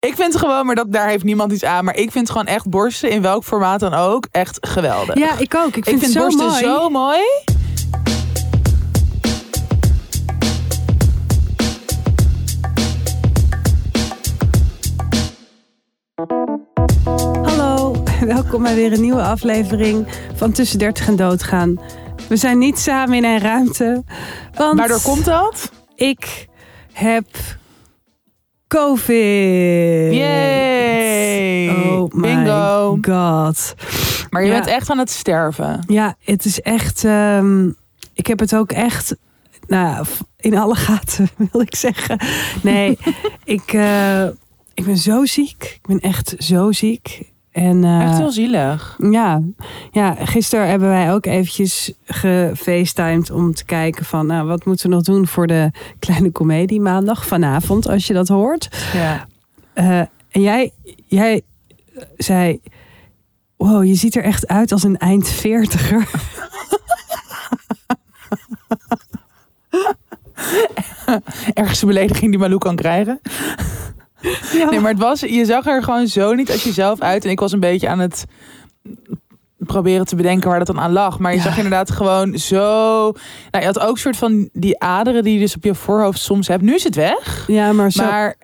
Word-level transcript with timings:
Ik 0.00 0.14
vind 0.14 0.36
gewoon, 0.36 0.66
maar 0.66 0.74
dat, 0.74 0.92
daar 0.92 1.08
heeft 1.08 1.24
niemand 1.24 1.52
iets 1.52 1.64
aan. 1.64 1.84
Maar 1.84 1.96
ik 1.96 2.10
vind 2.10 2.30
gewoon 2.30 2.46
echt 2.46 2.68
borsten, 2.68 3.10
in 3.10 3.22
welk 3.22 3.44
formaat 3.44 3.80
dan 3.80 3.94
ook, 3.94 4.26
echt 4.30 4.58
geweldig. 4.60 5.18
Ja, 5.18 5.38
ik 5.38 5.54
ook. 5.54 5.76
Ik 5.76 5.84
vind, 5.84 5.86
ik 5.86 5.98
vind 5.98 6.02
het 6.02 6.12
zo 6.12 6.20
borsten 6.20 6.46
mooi. 6.46 6.64
zo 6.64 6.88
mooi. 6.90 7.20
Hallo, 17.42 18.02
welkom 18.20 18.62
bij 18.62 18.74
weer 18.74 18.92
een 18.92 19.00
nieuwe 19.00 19.22
aflevering 19.22 20.06
van 20.34 20.52
Tussen 20.52 20.78
30 20.78 21.08
en 21.08 21.16
Doodgaan. 21.16 21.80
We 22.28 22.36
zijn 22.36 22.58
niet 22.58 22.78
samen 22.78 23.16
in 23.16 23.24
een 23.24 23.38
ruimte, 23.40 24.04
want 24.54 24.78
Waardoor 24.78 25.02
komt 25.02 25.24
dat? 25.24 25.72
ik 25.94 26.46
heb 26.92 27.26
COVID. 28.68 30.14
Yay! 30.14 31.68
Oh 31.70 32.12
my 32.14 32.20
Bingo. 32.20 32.98
god. 33.00 33.74
Maar 34.30 34.42
je 34.42 34.48
Ja. 34.48 34.54
bent 34.54 34.66
echt 34.66 34.90
aan 34.90 34.98
het 34.98 35.10
sterven. 35.10 35.84
Ja, 35.86 36.14
het 36.24 36.44
is 36.44 36.60
echt. 36.60 37.04
ehm, 37.04 37.68
ik 38.14 38.26
heb 38.26 38.38
het 38.38 38.54
ook 38.56 38.72
echt. 38.72 39.16
Nou, 39.66 40.06
in 40.36 40.58
alle 40.58 40.74
gaten 40.74 41.28
wil 41.52 41.60
ik 41.60 41.74
zeggen. 41.74 42.18
Nee, 42.62 42.98
ik, 43.44 43.72
eh, 43.72 44.24
ik 44.74 44.84
ben 44.84 44.96
zo 44.98 45.24
ziek. 45.24 45.62
Ik 45.82 45.86
ben 45.86 46.00
echt 46.00 46.34
zo 46.38 46.72
ziek. 46.72 47.32
En, 47.50 47.84
eh, 47.84 48.02
Echt 48.02 48.18
heel 48.18 48.30
zielig. 48.30 48.96
Ja, 49.10 49.42
ja, 49.90 50.14
gisteren 50.14 50.68
hebben 50.68 50.88
wij 50.88 51.12
ook 51.12 51.26
eventjes 51.26 51.92
gefacetimed 52.06 53.30
om 53.30 53.54
te 53.54 53.64
kijken 53.64 54.04
van 54.04 54.26
nou, 54.26 54.46
wat 54.46 54.64
moeten 54.64 54.88
we 54.88 54.94
nog 54.94 55.04
doen 55.04 55.26
voor 55.26 55.46
de 55.46 55.70
kleine 55.98 56.30
komedie 56.30 56.80
maandag 56.80 57.26
vanavond, 57.26 57.88
als 57.88 58.06
je 58.06 58.12
dat 58.12 58.28
hoort. 58.28 58.68
Ja. 58.92 59.26
Eh, 59.72 59.98
en 60.30 60.42
jij, 60.42 60.72
jij 61.06 61.42
zei, 62.16 62.60
wow, 63.56 63.84
je 63.84 63.94
ziet 63.94 64.16
er 64.16 64.24
echt 64.24 64.46
uit 64.46 64.72
als 64.72 64.82
een 64.82 64.98
eind 64.98 65.28
veertiger. 65.28 66.08
Ergste 71.54 71.86
belediging 71.86 72.30
die 72.30 72.40
Malou 72.40 72.58
kan 72.58 72.76
krijgen. 72.76 73.20
Ja. 74.52 74.70
Nee, 74.70 74.80
maar 74.80 74.90
het 74.90 75.00
was, 75.00 75.20
je 75.20 75.44
zag 75.44 75.66
er 75.66 75.82
gewoon 75.82 76.06
zo 76.06 76.34
niet 76.34 76.50
als 76.52 76.62
jezelf 76.64 77.00
uit. 77.00 77.24
En 77.24 77.30
ik 77.30 77.40
was 77.40 77.52
een 77.52 77.60
beetje 77.60 77.88
aan 77.88 77.98
het 77.98 78.24
proberen 79.58 80.06
te 80.06 80.16
bedenken 80.16 80.48
waar 80.48 80.58
dat 80.58 80.66
dan 80.66 80.80
aan 80.80 80.92
lag. 80.92 81.18
Maar 81.18 81.30
je 81.32 81.36
Ja. 81.38 81.42
zag 81.44 81.56
inderdaad 81.56 81.90
gewoon 81.90 82.38
zo... 82.38 82.62
Nou, 83.50 83.64
je 83.64 83.64
had 83.64 83.78
ook 83.80 83.90
een 83.90 83.96
soort 83.96 84.16
van 84.16 84.48
die 84.52 84.78
aderen 84.80 85.22
die 85.22 85.34
je 85.34 85.40
dus 85.40 85.56
op 85.56 85.64
je 85.64 85.74
voorhoofd 85.74 86.20
soms 86.20 86.48
hebt. 86.48 86.62
Nu 86.62 86.74
is 86.74 86.84
het 86.84 86.94
weg. 86.94 87.44
Ja, 87.46 87.72
maar 87.72 87.92
zo. 87.92 88.04
Maar 88.04 88.36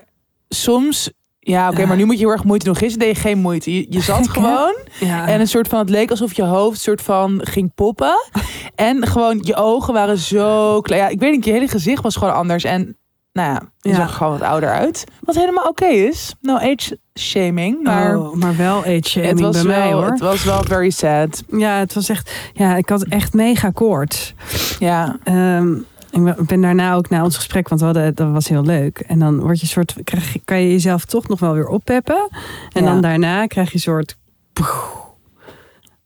soms... 0.49 1.11
Ja, 1.39 1.69
oké, 1.71 1.81
Ja. 1.81 1.87
maar 1.87 1.97
nu 1.97 2.05
moet 2.05 2.15
je 2.19 2.21
heel 2.25 2.31
erg 2.33 2.45
moeite 2.45 2.65
doen. 2.65 2.77
Gisteren 2.77 3.07
deed 3.07 3.17
je 3.17 3.23
geen 3.23 3.39
moeite. 3.39 3.75
Je, 3.75 3.87
je 3.89 4.01
zat 4.01 4.17
Gek, 4.29 4.31
gewoon 4.31 4.77
ja. 5.01 5.27
en 5.27 5.41
een 5.41 5.49
soort 5.49 5.69
van... 5.69 5.79
Het 5.79 5.91
leek 5.91 6.11
alsof 6.11 6.33
je 6.37 6.43
hoofd 6.45 6.81
soort 6.81 7.03
van 7.03 7.41
ging 7.43 7.75
poppen. 7.75 8.15
en 8.75 9.07
gewoon 9.07 9.39
je 9.43 9.55
ogen 9.55 9.95
waren 9.95 10.19
zo 10.19 10.81
klein. 10.81 11.03
Ja, 11.03 11.09
ik 11.09 11.21
weet 11.21 11.33
niet, 11.33 11.45
je 11.45 11.51
hele 11.53 11.69
gezicht 11.69 12.03
was 12.03 12.17
gewoon 12.17 12.35
anders. 12.35 12.65
En 12.65 12.97
nou 13.35 13.53
ja, 13.53 13.63
je 13.81 13.89
Ja. 13.91 13.95
zag 13.97 14.17
gewoon 14.17 14.33
wat 14.39 14.49
ouder 14.49 14.71
uit. 14.71 15.05
Wat 15.21 15.35
helemaal 15.35 15.65
oké 15.69 15.87
is. 15.87 16.35
No 16.41 16.55
age 16.55 16.99
shaming. 17.19 17.83
Maar 17.83 18.19
oh, 18.19 18.35
maar 18.35 18.57
wel 18.57 18.79
age 18.79 18.89
het 18.91 19.07
shaming 19.07 19.41
was 19.41 19.57
bij 19.57 19.65
mij 19.65 19.89
wel, 19.89 20.01
hoor. 20.03 20.11
Het 20.11 20.21
was 20.21 20.45
wel 20.45 20.63
very 20.63 20.91
sad. 20.91 21.43
Ja, 21.51 21.79
het 21.79 21.95
was 21.95 22.09
echt. 22.09 22.33
Ja, 22.53 22.77
ik 22.77 22.89
had 22.89 23.03
echt 23.03 23.33
mega 23.33 23.71
koorts. 23.71 24.35
Ja, 24.79 25.17
Ehm, 25.25 25.75
ik 26.11 26.47
ben 26.47 26.61
daarna 26.61 26.95
ook 26.95 27.09
na 27.09 27.23
ons 27.25 27.37
gesprek, 27.37 27.69
want 27.69 27.81
we 27.81 27.87
hadden, 27.87 28.15
dat 28.15 28.31
was 28.31 28.49
heel 28.49 28.65
leuk. 28.65 28.99
En 28.99 29.19
dan 29.19 29.41
word 29.41 29.61
je 29.61 29.67
soort, 29.67 29.95
krijg, 30.05 30.37
kan 30.45 30.61
je 30.61 30.71
jezelf 30.71 31.05
toch 31.05 31.29
nog 31.29 31.41
wel 31.41 31.53
weer 31.53 31.67
oppeppen. 31.67 32.29
En 32.73 32.83
Ja. 32.85 32.91
dan 32.91 33.01
daarna 33.01 33.47
krijg 33.47 33.69
je 33.69 33.75
een 33.75 33.81
soort. 33.81 34.17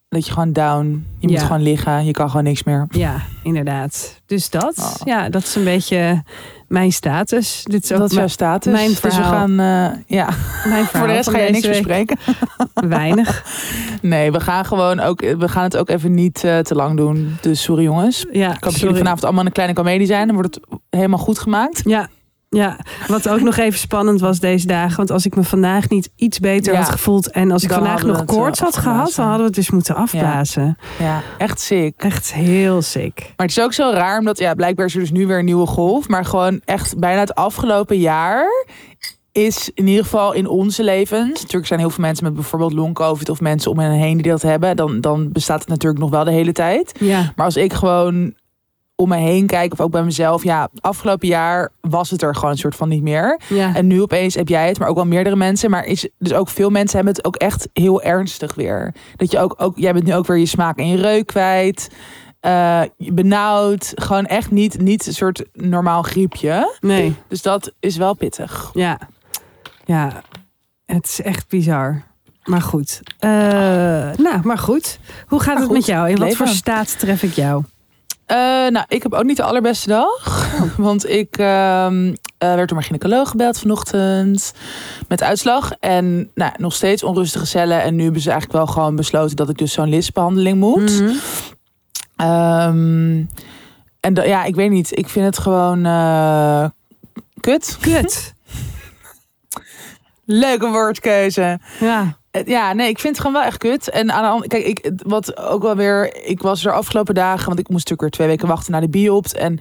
Dat 0.08 0.26
je 0.26 0.32
gewoon 0.32 0.52
down. 0.52 1.06
Je 1.18 1.28
Ja. 1.28 1.34
moet 1.34 1.42
gewoon 1.46 1.62
liggen. 1.62 2.04
Je 2.04 2.10
kan 2.12 2.28
gewoon 2.28 2.44
niks 2.44 2.62
meer. 2.62 2.86
Ja, 2.90 3.20
inderdaad. 3.42 4.20
Dus 4.26 4.50
dat, 4.50 4.76
Oh. 4.78 4.94
ja, 5.04 5.28
dat 5.28 5.42
is 5.42 5.54
een 5.54 5.64
beetje 5.64 6.22
mijn 6.68 6.92
status. 6.92 7.60
Dit 7.64 7.84
is 7.84 7.92
ook 7.92 7.98
dat 7.98 8.06
is 8.06 8.12
jouw 8.12 8.20
mijn, 8.24 8.30
status. 8.34 8.72
mijn 8.72 8.88
dus 8.88 9.00
we 9.00 9.10
verhaal. 9.10 9.32
gaan... 9.32 9.50
eh, 9.60 9.98
ja, 10.06 10.28
mijn 10.68 10.82
voor 10.84 10.90
verhaal 10.90 11.06
de 11.06 11.12
rest 11.12 11.30
ga 11.30 11.38
je 11.38 11.50
niks 11.50 11.66
week. 11.66 11.76
bespreken. 11.76 12.18
Weinig. 12.98 13.44
Nee, 14.02 14.32
we 14.32 14.40
gaan 14.40 14.64
gewoon 14.64 15.00
ook... 15.00 15.20
We 15.20 15.48
gaan 15.48 15.62
het 15.62 15.76
ook 15.76 15.88
even 15.88 16.14
niet 16.14 16.44
eh, 16.44 16.58
te 16.58 16.74
lang 16.74 16.96
doen. 16.96 17.36
Dus 17.40 17.62
sorry 17.62 17.82
jongens. 17.84 18.26
Ja, 18.32 18.56
dat 18.60 18.78
jullie 18.80 18.96
vanavond 18.96 19.24
allemaal 19.24 19.46
een 19.46 19.52
kleine 19.52 19.74
komedie 19.74 20.06
zijn. 20.06 20.26
Dan 20.26 20.36
wordt 20.36 20.54
het 20.54 20.64
helemaal 20.90 21.18
goed 21.18 21.38
gemaakt. 21.38 21.80
Ja, 21.84 22.08
ja, 22.48 22.78
wat 23.08 23.28
ook 23.28 23.40
nog 23.40 23.56
even 23.56 23.78
spannend 23.78 24.20
was 24.20 24.38
deze 24.38 24.66
dagen. 24.66 24.96
Want 24.96 25.10
als 25.10 25.26
ik 25.26 25.36
me 25.36 25.42
vandaag 25.42 25.88
niet 25.88 26.10
iets 26.16 26.38
beter 26.38 26.72
Ja. 26.72 26.78
had 26.78 26.88
gevoeld. 26.88 27.30
en 27.30 27.50
als 27.50 27.62
ik 27.62 27.70
vandaag 27.72 28.02
nog 28.02 28.24
koorts 28.24 28.60
had 28.60 28.76
gehad. 28.76 29.12
dan 29.14 29.24
hadden 29.24 29.40
we 29.40 29.46
het 29.46 29.54
dus 29.54 29.70
moeten 29.70 29.94
afblazen. 29.94 30.78
Ja, 30.98 31.22
echt 31.38 31.60
sick. 31.60 31.94
Echt 31.96 32.32
heel 32.32 32.82
sick. 32.82 33.14
Maar 33.36 33.46
het 33.46 33.56
is 33.56 33.60
ook 33.62 33.72
zo 33.72 33.90
raar, 33.90 34.18
omdat 34.18 34.38
ja, 34.38 34.54
blijkbaar 34.54 34.86
is 34.86 34.94
er 34.94 35.00
dus 35.00 35.10
nu 35.10 35.26
weer 35.26 35.38
een 35.38 35.44
nieuwe 35.44 35.66
golf. 35.66 36.08
Maar 36.08 36.24
gewoon 36.24 36.60
echt 36.64 36.98
bijna 36.98 37.20
het 37.20 37.34
afgelopen 37.34 37.98
jaar 37.98 38.66
is 39.32 39.70
in 39.74 39.86
ieder 39.86 40.02
geval 40.04 40.32
in 40.32 40.46
onze 40.48 40.84
levens. 40.84 41.40
Natuurlijk 41.40 41.66
zijn 41.66 41.80
heel 41.80 41.90
veel 41.90 42.04
mensen 42.04 42.24
met 42.24 42.34
bijvoorbeeld 42.34 42.72
long-covid 42.72 43.28
of 43.28 43.40
mensen 43.40 43.70
om 43.70 43.78
hen 43.78 43.90
heen 43.92 44.16
die 44.16 44.30
dat 44.30 44.42
hebben. 44.42 44.76
Dan, 44.76 45.00
dan 45.00 45.32
bestaat 45.32 45.60
het 45.60 45.68
natuurlijk 45.68 46.00
nog 46.00 46.10
wel 46.10 46.24
de 46.24 46.30
hele 46.30 46.52
tijd. 46.52 46.92
Ja, 47.00 47.32
Maar 47.36 47.44
als 47.44 47.56
ik 47.56 47.72
gewoon 47.72 48.34
om 49.02 49.08
me 49.08 49.16
heen 49.16 49.46
kijk, 49.46 49.72
of 49.72 49.80
ook 49.80 49.90
bij 49.90 50.02
mezelf, 50.02 50.42
ja, 50.44 50.68
afgelopen 50.80 51.28
jaar 51.28 51.70
was 51.80 52.10
het 52.10 52.22
er 52.22 52.34
gewoon 52.34 52.50
een 52.50 52.58
soort 52.58 52.74
van 52.74 52.88
niet 52.88 53.02
meer. 53.02 53.40
ja. 53.48 53.74
En 53.74 53.86
nu 53.86 54.02
opeens 54.02 54.34
heb 54.34 54.48
jij 54.48 54.68
het, 54.68 54.78
maar 54.78 54.88
ook 54.88 54.94
wel 54.94 55.06
meerdere 55.06 55.36
mensen. 55.36 55.70
Maar 55.70 55.84
is, 55.84 56.08
dus 56.18 56.32
ook 56.32 56.48
veel 56.48 56.70
mensen 56.70 56.96
hebben 56.96 57.14
het 57.14 57.24
ook 57.24 57.36
echt 57.36 57.68
heel 57.72 58.02
ernstig 58.02 58.54
weer. 58.54 58.94
Dat 59.16 59.30
je 59.30 59.38
ook, 59.38 59.54
ook 59.56 59.76
jij 59.76 59.92
bent 59.92 60.04
nu 60.04 60.14
ook 60.14 60.26
weer 60.26 60.36
je 60.36 60.46
smaak 60.46 60.78
en 60.78 60.88
je 60.88 60.96
reuk 60.96 61.26
kwijt. 61.26 61.90
Eh, 62.40 62.82
benauwd. 62.96 63.92
Gewoon 63.94 64.26
echt 64.26 64.50
niet, 64.50 64.80
niet 64.80 65.06
een 65.06 65.14
soort 65.14 65.44
normaal 65.52 66.02
griepje. 66.02 66.76
nee, 66.80 67.14
Dus 67.28 67.42
dat 67.42 67.72
is 67.80 67.96
wel 67.96 68.14
pittig. 68.14 68.70
ja. 68.74 68.98
Ja, 69.84 70.22
het 70.86 71.04
is 71.04 71.20
echt 71.22 71.48
bizar. 71.48 72.02
Maar 72.44 72.62
goed. 72.62 73.00
Eh, 73.18 73.30
nou, 74.16 74.40
maar 74.42 74.58
goed. 74.58 74.98
Hoe 75.26 75.38
gaat 75.38 75.46
Maar 75.46 75.56
het 75.56 75.64
goed, 75.66 75.76
met 75.76 75.86
jou? 75.86 76.08
In 76.10 76.18
wat 76.18 76.34
voor 76.34 76.46
staat 76.46 76.98
tref 76.98 77.22
ik 77.22 77.32
jou? 77.32 77.62
Eh, 78.28 78.36
nou, 78.70 78.84
ik 78.88 79.02
heb 79.02 79.12
ook 79.12 79.24
niet 79.24 79.36
de 79.36 79.42
allerbeste 79.42 79.88
dag. 79.88 80.48
Want 80.76 81.08
ik 81.08 81.38
ehm, 81.38 82.14
eh, 82.38 82.54
werd 82.54 82.68
door 82.68 82.78
mijn 82.78 82.82
gynaecoloog 82.82 83.30
gebeld 83.30 83.58
vanochtend. 83.58 84.54
Met 85.08 85.22
uitslag. 85.22 85.72
En 85.80 86.30
nou, 86.34 86.52
nog 86.56 86.74
steeds 86.74 87.02
onrustige 87.02 87.46
cellen. 87.46 87.82
En 87.82 87.96
nu 87.96 88.02
hebben 88.02 88.20
ze 88.22 88.30
eigenlijk 88.30 88.64
wel 88.64 88.74
gewoon 88.74 88.96
besloten 88.96 89.36
dat 89.36 89.48
ik 89.48 89.58
dus 89.58 89.72
zo'n 89.72 89.88
listbehandeling 89.88 90.58
moet. 90.58 91.00
Mhm. 91.00 91.12
Ehm, 92.16 93.24
en 94.00 94.14
ja, 94.14 94.44
ik 94.44 94.54
weet 94.54 94.70
niet. 94.70 94.98
Ik 94.98 95.08
vind 95.08 95.26
het 95.26 95.38
gewoon 95.38 95.86
eh, 95.86 96.64
kut. 97.40 97.78
Kut. 97.80 98.34
Leuke 100.24 100.70
woordkeuze. 100.70 101.58
Ja. 101.80 102.17
Eh, 102.30 102.46
Ja, 102.46 102.72
nee, 102.72 102.88
ik 102.88 102.98
vind 102.98 103.16
het 103.16 103.26
gewoon 103.26 103.40
wel 103.40 103.50
echt 103.50 103.58
kut. 103.58 103.90
En 103.90 104.12
aan 104.12 104.22
de 104.22 104.28
andere 104.28 104.48
kijk, 104.48 104.64
ik, 104.64 104.90
wat 104.96 105.36
ook 105.36 105.62
wel 105.62 105.76
weer, 105.76 106.24
ik 106.26 106.42
was 106.42 106.64
er 106.64 106.72
afgelopen 106.72 107.14
dagen, 107.14 107.46
want 107.46 107.58
ik 107.58 107.68
moest 107.68 107.88
natuurlijk 107.88 108.00
weer 108.00 108.10
twee 108.10 108.26
weken 108.26 108.48
wachten 108.48 108.72
naar 108.72 108.80
de 108.80 108.88
biopt. 108.88 109.34
En 109.34 109.60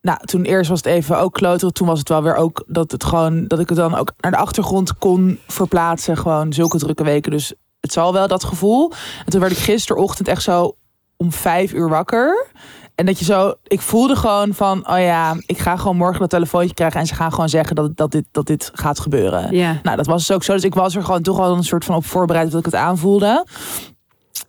nou, 0.00 0.18
toen 0.24 0.42
eerst 0.42 0.70
was 0.70 0.78
het 0.78 0.92
even 0.92 1.18
ook 1.18 1.32
kloten. 1.32 1.72
Toen 1.72 1.86
was 1.86 1.98
het 1.98 2.08
wel 2.08 2.22
weer 2.22 2.34
ook 2.34 2.64
dat 2.66 2.92
het 2.92 3.04
gewoon, 3.04 3.46
dat 3.46 3.58
ik 3.58 3.68
het 3.68 3.78
dan 3.78 3.94
ook 3.94 4.12
naar 4.20 4.30
de 4.30 4.36
achtergrond 4.36 4.98
kon 4.98 5.38
verplaatsen. 5.46 6.16
Gewoon 6.16 6.52
zulke 6.52 6.78
drukke 6.78 7.04
weken. 7.04 7.30
Dus 7.30 7.52
het 7.80 7.92
zal 7.92 8.12
wel 8.12 8.28
dat 8.28 8.44
gevoel. 8.44 8.92
En 9.24 9.30
toen 9.30 9.40
werd 9.40 9.52
ik 9.52 9.58
gisterochtend 9.58 10.28
echt 10.28 10.42
zo 10.42 10.76
om 11.16 11.32
vijf 11.32 11.72
uur 11.72 11.88
wakker. 11.88 12.46
En 12.94 13.06
dat 13.06 13.18
je 13.18 13.24
zo, 13.24 13.54
ik 13.62 13.80
voelde 13.80 14.16
gewoon 14.16 14.54
van, 14.54 14.88
oh 14.88 14.98
ja, 14.98 15.36
ik 15.46 15.58
ga 15.58 15.76
gewoon 15.76 15.96
morgen 15.96 16.20
dat 16.20 16.30
telefoontje 16.30 16.74
krijgen. 16.74 17.00
En 17.00 17.06
ze 17.06 17.14
gaan 17.14 17.32
gewoon 17.32 17.48
zeggen 17.48 17.76
dat, 17.76 17.96
dat, 17.96 18.10
dit, 18.10 18.24
dat 18.30 18.46
dit 18.46 18.70
gaat 18.74 19.00
gebeuren. 19.00 19.56
Ja. 19.56 19.80
Nou, 19.82 19.96
dat 19.96 20.06
was 20.06 20.26
dus 20.26 20.36
ook 20.36 20.42
zo. 20.42 20.52
Dus 20.52 20.64
ik 20.64 20.74
was 20.74 20.94
er 20.94 21.04
gewoon 21.04 21.22
toch 21.22 21.38
al 21.38 21.56
een 21.56 21.64
soort 21.64 21.84
van 21.84 21.94
op 21.94 22.04
voorbereid 22.04 22.50
dat 22.50 22.58
ik 22.58 22.64
het 22.64 22.74
aanvoelde. 22.74 23.46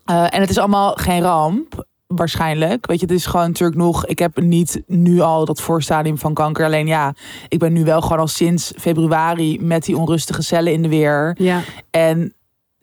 Eh, 0.06 0.34
en 0.34 0.42
het 0.42 0.50
is 0.50 0.58
allemaal 0.58 0.94
geen 0.94 1.22
ramp. 1.22 1.86
Waarschijnlijk. 2.08 2.88
Weet 2.88 3.00
je, 3.00 3.06
het 3.06 3.16
is 3.16 3.26
gewoon 3.26 3.48
natuurlijk 3.48 3.80
nog. 3.80 4.06
Ik 4.06 4.20
heb 4.20 4.40
niet 4.42 4.82
nu 4.88 5.20
al 5.20 5.46
dat 5.46 5.62
voorstadium 5.62 6.18
van 6.18 6.34
kanker. 6.34 6.66
Alleen 6.66 6.88
ja, 6.88 7.14
ik 7.48 7.60
ben 7.60 7.74
nu 7.74 7.84
wel 7.84 8.02
gewoon 8.02 8.20
al 8.20 8.28
sinds 8.28 8.74
februari 8.78 9.60
met 9.62 9.86
die 9.86 9.98
onrustige 9.98 10.42
cellen 10.42 10.74
in 10.74 10.82
de 10.82 10.90
weer. 10.90 11.36
Ja. 11.40 11.62
En 11.90 12.34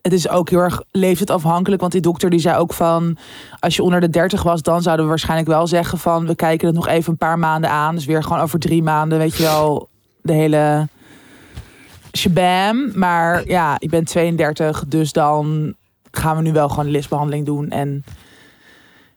het 0.02 0.12
is 0.12 0.28
ook 0.28 0.50
heel 0.50 0.58
erg 0.58 0.82
leeftijdsafhankelijk. 0.90 1.80
Want 1.80 1.92
die 1.92 2.00
dokter 2.00 2.30
die 2.30 2.40
zei 2.40 2.56
ook 2.56 2.72
van... 2.72 3.16
als 3.58 3.76
je 3.76 3.82
onder 3.82 4.00
de 4.00 4.08
30 4.08 4.42
was, 4.42 4.62
dan 4.62 4.82
zouden 4.82 5.04
we 5.04 5.10
waarschijnlijk 5.10 5.48
wel 5.48 5.66
zeggen 5.66 5.98
van... 5.98 6.26
we 6.26 6.34
kijken 6.34 6.66
het 6.66 6.76
nog 6.76 6.88
even 6.88 7.12
een 7.12 7.18
paar 7.18 7.38
maanden 7.38 7.70
aan. 7.70 7.94
Dus 7.94 8.04
weer 8.04 8.22
gewoon 8.22 8.40
over 8.40 8.58
drie 8.58 8.82
maanden, 8.82 9.18
weet 9.18 9.36
je 9.36 9.42
wel... 9.42 9.88
de 10.22 10.32
hele 10.32 10.88
shabam. 12.16 12.90
Maar 12.94 13.48
ja, 13.48 13.76
ik 13.78 13.90
ben 13.90 14.04
32, 14.04 14.84
dus 14.86 15.12
dan 15.12 15.74
gaan 16.10 16.36
we 16.36 16.42
nu 16.42 16.52
wel 16.52 16.68
gewoon 16.68 16.84
een 16.84 16.90
listbehandeling 16.90 17.46
doen. 17.46 17.70
En 17.70 18.04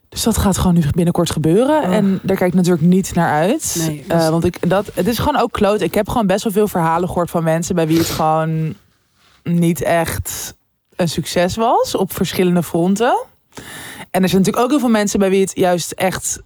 Dus 0.09 0.23
dat 0.23 0.37
gaat 0.37 0.57
gewoon 0.57 0.73
nu 0.73 0.83
binnenkort 0.91 1.31
gebeuren. 1.31 1.83
Oh. 1.83 1.95
En 1.95 2.19
daar 2.23 2.37
kijk 2.37 2.49
ik 2.49 2.55
natuurlijk 2.57 2.87
niet 2.87 3.13
naar 3.15 3.31
uit. 3.31 3.75
Nee, 3.87 4.03
Eh, 4.07 4.29
want 4.29 4.45
ik, 4.45 4.69
dat, 4.69 4.91
het 4.93 5.07
is 5.07 5.19
gewoon 5.19 5.41
ook 5.41 5.51
kloot. 5.51 5.81
Ik 5.81 5.93
heb 5.93 6.09
gewoon 6.09 6.27
best 6.27 6.43
wel 6.43 6.53
veel 6.53 6.67
verhalen 6.67 7.07
gehoord 7.07 7.29
van 7.29 7.43
mensen 7.43 7.75
bij 7.75 7.87
wie 7.87 7.97
het 7.97 8.09
gewoon 8.09 8.73
niet 9.43 9.81
echt 9.81 10.55
een 10.95 11.09
succes 11.09 11.55
was 11.55 11.95
op 11.95 12.13
verschillende 12.13 12.63
fronten. 12.63 13.25
En 14.11 14.21
er 14.21 14.29
zijn 14.29 14.41
natuurlijk 14.41 14.57
ook 14.57 14.69
heel 14.69 14.79
veel 14.79 14.89
mensen 14.89 15.19
bij 15.19 15.29
wie 15.29 15.41
het 15.41 15.51
juist 15.55 15.91
echt 15.91 16.41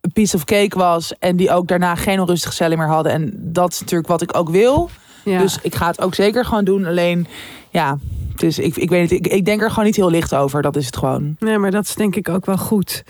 een 0.00 0.12
piece 0.12 0.36
of 0.36 0.44
cake 0.44 0.78
was. 0.78 1.18
En 1.18 1.36
die 1.36 1.50
ook 1.50 1.68
daarna 1.68 1.94
geen 1.94 2.20
onrustige 2.20 2.54
cellen 2.54 2.78
meer 2.78 2.88
hadden. 2.88 3.12
En 3.12 3.32
dat 3.34 3.72
is 3.72 3.80
natuurlijk 3.80 4.08
wat 4.08 4.22
ik 4.22 4.36
ook 4.36 4.48
wil. 4.48 4.90
Ja. 5.24 5.38
Dus 5.38 5.58
ik 5.62 5.74
ga 5.74 5.86
het 5.86 6.00
ook 6.00 6.14
zeker 6.14 6.44
gewoon 6.44 6.64
doen. 6.64 6.84
Alleen, 6.84 7.26
ja, 7.70 7.98
dus 8.36 8.58
ik, 8.58 8.76
ik 8.76 8.90
weet 8.90 9.00
niet. 9.00 9.26
Ik, 9.26 9.32
ik 9.32 9.44
denk 9.44 9.62
er 9.62 9.70
gewoon 9.70 9.84
niet 9.84 9.96
heel 9.96 10.10
licht 10.10 10.34
over. 10.34 10.62
Dat 10.62 10.76
is 10.76 10.86
het 10.86 10.96
gewoon. 10.96 11.36
Nee, 11.38 11.58
maar 11.58 11.70
dat 11.70 11.84
is 11.84 11.94
denk 11.94 12.16
ik 12.16 12.28
ook 12.28 12.46
wel 12.46 12.58
goed. 12.58 13.04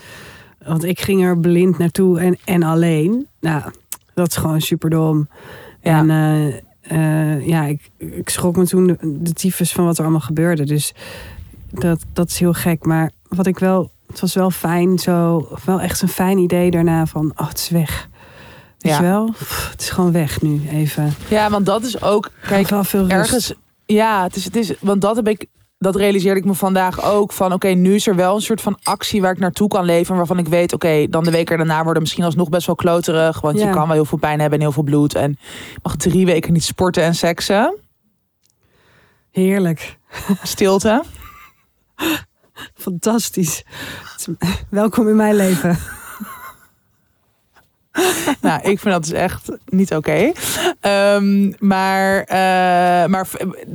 Want 0.64 0.84
ik 0.84 1.00
ging 1.00 1.25
er 1.25 1.38
blind 1.38 1.79
naartoe 1.79 2.20
en, 2.20 2.38
en 2.44 2.62
alleen. 2.62 3.26
Nou, 3.40 3.62
dat 4.14 4.29
is 4.29 4.37
gewoon 4.37 4.61
superdom. 4.61 5.29
Ja. 5.82 5.99
En 5.99 6.11
eh, 6.11 6.61
eh, 6.88 7.46
ja, 7.46 7.64
ik, 7.64 7.90
ik 7.98 8.28
schrok 8.28 8.56
me 8.56 8.66
toen 8.66 8.86
de, 8.86 8.96
de 9.00 9.32
tyfus 9.32 9.72
van 9.72 9.84
wat 9.84 9.96
er 9.96 10.02
allemaal 10.02 10.20
gebeurde. 10.20 10.64
Dus 10.64 10.94
dat, 11.70 12.00
dat 12.12 12.28
is 12.28 12.38
heel 12.38 12.52
gek. 12.52 12.84
Maar 12.84 13.10
wat 13.28 13.46
ik 13.46 13.58
wel, 13.58 13.90
het 14.06 14.20
was 14.20 14.34
wel 14.34 14.50
fijn 14.50 14.98
zo, 14.98 15.48
wel 15.64 15.80
echt 15.80 16.02
een 16.02 16.08
fijn 16.08 16.38
idee 16.38 16.70
daarna 16.70 17.06
van, 17.06 17.32
oh, 17.36 17.48
het 17.48 17.58
is 17.58 17.68
weg. 17.68 18.08
Weet 18.78 18.92
Ja. 18.92 18.98
je 18.98 19.02
wel? 19.06 19.30
Pff, 19.30 19.70
het 19.70 19.80
is 19.80 19.90
gewoon 19.90 20.12
weg 20.12 20.42
nu, 20.42 20.68
even. 20.70 21.14
Ja, 21.28 21.50
want 21.50 21.66
dat 21.66 21.82
is 21.84 22.02
ook. 22.02 22.22
Kijk, 22.40 22.48
Kijk, 22.48 22.68
wel 22.68 22.84
veel 22.84 23.00
rust. 23.00 23.12
ergens. 23.12 23.52
Ja, 23.86 24.22
het 24.22 24.36
is, 24.36 24.44
het 24.44 24.56
is. 24.56 24.72
Want 24.80 25.00
dat 25.00 25.16
heb 25.16 25.28
ik. 25.28 25.46
Dat 25.78 25.96
realiseerde 25.96 26.40
ik 26.40 26.46
me 26.46 26.55
vandaag 26.55 27.05
ook. 27.05 27.32
Van 27.32 27.52
oké, 27.52 27.69
nu 27.69 27.94
is 27.94 28.06
er 28.06 28.14
wel 28.17 28.34
een 28.34 28.40
soort 28.40 28.61
van 28.61 28.78
actie 28.82 29.20
waar 29.20 29.32
ik 29.32 29.38
naartoe 29.38 29.69
kan 29.69 29.84
leven. 29.84 30.17
Waarvan 30.17 30.38
ik 30.38 30.49
weet, 30.49 30.73
oké, 30.73 31.06
dan 31.11 31.25
de 31.25 31.31
weken 31.31 31.56
daarna 31.56 31.82
worden 31.84 32.02
misschien 32.02 32.25
alsnog 32.25 32.49
best 32.49 32.67
wel 32.67 32.75
kloterig. 32.76 33.40
Want 33.40 33.58
Ja. 33.58 33.67
je 33.67 33.73
kan 33.73 33.87
wel 33.87 33.94
heel 33.96 34.05
veel 34.05 34.19
pijn 34.19 34.40
hebben 34.40 34.58
en 34.58 34.64
heel 34.64 34.75
veel 34.75 34.82
bloed. 34.82 35.14
En 35.14 35.31
je 35.73 35.78
mag 35.82 35.96
drie 35.96 36.26
weken 36.26 36.52
niet 36.52 36.64
sporten 36.64 37.02
en 37.02 37.14
seksen. 37.14 37.76
Heerlijk. 39.31 39.96
Stilte. 40.43 41.02
Fantastisch. 42.75 43.64
Welkom 44.70 45.08
in 45.08 45.17
mijn 45.17 45.34
leven. 45.34 45.79
nou, 48.40 48.60
ik 48.62 48.78
vind 48.78 48.94
dat 48.94 49.02
dus 49.02 49.12
echt 49.12 49.48
niet 49.64 49.94
oké. 49.94 50.32
Ehm, 50.81 51.52
maar, 51.58 52.22
eh, 52.22 53.08
maar 53.08 53.28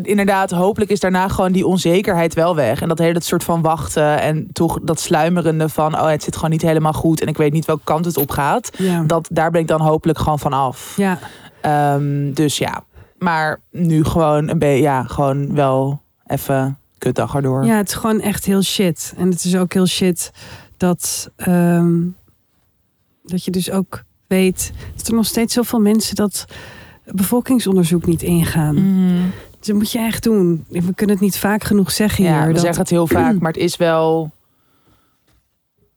inderdaad, 0.03 0.51
hopelijk 0.51 0.91
is 0.91 0.99
daarna 0.99 1.27
gewoon 1.27 1.51
die 1.51 1.65
onzekerheid 1.65 2.33
wel 2.33 2.55
weg. 2.55 2.81
En 2.81 2.87
dat 2.87 2.97
hele 2.99 3.21
soort 3.21 3.43
van 3.43 3.61
wachten 3.61 4.21
en 4.21 4.47
toch 4.53 4.79
dat 4.81 4.99
sluimerende 4.99 5.69
van... 5.69 5.99
oh, 5.99 6.09
het 6.09 6.23
zit 6.23 6.35
gewoon 6.35 6.51
niet 6.51 6.61
helemaal 6.61 6.93
goed 6.93 7.21
en 7.21 7.27
ik 7.27 7.37
weet 7.37 7.53
niet 7.53 7.65
welke 7.65 7.83
kant 7.83 8.05
het 8.05 8.17
op 8.17 8.31
gaat. 8.31 8.69
Ja. 8.77 9.03
Dat, 9.03 9.27
daar 9.31 9.51
ben 9.51 9.61
ik 9.61 9.67
dan 9.67 9.81
hopelijk 9.81 10.19
gewoon 10.19 10.39
van 10.39 10.53
af. 10.53 10.93
Ja. 10.97 11.19
Ehm, 11.61 12.33
dus 12.33 12.57
ja, 12.57 12.83
maar 13.17 13.61
nu 13.71 14.03
gewoon 14.03 14.49
een 14.49 14.59
beetje, 14.59 14.81
ja, 14.81 15.03
gewoon 15.03 15.55
wel 15.55 16.01
even 16.25 16.77
kutdag 16.97 17.35
erdoor. 17.35 17.65
Ja, 17.65 17.77
het 17.77 17.87
is 17.87 17.93
gewoon 17.93 18.21
echt 18.21 18.45
heel 18.45 18.61
shit. 18.61 19.13
En 19.17 19.29
het 19.29 19.43
is 19.43 19.55
ook 19.55 19.73
heel 19.73 19.87
shit 19.87 20.31
dat, 20.77 21.31
ehm, 21.35 21.99
dat 23.23 23.43
je 23.43 23.51
dus 23.51 23.71
ook 23.71 24.03
weet 24.31 24.71
dat 24.95 25.07
er 25.07 25.13
nog 25.13 25.25
steeds 25.25 25.53
zoveel 25.53 25.79
mensen 25.79 26.15
dat 26.15 26.45
bevolkingsonderzoek 27.05 28.05
niet 28.05 28.21
ingaan. 28.21 28.75
Mhm. 28.75 29.29
Dus 29.57 29.67
dat 29.67 29.75
moet 29.75 29.91
je 29.91 29.99
echt 29.99 30.23
doen. 30.23 30.65
We 30.69 30.93
kunnen 30.95 31.15
het 31.15 31.23
niet 31.25 31.37
vaak 31.37 31.63
genoeg 31.63 31.91
zeggen 31.91 32.23
Ja, 32.23 32.37
hier. 32.37 32.47
we 32.47 32.53
dat, 32.53 32.61
zeggen 32.61 32.81
het 32.81 32.89
heel 32.89 33.07
vaak, 33.07 33.39
maar 33.39 33.51
het 33.51 33.61
is 33.61 33.77
wel. 33.77 34.31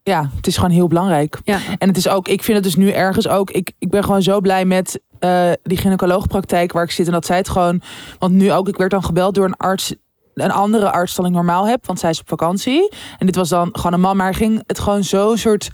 Ja, 0.03 0.31
het 0.37 0.47
is 0.47 0.55
gewoon 0.57 0.71
heel 0.71 0.89
belangrijk. 0.89 1.41
ja, 1.45 1.59
En 1.79 1.89
het 1.89 1.97
is 1.97 2.09
ook, 2.09 2.29
ik 2.29 2.43
vind 2.43 2.57
het 2.57 2.65
dus 2.67 2.77
nu 2.77 2.91
ergens 2.91 3.29
ook. 3.29 3.51
Ik, 3.51 3.73
ik 3.79 3.91
ben 3.91 4.05
gewoon 4.05 4.23
zo 4.23 4.41
blij 4.41 4.65
met 4.65 5.01
eh, 5.19 5.51
die 5.63 5.79
gynaecoloogpraktijk 5.79 6.73
waar 6.73 6.85
ik 6.85 6.91
zit. 6.91 7.07
En 7.07 7.13
dat 7.13 7.27
zij 7.27 7.37
het 7.37 7.49
gewoon. 7.49 7.81
Want 8.19 8.33
nu 8.33 8.53
ook, 8.53 8.69
ik 8.69 8.77
werd 8.77 8.91
dan 8.91 9.05
gebeld 9.05 9.35
door 9.35 9.45
een 9.45 9.57
arts. 9.57 9.95
Een 10.35 10.51
andere 10.51 10.91
arts 10.91 11.15
dan 11.15 11.27
ik 11.27 11.33
normaal 11.33 11.67
heb, 11.67 11.87
want 11.87 11.99
zij 11.99 12.11
is 12.11 12.21
op 12.21 12.29
vakantie. 12.29 12.93
En 13.19 13.27
dit 13.27 13.37
was 13.37 13.49
dan 13.49 13.69
gewoon 13.73 13.93
een 13.93 14.01
man, 14.01 14.17
maar 14.17 14.35
ging 14.35 14.63
het 14.67 14.79
gewoon 14.79 15.05
zo 15.05 15.37
soort 15.37 15.71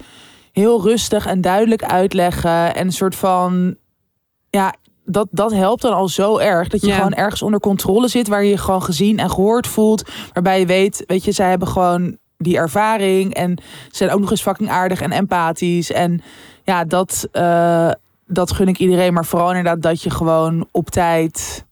heel 0.52 0.82
rustig 0.82 1.26
en 1.26 1.40
duidelijk 1.40 1.82
uitleggen. 1.84 2.74
En 2.74 2.86
een 2.86 2.92
soort 2.92 3.14
van. 3.14 3.76
Ja, 4.50 4.74
dat, 5.04 5.28
dat 5.30 5.52
helpt 5.52 5.82
dan 5.82 5.92
al 5.94 6.08
zo 6.08 6.38
erg. 6.38 6.68
Dat 6.68 6.80
je 6.80 6.86
Ja. 6.86 6.94
gewoon 6.94 7.12
ergens 7.14 7.42
onder 7.42 7.60
controle 7.60 8.08
zit. 8.08 8.28
Waar 8.28 8.44
je 8.44 8.50
je 8.50 8.56
gewoon 8.58 8.82
gezien 8.82 9.18
en 9.18 9.30
gehoord 9.30 9.66
voelt. 9.66 10.10
Waarbij 10.32 10.58
je 10.60 10.66
weet, 10.66 11.04
weet 11.06 11.24
je, 11.24 11.32
zij 11.32 11.48
hebben 11.48 11.68
gewoon 11.68 12.16
die 12.36 12.56
ervaring. 12.56 13.34
En 13.34 13.58
zijn 13.90 14.10
ook 14.10 14.20
nog 14.20 14.30
eens 14.30 14.42
fucking 14.42 14.70
aardig 14.70 15.00
en 15.00 15.10
empathisch. 15.12 15.92
En 15.92 16.22
ja, 16.64 16.84
dat, 16.84 17.28
eh, 17.32 17.90
dat 18.26 18.52
gun 18.52 18.68
ik 18.68 18.78
iedereen. 18.78 19.12
Maar 19.12 19.24
vooral 19.24 19.48
inderdaad 19.48 19.82
dat 19.82 20.02
je 20.02 20.10
gewoon 20.10 20.68
op 20.70 20.90
tijd 20.90 21.64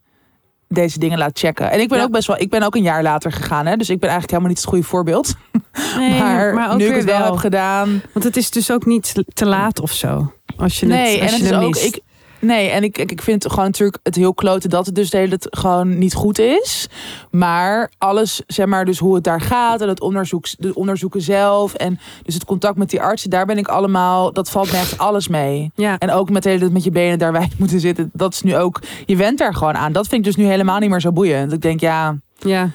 deze 0.68 0.98
dingen 0.98 1.18
laat 1.18 1.38
checken. 1.38 1.70
En 1.70 1.80
ik 1.80 1.88
ben 1.88 1.98
Ja. 1.98 2.04
ook 2.04 2.10
best 2.10 2.26
wel, 2.26 2.40
ik 2.40 2.50
ben 2.50 2.62
ook 2.62 2.74
een 2.74 2.82
jaar 2.82 3.02
later 3.02 3.32
gegaan. 3.32 3.66
Hè? 3.66 3.76
Dus 3.76 3.90
ik 3.90 3.98
ben 3.98 4.08
eigenlijk 4.08 4.30
helemaal 4.30 4.48
niet 4.48 4.58
het 4.58 4.68
goede 4.68 4.84
voorbeeld. 4.84 5.34
nee, 5.96 6.18
maar, 6.18 6.54
maar, 6.54 6.72
ook 6.72 6.78
nu 6.78 6.86
ik 6.86 6.94
het 6.94 7.04
wel, 7.04 7.18
wel. 7.18 7.26
heb 7.30 7.36
gedaan. 7.36 8.02
Want 8.12 8.24
het 8.24 8.36
is 8.36 8.50
dus 8.50 8.70
ook 8.70 8.86
niet 8.86 9.14
te 9.34 9.46
laat 9.46 9.80
of 9.80 9.92
zo. 9.92 10.32
Als 10.56 10.80
je 10.80 10.86
het, 10.86 10.94
nee, 10.94 11.22
als 11.22 11.32
en 11.32 11.38
je 11.38 11.44
het 11.44 11.52
is 11.52 11.58
ook. 11.66 11.76
Ik, 11.76 12.00
nee, 12.38 12.69
en 12.69 12.82
ik, 12.82 12.99
ik 12.99 13.23
vind 13.23 13.49
gewoon 13.49 13.64
natuurlijk 13.64 13.99
het 14.02 14.14
heel 14.14 14.35
klote 14.35 14.69
dat 14.69 14.87
het 14.87 14.94
dus 14.94 15.11
de 15.11 15.17
hele 15.17 15.38
tijd 15.38 15.58
gewoon 15.58 15.99
niet 15.99 16.14
goed 16.14 16.38
is. 16.38 16.88
Maar 17.31 17.90
alles, 17.99 18.43
zeg 18.46 18.67
maar, 18.67 18.85
dus 18.85 18.99
hoe 18.99 19.14
het 19.14 19.25
daar 19.25 19.40
gaat 19.40 19.81
en 19.81 19.88
het 19.88 20.00
onderzoek, 20.00 20.46
de 20.58 20.75
onderzoeken 20.75 21.20
zelf 21.20 21.75
en 21.75 22.00
dus 22.23 22.35
het 22.35 22.44
contact 22.44 22.76
met 22.76 22.90
die 22.90 23.00
artsen, 23.00 23.31
daar 23.31 23.46
ben 23.46 23.58
ik 23.58 23.69
allemaal, 23.69 24.32
dat 24.32 24.50
valt 24.50 24.73
me 24.73 24.79
echt 24.79 24.99
alles 24.99 25.29
mee. 25.29 25.70
ja, 25.75 25.99
En 25.99 26.11
ook 26.11 26.31
met 26.31 26.43
de 26.43 26.49
hele 26.49 26.61
tijd 26.61 26.73
met 26.73 26.85
je 26.85 26.90
benen 26.90 27.19
daar 27.19 27.32
wijd 27.40 27.58
moeten 27.58 27.81
zitten, 27.81 28.11
dat 28.12 28.32
is 28.32 28.43
nu 28.43 28.56
ook, 28.56 28.82
je 29.06 29.17
went 29.17 29.38
daar 29.38 29.55
gewoon 29.55 29.76
aan. 29.76 29.93
Dat 29.93 30.08
vind 30.08 30.26
ik 30.26 30.35
dus 30.35 30.44
nu 30.44 30.50
helemaal 30.50 30.79
niet 30.79 30.90
meer 30.90 31.00
zo 31.00 31.12
boeiend. 31.12 31.52
Ik 31.52 31.62
denk, 31.62 31.81
ja, 31.81 32.17
ja, 32.38 32.70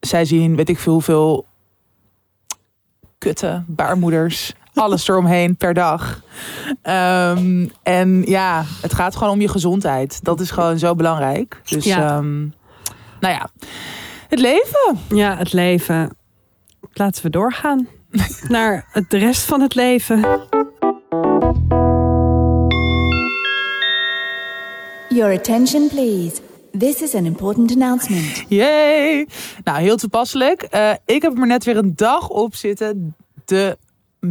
zij 0.00 0.24
zien, 0.24 0.56
weet 0.56 0.68
ik 0.68 0.78
veel, 0.78 0.92
hoeveel 0.92 1.46
kutten, 3.18 3.64
baarmoeders, 3.68 4.52
alles 4.78 5.08
eromheen 5.08 5.56
per 5.56 5.74
dag. 5.74 6.20
Ehm, 6.82 7.68
en 7.82 8.22
ja, 8.26 8.64
het 8.82 8.94
gaat 8.94 9.16
gewoon 9.16 9.32
om 9.32 9.40
je 9.40 9.48
gezondheid. 9.48 10.24
Dat 10.24 10.40
is 10.40 10.50
gewoon 10.50 10.78
zo 10.78 10.94
belangrijk. 10.94 11.60
Dus 11.64 11.84
Ja. 11.84 11.98
ehm, 12.16 12.38
nou 13.20 13.34
ja, 13.34 13.48
het 14.28 14.38
leven. 14.40 14.98
ja, 15.08 15.36
het 15.36 15.52
leven. 15.52 16.16
Laten 16.92 17.22
we 17.22 17.30
doorgaan 17.30 17.88
naar 18.48 18.86
het, 18.90 19.10
de 19.10 19.18
rest 19.18 19.42
van 19.42 19.60
het 19.60 19.74
leven. 19.74 20.20
Your 25.08 25.32
attention, 25.34 25.88
please. 25.88 26.36
This 26.78 27.02
is 27.02 27.14
an 27.14 27.24
important 27.26 27.70
announcement. 27.72 28.44
Yay! 28.48 29.26
Nou, 29.64 29.78
heel 29.80 29.96
toepasselijk. 29.96 30.62
Eh, 30.62 30.90
ik 31.04 31.22
heb 31.22 31.32
er 31.32 31.38
maar 31.38 31.46
net 31.46 31.64
weer 31.64 31.76
een 31.76 31.92
dag 31.96 32.28
op 32.28 32.54
zitten. 32.54 33.14
De 33.44 33.78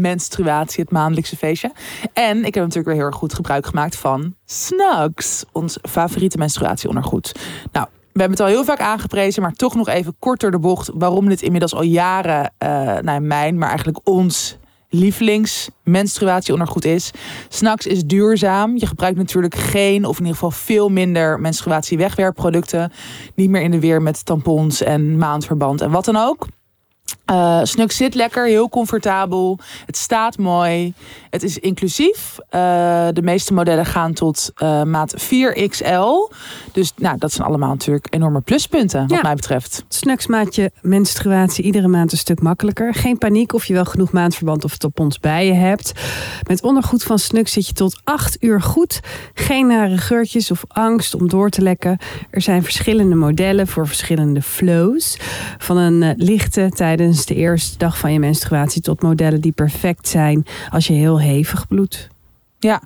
menstruatie, 0.01 0.83
het 0.83 0.91
maandelijkse 0.91 1.37
feestje. 1.37 1.71
En 2.13 2.37
ik 2.37 2.53
heb 2.53 2.63
natuurlijk 2.63 2.85
weer 2.85 2.95
heel 2.95 3.05
erg 3.05 3.15
goed 3.15 3.33
gebruik 3.33 3.65
gemaakt 3.65 3.95
van 3.95 4.35
Snugs. 4.45 5.45
Ons 5.51 5.77
favoriete 5.81 6.37
menstruatieondergoed. 6.37 7.31
Nou, 7.71 7.87
we 7.91 8.21
hebben 8.21 8.37
het 8.37 8.47
al 8.47 8.53
heel 8.53 8.65
vaak 8.65 8.79
aangeprezen, 8.79 9.41
maar 9.41 9.53
toch 9.53 9.75
nog 9.75 9.87
even 9.87 10.15
kort 10.19 10.39
door 10.39 10.51
de 10.51 10.59
bocht. 10.59 10.91
Waarom 10.93 11.29
dit 11.29 11.41
inmiddels 11.41 11.73
al 11.73 11.83
jaren, 11.83 12.53
eh 12.57 12.97
nou 13.01 13.19
mijn, 13.19 13.57
maar 13.57 13.67
eigenlijk 13.67 13.99
ons 14.03 14.57
lievelings 14.89 15.69
menstruatieondergoed 15.83 16.85
is. 16.85 17.11
Snacks 17.49 17.85
is 17.85 18.05
duurzaam. 18.05 18.77
Je 18.77 18.85
gebruikt 18.85 19.17
natuurlijk 19.17 19.55
geen, 19.55 20.05
of 20.05 20.19
in 20.19 20.25
ieder 20.25 20.33
geval 20.33 20.51
veel 20.51 20.89
minder 20.89 21.39
menstruatie-wegwerpproducten. 21.39 22.91
Niet 23.35 23.49
meer 23.49 23.61
in 23.61 23.71
de 23.71 23.79
weer 23.79 24.01
met 24.01 24.25
tampons 24.25 24.81
en 24.81 25.17
maandverband 25.17 25.81
en 25.81 25.91
wat 25.91 26.05
dan 26.05 26.15
ook. 26.15 26.47
Eh 27.25 27.59
Snuk 27.63 27.91
zit 27.91 28.15
lekker, 28.15 28.45
heel 28.45 28.69
comfortabel. 28.69 29.59
Het 29.85 29.97
staat 29.97 30.37
mooi. 30.37 30.93
Het 31.29 31.43
is 31.43 31.57
inclusief. 31.59 32.37
Eh, 32.49 32.59
de 33.13 33.21
meeste 33.21 33.53
modellen 33.53 33.85
gaan 33.85 34.13
tot 34.13 34.51
eh, 34.55 34.83
maat 34.83 35.13
4XL. 35.23 36.33
Dus 36.71 36.91
nou, 36.95 37.17
dat 37.17 37.31
zijn 37.31 37.47
allemaal 37.47 37.69
natuurlijk 37.69 38.07
enorme 38.09 38.41
pluspunten, 38.41 39.01
wat 39.01 39.09
Ja. 39.09 39.19
mij 39.21 39.35
betreft. 39.35 39.85
Snacks 39.87 40.27
maakt 40.27 40.55
je 40.55 40.71
menstruatie 40.81 41.63
iedere 41.63 41.87
maand 41.87 42.11
een 42.11 42.17
stuk 42.17 42.41
makkelijker. 42.41 42.93
Geen 42.93 43.17
paniek 43.17 43.53
of 43.53 43.65
je 43.65 43.73
wel 43.73 43.85
genoeg 43.85 44.11
maandverband 44.11 44.63
of 44.63 44.77
tampons 44.77 45.19
bij 45.19 45.45
je 45.45 45.53
hebt. 45.53 45.91
Met 46.47 46.63
ondergoed 46.63 47.03
van 47.03 47.19
Snux 47.19 47.51
zit 47.51 47.67
je 47.67 47.73
tot 47.73 47.99
8 48.03 48.37
uur 48.43 48.61
goed. 48.61 48.99
Geen 49.33 49.67
nare 49.67 49.97
geurtjes 49.97 50.51
of 50.51 50.63
angst 50.67 51.15
om 51.15 51.27
door 51.29 51.49
te 51.49 51.61
lekken. 51.61 51.97
Er 52.29 52.41
zijn 52.41 52.63
verschillende 52.63 53.15
modellen 53.15 53.67
voor 53.67 53.87
verschillende 53.87 54.41
flows. 54.41 55.17
Van 55.57 55.77
een 55.77 56.13
lichte 56.17 56.69
tijdens 56.97 57.25
de 57.25 57.35
eerste 57.35 57.77
dag 57.77 57.97
van 57.97 58.13
je 58.13 58.19
menstruatie 58.19 58.81
tot 58.81 59.01
modellen 59.01 59.41
die 59.41 59.51
perfect 59.51 60.07
zijn 60.07 60.45
als 60.69 60.87
je 60.87 60.93
heel 60.93 61.19
hevig 61.19 61.67
bloedt. 61.67 62.09
Ja, 62.65 62.81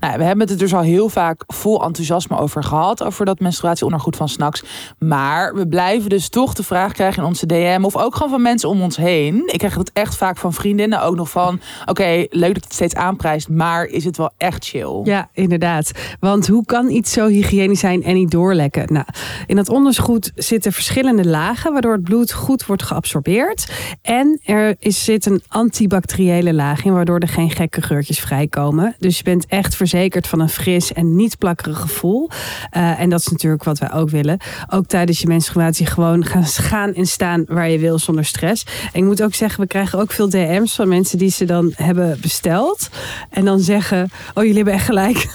nou, 0.00 0.18
we 0.18 0.24
hebben 0.24 0.40
het 0.40 0.50
er 0.50 0.58
dus 0.58 0.74
al 0.74 0.80
heel 0.80 1.08
vaak 1.08 1.42
vol 1.46 1.84
enthousiasme 1.84 2.38
over 2.38 2.62
gehad. 2.62 3.02
Over 3.02 3.24
dat 3.24 3.40
menstruatieondergoed 3.40 4.16
van 4.16 4.28
Snacks. 4.28 4.62
Maar 4.98 5.54
we 5.54 5.68
blijven 5.68 6.10
dus 6.10 6.28
toch 6.28 6.54
de 6.54 6.62
vraag 6.62 6.92
krijgen 6.92 7.22
in 7.22 7.28
onze 7.28 7.46
DM. 7.46 7.80
Of 7.82 7.96
ook 7.96 8.14
gewoon 8.14 8.30
van 8.30 8.42
mensen 8.42 8.68
om 8.68 8.82
ons 8.82 8.96
heen. 8.96 9.42
Ik 9.52 9.58
krijg 9.58 9.74
het 9.74 9.92
echt 9.92 10.16
vaak 10.16 10.36
van 10.36 10.52
vriendinnen 10.52 11.02
ook 11.02 11.16
nog 11.16 11.30
van. 11.30 11.60
Oké, 11.86 12.26
leuk 12.30 12.54
dat 12.54 12.64
het 12.64 12.72
steeds 12.72 12.94
aanprijst. 12.94 13.48
Maar 13.48 13.84
is 13.84 14.04
het 14.04 14.16
wel 14.16 14.30
echt 14.36 14.64
chill? 14.64 15.00
Ja, 15.04 15.28
inderdaad. 15.32 15.90
Want 16.20 16.46
hoe 16.46 16.64
kan 16.64 16.90
iets 16.90 17.12
zo 17.12 17.26
hygiënisch 17.26 17.80
zijn 17.80 18.02
en 18.02 18.14
niet 18.14 18.30
doorlekken? 18.30 18.92
Nou, 18.92 19.06
in 19.46 19.56
dat 19.56 19.68
ondergoed 19.68 20.32
zitten 20.34 20.72
verschillende 20.72 21.28
lagen. 21.28 21.72
Waardoor 21.72 21.92
het 21.92 22.02
bloed 22.02 22.32
goed 22.32 22.66
wordt 22.66 22.82
geabsorbeerd. 22.82 23.72
En 24.02 24.40
er 24.44 24.76
is, 24.78 25.04
zit 25.04 25.26
een 25.26 25.42
antibacteriële 25.48 26.54
laag 26.54 26.84
in. 26.84 26.92
Waardoor 26.92 27.18
er 27.18 27.28
geen 27.28 27.50
gekke 27.50 27.82
geurtjes 27.82 28.20
vrijkomen. 28.20 28.94
Dus 28.98 29.16
je 29.16 29.23
bent 29.24 29.46
echt 29.46 29.76
verzekerd 29.76 30.26
van 30.26 30.40
een 30.40 30.48
fris 30.48 30.92
en 30.92 31.16
niet 31.16 31.38
plakkerig 31.38 31.80
gevoel. 31.80 32.30
Uh, 32.76 33.00
en 33.00 33.10
dat 33.10 33.20
is 33.20 33.28
natuurlijk 33.28 33.64
wat 33.64 33.78
wij 33.78 33.92
ook 33.92 34.10
willen. 34.10 34.38
Ook 34.70 34.86
tijdens 34.86 35.20
je 35.20 35.26
menstruatie 35.26 35.86
gewoon 35.86 36.24
gaan, 36.24 36.44
gaan 36.70 36.94
en 36.94 37.06
staan 37.06 37.44
waar 37.48 37.70
je 37.70 37.78
wil 37.78 37.98
zonder 37.98 38.24
stress. 38.24 38.66
En 38.92 39.00
ik 39.00 39.04
moet 39.04 39.22
ook 39.22 39.34
zeggen, 39.34 39.60
we 39.60 39.66
krijgen 39.66 39.98
ook 39.98 40.12
veel 40.12 40.28
DM's 40.28 40.74
van 40.74 40.88
mensen 40.88 41.18
die 41.18 41.30
ze 41.30 41.44
dan 41.44 41.72
hebben 41.74 42.18
besteld. 42.20 42.88
En 43.30 43.44
dan 43.44 43.60
zeggen, 43.60 44.10
oh 44.34 44.42
jullie 44.42 44.56
hebben 44.56 44.74
echt 44.74 44.84
gelijk. 44.84 45.26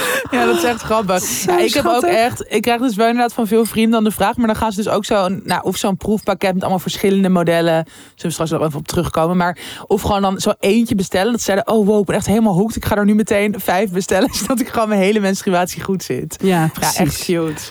Ja, 0.30 0.44
dat 0.44 0.56
is 0.56 0.64
echt 0.64 0.82
grappig. 0.82 1.44
Ja, 1.44 1.58
ik 1.58 1.74
heb 1.74 1.86
ook 1.86 2.02
echt, 2.02 2.44
ik 2.48 2.62
krijg 2.62 2.80
dus 2.80 2.94
wel 2.94 3.06
inderdaad 3.06 3.32
van 3.32 3.46
veel 3.46 3.64
vrienden 3.64 3.90
dan 3.90 4.04
de 4.04 4.10
vraag, 4.10 4.36
maar 4.36 4.46
dan 4.46 4.56
gaan 4.56 4.72
ze 4.72 4.82
dus 4.82 4.92
ook 4.92 5.04
zo, 5.04 5.28
nou, 5.28 5.62
of 5.62 5.76
zo'n 5.76 5.96
proefpakket 5.96 6.52
met 6.52 6.62
allemaal 6.62 6.78
verschillende 6.78 7.28
modellen, 7.28 7.74
zullen 7.74 8.14
we 8.22 8.30
straks 8.30 8.50
nog 8.50 8.62
even 8.62 8.78
op 8.78 8.86
terugkomen, 8.86 9.36
maar 9.36 9.58
of 9.86 10.02
gewoon 10.02 10.22
dan 10.22 10.40
zo 10.40 10.52
eentje 10.60 10.94
bestellen, 10.94 11.30
dat 11.30 11.40
ze 11.40 11.44
zeiden, 11.44 11.68
oh 11.68 11.86
wow, 11.86 12.00
ik 12.00 12.06
ben 12.06 12.16
echt 12.16 12.26
helemaal 12.26 12.54
hoekt, 12.54 12.76
ik 12.76 12.84
ga 12.84 12.96
er 12.96 13.04
nu 13.04 13.14
meteen 13.14 13.54
vijf 13.58 13.90
bestellen, 13.90 14.34
zodat 14.40 14.60
ik 14.60 14.68
gewoon 14.68 14.88
mijn 14.88 15.00
hele 15.00 15.20
menstruatie 15.20 15.82
goed 15.82 16.02
zit. 16.02 16.36
Ja, 16.42 16.70
precies. 16.72 16.96
Ja, 16.96 17.04
echt 17.04 17.24
cute. 17.24 17.62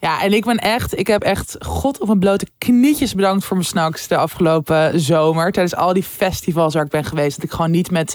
Ja, 0.00 0.22
en 0.22 0.32
ik 0.32 0.44
ben 0.44 0.56
echt, 0.56 0.98
ik 0.98 1.06
heb 1.06 1.22
echt 1.22 1.56
God 1.58 2.00
op 2.00 2.06
mijn 2.06 2.18
blote 2.18 2.46
knietjes 2.58 3.14
bedankt 3.14 3.44
voor 3.44 3.56
mijn 3.56 3.68
snacks 3.68 4.08
de 4.08 4.16
afgelopen 4.16 5.00
zomer. 5.00 5.52
Tijdens 5.52 5.76
al 5.76 5.92
die 5.92 6.02
festivals 6.02 6.74
waar 6.74 6.84
ik 6.84 6.90
ben 6.90 7.04
geweest. 7.04 7.36
Dat 7.36 7.44
ik 7.44 7.50
gewoon 7.50 7.70
niet 7.70 7.90
met 7.90 8.14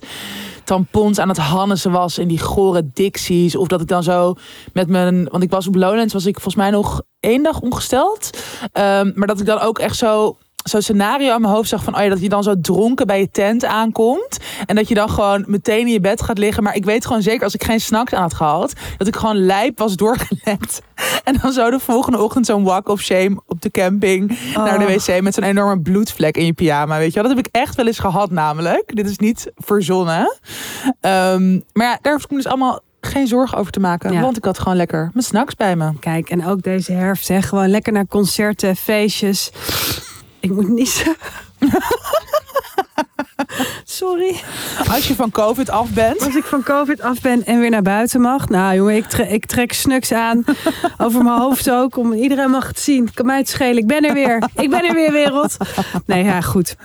tampons 0.72 1.20
aan 1.20 1.30
het 1.30 1.38
hannesen 1.38 1.92
was 1.92 2.18
in 2.18 2.28
die 2.28 2.40
gore 2.40 2.90
dixies. 2.94 3.56
Of 3.56 3.68
dat 3.68 3.82
ik 3.82 3.88
dan 3.88 4.04
zo 4.04 4.36
met 4.74 4.88
mijn, 4.88 5.28
want 5.32 5.44
ik 5.44 5.50
was 5.50 5.68
op 5.68 5.76
Lowlands, 5.76 6.14
was 6.14 6.26
ik 6.26 6.34
volgens 6.34 6.56
mij 6.56 6.70
nog 6.70 7.02
één 7.20 7.44
dag 7.44 7.60
ongesteld. 7.60 8.30
Um, 8.62 9.12
maar 9.16 9.28
dat 9.28 9.40
ik 9.40 9.46
dan 9.46 9.60
ook 9.60 9.80
echt 9.80 9.96
zo 9.96 10.38
zo'n 10.64 10.82
scenario 10.82 11.36
in 11.36 11.42
mijn 11.42 11.54
hoofd 11.54 11.70
zag 11.70 11.84
van 11.84 11.96
oh 11.96 12.02
ja, 12.02 12.10
dat 12.10 12.22
je 12.22 12.30
dan 12.30 12.44
zo 12.44 12.54
dronken 12.62 13.08
bij 13.08 13.20
je 13.20 13.32
tent 13.32 13.66
aankomt. 13.66 14.38
En 14.66 14.76
dat 14.76 14.88
je 14.88 14.94
dan 14.94 15.10
gewoon 15.10 15.44
meteen 15.48 15.80
in 15.80 15.94
je 15.94 16.00
bed 16.00 16.22
gaat 16.22 16.38
liggen. 16.38 16.64
Maar 16.64 16.76
ik 16.76 16.86
weet 16.86 17.06
gewoon 17.06 17.22
zeker, 17.22 17.44
als 17.44 17.54
ik 17.54 17.64
geen 17.64 17.82
snacks 17.82 18.14
aan 18.14 18.22
had 18.22 18.34
gehad, 18.34 18.74
dat 18.98 19.08
ik 19.08 19.16
gewoon 19.16 19.46
lijp 19.46 19.78
was 19.78 19.96
doorgelekt. 19.96 20.82
En 21.24 21.38
dan 21.42 21.52
zo 21.52 21.70
de 21.70 21.80
volgende 21.80 22.22
ochtend 22.22 22.46
zo'n 22.46 22.64
walk 22.64 22.90
of 22.90 23.02
shame 23.02 23.42
op 23.46 23.62
de 23.62 23.72
camping 23.72 24.40
naar 24.54 24.80
de 24.80 24.86
wc 24.86 25.22
met 25.22 25.34
zo'n 25.34 25.44
enorme 25.44 25.82
bloedvlek 25.82 26.38
in 26.38 26.46
je 26.46 26.54
pyjama. 26.54 26.98
Weet 26.98 27.14
je 27.14 27.22
wel? 27.22 27.24
Dat 27.24 27.38
heb 27.38 27.46
ik 27.46 27.56
echt 27.56 27.76
wel 27.76 27.88
eens 27.88 28.00
gehad 28.00 28.32
namelijk. 28.32 28.96
Dit 28.96 29.10
is 29.10 29.18
niet 29.18 29.52
verzonnen. 29.56 30.38
Um, 31.02 31.64
maar 31.74 31.88
ja, 31.88 31.98
daar 32.02 32.14
hoef 32.14 32.24
ik 32.24 32.30
me 32.30 32.36
dus 32.36 32.48
allemaal 32.48 32.80
geen 33.02 33.28
zorgen 33.28 33.58
over 33.58 33.72
te 33.72 33.80
maken. 33.80 34.14
Ja. 34.14 34.22
Want 34.22 34.38
ik 34.38 34.46
had 34.46 34.60
gewoon 34.60 34.76
lekker 34.76 35.10
mijn 35.14 35.26
snacks 35.26 35.56
bij 35.56 35.76
me. 35.76 36.00
Kijk, 36.00 36.30
en 36.30 36.46
ook 36.46 36.62
deze 36.62 36.92
herfst, 36.92 37.28
hè, 37.28 37.42
gewoon 37.42 37.70
lekker 37.70 37.94
naar 37.94 38.08
concerten, 38.08 38.76
feestjes. 38.76 39.52
Ik 40.42 40.52
moet 40.52 40.70
niezen. 40.70 41.16
Sorry. 43.84 44.36
Als 44.90 45.08
je 45.08 45.16
van 45.16 45.32
COVID 45.32 45.70
af 45.70 45.90
bent. 45.90 46.26
Als 46.26 46.36
ik 46.36 46.44
van 46.44 46.64
COVID 46.64 47.02
af 47.02 47.22
ben 47.22 47.46
en 47.46 47.60
weer 47.60 47.70
naar 47.70 47.82
buiten 47.82 48.22
mag. 48.22 48.50
Nou 48.50 48.76
jongen, 48.76 48.96
ik, 48.96 49.06
tre 49.06 49.28
ik 49.28 49.46
trek 49.46 49.74
snuks 49.74 50.12
aan. 50.12 50.44
Over 50.98 51.24
mijn 51.24 51.40
hoofd 51.40 51.72
ook. 51.72 51.98
Om, 51.98 52.14
iedereen 52.14 52.50
mag 52.50 52.68
het 52.68 52.80
zien. 52.80 53.14
Kan 53.14 53.26
mij 53.26 53.38
het 53.38 53.50
schelen. 53.50 53.78
Ik 53.78 53.88
ben 53.88 54.06
er 54.06 54.14
weer. 54.14 54.44
Ik 54.56 54.70
ben 54.70 54.86
er 54.86 54.94
weer, 54.94 55.12
wereld. 55.12 55.58
Nee, 56.06 56.24
ja, 56.24 56.42
goed. 56.42 56.76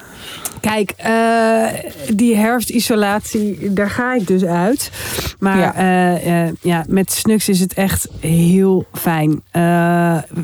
Kijk, 0.61 0.95
uh, 1.07 1.67
die 2.15 2.37
herfstisolatie, 2.37 3.73
daar 3.73 3.91
ga 3.91 4.15
ik 4.15 4.27
dus 4.27 4.45
uit. 4.45 4.91
Maar 5.39 5.59
ja. 5.59 6.17
Uh, 6.17 6.47
uh, 6.47 6.53
ja, 6.61 6.85
met 6.89 7.13
Snux 7.13 7.49
is 7.49 7.61
het 7.61 7.75
echt 7.75 8.09
heel 8.21 8.87
fijn. 8.93 9.43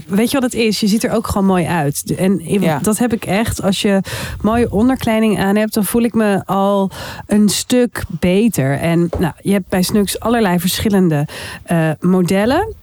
weet 0.06 0.30
je 0.30 0.40
wat 0.40 0.42
het 0.42 0.54
is? 0.54 0.80
Je 0.80 0.86
ziet 0.86 1.04
er 1.04 1.12
ook 1.12 1.26
gewoon 1.26 1.46
mooi 1.46 1.66
uit. 1.66 2.14
En 2.16 2.40
ja. 2.44 2.78
dat 2.78 2.98
heb 2.98 3.12
ik 3.12 3.24
echt. 3.24 3.62
Als 3.62 3.82
je 3.82 4.00
mooie 4.40 4.70
onderkleding 4.70 5.38
aan 5.38 5.56
hebt, 5.56 5.61
dan 5.70 5.84
voel 5.84 6.02
ik 6.02 6.14
me 6.14 6.42
al 6.44 6.90
een 7.26 7.48
stuk 7.48 8.04
beter. 8.08 8.78
En 8.78 9.10
nou, 9.18 9.32
je 9.40 9.52
hebt 9.52 9.68
bij 9.68 9.82
Snux 9.82 10.20
allerlei 10.20 10.58
verschillende 10.58 11.26
modellen. 12.00 12.74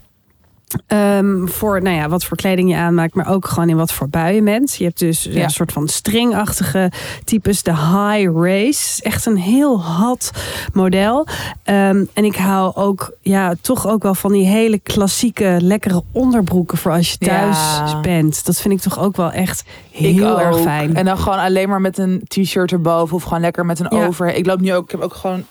Um, 0.88 1.50
voor 1.50 1.82
nou 1.82 1.96
ja, 1.96 2.10
wat 2.10 2.24
voor 2.24 2.38
kleding 2.38 2.70
je 2.70 2.76
aanmaakt, 2.76 3.14
maar 3.14 3.30
ook 3.30 3.48
gewoon 3.48 3.70
in 3.70 3.78
wat 3.78 3.92
voor 3.92 4.10
bui 4.10 4.36
je 4.36 4.44
bent. 4.44 4.76
Je 4.76 4.84
hebt 4.84 5.00
dus 5.00 5.24
ja. 5.24 5.44
een 5.44 5.50
soort 5.50 5.72
van 5.72 5.88
stringachtige 5.88 6.92
types, 7.24 7.64
de 7.64 7.76
high 7.76 8.32
race. 8.36 9.04
Echt 9.04 9.26
een 9.26 9.38
heel 9.38 9.84
hot 9.84 10.32
model. 10.74 11.28
Um, 11.66 12.10
en 12.14 12.24
ik 12.26 12.36
hou 12.36 12.76
ook, 12.76 13.14
ja, 13.22 13.54
toch 13.62 13.88
ook 13.88 14.04
wel 14.04 14.16
van 14.16 14.32
die 14.32 14.46
hele 14.46 14.80
klassieke, 14.80 15.58
lekkere 15.62 16.04
onderbroeken 16.12 16.78
voor 16.78 16.92
als 16.92 17.12
je 17.12 17.18
thuis 17.18 17.58
ja. 17.58 18.00
bent. 18.00 18.46
Dat 18.46 18.62
vind 18.62 18.74
ik 18.74 18.80
toch 18.80 19.00
ook 19.00 19.16
wel 19.16 19.32
echt 19.32 19.64
heel 19.92 20.42
erg 20.42 20.60
fijn. 20.60 20.96
En 20.96 21.06
dan 21.06 21.18
gewoon 21.18 21.40
alleen 21.40 21.70
maar 21.70 21.82
met 21.82 21.98
een 21.98 22.22
t-shirt 22.28 22.72
erboven 22.72 23.16
of 23.16 23.24
gewoon 23.24 23.42
lekker 23.42 23.66
met 23.66 23.80
een 23.80 23.98
ja. 23.98 24.06
over. 24.06 24.34
Ik 24.34 24.46
loop 24.46 24.60
nu 24.60 24.74
ook, 24.74 24.84
ik 24.84 24.92
heb 24.92 25.02
ook 25.02 25.14
gewoon 25.14 25.46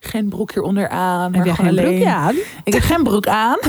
geen 0.00 0.28
broek 0.28 0.52
hieronder 0.52 0.88
aan. 0.88 1.34
Heb 1.34 1.44
je 1.44 1.54
geen 1.54 1.68
alleen... 1.68 1.84
broekje 1.84 2.12
aan? 2.12 2.34
Ik 2.64 2.72
heb 2.72 2.82
geen 2.82 3.02
broek 3.02 3.26
aan. 3.26 3.58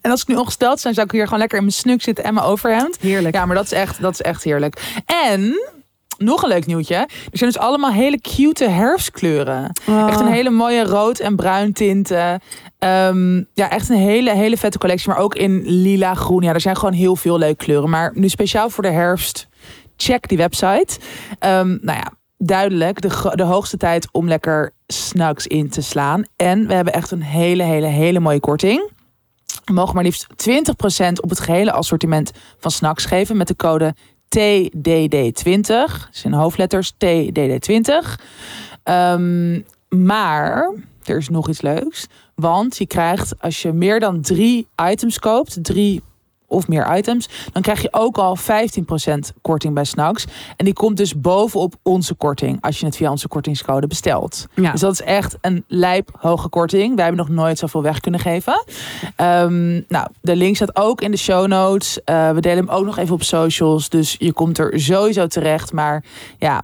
En 0.00 0.10
als 0.10 0.20
ik 0.20 0.28
nu 0.28 0.34
ongesteld 0.34 0.80
zijn, 0.80 0.94
zou 0.94 1.06
ik 1.06 1.12
hier 1.12 1.24
gewoon 1.24 1.38
lekker 1.38 1.58
in 1.58 1.64
mijn 1.64 1.76
snuk 1.76 2.02
zitten 2.02 2.24
en 2.24 2.34
mijn 2.34 2.46
overhemd. 2.46 2.96
Heerlijk. 3.00 3.34
Ja, 3.34 3.46
maar 3.46 3.56
dat 3.56 3.64
is 3.64 3.72
echt, 3.72 4.00
dat 4.00 4.12
is 4.12 4.20
echt 4.20 4.44
heerlijk. 4.44 5.02
En 5.28 5.54
nog 6.18 6.42
een 6.42 6.48
leuk 6.48 6.66
nieuwtje. 6.66 6.94
Er 6.94 7.38
zijn 7.38 7.50
dus 7.50 7.58
allemaal 7.58 7.92
hele 7.92 8.20
cute 8.20 8.68
herfstkleuren. 8.68 9.72
Oh. 9.88 10.08
Echt 10.08 10.20
een 10.20 10.32
hele 10.32 10.50
mooie 10.50 10.84
rood 10.84 11.18
en 11.18 11.36
bruin 11.36 11.72
tinten. 11.72 12.40
Um, 12.78 13.46
ja, 13.54 13.70
echt 13.70 13.88
een 13.88 13.96
hele, 13.96 14.34
hele 14.34 14.56
vette 14.56 14.78
collectie. 14.78 15.08
Maar 15.08 15.18
ook 15.18 15.34
in 15.34 15.62
lila, 15.64 16.14
groen. 16.14 16.42
Ja, 16.42 16.52
er 16.52 16.60
zijn 16.60 16.76
gewoon 16.76 16.94
heel 16.94 17.16
veel 17.16 17.38
leuke 17.38 17.64
kleuren. 17.64 17.90
Maar 17.90 18.12
nu 18.14 18.28
speciaal 18.28 18.70
voor 18.70 18.82
de 18.82 18.90
herfst, 18.90 19.48
check 19.96 20.28
die 20.28 20.38
website. 20.38 20.98
Um, 21.40 21.78
nou 21.82 21.98
ja, 21.98 22.12
duidelijk 22.42 23.00
de, 23.00 23.32
de 23.34 23.42
hoogste 23.42 23.76
tijd 23.76 24.08
om 24.12 24.28
lekker 24.28 24.72
snacks 24.86 25.46
in 25.46 25.68
te 25.68 25.82
slaan. 25.82 26.24
En 26.36 26.66
we 26.66 26.74
hebben 26.74 26.92
echt 26.92 27.10
een 27.10 27.22
hele, 27.22 27.62
hele, 27.62 27.86
hele 27.86 28.20
mooie 28.20 28.40
korting. 28.40 28.90
Mogen 29.72 29.94
maar 29.94 30.04
liefst 30.04 30.26
20% 30.50 31.12
op 31.20 31.30
het 31.30 31.40
gehele 31.40 31.72
assortiment 31.72 32.30
van 32.58 32.70
snacks 32.70 33.04
geven 33.04 33.36
met 33.36 33.48
de 33.48 33.56
code 33.56 33.94
TDD20. 34.38 36.10
Dus 36.10 36.24
in 36.24 36.32
hoofdletters 36.32 36.92
TDD20. 36.92 38.22
Um, 38.84 39.64
maar 39.88 40.72
er 41.04 41.16
is 41.16 41.28
nog 41.28 41.48
iets 41.48 41.60
leuks. 41.60 42.06
Want 42.34 42.76
je 42.76 42.86
krijgt 42.86 43.34
als 43.40 43.62
je 43.62 43.72
meer 43.72 44.00
dan 44.00 44.20
drie 44.20 44.68
items 44.90 45.18
koopt, 45.18 45.64
drie 45.64 46.02
of 46.50 46.68
meer 46.68 46.96
items, 46.96 47.28
dan 47.52 47.62
krijg 47.62 47.82
je 47.82 47.88
ook 47.90 48.18
al 48.18 48.38
15% 48.38 48.42
korting 49.42 49.74
bij 49.74 49.84
Snacks. 49.84 50.24
En 50.56 50.64
die 50.64 50.74
komt 50.74 50.96
dus 50.96 51.20
bovenop 51.20 51.74
onze 51.82 52.14
korting 52.14 52.58
als 52.60 52.80
je 52.80 52.86
het 52.86 52.96
via 52.96 53.10
onze 53.10 53.28
kortingscode 53.28 53.86
bestelt. 53.86 54.46
Ja. 54.54 54.70
Dus 54.70 54.80
dat 54.80 54.92
is 54.92 55.02
echt 55.02 55.36
een 55.40 55.64
lijp 55.68 56.10
hoge 56.18 56.48
korting. 56.48 56.94
Wij 56.94 57.04
hebben 57.04 57.26
nog 57.26 57.36
nooit 57.36 57.58
zoveel 57.58 57.82
weg 57.82 58.00
kunnen 58.00 58.20
geven. 58.20 58.64
Um, 59.16 59.84
nou, 59.88 60.08
de 60.20 60.36
link 60.36 60.56
staat 60.56 60.76
ook 60.76 61.00
in 61.00 61.10
de 61.10 61.16
show 61.16 61.46
notes. 61.46 61.98
Uh, 62.04 62.30
we 62.30 62.40
delen 62.40 62.66
hem 62.66 62.74
ook 62.74 62.84
nog 62.84 62.98
even 62.98 63.14
op 63.14 63.22
socials. 63.22 63.88
Dus 63.88 64.16
je 64.18 64.32
komt 64.32 64.58
er 64.58 64.80
sowieso 64.80 65.26
terecht. 65.26 65.72
Maar 65.72 66.04
ja, 66.38 66.62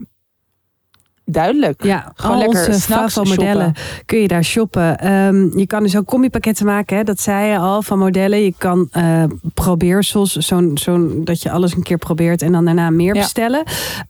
duidelijk. 1.26 1.84
Ja, 1.84 2.12
Gewoon 2.14 2.32
al 2.32 2.38
lekker 2.38 2.66
onze 3.04 3.22
modellen 3.22 3.72
kun 4.06 4.18
je 4.18 4.28
daar 4.28 4.44
shoppen. 4.44 5.12
Um, 5.12 5.58
je 5.58 5.66
kan 5.66 5.82
dus 5.82 5.96
ook 5.96 6.06
combipakketten 6.06 6.66
maken, 6.66 6.96
hè? 6.96 7.02
dat 7.04 7.20
zei 7.20 7.50
je 7.50 7.58
al, 7.58 7.82
van 7.82 7.98
modellen. 7.98 8.42
Je 8.42 8.54
kan 8.58 8.88
uh, 8.92 9.22
probeersels, 9.54 10.32
zo'n 10.36 10.70
zo'n 10.74 11.20
dat 11.24 11.42
je 11.42 11.50
alles 11.50 11.74
een 11.76 11.82
keer 11.82 11.98
probeert 11.98 12.42
en 12.42 12.52
dan 12.52 12.64
daarna 12.64 12.90
meer 12.90 13.14
Ja. 13.14 13.20
bestellen. 13.20 13.62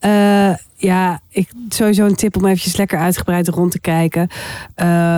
Uh, 0.05 0.55
ja, 0.77 1.21
ik, 1.31 1.49
sowieso 1.69 2.05
een 2.05 2.15
tip 2.15 2.37
om 2.37 2.45
eventjes 2.45 2.77
lekker 2.77 2.99
uitgebreid 2.99 3.49
rond 3.49 3.71
te 3.71 3.81
kijken. 3.81 4.29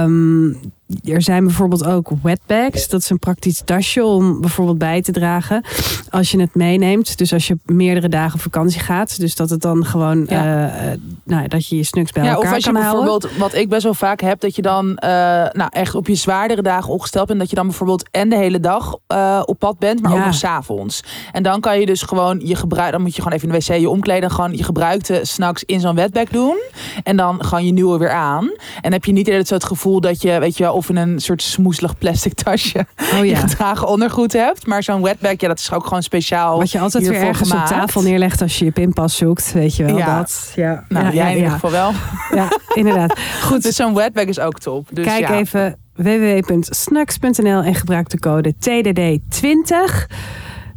Um, 0.05 0.59
er 1.05 1.23
zijn 1.23 1.45
bijvoorbeeld 1.45 1.87
ook 1.87 2.11
wetbags. 2.23 2.89
Dat 2.89 3.01
is 3.01 3.11
een 3.11 3.19
praktisch 3.19 3.63
tasje 3.65 4.05
om 4.05 4.41
bijvoorbeeld 4.41 4.79
bij 4.79 5.03
te 5.03 5.13
dragen. 5.13 5.65
Als 6.11 6.31
je 6.31 6.41
het 6.41 6.55
meeneemt. 6.55 7.19
Dus 7.19 7.33
als 7.33 7.47
je 7.47 7.59
meerdere 7.65 8.09
dagen 8.09 8.35
op 8.35 8.41
vakantie 8.41 8.81
gaat. 8.81 9.21
Dus 9.21 9.35
dat 9.37 9.51
het 9.51 9.61
dan 9.61 9.85
gewoon, 9.85 10.27
Ja. 10.29 10.45
eh, 10.45 10.93
eh, 10.93 10.99
nou, 11.25 11.49
dat 11.49 11.67
je 11.67 11.77
je 11.77 11.83
snuks 11.85 12.13
bij 12.13 12.25
Ja, 12.25 12.31
elkaar 12.31 12.49
of 12.49 12.55
als 12.55 12.65
je 12.65 12.73
kan 12.73 12.83
houden. 12.83 13.05
bijvoorbeeld, 13.05 13.39
wat 13.39 13.55
ik 13.55 13.69
best 13.69 13.83
wel 13.83 13.95
vaak 13.95 14.21
heb, 14.21 14.41
dat 14.41 14.57
je 14.57 14.63
dan 14.63 14.97
eh, 14.97 15.11
nou, 15.53 15.69
echt 15.71 15.95
op 15.95 16.07
je 16.07 16.15
zwaardere 16.15 16.63
dagen 16.63 16.93
opgesteld 16.93 17.27
bent. 17.27 17.39
Dat 17.39 17.51
je 17.51 17.57
dan 17.57 17.67
bijvoorbeeld 17.67 18.09
en 18.11 18.29
de 18.29 18.37
hele 18.37 18.61
dag 18.61 18.97
op 19.45 19.59
pad 19.59 19.79
bent, 19.79 20.03
maar 20.03 20.13
Ja. 20.13 20.19
ook 20.19 20.25
nog 20.25 20.35
s'avonds. 20.35 21.01
En 21.33 21.43
dan 21.43 21.61
kan 21.61 21.81
je 21.81 21.87
dus 21.87 22.03
gewoon 22.03 22.41
je 22.45 22.55
gebruik, 22.55 22.93
dan 22.93 23.03
moet 23.03 23.15
je 23.17 23.23
gewoon 23.23 23.37
even 23.39 23.49
in 23.53 23.59
de 23.59 23.65
wc 23.67 23.81
je 23.81 23.89
omkleden. 23.91 24.23
en 24.29 24.31
Gewoon 24.35 24.57
je 24.57 24.65
gebruikte 24.65 25.21
snacks 25.23 25.65
in 25.65 25.81
zo'n 25.81 25.95
wetbag 25.95 26.29
doen. 26.29 26.57
En 27.03 27.17
dan 27.17 27.45
gewoon 27.45 27.65
je 27.67 27.73
nieuwe 27.73 27.99
weer 27.99 28.11
aan. 28.13 28.53
En 28.81 28.93
heb 28.93 29.05
je 29.05 29.13
niet 29.13 29.27
altijd 29.29 29.49
zo 29.49 29.55
het 29.55 29.65
gevoel 29.65 30.01
dat 30.01 30.23
je, 30.23 30.39
weet 30.39 30.57
je 30.57 30.63
wel, 30.65 30.77
of 30.79 30.89
in 30.89 30.97
een 30.97 31.19
soort 31.21 31.43
smoeselig 31.43 31.99
plastic 31.99 32.35
tasje 32.35 32.87
Oh 33.13 33.19
je 33.19 33.27
ja. 33.27 33.37
gedragen 33.37 33.89
ondergoed 33.89 34.33
hebt. 34.33 34.67
Maar 34.67 34.83
zo'n 34.83 35.03
wetbag, 35.03 35.35
ja, 35.37 35.49
dat 35.49 35.59
is 35.59 35.73
ook 35.73 35.85
gewoon 35.85 36.03
speciaal. 36.03 36.59
Wat 36.59 36.71
je 36.71 36.79
altijd 36.81 37.09
weer 37.09 37.21
ergens 37.23 37.51
gemaakt. 37.51 37.71
op 37.71 37.77
tafel 37.77 38.03
neerlegt 38.03 38.43
als 38.43 38.59
je 38.59 38.65
je 38.65 38.71
pinpas 38.71 39.17
zoekt. 39.17 39.53
Weet 39.53 39.77
je 39.77 39.85
wel, 39.85 39.97
Ja. 39.97 40.19
dat. 40.19 40.53
Ja, 40.55 40.85
Nou, 40.89 41.05
ja, 41.07 41.13
jij 41.13 41.31
in 41.31 41.37
ieder 41.37 41.51
geval 41.53 41.71
wel. 41.71 41.93
Ja, 42.35 42.49
inderdaad. 42.75 43.19
Goed, 43.43 43.63
Dus 43.63 43.77
zo'n 43.77 43.95
wetbag 43.95 44.25
is 44.25 44.39
ook 44.41 44.59
top. 44.59 44.89
Dus 44.93 45.05
Kijk 45.07 45.29
even 45.29 45.77
www.snacks.nl 45.95 47.63
en 47.63 47.75
gebruik 47.75 48.09
de 48.11 48.19
code 48.19 48.55
TDD20. 48.55 50.07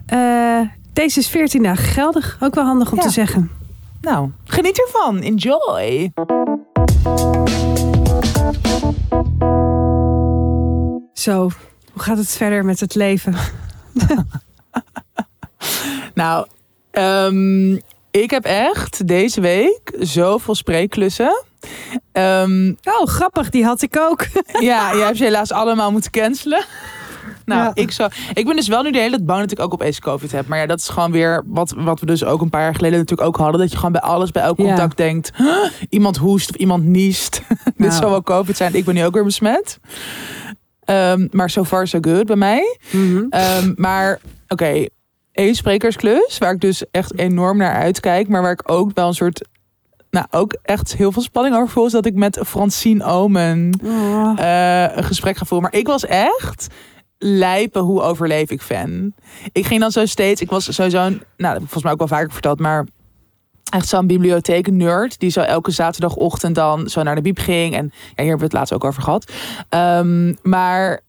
Eh, 0.06 0.60
deze 0.94 1.20
is 1.20 1.28
14 1.28 1.64
dagen 1.64 1.84
geldig. 1.86 2.38
Ook 2.40 2.56
wel 2.56 2.66
handig 2.66 2.92
om 2.92 3.00
te 3.00 3.10
zeggen. 3.10 3.52
Nou, 4.02 4.30
geniet 4.46 4.82
ervan. 4.88 5.22
Enjoy. 5.22 6.12
Zo, 11.14 11.50
hoe 11.94 12.02
gaat 12.02 12.18
het 12.18 12.30
verder 12.32 12.66
met 12.66 12.80
het 12.80 12.96
leven? 12.96 13.36
Nou, 16.14 16.48
ehm, 16.92 17.74
ik 18.12 18.30
heb 18.30 18.44
echt 18.46 19.08
deze 19.08 19.42
week 19.42 19.94
zoveel 20.00 20.56
spreekklussen. 20.56 21.44
Ehm, 22.12 22.74
Oh, 22.84 23.06
grappig, 23.08 23.50
die 23.50 23.66
had 23.66 23.82
ik 23.82 23.98
ook. 24.00 24.26
ja, 24.60 24.96
jij 24.96 25.06
hebt 25.06 25.18
ze 25.18 25.24
helaas 25.24 25.52
allemaal 25.52 25.92
moeten 25.92 26.12
cancelen. 26.12 26.66
Nou, 27.46 27.62
Ja. 27.64 27.72
ik, 27.74 27.92
zou, 27.92 28.12
ik 28.34 28.46
ben 28.46 28.56
dus 28.56 28.68
wel 28.68 28.84
nu 28.84 28.92
de 28.92 28.98
hele 29.00 29.10
tijd 29.16 29.26
bang 29.26 29.40
dat 29.42 29.52
ik 29.52 29.60
ook 29.60 29.74
opeens 29.74 30.00
COVID 30.00 30.32
heb. 30.32 30.48
Maar 30.48 30.60
ja, 30.60 30.66
dat 30.66 30.80
is 30.80 30.90
gewoon 30.90 31.12
weer 31.12 31.44
wat, 31.46 31.74
wat 31.78 32.00
we 32.00 32.06
dus 32.06 32.24
ook 32.24 32.42
een 32.42 32.50
paar 32.50 32.62
jaar 32.62 32.76
geleden 32.76 33.00
natuurlijk 33.00 33.28
ook 33.28 33.38
hadden. 33.38 33.60
Dat 33.62 33.70
je 33.72 33.76
gewoon 33.78 33.92
bij 33.92 34.02
alles, 34.02 34.32
bij 34.32 34.44
elk 34.44 34.58
Ja. 34.58 34.64
contact 34.64 34.98
denkt. 34.98 35.32
"Huh, 35.36 35.64
iemand 35.90 36.18
hoest 36.18 36.50
of 36.50 36.56
iemand 36.56 36.84
niest. 36.84 37.42
Dit 37.76 37.94
zou 37.94 38.10
wel 38.12 38.24
COVID 38.24 38.58
zijn. 38.58 38.74
Ik 38.76 38.86
ben 38.86 38.94
nu 38.94 39.06
ook 39.06 39.14
weer 39.14 39.24
besmet. 39.24 39.80
Ehm, 40.86 41.28
maar 41.32 41.50
so 41.50 41.64
far 41.64 41.88
so 41.88 41.98
good 42.02 42.26
bij 42.26 42.36
mij. 42.36 42.78
Mhm. 42.92 43.26
Ehm, 43.30 43.72
maar 43.76 44.20
oké, 44.48 44.86
één 45.32 45.56
sprekersklus 45.56 46.38
waar 46.38 46.54
ik 46.54 46.60
dus 46.62 46.84
echt 46.92 47.18
enorm 47.20 47.58
naar 47.58 47.74
uitkijk, 47.74 48.28
maar 48.28 48.42
waar 48.42 48.52
ik 48.52 48.72
ook 48.72 48.92
wel 48.94 49.08
een 49.08 49.14
soort, 49.14 49.48
nou 50.10 50.26
ook 50.32 50.58
echt 50.64 50.96
heel 50.96 51.12
veel 51.12 51.22
spanning 51.22 51.56
over 51.56 51.70
voel, 51.70 51.86
is 51.86 51.92
dat 51.92 52.06
ik 52.06 52.16
met 52.16 52.40
Francine 52.46 53.04
Omen 53.06 53.80
Oh. 53.84 54.34
eh, 54.38 54.96
een 54.98 55.04
gesprek 55.04 55.38
ga 55.38 55.46
voeren. 55.46 55.70
Maar 55.72 55.80
ik 55.80 55.88
was 55.88 56.06
echt 56.06 56.68
lijpen 57.18 57.82
hoe 57.82 58.02
overleef 58.02 58.50
ik 58.50 58.62
fan. 58.62 59.14
Ik 59.52 59.66
ging 59.66 59.82
dan 59.82 59.92
zo 59.92 60.06
steeds, 60.06 60.42
ik 60.42 60.50
was 60.50 60.74
sowieso, 60.74 61.06
een, 61.06 61.22
nou 61.38 61.58
volgens 61.58 61.84
mij 61.84 61.92
ook 61.92 61.98
wel 62.00 62.08
vaker 62.08 62.32
verteld, 62.32 62.60
maar 62.60 62.86
echt 63.72 63.88
zo'n 63.88 64.08
bibliotheek-nerd 64.08 65.20
die 65.20 65.30
zo 65.30 65.40
elke 65.42 65.72
zaterdagochtend 65.72 66.56
dan 66.56 66.90
zo 66.90 67.04
naar 67.04 67.16
de 67.16 67.22
biep 67.22 67.40
ging. 67.40 67.76
En 67.76 67.92
ja, 67.94 68.00
hier 68.16 68.16
hebben 68.16 68.38
we 68.38 68.44
het 68.44 68.54
laatst 68.54 68.74
ook 68.74 68.84
over 68.84 69.04
gehad. 69.04 69.32
Ehm, 69.70 70.34
maar 70.42 71.02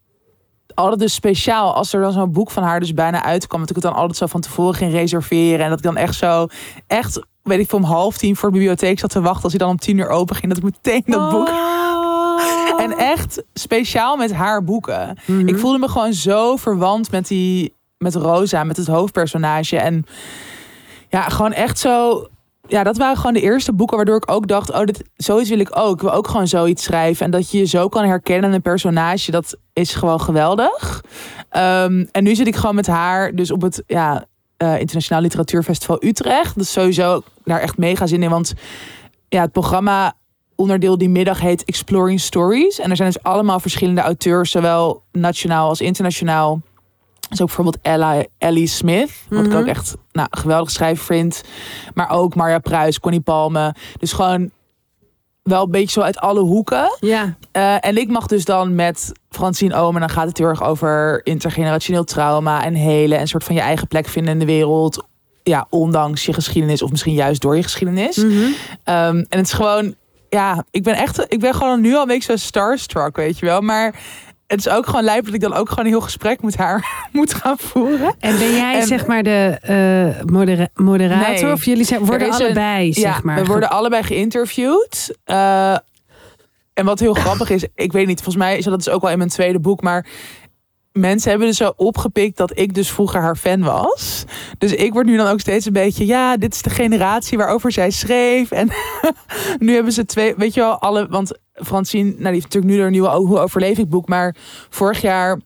altijd 0.75 1.01
dus 1.01 1.15
speciaal 1.15 1.75
als 1.75 1.93
er 1.93 2.01
dan 2.01 2.13
zo'n 2.13 2.33
boek 2.33 2.51
van 2.51 2.63
haar 2.63 2.81
dus 2.81 2.95
bijna 2.95 3.23
uitkwam. 3.25 3.61
Dat 3.61 3.69
ik 3.69 3.77
het 3.77 3.85
dan 3.85 3.95
altijd 3.95 4.19
zo 4.19 4.27
van 4.27 4.41
tevoren 4.41 4.75
ging 4.75 4.93
reserveren. 4.93 5.65
En 5.65 5.69
dat 5.69 5.79
ik 5.79 5.85
dan 5.85 5.97
echt 5.97 6.15
zo, 6.15 6.47
echt, 6.87 7.21
weet 7.43 7.59
ik 7.59 7.69
veel, 7.69 7.79
om 7.79 7.85
half 7.85 8.17
tien 8.17 8.37
voor 8.37 8.51
de 8.51 8.55
bibliotheek 8.55 8.99
zat 8.99 9.11
te 9.11 9.21
wachten. 9.21 9.43
Als 9.43 9.53
hij 9.53 9.61
dan 9.61 9.71
om 9.71 9.79
tien 9.79 9.99
uur 9.99 10.09
open 10.09 10.37
ging, 10.37 10.49
dat 10.49 10.65
ik 10.65 10.65
meteen 10.65 11.03
dat 11.07 11.31
boek 11.31 11.49
Oh. 11.49 12.81
en 12.85 12.99
echt 12.99 13.43
speciaal 13.55 14.17
met 14.17 14.33
haar 14.33 14.65
boeken. 14.65 15.19
Mhm. 15.27 15.49
Ik 15.49 15.59
voelde 15.59 15.79
me 15.79 15.89
gewoon 15.89 16.13
zo 16.13 16.57
verwant 16.57 17.11
met 17.11 17.29
die 17.29 17.75
met 17.99 18.15
Rosa, 18.15 18.65
met 18.65 18.77
het 18.77 18.87
hoofdpersonage. 18.87 19.79
En 19.79 20.07
ja, 21.09 21.23
gewoon 21.23 21.53
echt 21.53 21.79
zo. 21.79 22.27
Ja, 22.69 22.83
dat 22.83 22.97
waren 22.97 23.17
gewoon 23.17 23.33
de 23.33 23.41
eerste 23.41 23.73
boeken 23.73 23.97
waardoor 23.97 24.17
ik 24.17 24.31
ook 24.31 24.47
dacht: 24.47 24.73
oh, 24.73 24.85
dit, 24.85 25.03
zoiets 25.17 25.49
wil 25.49 25.59
ik 25.59 25.77
ook. 25.77 25.95
Ik 25.95 26.01
wil 26.01 26.13
ook 26.13 26.29
gewoon 26.29 26.49
zoiets 26.49 26.83
schrijven. 26.83 27.25
En 27.25 27.31
dat 27.31 27.51
je 27.51 27.59
je 27.59 27.67
zo 27.67 27.89
kan 27.89 28.05
herkennen 28.05 28.49
in 28.49 28.55
een 28.55 28.63
personage, 28.63 29.31
dat 29.31 29.57
is 29.73 29.95
gewoon 29.95 30.21
geweldig. 30.21 31.05
Ehm, 31.49 32.05
en 32.13 32.25
nu 32.25 32.35
zit 32.35 32.47
ik 32.47 32.57
gewoon 32.57 32.75
met 32.75 32.87
haar, 32.87 33.35
dus 33.35 33.51
op 33.51 33.63
het 33.63 33.83
ja, 33.87 34.25
eh, 34.57 34.81
Internationaal 34.81 35.23
Literatuurfestival 35.23 36.05
Utrecht. 36.05 36.55
Dat 36.55 36.65
is 36.65 36.73
sowieso 36.73 37.23
daar 37.45 37.61
echt 37.61 37.77
mega 37.77 38.07
zin 38.07 38.23
in. 38.23 38.31
Want 38.31 38.53
ja, 39.29 39.41
het 39.41 39.53
programma 39.53 40.15
onderdeel 40.55 40.99
die 40.99 41.09
middag 41.09 41.41
heet 41.41 41.65
Exploring 41.65 42.21
Stories. 42.21 42.79
En 42.79 42.91
er 42.91 42.97
zijn 42.97 43.11
dus 43.13 43.23
allemaal 43.23 43.61
verschillende 43.61 44.01
auteurs, 44.01 44.51
zowel 44.51 45.03
nationaal 45.13 45.69
als 45.69 45.81
internationaal. 45.81 46.61
Dus 47.33 47.41
ook 47.41 47.47
bijvoorbeeld 47.47 47.79
Ella, 47.83 48.25
Ellie 48.39 48.67
Smith, 48.67 49.11
wat 49.29 49.45
ik 49.45 49.51
Mhm. 49.51 49.59
ook 49.61 49.67
echt 49.67 49.95
nou, 50.13 50.29
een 50.31 50.39
geweldig 50.39 50.71
schrijver 50.71 51.05
vind. 51.05 51.43
Maar 51.95 52.11
ook 52.11 52.35
Marja 52.35 52.59
Pruis, 52.59 53.01
Connie 53.01 53.21
Palme. 53.21 53.75
Dus 53.99 54.13
gewoon 54.13 54.51
wel 55.43 55.65
een 55.65 55.71
beetje 55.71 55.91
zo 55.93 56.01
uit 56.01 56.19
alle 56.19 56.41
hoeken. 56.41 56.97
Ja, 57.01 57.37
Eh, 57.53 57.77
en 57.81 57.97
ik 57.97 58.09
mag 58.11 58.27
dus 58.27 58.45
dan 58.45 58.75
met 58.75 59.13
Francine 59.31 59.75
Omen, 59.75 60.01
dan 60.01 60.11
gaat 60.11 60.29
het 60.29 60.39
heel 60.39 60.47
erg 60.47 60.63
over 60.63 61.21
intergenerationeel 61.27 62.05
trauma 62.05 62.65
en 62.65 62.75
hele 62.75 63.15
en 63.15 63.27
soort 63.29 63.45
van 63.45 63.55
je 63.55 63.61
eigen 63.61 63.89
plek 63.89 64.09
vinden 64.09 64.33
in 64.33 64.39
de 64.39 64.45
wereld. 64.45 65.07
Ja, 65.43 65.67
ondanks 65.71 66.25
je 66.27 66.33
geschiedenis 66.33 66.83
of 66.83 66.91
misschien 66.91 67.15
juist 67.15 67.41
door 67.41 67.57
je 67.57 67.63
geschiedenis. 67.63 68.17
Ehm, 68.85 69.17
en 69.17 69.27
het 69.29 69.47
is 69.47 69.53
gewoon, 69.53 69.95
ja, 70.29 70.65
ik 70.71 70.83
ben 70.83 70.95
echt, 70.95 71.25
ik 71.33 71.41
ben 71.41 71.55
gewoon 71.55 71.81
nu 71.81 71.95
al 71.95 72.03
een 72.03 72.09
beetje 72.09 72.33
zo 72.39 72.45
starstruck, 72.47 73.17
weet 73.17 73.39
je 73.39 73.47
wel. 73.47 73.61
Maar 73.61 73.95
het 74.53 74.67
is 74.67 74.69
ook 74.73 74.87
gewoon 74.87 75.05
lijp 75.05 75.25
dat 75.25 75.35
ik 75.35 75.41
dan 75.41 75.55
ook 75.55 75.69
gewoon 75.69 75.85
een 75.85 75.91
heel 75.91 76.01
gesprek 76.01 76.43
met 76.43 76.57
haar 76.57 76.85
moet 77.13 77.35
gaan 77.35 77.59
voeren. 77.59 78.15
En 78.19 78.39
ben 78.39 78.55
jij 78.55 78.81
En- 78.81 78.87
zeg 78.87 79.07
maar 79.07 79.23
de 79.23 79.59
eh, 79.61 80.25
modera- 80.25 80.69
moderator? 80.75 81.45
Nee. 81.45 81.53
Of 81.53 81.65
jullie 81.65 81.85
zijn, 81.85 82.05
worden 82.05 82.29
is 82.29 82.39
een- 82.39 82.45
allebei, 82.45 82.93
zeg 82.93 83.05
ja, 83.15 83.21
maar. 83.23 83.37
we 83.37 83.45
worden 83.45 83.71
allebei 83.71 84.03
geïnterviewd. 84.03 85.17
Eh, 85.25 85.77
en 86.75 86.85
wat 86.85 87.01
heel 87.01 87.15
grappig 87.15 87.51
is, 87.51 87.67
ik 87.75 87.93
weet 87.93 88.07
niet, 88.07 88.23
volgens 88.23 88.45
mij 88.45 88.59
is 88.59 88.65
dat 88.65 88.85
dus 88.85 88.89
ook 88.89 89.03
wel 89.03 89.11
in 89.11 89.19
mijn 89.19 89.31
tweede 89.31 89.61
boek, 89.61 89.83
maar 89.83 90.07
mensen 90.93 91.31
hebben 91.31 91.49
dus 91.49 91.57
zo 91.57 91.73
opgepikt 91.77 92.37
dat 92.37 92.59
ik 92.59 92.75
dus 92.75 92.91
vroeger 92.91 93.21
haar 93.21 93.37
fan 93.37 93.63
was. 93.63 94.25
Dus 94.59 94.73
ik 94.73 94.93
word 94.93 95.07
nu 95.07 95.17
dan 95.17 95.27
ook 95.27 95.41
steeds 95.41 95.67
een 95.67 95.73
beetje, 95.73 96.07
ja, 96.07 96.37
dit 96.37 96.55
is 96.55 96.63
de 96.63 96.71
generatie 96.71 97.39
waarover 97.39 97.73
zij 97.73 97.91
schreef. 97.91 98.51
En 98.51 98.69
nu 99.59 99.75
hebben 99.75 99.93
ze 99.93 100.05
twee, 100.05 100.35
weet 100.37 100.55
je 100.55 100.61
wel, 100.61 100.79
alle, 100.81 101.07
want 101.09 101.39
Francine, 101.65 102.05
nou, 102.05 102.17
die 102.17 102.33
heeft 102.33 102.45
natuurlijk 102.45 102.73
nu 102.73 102.81
haar 102.81 102.91
nieuwe 102.91 103.09
Hoe 103.09 103.39
overleef 103.39 103.79
ik 103.79 103.89
boek, 103.89 104.09
maar 104.09 104.35
vorig 104.69 105.01
jaar 105.01 105.39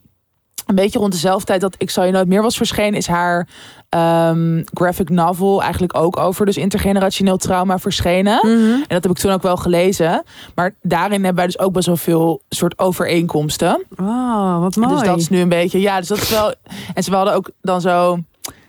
een 0.67 0.75
beetje 0.75 0.99
rond 0.99 1.13
dezelfde 1.13 1.47
tijd 1.47 1.61
dat 1.61 1.75
Ik 1.79 1.91
zal 1.91 2.05
je 2.05 2.13
nooit 2.13 2.29
meer 2.29 2.43
was 2.43 2.57
verschenen, 2.57 2.95
is 2.95 3.07
haar 3.07 3.49
ehm, 3.89 4.63
graphic 4.75 5.09
novel 5.11 5.63
eigenlijk 5.63 5.97
ook 5.97 6.17
over 6.17 6.47
dus 6.47 6.57
intergenerationeel 6.57 7.37
trauma 7.37 7.79
verschenen. 7.79 8.39
Mhm. 8.43 8.73
En 8.73 8.85
dat 8.89 9.03
heb 9.03 9.11
ik 9.11 9.19
toen 9.19 9.33
ook 9.33 9.43
wel 9.43 9.57
gelezen. 9.57 10.23
Maar 10.55 10.75
daarin 10.83 11.25
hebben 11.25 11.35
wij 11.35 11.47
dus 11.47 11.59
ook 11.59 11.73
best 11.73 11.87
wel 11.87 11.97
veel 11.97 12.43
soort 12.49 12.79
overeenkomsten. 12.79 13.85
Oh, 13.97 14.61
wat 14.61 14.77
mooi. 14.77 14.95
Dus 14.95 15.03
dat 15.03 15.19
is 15.19 15.29
nu 15.29 15.41
een 15.41 15.49
beetje, 15.49 15.81
ja, 15.81 15.99
dus 15.99 16.09
dat 16.09 16.19
is 16.19 16.31
wel. 16.31 16.55
En 16.95 17.03
ze 17.03 17.15
hadden 17.15 17.35
ook 17.35 17.51
dan 17.61 17.81
zo. 17.81 18.19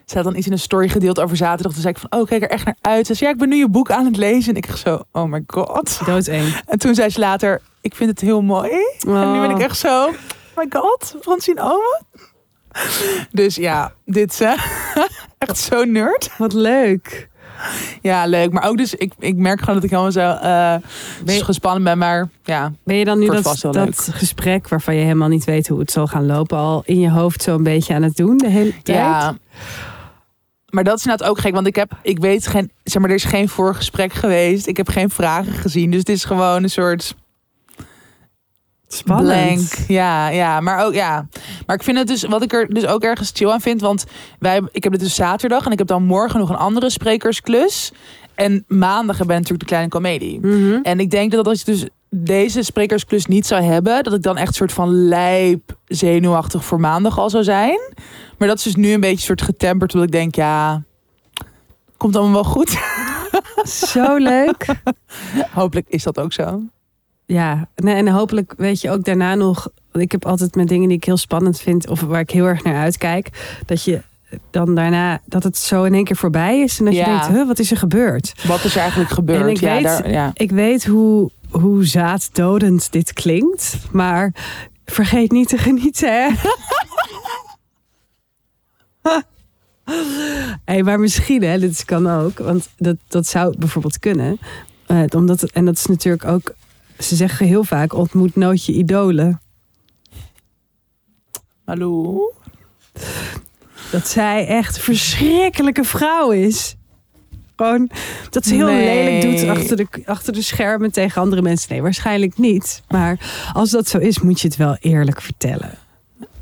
Ze 0.07 0.15
had 0.15 0.23
dan 0.23 0.35
iets 0.35 0.45
in 0.45 0.51
een 0.51 0.59
story 0.59 0.89
gedeeld 0.89 1.19
over 1.19 1.37
zaterdag. 1.37 1.71
Toen 1.71 1.81
zei 1.81 1.93
ik 1.93 1.99
van, 1.99 2.19
oh, 2.19 2.27
kijk 2.27 2.41
er 2.43 2.49
echt 2.49 2.65
naar 2.65 2.75
uit. 2.81 3.07
Ze 3.07 3.13
zei, 3.13 3.29
ja, 3.29 3.35
ik 3.35 3.41
ben 3.41 3.49
nu 3.49 3.55
je 3.55 3.69
boek 3.69 3.91
aan 3.91 4.05
het 4.05 4.17
lezen. 4.17 4.49
En 4.51 4.55
ik 4.57 4.67
dacht 4.67 4.79
zo, 4.79 5.01
oh 5.11 5.23
my 5.31 5.43
god. 5.47 5.99
Doodeng. 6.05 6.61
En 6.65 6.79
toen 6.79 6.95
zei 6.95 7.09
ze 7.09 7.19
later, 7.19 7.61
ik 7.81 7.95
vind 7.95 8.09
het 8.09 8.21
heel 8.21 8.41
mooi. 8.41 8.71
En 9.07 9.31
nu 9.33 9.39
ben 9.39 9.49
ik 9.49 9.59
echt 9.59 9.77
zo, 9.77 10.05
oh 10.05 10.13
my 10.55 10.65
god, 10.69 11.15
Francine 11.21 11.61
Omen. 11.61 12.05
Dus 13.31 13.55
ja, 13.55 13.93
dit 14.05 14.31
is 14.31 14.39
eh, 14.41 14.51
echt 15.37 15.57
zo 15.57 15.83
nerd. 15.83 16.29
Wat 16.37 16.53
leuk. 16.53 17.29
Ja, 18.01 18.25
leuk. 18.25 18.51
Maar 18.51 18.67
ook 18.67 18.77
dus, 18.77 18.95
ik, 18.95 19.13
ik 19.19 19.35
merk 19.35 19.59
gewoon 19.59 19.75
dat 19.75 19.83
ik 19.83 19.89
helemaal 19.89 20.11
zo 20.11 20.37
Ben 21.25 21.35
je- 21.35 21.43
gespannen 21.43 21.83
ben. 21.83 21.97
Maar 21.97 22.29
ja, 22.43 22.71
Ben 22.83 22.95
je 22.95 23.05
dan 23.05 23.19
nu 23.19 23.25
dat, 23.27 23.67
dat 23.71 24.09
gesprek 24.13 24.67
waarvan 24.67 24.95
je 24.95 25.01
helemaal 25.01 25.27
niet 25.27 25.43
weet 25.45 25.67
hoe 25.67 25.79
het 25.79 25.91
zal 25.91 26.07
gaan 26.07 26.25
lopen, 26.25 26.57
al 26.57 26.81
in 26.85 26.99
je 26.99 27.09
hoofd 27.09 27.41
zo 27.41 27.55
een 27.55 27.63
beetje 27.63 27.93
aan 27.93 28.03
het 28.03 28.15
doen 28.15 28.37
de 28.37 28.49
hele 28.49 28.73
tijd? 28.83 28.97
Ja. 28.97 29.35
Maar 30.69 30.83
dat 30.83 30.97
is 30.97 31.03
inderdaad 31.03 31.29
ook 31.29 31.39
gek, 31.39 31.53
want 31.53 31.67
ik 31.67 31.75
heb, 31.75 31.91
ik 32.01 32.19
weet 32.19 32.47
geen, 32.47 32.71
zeg 32.83 33.01
maar, 33.01 33.09
er 33.09 33.15
is 33.15 33.23
geen 33.23 33.49
voorgesprek 33.49 34.13
geweest. 34.13 34.67
Ik 34.67 34.77
heb 34.77 34.89
geen 34.89 35.09
vragen 35.09 35.53
gezien, 35.53 35.91
dus 35.91 35.99
het 35.99 36.09
is 36.09 36.23
gewoon 36.23 36.63
een 36.63 36.69
soort 36.69 37.15
Spannend. 38.87 39.27
blank. 39.27 39.89
Ja, 39.89 40.29
ja, 40.29 40.59
maar 40.59 40.85
ook 40.85 40.93
ja. 40.93 41.27
Maar 41.65 41.75
ik 41.75 41.83
vind 41.83 41.97
het 41.97 42.07
dus, 42.07 42.23
wat 42.23 42.43
ik 42.43 42.53
er 42.53 42.67
dus 42.67 42.85
ook 42.85 43.03
ergens 43.03 43.31
chill 43.33 43.49
aan 43.49 43.61
vind, 43.61 43.81
want 43.81 44.05
wij, 44.39 44.61
ik 44.71 44.83
heb 44.83 44.91
dit 44.91 45.01
dus 45.01 45.15
zaterdag 45.15 45.65
en 45.65 45.71
ik 45.71 45.77
heb 45.77 45.87
dan 45.87 46.03
morgen 46.03 46.39
nog 46.39 46.49
een 46.49 46.55
andere 46.55 46.89
sprekersklus. 46.89 47.91
En 48.35 48.63
maandag 48.67 49.17
hebben 49.17 49.35
we 49.35 49.41
natuurlijk 49.41 49.59
de 49.59 49.65
kleine 49.65 49.89
komedie. 49.89 50.39
Mhm. 50.39 50.79
En 50.81 50.99
ik 50.99 51.11
denk 51.11 51.31
dat 51.31 51.47
als 51.47 51.59
je 51.59 51.65
dus 51.65 51.85
deze 52.09 52.63
sprekersklus 52.63 53.25
niet 53.25 53.47
zou 53.47 53.61
hebben, 53.61 54.03
dat 54.03 54.13
ik 54.13 54.21
dan 54.21 54.37
echt 54.37 54.55
soort 54.55 54.71
van 54.73 55.07
lijp 55.07 55.75
zenuwachtig 55.85 56.65
voor 56.65 56.79
maandag 56.79 57.19
al 57.19 57.29
zou 57.29 57.43
zijn. 57.43 57.79
Maar 58.37 58.47
dat 58.47 58.57
is 58.57 58.63
dus 58.63 58.75
nu 58.75 58.91
een 58.93 58.99
beetje 58.99 59.25
soort 59.25 59.41
getemperd, 59.41 59.93
omdat 59.93 60.07
ik 60.09 60.13
denk, 60.13 60.35
ja, 60.35 60.83
komt 61.97 62.15
allemaal 62.15 62.33
wel 62.43 62.51
goed. 62.51 62.77
Zo 63.93 64.15
leuk. 64.15 64.65
Hopelijk 65.51 65.87
is 65.89 66.03
dat 66.03 66.19
ook 66.19 66.33
zo. 66.33 66.61
Ja, 67.25 67.67
nee, 67.75 67.95
en 67.95 68.07
hopelijk 68.07 68.53
weet 68.57 68.81
je 68.81 68.91
ook 68.91 69.03
daarna 69.03 69.35
nog. 69.35 69.67
want 69.91 70.03
Ik 70.03 70.11
heb 70.11 70.25
altijd 70.25 70.55
met 70.55 70.67
dingen 70.67 70.87
die 70.87 70.97
ik 70.97 71.03
heel 71.03 71.17
spannend 71.17 71.59
vind 71.59 71.89
of 71.89 72.01
waar 72.01 72.19
ik 72.19 72.29
heel 72.29 72.45
erg 72.45 72.63
naar 72.63 72.75
uitkijk, 72.77 73.57
dat 73.65 73.83
je 73.83 74.01
dan 74.51 74.75
daarna 74.75 75.21
dat 75.25 75.43
het 75.43 75.57
zo 75.57 75.83
in 75.83 75.93
één 75.93 76.03
keer 76.03 76.15
voorbij 76.15 76.59
is 76.59 76.79
en 76.79 76.85
dat 76.85 76.95
je 76.95 77.03
denkt, 77.03 77.27
huh, 77.27 77.47
wat 77.47 77.59
is 77.59 77.71
er 77.71 77.77
gebeurd? 77.77 78.33
Wat 78.47 78.63
is 78.63 78.75
er 78.75 78.81
eigenlijk 78.81 79.09
gebeurd? 79.11 79.41
En 79.41 79.47
ik 79.49 79.59
ja, 79.59 79.73
weet- 79.73 79.83
daar, 79.83 80.09
ja. 80.11 80.31
Ik 80.33 80.51
weet 80.51 80.85
hoe, 80.85 81.31
hoe 81.49 81.85
zaaddodend 81.85 82.91
dit 82.91 83.13
klinkt, 83.13 83.77
maar 83.91 84.33
vergeet 84.85 85.31
niet 85.31 85.47
te 85.47 85.57
genieten, 85.57 86.23
hè? 86.23 86.29
hey, 90.65 90.83
maar 90.83 90.99
misschien, 90.99 91.43
hè, 91.43 91.59
dit 91.59 91.85
kan 91.85 92.09
ook, 92.09 92.37
want 92.37 92.69
dat, 92.77 92.95
dat 93.07 93.25
zou 93.27 93.57
bijvoorbeeld 93.57 93.99
kunnen. 93.99 94.39
Eh, 94.85 95.03
omdat, 95.15 95.43
en 95.43 95.65
dat 95.65 95.77
is 95.77 95.85
natuurlijk 95.85 96.25
ook, 96.25 96.55
ze 96.99 97.15
zeggen 97.15 97.45
heel 97.45 97.63
vaak, 97.63 97.93
ontmoet 97.93 98.35
nooit 98.35 98.65
je 98.65 98.73
idolen. 98.73 99.41
Hallo? 101.65 102.19
Dat 103.91 104.07
zij 104.07 104.47
echt 104.47 104.79
verschrikkelijke 104.79 105.83
vrouw 105.83 106.31
is. 106.31 106.75
Gewoon 107.55 107.89
dat 108.29 108.45
ze 108.45 108.53
heel 108.55 108.65
Nee. 108.65 109.05
lelijk 109.05 109.39
doet 109.39 109.49
achter 109.49 109.77
de, 109.77 109.87
achter 110.05 110.33
de 110.33 110.41
schermen 110.41 110.91
tegen 110.91 111.21
andere 111.21 111.41
mensen. 111.41 111.71
Nee, 111.71 111.81
waarschijnlijk 111.81 112.37
niet. 112.37 112.83
Maar 112.87 113.19
als 113.53 113.69
dat 113.69 113.87
zo 113.87 113.97
is, 113.97 114.19
moet 114.19 114.41
je 114.41 114.47
het 114.47 114.57
wel 114.57 114.77
eerlijk 114.79 115.21
vertellen. 115.21 115.77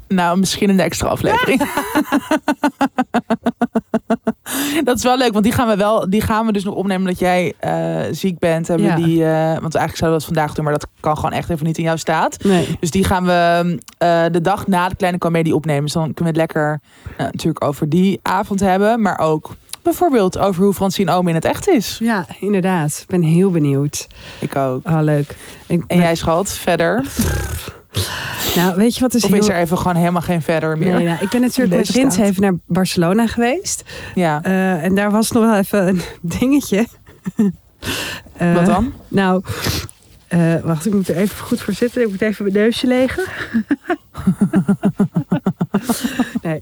Nou, 0.07 0.39
misschien 0.39 0.69
in 0.69 0.77
de 0.77 0.83
extra 0.83 1.07
aflevering. 1.07 1.59
dat 4.83 4.97
is 4.97 5.03
wel 5.03 5.17
leuk, 5.17 5.31
want 5.31 5.43
die 5.43 5.53
gaan 5.53 5.67
we 5.67 5.75
wel, 5.75 6.09
die 6.09 6.21
gaan 6.21 6.45
we 6.45 6.51
dus 6.51 6.63
nog 6.63 6.75
opnemen 6.75 7.07
dat 7.07 7.19
jij 7.19 7.53
eh, 7.59 7.99
ziek 8.11 8.39
bent. 8.39 8.67
Hebben 8.67 8.87
Ja. 8.87 8.95
we 8.95 9.03
die, 9.03 9.25
eh, 9.25 9.31
want 9.41 9.75
eigenlijk 9.75 9.97
zouden 9.97 10.09
we 10.09 10.11
dat 10.11 10.23
vandaag 10.25 10.53
doen, 10.53 10.63
maar 10.63 10.73
dat 10.73 10.87
kan 10.99 11.15
gewoon 11.15 11.31
echt 11.31 11.49
even 11.49 11.65
niet 11.65 11.77
in 11.77 11.83
jouw 11.83 11.95
staat. 11.95 12.43
Nee. 12.43 12.77
Dus 12.79 12.91
die 12.91 13.03
gaan 13.03 13.25
we 13.25 13.79
eh, 13.97 14.23
de 14.31 14.41
dag 14.41 14.67
na 14.67 14.89
de 14.89 14.95
kleine 14.95 15.17
comedie 15.19 15.55
opnemen. 15.55 15.83
Dus 15.83 15.93
dan 15.93 16.13
kunnen 16.13 16.33
we 16.33 16.41
het 16.41 16.51
lekker 16.51 16.79
natuurlijk 17.17 17.63
over 17.63 17.89
die 17.89 18.19
avond 18.21 18.59
hebben, 18.59 19.01
maar 19.01 19.19
ook 19.19 19.55
bijvoorbeeld 19.81 20.37
over 20.37 20.63
hoe 20.63 20.73
Francine 20.73 21.11
Oom 21.11 21.27
in 21.27 21.35
het 21.35 21.45
echt 21.45 21.67
is. 21.69 21.97
Ja, 22.01 22.25
inderdaad. 22.39 22.99
Ik 23.01 23.07
ben 23.07 23.21
heel 23.21 23.51
benieuwd. 23.51 24.07
Ik 24.39 24.55
ook. 24.55 24.87
Oh, 24.87 24.99
leuk. 25.01 25.35
Ik, 25.67 25.83
En 25.87 25.97
jij 25.97 26.15
schat 26.15 26.51
verder? 26.51 27.03
Nou, 28.55 28.75
weet 28.75 28.95
je 28.95 29.01
wat 29.01 29.13
is 29.13 29.23
Of 29.23 29.29
heel... 29.29 29.39
is 29.39 29.47
er 29.47 29.55
even 29.55 29.77
gewoon 29.77 29.95
helemaal 29.95 30.21
geen 30.21 30.41
verder 30.41 30.77
meer? 30.77 30.93
Nee, 30.93 31.05
nou, 31.05 31.17
ik 31.21 31.29
ben 31.29 31.41
natuurlijk 31.41 31.77
met 31.77 31.89
Rins 31.89 32.17
even 32.17 32.41
naar 32.41 32.53
Barcelona 32.65 33.27
geweest. 33.27 33.83
Ja. 34.15 34.43
Eh, 34.43 34.83
en 34.83 34.95
daar 34.95 35.11
was 35.11 35.31
nog 35.31 35.43
wel 35.43 35.55
even 35.57 35.87
een 35.87 36.01
dingetje. 36.39 36.87
Eh, 38.37 38.53
Wat 38.53 38.65
dan? 38.65 38.93
Nou, 39.07 39.43
eh, 40.27 40.55
wacht, 40.63 40.85
ik 40.85 40.93
moet 40.93 41.07
er 41.07 41.15
even 41.15 41.45
goed 41.45 41.61
voor 41.61 41.73
zitten. 41.73 42.01
Ik 42.01 42.09
moet 42.09 42.21
even 42.21 42.43
mijn 42.43 42.55
neusje 42.55 42.87
legen. 42.87 43.23
nee. 46.41 46.61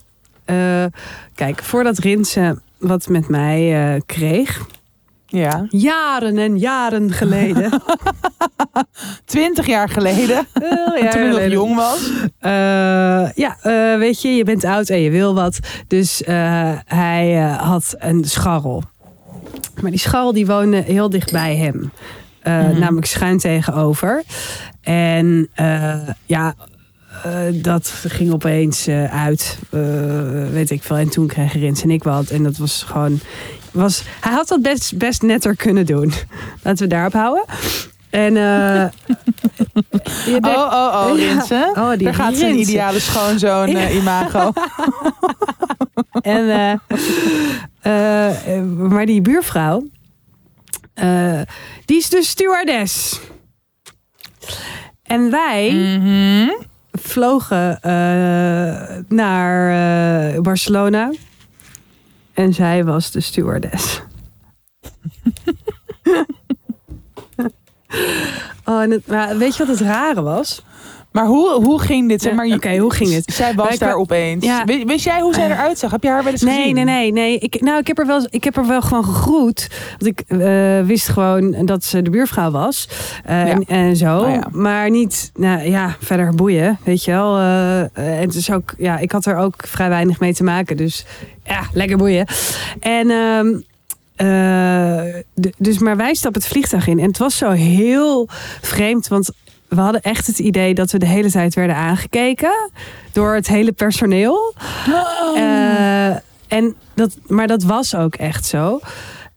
Kijk, 1.36 1.64
voordat 1.64 1.98
Rinse 1.98 2.62
wat 2.78 3.08
met 3.08 3.28
mij 3.28 4.02
kreeg, 4.06 4.66
Ja. 5.34 5.66
jaren 5.70 6.38
en 6.38 6.58
jaren 6.58 7.12
geleden. 7.12 7.72
Twintig 9.26 9.66
jaar 9.66 9.90
geleden, 9.90 10.48
Heel 10.54 11.10
toen 11.12 11.22
ik 11.22 11.32
nog 11.32 11.52
jong 11.52 11.76
was. 11.76 12.12
Eh, 12.40 13.32
ja, 13.36 13.58
eh, 13.62 13.98
weet 13.98 14.22
je, 14.22 14.36
je 14.36 14.44
bent 14.44 14.64
oud 14.64 14.90
en 14.90 15.00
je 15.00 15.10
wil 15.10 15.34
wat. 15.34 15.60
Dus 15.88 16.24
eh, 16.24 16.72
hij 16.86 17.40
had 17.42 17.96
een 17.98 18.24
scharrel. 18.24 18.84
Maar 19.82 19.92
die 19.92 20.00
scharrel 20.00 20.34
die 20.34 20.46
woonde 20.46 20.78
heel 20.82 21.10
dicht 21.10 21.32
bij 21.32 21.56
hem. 21.56 21.92
Mhm. 22.44 22.80
Namelijk 22.80 23.06
schuin 23.06 23.38
tegenover. 23.38 24.24
En 24.82 25.50
ja, 26.26 26.56
dat 27.54 27.88
ging 28.08 28.34
opeens 28.34 28.88
uit. 29.10 29.58
weet 30.52 30.70
ik 30.70 30.84
veel. 30.84 30.98
En 30.98 31.10
toen 31.10 31.28
kregen 31.28 31.60
Rins 31.60 31.84
en 31.84 31.92
ik 31.92 32.04
wat. 32.04 32.30
En 32.30 32.44
dat 32.44 32.58
was 32.58 32.84
gewoon... 32.84 33.20
Was, 33.74 34.04
hij 34.20 34.34
had 34.34 34.48
dat 34.48 34.62
best, 34.62 34.98
best 34.98 35.22
netter 35.22 35.56
kunnen 35.56 35.86
doen. 35.86 36.14
Laten 36.64 36.84
we 36.84 36.90
daarop 36.90 37.14
houden. 37.14 37.46
En... 38.10 38.38
eh, 38.38 38.86
je 40.26 40.40
denkt- 40.40 40.48
Oh, 40.48 40.72
oh, 40.74 41.10
oh, 41.12 41.20
Ja. 41.50 41.72
Oh, 41.76 41.90
die 41.90 42.04
Daar 42.04 42.14
gaat 42.14 42.36
zijn 42.36 42.60
ideale 42.60 43.00
schoonzoon 43.00 43.68
eh, 43.68 43.96
imago. 43.96 44.52
En, 46.22 46.80
eh, 47.82 48.62
maar 48.64 49.06
die 49.06 49.22
buurvrouw, 49.22 49.88
eh, 50.94 51.42
die 51.86 51.98
is 51.98 52.10
dus 52.10 52.30
stewardess. 52.30 53.20
En 55.04 55.30
wij 55.32 55.72
Mhm. 55.72 56.50
vlogen 56.92 57.82
eh, 57.82 58.98
naar 59.08 60.42
Barcelona. 60.42 61.12
En 62.34 62.54
zij 62.54 62.84
was 62.84 63.12
de 63.12 63.22
stewardess. 63.22 64.02
oh, 68.66 68.84
maar 69.06 69.38
weet 69.38 69.56
je 69.56 69.66
wat 69.66 69.78
het 69.78 69.88
rare 69.88 70.22
was? 70.22 70.64
Maar 71.14 71.26
hoe, 71.26 71.64
hoe 71.64 71.80
ging 71.82 72.10
dit? 72.10 72.22
Zeg 72.22 72.34
maar, 72.34 72.46
oké, 72.48 72.78
hoe 72.78 72.94
ging 72.94 73.14
het? 73.14 73.34
Zij 73.34 73.54
was 73.54 73.78
daar 73.78 73.96
opeens. 73.96 74.46
Ja. 74.46 74.64
Wist, 74.66 74.84
wist 74.86 75.06
jij 75.06 75.22
hoe 75.22 75.34
zij 75.34 75.46
eruit 75.52 75.80
zag? 75.80 75.92
Heb 75.92 76.04
je 76.04 76.10
haar 76.10 76.24
wel 76.24 76.32
eens 76.32 76.42
Nee, 76.42 76.58
gezien? 76.58 76.74
nee, 76.76 76.84
nee, 76.86 77.12
nee. 77.12 77.38
Ik, 77.40 77.62
nou, 77.62 77.80
ik 77.80 77.88
heb, 77.88 78.00
er 78.00 78.06
wel, 78.06 78.28
ik 78.30 78.44
heb 78.44 78.58
er 78.58 78.68
wel 78.68 78.82
gewoon 78.82 79.06
gegroet. 79.06 79.68
Want 80.00 80.06
ik 80.06 80.24
eh, 80.28 80.82
wist 80.82 81.08
gewoon 81.10 81.66
dat 81.66 81.84
ze 81.84 82.02
de 82.02 82.10
buurvrouw 82.10 82.52
was. 82.52 82.88
Eh, 83.26 83.36
Ja. 83.36 83.46
en, 83.48 83.66
en 83.66 83.96
zo. 83.96 84.18
Oh 84.20 84.30
ja. 84.30 84.48
Maar 84.52 84.90
niet, 84.90 85.32
nou 85.36 85.70
ja, 85.70 85.96
verder 86.00 86.36
boeien. 86.36 86.78
Weet 86.84 87.04
je 87.04 87.12
wel. 87.12 87.38
Eh, 87.38 87.80
eh, 87.82 87.88
en 87.96 88.22
het 88.22 88.36
is 88.36 88.52
ook, 88.52 88.74
ja, 88.78 88.98
ik 88.98 89.12
had 89.12 89.26
er 89.26 89.36
ook 89.38 89.56
vrij 89.68 89.90
weinig 89.90 90.20
mee 90.20 90.34
te 90.34 90.44
maken. 90.44 90.78
Dus 90.78 91.06
ja, 91.44 91.62
lekker 91.74 91.98
boeien. 91.98 92.28
En. 92.80 93.10
ehm, 93.10 93.48
eh, 94.16 95.02
dus 95.58 95.78
maar 95.80 95.98
wij 95.98 96.14
stappen 96.14 96.42
het 96.42 96.50
vliegtuig 96.52 96.88
in. 96.88 97.00
En 97.00 97.08
het 97.08 97.18
was 97.18 97.38
zo 97.38 97.50
heel 97.50 98.28
vreemd. 98.62 99.08
Want 99.08 99.30
we 99.76 99.82
hadden 99.82 100.02
echt 100.02 100.28
het 100.28 100.40
idee 100.40 100.74
dat 100.74 100.92
we 100.92 100.98
de 100.98 101.06
hele 101.06 101.32
tijd 101.32 101.56
werden 101.56 101.76
aangekeken. 101.76 102.72
Door 103.12 103.34
het 103.34 103.48
hele 103.48 103.72
personeel. 103.72 104.54
Eh, 105.36 106.10
en 106.48 106.76
dat, 106.94 107.18
maar 107.28 107.48
dat 107.48 107.64
was 107.64 107.96
ook 107.96 108.16
echt 108.16 108.46
zo. 108.46 108.80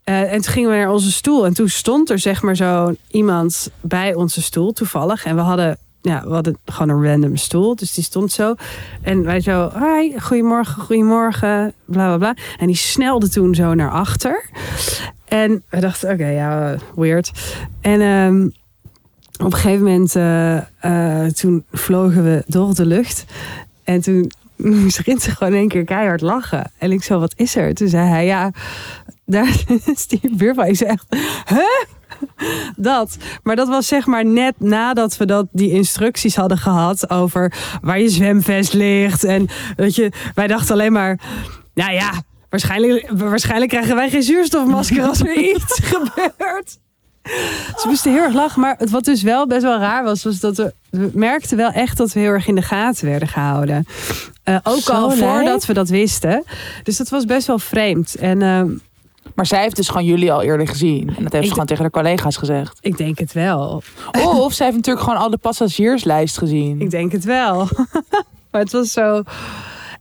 Eh, 0.05 0.33
en 0.33 0.41
toen 0.41 0.53
gingen 0.53 0.71
we 0.71 0.77
naar 0.77 0.91
onze 0.91 1.13
stoel. 1.13 1.47
En 1.47 1.55
toen 1.55 1.69
stond 1.69 2.11
er 2.11 2.19
zeg 2.19 2.43
maar 2.43 2.57
zo 2.57 2.95
iemand 3.11 3.71
bij 3.81 4.15
onze 4.15 4.43
stoel, 4.43 4.73
toevallig. 4.73 5.25
En 5.25 5.35
we 5.35 5.41
hadden, 5.41 5.79
ja, 6.03 6.23
we 6.25 6.35
hadden 6.35 6.59
gewoon 6.65 6.89
een 6.89 7.11
random 7.11 7.37
stoel. 7.37 7.77
Dus 7.77 7.95
die 7.95 8.05
stond 8.05 8.33
zo. 8.33 8.55
En 9.03 9.23
wij 9.23 9.41
zo, 9.41 9.73
hi, 9.79 10.19
goedemorgen, 10.19 10.83
goedemorgen, 10.83 11.73
bla 11.85 12.17
bla 12.17 12.17
bla. 12.17 12.43
En 12.59 12.67
die 12.67 12.77
snelde 12.77 13.29
toen 13.29 13.55
zo 13.55 13.75
naar 13.75 13.91
achter. 13.91 14.51
En 15.29 15.63
we 15.71 15.81
dachten, 15.81 16.13
oké, 16.13 16.27
ja, 16.27 16.77
weird. 16.95 17.31
En 17.81 18.01
ehm, 18.01 18.49
op 19.39 19.53
een 19.53 19.59
gegeven 19.59 19.85
moment, 19.85 20.17
eh, 20.17 20.57
eh, 20.57 21.33
toen 21.33 21.65
vlogen 21.73 22.25
we 22.25 22.45
door 22.47 22.75
de 22.75 22.87
lucht. 22.87 23.25
En 23.85 24.01
toen 24.01 24.33
moest 24.57 24.99
Rinse 24.99 25.31
gewoon 25.31 25.53
één 25.53 25.69
keer 25.69 25.85
keihard 25.85 26.21
lachen. 26.21 26.71
En 26.79 26.93
ik 26.93 27.03
zo, 27.03 27.19
wat 27.19 27.33
is 27.37 27.57
er? 27.57 27.75
Toen 27.75 27.89
zei 27.89 28.09
hij, 28.09 28.27
ja, 28.27 28.51
daar 29.25 29.65
is 29.85 30.07
die 30.07 30.37
buurvrouw. 30.37 30.67
Ik 30.67 30.77
zei 30.77 30.91
echt, 30.91 31.07
huh? 31.49 31.95
Dat. 32.77 33.17
Maar 33.43 33.57
dat 33.57 33.69
was 33.69 33.87
zeg 33.87 34.07
maar 34.07 34.25
net 34.27 34.55
nadat 34.59 35.17
we 35.17 35.25
dat, 35.27 35.47
die 35.53 35.71
instructies 35.71 36.37
hadden 36.37 36.59
gehad 36.59 37.11
over 37.11 37.53
waar 37.81 38.01
je 38.01 38.09
zwemvest 38.09 38.73
ligt. 38.73 39.25
En 39.25 39.49
weet 39.77 39.95
je, 39.95 40.13
wij 40.35 40.47
dachten 40.47 40.75
alleen 40.75 40.93
maar, 40.93 41.21
nou 41.75 41.93
ja, 41.93 42.23
waarschijnlijk, 42.51 43.11
waarschijnlijk 43.11 43.71
krijgen 43.71 43.95
wij 43.95 44.11
geen 44.11 44.23
zuurstofmasker 44.23 45.03
als 45.03 45.21
er 45.21 45.37
iets 45.37 45.81
gebeurt. 45.83 46.79
Ze 47.77 47.85
moesten 47.87 48.13
heel 48.13 48.23
erg 48.23 48.35
lachen. 48.35 48.61
Maar 48.61 48.79
wat 48.91 49.05
dus 49.05 49.23
wel 49.23 49.47
best 49.47 49.63
wel 49.63 49.79
raar 49.79 50.05
was, 50.05 50.25
was 50.25 50.41
dat 50.41 50.57
we, 50.57 50.75
we 50.91 51.11
merkten 51.15 51.57
wel 51.57 51.71
echt 51.71 51.97
dat 51.97 52.13
we 52.13 52.21
heel 52.21 52.31
erg 52.31 52.47
in 52.49 52.55
de 52.55 52.63
gaten 52.63 53.07
werden 53.07 53.29
gehouden. 53.29 53.87
Eh, 54.43 54.57
ook 54.63 54.79
Zo 54.81 54.93
al 54.93 55.11
voordat 55.11 55.67
we 55.67 55.73
dat 55.73 55.89
wisten. 55.89 56.45
Dus 56.83 56.97
dat 56.97 57.09
was 57.09 57.25
best 57.25 57.47
wel 57.47 57.59
vreemd. 57.59 58.15
En 58.15 58.43
ehm, 58.43 58.71
Maar 59.35 59.47
zij 59.47 59.63
heeft 59.63 59.77
dus 59.77 59.89
gewoon 59.89 60.05
jullie 60.05 60.33
al 60.33 60.43
eerder 60.43 60.69
gezien. 60.69 61.15
En 61.17 61.23
dat 61.23 61.33
heeft 61.33 61.45
ze 61.45 61.51
gewoon 61.51 61.67
tegen 61.67 61.83
haar 61.83 61.93
collega's 61.93 62.37
gezegd. 62.37 62.79
ik 62.81 62.97
denk 62.97 63.19
het 63.19 63.33
wel. 63.33 63.83
Of 64.25 64.53
zij 64.53 64.67
heeft 64.67 64.79
natuurlijk 64.79 65.07
gewoon 65.07 65.21
al 65.21 65.31
de 65.31 65.37
passagierslijst 65.37 66.39
gezien. 66.39 66.81
Ik 66.81 66.91
denk 66.91 67.13
het 67.13 67.25
wel. 67.25 67.69
maar 68.51 68.61
het 68.61 68.73
was 68.73 68.93
zo. 68.93 69.23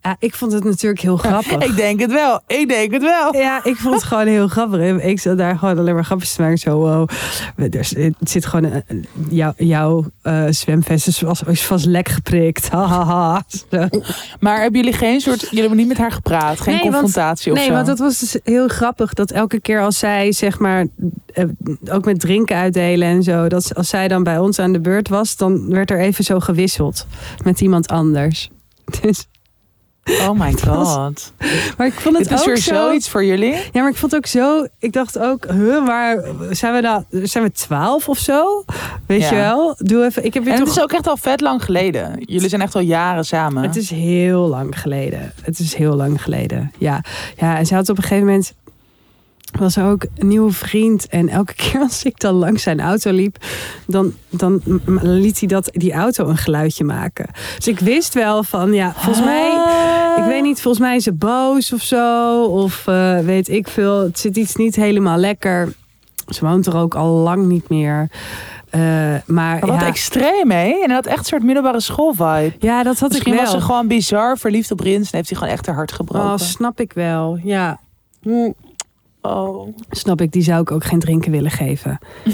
Ja, 0.05 0.15
ik 0.19 0.35
vond 0.35 0.51
het 0.51 0.63
natuurlijk 0.63 1.01
heel 1.01 1.17
grappig. 1.27 1.63
Ik 1.69 1.75
denk 1.75 1.99
het 1.99 2.11
wel. 2.11 2.39
Ik 2.47 2.67
denk 2.67 2.91
het 2.91 3.01
wel. 3.01 3.35
Ja, 3.35 3.63
ik 3.63 3.75
vond 3.75 3.93
het 3.95 4.03
gewoon 4.03 4.27
heel 4.27 4.47
grappig. 4.47 5.01
Ik 5.03 5.19
zat 5.19 5.37
daar 5.37 5.57
gewoon 5.57 5.77
alleen 5.77 5.93
maar 5.93 6.05
grapjes 6.05 6.33
te 6.33 6.41
maken. 6.41 6.57
Zo, 6.57 6.77
wow. 6.77 7.09
Er 7.55 8.13
zit 8.19 8.45
gewoon 8.45 8.71
een, 8.71 8.83
een- 8.87 9.53
jouw 9.57 10.05
eh, 10.21 10.43
zwemvest 10.49 11.07
is 11.07 11.17
vast, 11.17 11.43
is 11.47 11.65
vast 11.65 11.85
lek 11.85 12.09
geprikt. 12.09 12.69
Ha, 12.69 12.85
ha, 12.87 13.03
ha. 13.05 13.43
Zo. 13.71 13.87
Maar 14.39 14.61
hebben 14.61 14.79
jullie 14.81 14.97
geen 14.97 15.19
soort... 15.21 15.41
Jullie 15.41 15.59
hebben 15.59 15.77
niet 15.77 15.87
met 15.87 15.97
haar 15.97 16.11
gepraat? 16.11 16.59
Geen 16.61 16.73
Nee, 16.73 16.83
want- 16.83 16.95
confrontatie 17.01 17.51
of 17.51 17.57
Nee, 17.57 17.67
zo? 17.67 17.73
want 17.73 17.85
dat 17.85 17.99
was 17.99 18.19
dus 18.19 18.37
heel 18.43 18.67
grappig. 18.67 19.13
Dat 19.13 19.31
elke 19.31 19.59
keer 19.61 19.81
als 19.81 19.99
zij, 19.99 20.31
zeg 20.31 20.59
maar, 20.59 20.85
eh, 21.33 21.43
ook 21.91 22.05
met 22.05 22.19
drinken 22.19 22.55
uitdelen 22.55 23.07
en 23.07 23.23
zo. 23.23 23.47
Dat 23.47 23.75
als 23.75 23.89
zij 23.89 24.07
dan 24.07 24.23
bij 24.23 24.37
ons 24.37 24.59
aan 24.59 24.71
de 24.73 24.79
beurt 24.81 25.09
was, 25.09 25.35
dan 25.35 25.69
werd 25.69 25.91
er 25.91 25.99
even 25.99 26.23
zo 26.23 26.39
gewisseld 26.39 27.07
met 27.43 27.61
iemand 27.61 27.87
anders. 27.87 28.49
Dus, 29.01 29.25
Oh 30.09 30.31
my 30.39 30.53
god. 30.67 31.33
maar 31.77 31.87
ik 31.87 31.93
vond 31.93 32.17
het 32.17 32.23
Dit 32.29 32.33
is 32.33 32.39
ook 32.39 32.45
weer 32.45 32.57
zo... 32.57 32.73
zoiets 32.75 33.09
voor 33.09 33.23
jullie? 33.25 33.53
Ja, 33.53 33.81
maar 33.81 33.89
ik 33.89 33.95
vond 33.95 34.11
het 34.11 34.15
ook 34.21 34.27
zo. 34.27 34.67
Ik 34.79 34.93
dacht 34.93 35.19
ook, 35.19 35.45
huh, 35.51 35.85
maar 35.85 36.23
zijn 36.49 36.73
we 36.73 36.79
nou, 36.81 37.03
zijn 37.09 37.43
we 37.43 37.51
twaalf 37.51 38.09
of 38.09 38.17
zo? 38.17 38.63
Weet 39.07 39.21
Ja. 39.21 39.29
je 39.29 39.35
wel? 39.35 39.75
Doe 39.77 40.05
even. 40.05 40.25
Ik 40.25 40.33
heb 40.33 40.43
En 40.45 40.49
het 40.51 40.59
toch. 40.59 40.69
is 40.75 40.81
ook 40.81 40.91
echt 40.91 41.07
al 41.07 41.17
vet 41.17 41.41
lang 41.41 41.63
geleden. 41.63 42.15
Jullie 42.19 42.49
zijn 42.49 42.61
echt 42.61 42.75
al 42.75 42.81
jaren 42.81 43.25
samen. 43.25 43.63
Het 43.63 43.75
is 43.75 43.89
heel 43.89 44.47
lang 44.47 44.79
geleden. 44.79 45.33
Het 45.41 45.59
is 45.59 45.73
heel 45.75 45.95
lang 45.95 46.21
geleden. 46.23 46.71
Ja, 46.77 47.03
ja. 47.37 47.57
En 47.57 47.65
ze 47.65 47.75
had 47.75 47.89
op 47.89 47.97
een 47.97 48.03
gegeven 48.03 48.25
moment 48.25 48.53
was 49.60 49.75
er 49.75 49.86
ook 49.86 50.05
een 50.17 50.27
nieuwe 50.27 50.51
vriend. 50.51 51.08
En 51.08 51.29
elke 51.29 51.53
keer 51.63 51.79
als 51.79 52.03
ik 52.03 52.19
dan 52.19 52.34
langs 52.34 52.63
zijn 52.63 52.79
auto 52.79 53.12
liep, 53.12 53.38
dan, 53.88 54.13
dan 54.29 54.62
liet 55.01 55.39
hij 55.39 55.47
dat, 55.47 55.69
die 55.71 55.93
auto 55.93 56.27
een 56.27 56.38
geluidje 56.38 56.84
maken. 56.84 57.29
Dus 57.55 57.67
ik 57.67 57.79
wist 57.79 58.13
wel 58.13 58.43
van, 58.43 58.73
ja, 58.73 58.93
volgens 58.95 59.25
mij, 59.25 59.51
ik 60.17 60.23
weet 60.23 60.41
niet, 60.43 60.62
volgens 60.62 60.84
mij 60.84 60.95
is 60.95 61.03
ze 61.03 61.13
boos 61.13 61.73
of 61.73 61.81
zo. 61.81 62.43
Of 62.43 62.88
eh, 62.88 63.19
weet 63.19 63.49
ik 63.49 63.67
veel, 63.67 63.99
het 64.03 64.19
zit 64.19 64.38
iets 64.38 64.55
niet 64.55 64.75
helemaal 64.75 65.17
lekker. 65.17 65.73
Ze 66.27 66.45
woont 66.45 66.65
er 66.65 66.75
ook 66.75 66.95
al 66.95 67.10
lang 67.12 67.45
niet 67.45 67.69
meer. 67.69 68.10
Eh, 68.69 68.81
maar 68.81 69.19
Maar 69.25 69.60
wat 69.60 69.79
ja, 69.79 69.88
extreem, 69.88 70.51
hè? 70.51 70.79
En 70.84 70.89
dat 70.89 71.05
echt 71.05 71.17
een 71.17 71.23
soort 71.25 71.43
middelbare 71.43 71.79
schoolvibe. 71.79 72.53
ja, 72.60 72.84
dat 72.84 72.99
had 72.99 73.10
Misschien 73.10 73.34
ik 73.34 73.39
was 73.39 73.51
wel. 73.51 73.60
ze 73.60 73.65
gewoon 73.65 73.88
bizar 73.88 74.38
verliefd 74.38 74.71
op 74.71 74.79
Rins 74.79 75.12
en 75.12 75.17
heeft 75.17 75.29
hij 75.29 75.38
gewoon 75.38 75.53
echt 75.53 75.65
haar 75.65 75.75
hart 75.75 75.91
gebroken. 75.91 76.29
Oh, 76.31 76.38
snap 76.38 76.79
ik 76.79 76.93
wel. 76.93 77.39
Ja. 77.43 77.79
Hm. 78.21 78.51
Oh. 79.25 79.75
Snap 79.89 80.21
ik, 80.21 80.31
die 80.31 80.43
zou 80.43 80.61
ik 80.61 80.71
ook 80.71 80.83
geen 80.83 80.99
drinken 80.99 81.31
willen 81.31 81.51
geven. 81.51 81.99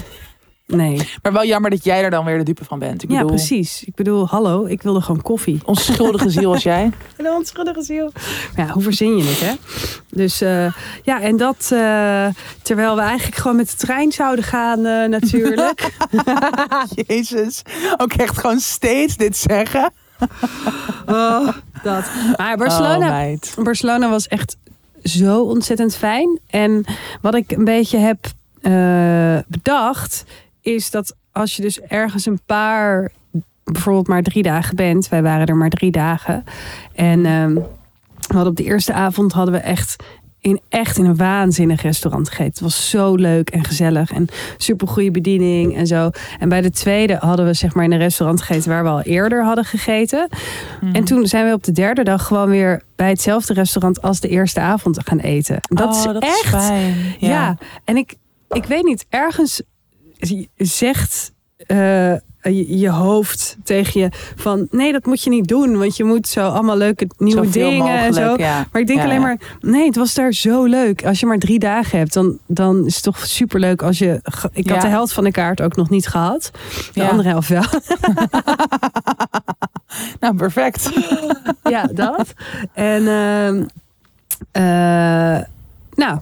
Nee. 0.75 1.10
Maar 1.21 1.34
wel 1.34 1.45
jammer 1.45 1.69
dat 1.69 1.84
jij 1.84 2.04
er 2.04 2.10
dan 2.10 2.25
weer 2.25 2.38
de 2.38 2.43
dupe 2.43 2.65
van 2.65 2.80
bent. 2.80 3.04
Ik 3.04 3.10
Ja, 3.10 3.15
bedoel, 3.15 3.36
precies. 3.36 3.84
Ik 3.84 3.95
bedoel, 3.95 4.27
hallo, 4.27 4.65
ik 4.65 4.82
wilde 4.82 5.01
gewoon 5.01 5.21
koffie. 5.21 5.60
onschuldige 5.65 6.30
ziel 6.30 6.51
als 6.51 6.63
jij. 6.63 6.89
Een 7.17 7.30
onschuldige 7.30 7.82
ziel. 7.82 8.12
Ja, 8.56 8.67
hoe 8.67 8.84
verzin 8.84 9.17
je 9.17 9.23
het, 9.23 9.39
hè? 9.39 9.54
Dus 10.10 10.41
eh, 10.41 10.73
ja, 11.04 11.21
en 11.21 11.38
dat 11.38 11.69
eh, 11.73 12.27
terwijl 12.62 12.95
we 12.95 13.01
eigenlijk 13.01 13.38
gewoon 13.38 13.58
met 13.58 13.69
de 13.69 13.77
trein 13.77 14.12
zouden 14.12 14.45
gaan, 14.45 14.86
eh, 14.86 15.10
natuurlijk. 15.10 15.93
Jezus. 17.08 17.62
Ook 17.97 18.13
echt 18.13 18.38
gewoon 18.38 18.60
steeds 18.60 19.17
dit 19.17 19.38
zeggen. 19.38 19.91
Oh, 21.06 21.47
dat. 21.84 22.04
Maar 22.38 22.51
Oh, 22.51 22.58
Barcelona, 22.58 23.10
meid. 23.10 23.56
Barcelona 23.63 24.10
was 24.10 24.27
echt 24.27 24.58
zo 25.03 25.41
ontzettend 25.41 25.95
fijn. 25.95 26.39
En 26.49 26.85
wat 27.21 27.35
ik 27.35 27.51
een 27.51 27.65
beetje 27.65 27.97
heb 27.97 28.25
eh, 28.61 29.37
bedacht, 29.47 30.25
is 30.61 30.91
dat 30.91 31.15
als 31.31 31.55
je 31.55 31.61
dus 31.61 31.81
ergens 31.81 32.25
een 32.25 32.41
paar, 32.45 33.11
bijvoorbeeld 33.63 34.07
maar 34.07 34.23
drie 34.23 34.43
dagen 34.43 34.75
bent, 34.75 35.09
wij 35.09 35.21
waren 35.21 35.47
er 35.47 35.55
maar 35.55 35.69
drie 35.69 35.91
dagen. 35.91 36.43
En 36.95 37.25
ehm, 37.25 37.53
we 38.27 38.33
hadden 38.33 38.51
op 38.51 38.55
de 38.57 38.63
eerste 38.63 38.93
avond 38.93 39.31
hadden 39.31 39.53
we 39.53 39.59
echt 39.59 40.03
in, 40.41 40.62
echt 40.69 40.97
in 40.97 41.06
een 41.06 41.15
waanzinnig 41.15 41.82
restaurant 41.82 42.27
gegeten. 42.30 42.51
Het 42.51 42.60
was 42.62 42.89
zo 42.89 43.15
leuk 43.15 43.49
en 43.49 43.63
gezellig 43.63 44.12
en 44.12 44.27
super 44.58 44.88
goede 44.88 45.12
bediening 45.12 45.75
en 45.75 45.88
zo. 45.88 46.10
En 46.39 46.49
bij 46.49 46.62
de 46.62 46.69
tweede 46.71 47.15
hadden 47.19 47.45
we 47.45 47.54
zeg 47.54 47.73
maar 47.73 47.84
in 47.84 47.91
een 47.91 47.97
restaurant 47.97 48.41
gegeten 48.41 48.69
waar 48.69 48.84
we 48.84 48.89
al 48.89 49.01
eerder 49.01 49.43
hadden 49.43 49.65
gegeten. 49.65 50.30
Mhm. 50.82 50.95
En 50.95 51.04
toen 51.04 51.27
zijn 51.27 51.45
we 51.47 51.54
op 51.54 51.63
de 51.63 51.71
derde 51.71 52.04
dag 52.04 52.25
gewoon 52.27 52.49
weer 52.49 52.82
bij 52.95 53.10
hetzelfde 53.10 53.54
restaurant 53.54 54.01
als 54.01 54.19
de 54.19 54.27
eerste 54.27 54.60
avond 54.60 54.99
gaan 55.08 55.19
eten. 55.19 55.58
Dat 55.62 55.89
Oh, 55.89 55.97
is 55.97 56.04
dat 56.04 56.23
echt. 56.23 56.47
fijn. 56.65 56.95
ja. 57.19 57.58
en 57.86 57.97
ik, 57.97 58.15
ik 58.49 58.65
weet 58.65 58.84
niet, 58.84 59.06
ergens 59.10 59.62
zegt 60.56 61.32
eh, 61.58 62.13
je, 62.41 62.77
je 62.77 62.89
hoofd 62.89 63.58
tegen 63.63 64.01
je 64.01 64.10
van 64.36 64.67
nee, 64.71 64.91
dat 64.91 65.06
moet 65.06 65.23
je 65.23 65.30
niet 65.30 65.47
doen, 65.47 65.77
want 65.77 65.97
je 65.97 66.04
moet 66.04 66.27
zo 66.27 66.47
allemaal 66.47 66.77
leuke 66.77 67.08
nieuwe 67.17 67.43
Zoveel 67.45 67.69
dingen 67.69 67.97
en 67.97 68.13
zo. 68.13 68.34
ja. 68.38 68.67
Maar 68.71 68.82
ik 68.82 68.88
denk 68.88 68.99
Ja, 68.99 69.06
alleen 69.06 69.19
ja. 69.19 69.25
maar, 69.25 69.38
nee, 69.60 69.86
het 69.86 69.95
was 69.95 70.13
daar 70.13 70.34
zo 70.34 70.63
leuk. 70.63 71.06
Als 71.06 71.19
je 71.19 71.25
maar 71.25 71.38
drie 71.38 71.60
dagen 71.60 71.97
hebt, 71.97 72.13
dan, 72.13 72.38
dan 72.47 72.86
is 72.86 72.93
het 72.95 73.04
toch 73.04 73.25
superleuk 73.25 73.82
als 73.82 73.97
je. 73.97 74.21
Ik 74.54 74.69
had 74.69 74.82
de 74.82 74.88
helft 74.88 75.13
van 75.13 75.23
de 75.23 75.32
kaart 75.32 75.62
ook 75.62 75.75
nog 75.75 75.89
niet 75.89 76.08
gehad. 76.08 76.51
De 76.93 77.10
andere 77.10 77.30
helft 77.30 77.49
wel. 77.49 77.63
Nou, 80.19 80.36
perfect. 80.36 80.89
ja, 81.63 81.84
dat. 81.93 82.34
En 82.73 83.08
ehm, 83.08 83.63
eh, 84.51 85.43
nou, 85.95 86.19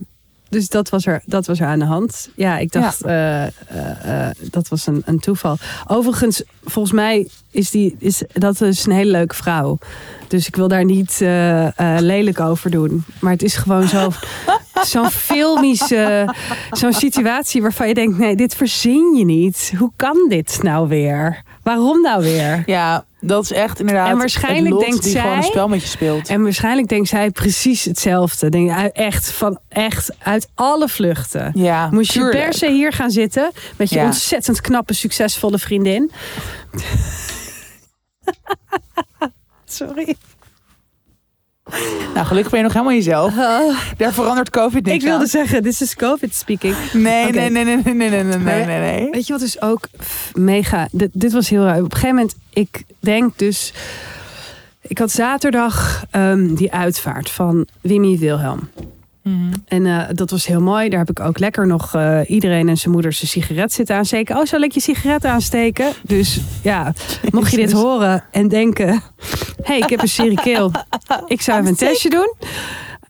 dus 0.50 0.70
dat 0.70 0.90
was, 0.90 1.06
er, 1.06 1.22
dat 1.26 1.46
was 1.46 1.60
er 1.60 1.68
aan 1.68 1.80
de 1.80 1.86
hand. 1.86 2.30
Ja, 2.36 2.58
ik 2.58 2.72
dacht, 2.72 3.04
eh, 3.04 3.44
eh, 3.44 3.50
eh, 4.28 4.36
dat 4.52 4.68
was 4.68 4.88
een, 4.88 5.02
een 5.06 5.20
toeval. 5.20 5.58
Overigens, 5.88 6.44
volgens 6.64 6.94
mij 6.94 7.28
is, 7.52 7.72
die, 7.72 7.96
is 8.00 8.24
dat 8.34 8.62
is 8.62 8.86
een 8.86 8.92
hele 8.92 9.12
leuke 9.12 9.36
vrouw. 9.36 9.78
Dus 10.28 10.48
ik 10.48 10.56
wil 10.56 10.68
daar 10.68 10.86
niet 10.86 11.18
lelijk 11.98 12.40
over 12.40 12.72
doen. 12.72 13.04
Maar 13.20 13.32
het 13.32 13.44
is 13.44 13.56
gewoon 13.56 13.88
zo, 13.88 14.10
zo'n 14.92 15.10
filmische, 15.10 16.36
zo'n 16.72 16.94
situatie 16.94 17.62
waarvan 17.62 17.88
je 17.88 17.94
denkt, 17.94 18.18
nee, 18.18 18.36
dit 18.36 18.56
verzin 18.56 19.16
je 19.16 19.26
niet. 19.26 19.74
Hoe 19.78 19.92
kan 19.96 20.26
dit 20.30 20.60
nou 20.62 20.88
weer? 20.88 21.44
Waarom 21.64 22.02
nou 22.02 22.24
weer? 22.24 22.64
Ja, 22.66 23.06
dat 23.22 23.44
is 23.44 23.52
echt 23.52 23.80
inderdaad 23.80 24.10
En 24.10 24.18
waarschijnlijk 24.18 24.74
lot 24.74 24.82
denkt 24.86 25.04
die 25.04 25.16
gewoon 25.20 25.36
een 25.36 25.42
zij- 25.42 25.52
spel 25.52 25.68
met 25.68 25.82
je 25.82 25.88
speelt. 25.88 26.28
En 26.30 26.44
waarschijnlijk 26.44 26.88
denkt 26.88 27.10
zij 27.10 27.32
precies 27.32 27.86
hetzelfde. 27.86 28.50
Denk, 28.50 28.72
echt, 28.94 29.32
van, 29.32 29.60
echt 29.70 30.12
uit 30.20 30.48
alle 30.56 30.88
vluchten. 30.90 31.52
ja, 31.56 31.90
Moest 31.92 32.14
je 32.14 32.30
per 32.30 32.54
se 32.54 32.72
hier 32.72 32.94
gaan 32.94 33.12
zitten 33.12 33.52
met 33.78 33.90
je 33.90 33.96
Ja. 33.96 34.06
ontzettend 34.06 34.62
knappe, 34.62 34.94
succesvolle 34.94 35.60
vriendin. 35.60 36.12
Sorry. 39.66 40.16
Nou, 42.14 42.26
gelukkig 42.26 42.52
ben 42.52 42.60
je 42.60 42.66
nog 42.66 42.74
helemaal 42.74 42.96
jezelf. 42.96 43.34
Daar 43.98 44.14
verandert 44.14 44.50
COVID 44.50 44.86
niks 44.86 45.04
Ik 45.04 45.10
wilde 45.10 45.28
zeggen, 45.28 45.64
this 45.64 45.82
is 45.82 45.96
COVID 45.96 46.36
speaking. 46.36 46.76
Nee, 46.94 47.32
nee, 47.32 47.50
nee, 47.50 47.64
nee, 47.64 47.76
nee, 47.76 47.94
nee, 47.94 48.24
nee, 48.24 48.66
nee, 48.66 48.66
nee. 48.66 49.10
Weet 49.12 49.28
je 49.28 49.34
wat 49.34 49.42
dus 49.42 49.62
ook 49.62 49.88
mega... 50.34 50.88
Dit, 50.92 51.10
dit 51.14 51.32
was 51.32 51.50
heel 51.50 51.64
raar. 51.64 51.78
Op 51.78 51.84
een 51.84 51.92
gegeven 51.92 52.16
moment, 52.16 52.36
ik 52.54 52.84
denk 53.00 53.38
dus... 53.38 53.74
Ik 54.82 54.98
had 54.98 55.12
zaterdag 55.12 56.04
ehm, 56.12 56.56
die 56.56 56.72
uitvaart 56.72 57.30
van 57.30 57.68
Wimmy 57.82 58.18
Wilhelm. 58.18 58.70
Mhm. 59.30 59.54
En 59.68 59.86
eh, 59.86 60.08
dat 60.14 60.30
was 60.30 60.46
heel 60.46 60.62
mooi. 60.62 60.90
Daar 60.90 61.00
heb 61.00 61.10
ik 61.10 61.20
ook 61.20 61.40
lekker 61.40 61.68
nog 61.68 61.96
eh, 61.96 62.20
iedereen 62.28 62.70
en 62.70 62.78
zijn 62.78 62.94
moeder 62.94 63.14
zijn 63.14 63.30
sigaret 63.30 63.74
zitten 63.74 63.96
aansteken. 63.96 64.38
Oh, 64.38 64.46
zal 64.46 64.62
ik 64.62 64.72
je 64.72 64.80
sigaret 64.80 65.26
aansteken? 65.26 65.92
Dus 66.04 66.40
ja, 66.62 66.94
mocht 67.32 67.52
je 67.52 67.58
dit 67.58 67.72
horen 67.72 68.24
en 68.32 68.48
denken... 68.48 69.02
hey, 69.62 69.78
ik 69.78 69.90
heb 69.90 70.02
een 70.02 70.08
serikeel. 70.08 70.72
Ik 71.28 71.42
zou 71.42 71.58
even 71.58 71.70
een 71.70 71.78
testje 71.78 72.10
doen. 72.10 72.34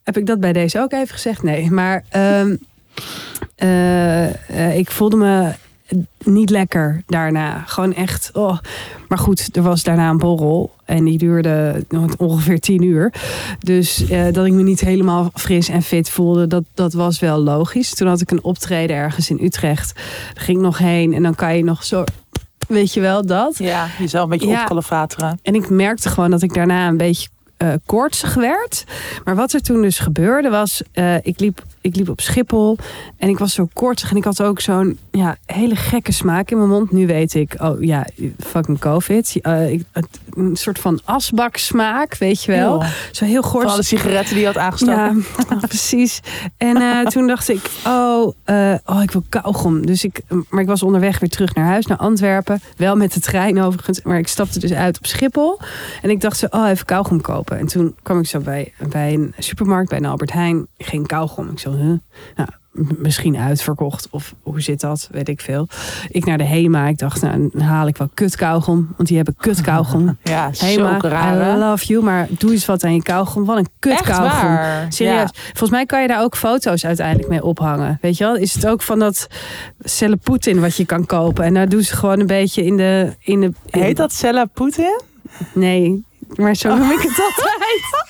Heb 0.03 0.17
ik 0.17 0.25
dat 0.25 0.39
bij 0.39 0.53
deze 0.53 0.79
ook 0.79 0.91
even 0.91 1.07
gezegd? 1.07 1.43
Nee, 1.43 1.71
maar 1.71 2.03
ehm, 2.09 2.55
eh, 3.55 4.49
eh, 4.49 4.77
ik 4.77 4.91
voelde 4.91 5.15
me 5.15 5.53
niet 6.23 6.49
lekker 6.49 7.03
daarna. 7.05 7.63
Gewoon 7.65 7.93
echt. 7.93 8.29
Oh. 8.33 8.57
Maar 9.07 9.17
goed, 9.17 9.55
er 9.55 9.61
was 9.61 9.83
daarna 9.83 10.09
een 10.09 10.17
borrel. 10.17 10.75
En 10.89 11.03
die 11.03 11.17
duurde 11.17 11.85
ongeveer 12.17 12.59
tien 12.59 12.83
uur. 12.83 13.13
Dus 13.59 14.09
eh, 14.09 14.25
dat 14.31 14.45
ik 14.45 14.53
me 14.53 14.63
niet 14.63 14.79
helemaal 14.79 15.31
fris 15.33 15.69
en 15.69 15.81
fit 15.81 16.09
voelde, 16.09 16.47
dat, 16.47 16.63
dat 16.73 16.93
was 16.93 17.19
wel 17.19 17.39
logisch. 17.39 17.95
Toen 17.95 18.07
had 18.07 18.21
ik 18.21 18.31
een 18.31 18.43
optreden 18.43 18.95
ergens 18.95 19.29
in 19.29 19.39
Utrecht. 19.41 19.93
Daar 20.33 20.43
ging 20.43 20.57
ik 20.57 20.63
nog 20.63 20.77
heen. 20.77 21.13
En 21.13 21.23
dan 21.23 21.35
kan 21.35 21.57
je 21.57 21.63
nog 21.63 21.83
zo. 21.83 22.03
Weet 22.67 22.93
je 22.93 22.99
wel 22.99 23.25
dat? 23.25 23.57
Ja, 23.57 23.87
jezelf 23.99 24.23
een 24.23 24.29
beetje 24.29 24.47
Ja. 24.47 25.37
En 25.41 25.55
ik 25.55 25.69
merkte 25.69 26.09
gewoon 26.09 26.31
dat 26.31 26.41
ik 26.41 26.53
daarna 26.53 26.87
een 26.87 26.97
beetje 26.97 27.29
eh 27.57 27.73
koortsig 27.85 28.33
werd. 28.33 28.83
Maar 29.23 29.35
wat 29.35 29.53
er 29.53 29.61
toen 29.61 29.81
dus 29.81 29.99
gebeurde 29.99 30.49
was, 30.49 30.81
eh, 30.91 31.15
ik 31.15 31.39
liep 31.39 31.63
ik 31.81 31.95
liep 31.95 32.09
op 32.09 32.21
Schiphol 32.21 32.77
en 33.17 33.29
ik 33.29 33.37
was 33.37 33.53
zo 33.53 33.67
kortig 33.73 34.11
en 34.11 34.17
ik 34.17 34.23
had 34.23 34.41
ook 34.41 34.59
zo'n 34.59 34.97
ja, 35.11 35.37
hele 35.45 35.75
gekke 35.75 36.11
smaak 36.11 36.51
in 36.51 36.57
mijn 36.57 36.69
mond. 36.69 36.91
Nu 36.91 37.07
weet 37.07 37.33
ik, 37.33 37.55
oh 37.57 37.83
ja, 37.83 38.05
fucking 38.37 38.79
COVID. 38.79 39.39
Uh, 39.41 39.71
ik, 39.71 39.83
het, 39.91 40.07
een 40.33 40.55
soort 40.55 40.79
van 40.79 40.99
asbak 41.03 41.57
smaak, 41.57 42.17
weet 42.17 42.43
je 42.43 42.51
wel. 42.51 42.83
Zo 43.11 43.25
heel 43.25 43.41
goor. 43.41 43.61
Van 43.61 43.71
alle 43.71 43.83
sigaretten 43.83 44.33
die 44.33 44.39
je 44.39 44.45
had 44.45 44.57
aangestoken. 44.57 45.25
Ja, 45.49 45.57
precies. 45.67 46.19
En 46.57 46.77
eh, 46.77 47.05
toen 47.13 47.27
dacht 47.27 47.49
ik, 47.49 47.69
oh, 47.87 48.33
eh, 48.43 48.75
oh, 48.85 49.01
ik 49.01 49.11
wil 49.11 49.23
kauwgom. 49.29 49.85
Dus 49.85 50.03
ik, 50.03 50.21
maar 50.49 50.61
ik 50.61 50.67
was 50.67 50.83
onderweg 50.83 51.19
weer 51.19 51.29
terug 51.29 51.55
naar 51.55 51.65
huis, 51.65 51.85
naar 51.85 51.97
Antwerpen. 51.97 52.61
Wel 52.77 52.95
met 52.95 53.13
de 53.13 53.19
trein 53.19 53.61
overigens. 53.61 54.01
Maar 54.01 54.17
ik 54.17 54.27
stapte 54.27 54.59
dus 54.59 54.73
uit 54.73 54.97
op 54.97 55.05
Schiphol. 55.05 55.59
En 56.01 56.09
ik 56.09 56.21
dacht 56.21 56.37
zo, 56.37 56.45
oh, 56.49 56.69
even 56.69 56.85
kauwgom 56.85 57.21
kopen. 57.21 57.57
En 57.57 57.67
toen 57.67 57.95
kwam 58.03 58.19
ik 58.19 58.27
zo 58.27 58.39
bij, 58.39 58.73
bij 58.89 59.13
een 59.13 59.33
supermarkt, 59.37 59.89
bij 59.89 59.97
een 59.97 60.05
Albert 60.05 60.31
Heijn. 60.31 60.67
Geen 60.77 61.05
kauwgom. 61.05 61.49
Ik 61.49 61.59
zo, 61.59 61.71
huh? 61.79 61.97
Nou, 62.35 62.49
misschien 62.97 63.37
uitverkocht. 63.37 64.07
Of 64.09 64.33
hoe 64.41 64.61
zit 64.61 64.79
dat? 64.81 65.07
Weet 65.11 65.29
ik 65.29 65.41
veel. 65.41 65.67
Ik 66.09 66.25
naar 66.25 66.37
de 66.37 66.43
HEMA. 66.43 66.87
Ik 66.87 66.97
dacht, 66.97 67.21
nou, 67.21 67.49
dan 67.53 67.61
haal 67.61 67.87
ik 67.87 67.97
wel 67.97 68.09
kutkauwgom. 68.13 68.93
Want 68.95 69.07
die 69.07 69.17
hebben 69.17 69.35
kutkauwgom. 69.37 70.17
Ja, 70.23 70.51
HEMA, 70.57 70.97
raar. 71.01 71.55
I 71.55 71.59
love 71.59 71.85
you. 71.85 72.03
Maar 72.03 72.27
doe 72.29 72.51
eens 72.51 72.65
wat 72.65 72.83
aan 72.83 72.93
je 72.93 73.01
kauwgom. 73.03 73.45
Wat 73.45 73.57
een 73.57 73.67
waar. 74.07 74.85
Serieus. 74.89 75.29
Volgens 75.33 75.69
mij 75.69 75.85
kan 75.85 76.01
je 76.01 76.07
daar 76.07 76.21
ook 76.21 76.35
foto's 76.37 76.85
uiteindelijk 76.85 77.29
mee 77.29 77.43
ophangen. 77.43 77.97
Weet 78.01 78.17
je 78.17 78.23
wel? 78.23 78.35
Is 78.35 78.53
het 78.53 78.67
ook 78.67 78.81
van 78.81 78.99
dat 78.99 79.27
cellen 79.79 80.19
Poetin 80.19 80.59
wat 80.61 80.75
je 80.75 80.85
kan 80.85 81.05
kopen. 81.05 81.43
En 81.45 81.53
daar 81.53 81.69
doen 81.69 81.81
ze 81.83 81.95
gewoon 81.95 82.19
een 82.19 82.27
beetje 82.27 82.65
in 82.65 82.77
de... 82.77 83.15
In 83.19 83.39
de 83.41 83.51
in- 83.69 83.81
Heet 83.81 83.97
dat 83.97 84.13
Poetin? 84.53 85.01
Nee, 85.53 86.03
maar 86.35 86.55
zo 86.55 86.77
noem 86.77 86.91
ik 86.91 87.01
het 87.01 87.19
altijd. 87.27 88.08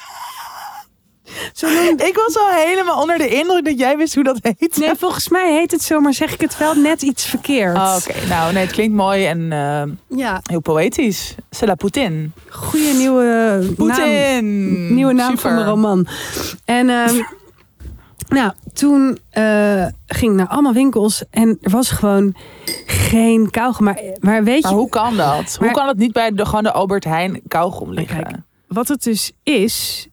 Ik 1.96 2.22
was 2.26 2.38
al 2.38 2.50
helemaal 2.50 3.02
onder 3.02 3.18
de 3.18 3.28
indruk 3.28 3.66
dat 3.66 3.80
jij 3.80 3.98
wist 3.98 4.16
hoe 4.16 4.24
dat 4.24 4.40
heet. 4.42 4.78
Nee, 4.78 4.96
volgens 4.96 5.30
mij 5.30 5.54
heet 5.54 5.72
het 5.72 5.82
zo, 5.82 6.00
maar 6.00 6.14
zeg 6.14 6.34
ik 6.34 6.42
het 6.42 6.58
wel 6.58 6.74
net 6.76 7.02
iets 7.02 7.26
verkeerd. 7.26 7.76
Oh, 7.78 7.96
Oké, 7.98 8.28
nou 8.28 8.54
nee, 8.54 8.64
het 8.64 8.72
klinkt 8.72 8.96
mooi 8.96 9.26
en 9.26 9.52
eh, 9.52 10.18
Ja, 10.20 10.42
heel 10.44 10.60
poëtisch. 10.60 11.36
Sella 11.50 11.76
Poetin. 11.76 12.34
goede 12.50 12.94
nieuwe 12.98 13.24
naam. 13.24 13.76
Poetin! 13.76 14.94
Nieuwe 14.96 15.14
naam 15.14 15.26
Super. 15.30 15.42
van 15.42 15.54
mijn 15.54 15.66
roman. 15.68 16.08
En 16.66 16.90
ehm, 16.90 17.16
nou, 18.40 18.52
toen 18.74 19.18
eh, 19.30 19.86
ging 20.08 20.32
ik 20.32 20.38
naar 20.38 20.48
allemaal 20.48 20.74
winkels 20.74 21.24
en 21.32 21.58
er 21.62 21.72
was 21.72 21.90
gewoon 21.90 22.36
geen 22.86 23.50
kauwgom. 23.50 23.86
Maar, 23.86 24.00
maar 24.20 24.44
weet 24.44 24.62
Maar 24.64 24.72
je 24.72 24.78
hoe 24.78 24.90
kan 24.90 25.18
dat? 25.18 25.56
hoe 25.60 25.72
kan 25.72 25.88
het 25.88 25.98
niet 25.98 26.12
bij 26.14 26.32
de, 26.32 26.46
gewoon 26.46 26.64
de 26.64 26.72
Albert 26.72 27.04
Heijn 27.04 27.42
kauwgom 27.48 27.94
liggen? 27.94 28.24
kijk, 28.24 28.36
wat 28.68 28.88
het 28.88 29.04
dus 29.04 29.32
is, 29.44 30.08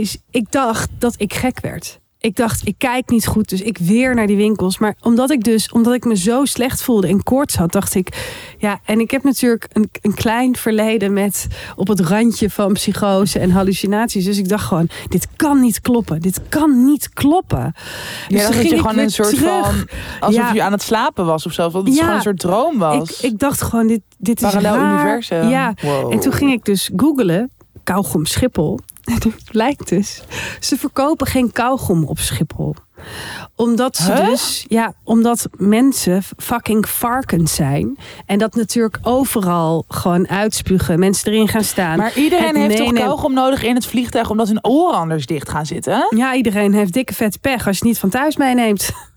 is 0.00 0.18
ik 0.30 0.50
dacht 0.52 0.88
dat 0.98 1.14
ik 1.16 1.34
gek 1.34 1.60
werd. 1.60 2.02
Ik 2.18 2.36
dacht, 2.36 2.66
ik 2.66 2.74
kijk 2.78 3.08
niet 3.10 3.26
goed, 3.26 3.48
dus 3.48 3.60
ik 3.62 3.78
weer 3.78 4.14
naar 4.14 4.26
die 4.26 4.36
winkels. 4.36 4.78
Maar 4.78 4.96
omdat 5.00 5.30
ik 5.30 5.44
dus, 5.44 5.70
omdat 5.72 5.94
ik 5.94 6.04
me 6.04 6.16
zo 6.16 6.44
slecht 6.44 6.82
voelde 6.82 7.06
en 7.06 7.22
koorts 7.22 7.56
had, 7.56 7.72
dacht 7.72 7.94
ik, 7.94 8.32
ja, 8.58 8.80
en 8.84 9.00
ik 9.00 9.10
heb 9.10 9.22
natuurlijk 9.22 9.66
een, 9.72 9.88
een 10.02 10.14
klein 10.14 10.56
verleden 10.56 11.12
met 11.12 11.46
op 11.76 11.88
het 11.88 12.00
randje 12.00 12.50
van 12.50 12.72
psychose 12.72 13.38
en 13.38 13.50
hallucinaties. 13.50 14.24
Dus 14.24 14.38
ik 14.38 14.48
dacht 14.48 14.64
gewoon, 14.64 14.88
dit 15.08 15.26
kan 15.36 15.60
niet 15.60 15.80
kloppen. 15.80 16.20
Dit 16.20 16.40
kan 16.48 16.84
niet 16.84 17.08
kloppen. 17.12 17.58
Ja, 17.58 17.72
Dus 18.28 18.42
dat 18.42 18.52
toen 18.52 18.62
je 18.64 18.76
gewoon 18.76 18.98
een 18.98 19.10
soort 19.10 19.28
terug. 19.36 19.64
van... 19.76 19.88
Alsof 20.20 20.42
Ja. 20.42 20.52
je 20.52 20.62
aan 20.62 20.72
het 20.72 20.82
slapen 20.82 21.26
was 21.26 21.46
of 21.46 21.52
zo. 21.52 21.70
Dat 21.70 21.84
het 21.86 21.94
Ja. 21.94 22.00
gewoon 22.00 22.14
een 22.16 22.22
soort 22.22 22.38
droom 22.38 22.78
was. 22.78 23.22
Ik, 23.22 23.30
ik 23.32 23.38
dacht 23.38 23.62
gewoon, 23.62 23.86
dit, 23.86 24.00
dit 24.18 24.42
is 24.42 24.48
Parallel 24.50 24.74
raar. 24.76 24.92
universum. 24.94 25.48
Ja, 25.48 25.74
Wow. 25.82 26.12
En 26.12 26.20
toen 26.20 26.32
ging 26.32 26.52
ik 26.52 26.64
dus 26.64 26.90
googelen, 26.96 27.50
kauwgom 27.82 28.26
Schiphol. 28.26 28.78
En 29.12 29.14
het 29.14 29.50
blijkt 29.50 29.88
dus, 29.88 30.22
ze 30.60 30.76
verkopen 30.76 31.26
geen 31.26 31.52
kauwgom 31.52 32.04
op 32.04 32.18
Schiphol. 32.18 32.74
Omdat 33.56 33.96
ze 33.96 34.12
Huh? 34.12 34.26
dus, 34.26 34.64
ja, 34.68 34.92
omdat 35.04 35.48
mensen 35.56 36.22
fucking 36.36 36.88
varkens 36.88 37.54
zijn. 37.54 37.98
En 38.26 38.38
dat 38.38 38.54
natuurlijk 38.54 38.98
overal 39.02 39.84
gewoon 39.88 40.28
uitspugen. 40.28 40.98
Mensen 40.98 41.32
erin 41.32 41.48
gaan 41.48 41.64
staan. 41.64 41.98
Maar 41.98 42.16
iedereen 42.16 42.46
Het 42.46 42.56
heeft 42.56 42.76
toch 42.76 42.92
kauwgom 42.92 43.32
nodig 43.34 43.62
in 43.62 43.74
het 43.74 43.86
vliegtuig... 43.86 44.30
omdat 44.30 44.48
hun 44.48 44.64
oren 44.64 44.96
anders 44.96 45.26
dicht 45.26 45.48
gaan 45.48 45.66
zitten? 45.66 46.06
Ja, 46.16 46.34
iedereen 46.34 46.72
heeft 46.72 46.92
dikke 46.92 47.14
vet 47.14 47.40
pech 47.40 47.66
als 47.66 47.78
je 47.78 47.82
het 47.82 47.82
niet 47.82 47.98
van 47.98 48.10
thuis 48.10 48.36
meeneemt. 48.36 48.90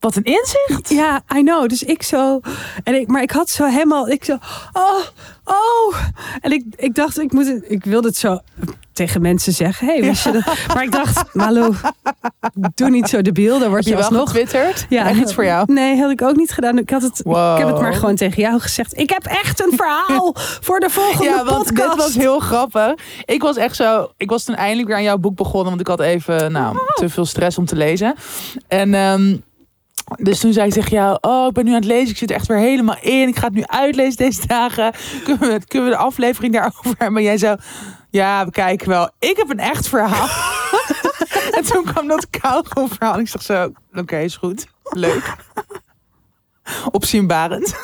Wat 0.00 0.16
een 0.16 0.24
inzicht. 0.24 0.88
Ja, 0.88 1.20
I 1.36 1.40
know. 1.42 1.68
Dus 1.68 1.82
ik 1.82 2.02
zo. 2.02 2.40
En 2.84 2.94
ik, 2.94 3.06
maar 3.08 3.22
ik 3.22 3.30
had 3.30 3.48
zo 3.50 3.64
helemaal. 3.64 4.08
Ik 4.08 4.24
zo. 4.24 4.38
Oh, 4.72 4.98
oh. 5.44 5.96
En 6.40 6.52
ik, 6.52 6.64
ik 6.76 6.94
dacht, 6.94 7.18
ik 7.20 7.32
moet 7.32 7.46
het. 7.46 7.64
Ik 7.68 7.84
wilde 7.84 8.08
het 8.08 8.16
zo 8.16 8.38
tegen 8.92 9.20
mensen 9.20 9.52
zeggen. 9.52 9.86
Hey, 9.86 10.00
wist 10.00 10.24
je 10.24 10.32
dat? 10.32 10.44
Maar 10.74 10.82
ik 10.82 10.92
dacht, 10.92 11.34
Malou, 11.34 11.74
doe 12.74 12.90
niet 12.90 13.08
zo 13.08 13.22
debiel. 13.22 13.58
Dan 13.58 13.68
word 13.68 13.84
je 13.84 13.90
je 13.90 13.96
wel 13.96 14.04
alsnog. 14.04 14.28
getwitterd? 14.30 14.86
Ja, 14.88 15.08
Echt 15.08 15.18
iets 15.18 15.34
voor 15.34 15.44
jou? 15.44 15.72
Nee, 15.72 16.00
had 16.00 16.10
ik 16.10 16.22
ook 16.22 16.36
niet 16.36 16.50
gedaan. 16.52 16.78
Ik, 16.78 16.90
had 16.90 17.02
het, 17.02 17.20
Wow. 17.24 17.52
ik 17.52 17.64
heb 17.64 17.72
het 17.72 17.80
maar 17.82 17.94
gewoon 17.94 18.14
tegen 18.14 18.42
jou 18.42 18.60
gezegd. 18.60 18.98
Ik 18.98 19.10
heb 19.10 19.24
echt 19.24 19.60
een 19.60 19.72
verhaal 19.76 20.34
voor 20.36 20.80
de 20.80 20.90
volgende 20.90 21.24
Ja, 21.24 21.44
want 21.44 21.64
podcast. 21.66 21.88
dit 21.88 21.96
was 22.04 22.14
heel 22.14 22.38
grappig. 22.38 22.94
Ik 23.24 23.42
was 23.42 23.56
echt 23.56 23.76
zo... 23.76 24.10
Ik 24.16 24.30
was 24.30 24.44
toen 24.44 24.54
eindelijk 24.54 24.88
weer 24.88 24.96
aan 24.96 25.02
jouw 25.02 25.18
boek 25.18 25.36
begonnen... 25.36 25.68
want 25.68 25.80
ik 25.80 25.86
had 25.86 26.00
even 26.00 26.52
nou, 26.52 26.76
te 26.94 27.08
veel 27.08 27.24
stress 27.26 27.58
om 27.58 27.64
te 27.66 27.76
lezen. 27.76 28.14
En... 28.68 28.94
ehm, 28.94 29.36
dus 30.16 30.40
toen 30.40 30.52
zei 30.52 30.66
ik 30.66 30.72
tegen 30.72 30.90
jou, 30.90 31.18
oh, 31.20 31.46
ik 31.46 31.52
ben 31.52 31.64
nu 31.64 31.70
aan 31.70 31.76
het 31.76 31.84
lezen. 31.84 32.10
Ik 32.10 32.16
zit 32.16 32.30
er 32.30 32.36
echt 32.36 32.46
weer 32.46 32.58
helemaal 32.58 32.98
in. 33.00 33.28
Ik 33.28 33.36
ga 33.36 33.46
het 33.46 33.54
nu 33.54 33.64
uitlezen 33.66 34.16
deze 34.16 34.46
dagen. 34.46 34.92
Kunnen 35.24 35.48
we, 35.48 35.64
kunnen 35.66 35.88
we 35.88 35.94
de 35.94 36.02
aflevering 36.02 36.52
daarover 36.52 36.84
hebben? 36.84 37.12
Maar 37.12 37.22
jij 37.22 37.38
zo, 37.38 37.56
ja, 38.10 38.44
we 38.44 38.50
kijken 38.50 38.88
wel. 38.88 39.10
Ik 39.18 39.36
heb 39.36 39.50
een 39.50 39.58
echt 39.58 39.88
verhaal. 39.88 40.28
en 41.56 41.64
toen 41.64 41.84
kwam 41.84 42.08
dat 42.08 42.30
kauwgom 42.30 42.88
verhaal. 42.88 43.14
En 43.14 43.20
ik 43.20 43.32
dacht 43.32 43.44
zo, 43.44 43.72
oké, 43.92 44.18
is 44.18 44.36
goed. 44.36 44.66
Leuk. 44.82 45.36
Opzienbarend. 46.90 47.74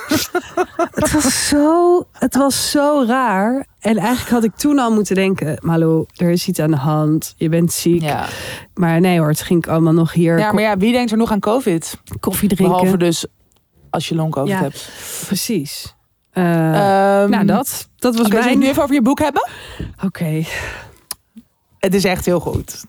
Het 0.95 1.13
was 1.13 1.49
zo, 1.49 2.05
het 2.13 2.35
was 2.37 2.71
zo 2.71 3.05
raar. 3.07 3.67
En 3.81 3.97
eigenlijk 3.97 4.31
had 4.31 4.45
ik 4.45 4.55
toen 4.57 4.79
al 4.79 4.93
moeten 4.93 5.15
denken, 5.15 5.57
Malou, 5.63 6.07
er 6.17 6.31
is 6.31 6.49
iets 6.49 6.59
aan 6.59 6.71
de 6.71 6.77
hand. 6.77 7.35
Je 7.37 7.49
bent 7.49 7.73
ziek. 7.73 8.03
Ja. 8.03 8.27
Maar 8.75 9.01
nee 9.01 9.19
hoor, 9.19 9.29
het 9.29 9.41
ging 9.43 9.67
allemaal 9.69 9.93
nog 9.93 10.13
hier 10.13 10.39
ja, 10.39 10.53
maar 10.53 10.63
ja, 10.63 10.77
wie 10.77 10.93
denkt 10.93 11.11
er 11.11 11.17
nog 11.17 11.31
aan 11.31 11.41
COVID? 11.41 11.99
koffie 12.21 12.49
drinken. 12.49 12.77
Behalve 12.77 12.97
dus 12.97 13.27
als 13.91 14.09
je 14.09 14.15
long 14.15 14.33
COVID 14.33 14.53
Ja. 14.53 14.61
hebt. 14.61 14.91
Precies. 15.27 15.95
Eh, 16.31 16.43
Ehm, 16.45 17.31
nou, 17.31 17.45
dat, 17.45 17.89
dat 17.97 18.15
was 18.17 18.27
Oké, 18.27 18.31
zullen 18.31 18.31
we 18.31 18.37
het 18.37 18.45
mijn... 18.45 18.59
nu 18.59 18.67
even 18.69 18.83
over 18.83 18.95
je 18.95 19.03
boek 19.03 19.19
hebben? 19.19 19.49
Oké. 20.05 20.43
Het 21.79 21.95
is 21.95 22.05
echt 22.05 22.25
heel 22.25 22.41
goed. 22.41 22.85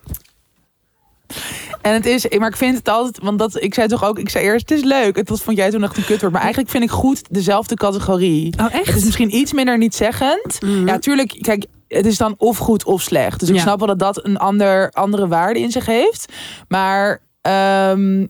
En 1.85 1.93
het 1.93 2.05
is, 2.05 2.27
maar 2.37 2.49
ik 2.49 2.55
vind 2.55 2.77
het 2.77 2.89
altijd, 2.89 3.19
want 3.23 3.39
dat, 3.39 3.61
ik 3.61 3.73
zei 3.73 3.87
toch 3.87 4.03
ook, 4.03 4.19
ik 4.19 4.29
zei 4.29 4.43
eerst, 4.45 4.69
het 4.69 4.77
is 4.77 4.83
leuk. 4.85 5.15
Het 5.15 5.29
was, 5.29 5.41
vond 5.41 5.57
jij 5.57 5.69
toen 5.69 5.83
echt 5.83 5.97
een 5.97 6.05
kutwoord. 6.05 6.31
Maar 6.31 6.41
eigenlijk 6.41 6.71
vind 6.71 6.83
ik 6.83 6.89
goed 6.89 7.21
dezelfde 7.29 7.75
categorie. 7.75 8.53
Oh, 8.59 8.73
echt? 8.73 8.85
Het 8.85 8.95
is 8.95 9.03
misschien 9.03 9.35
iets 9.35 9.53
minder 9.53 9.77
niet 9.77 9.95
zeggend. 9.95 10.61
Mhm. 10.61 10.87
Ja, 10.87 10.99
tuurlijk, 10.99 11.37
kijk, 11.41 11.65
het 11.87 12.05
is 12.05 12.17
dan 12.17 12.35
of 12.37 12.57
goed 12.57 12.83
of 12.83 13.01
slecht. 13.01 13.39
Dus 13.39 13.49
ik 13.49 13.55
Ja. 13.55 13.61
snap 13.61 13.77
wel 13.79 13.87
dat 13.87 13.99
dat 13.99 14.25
een 14.25 14.37
ander, 14.37 14.91
andere 14.91 15.27
waarde 15.27 15.59
in 15.59 15.71
zich 15.71 15.85
heeft. 15.85 16.33
Maar 16.67 17.21
ehm, 17.41 18.25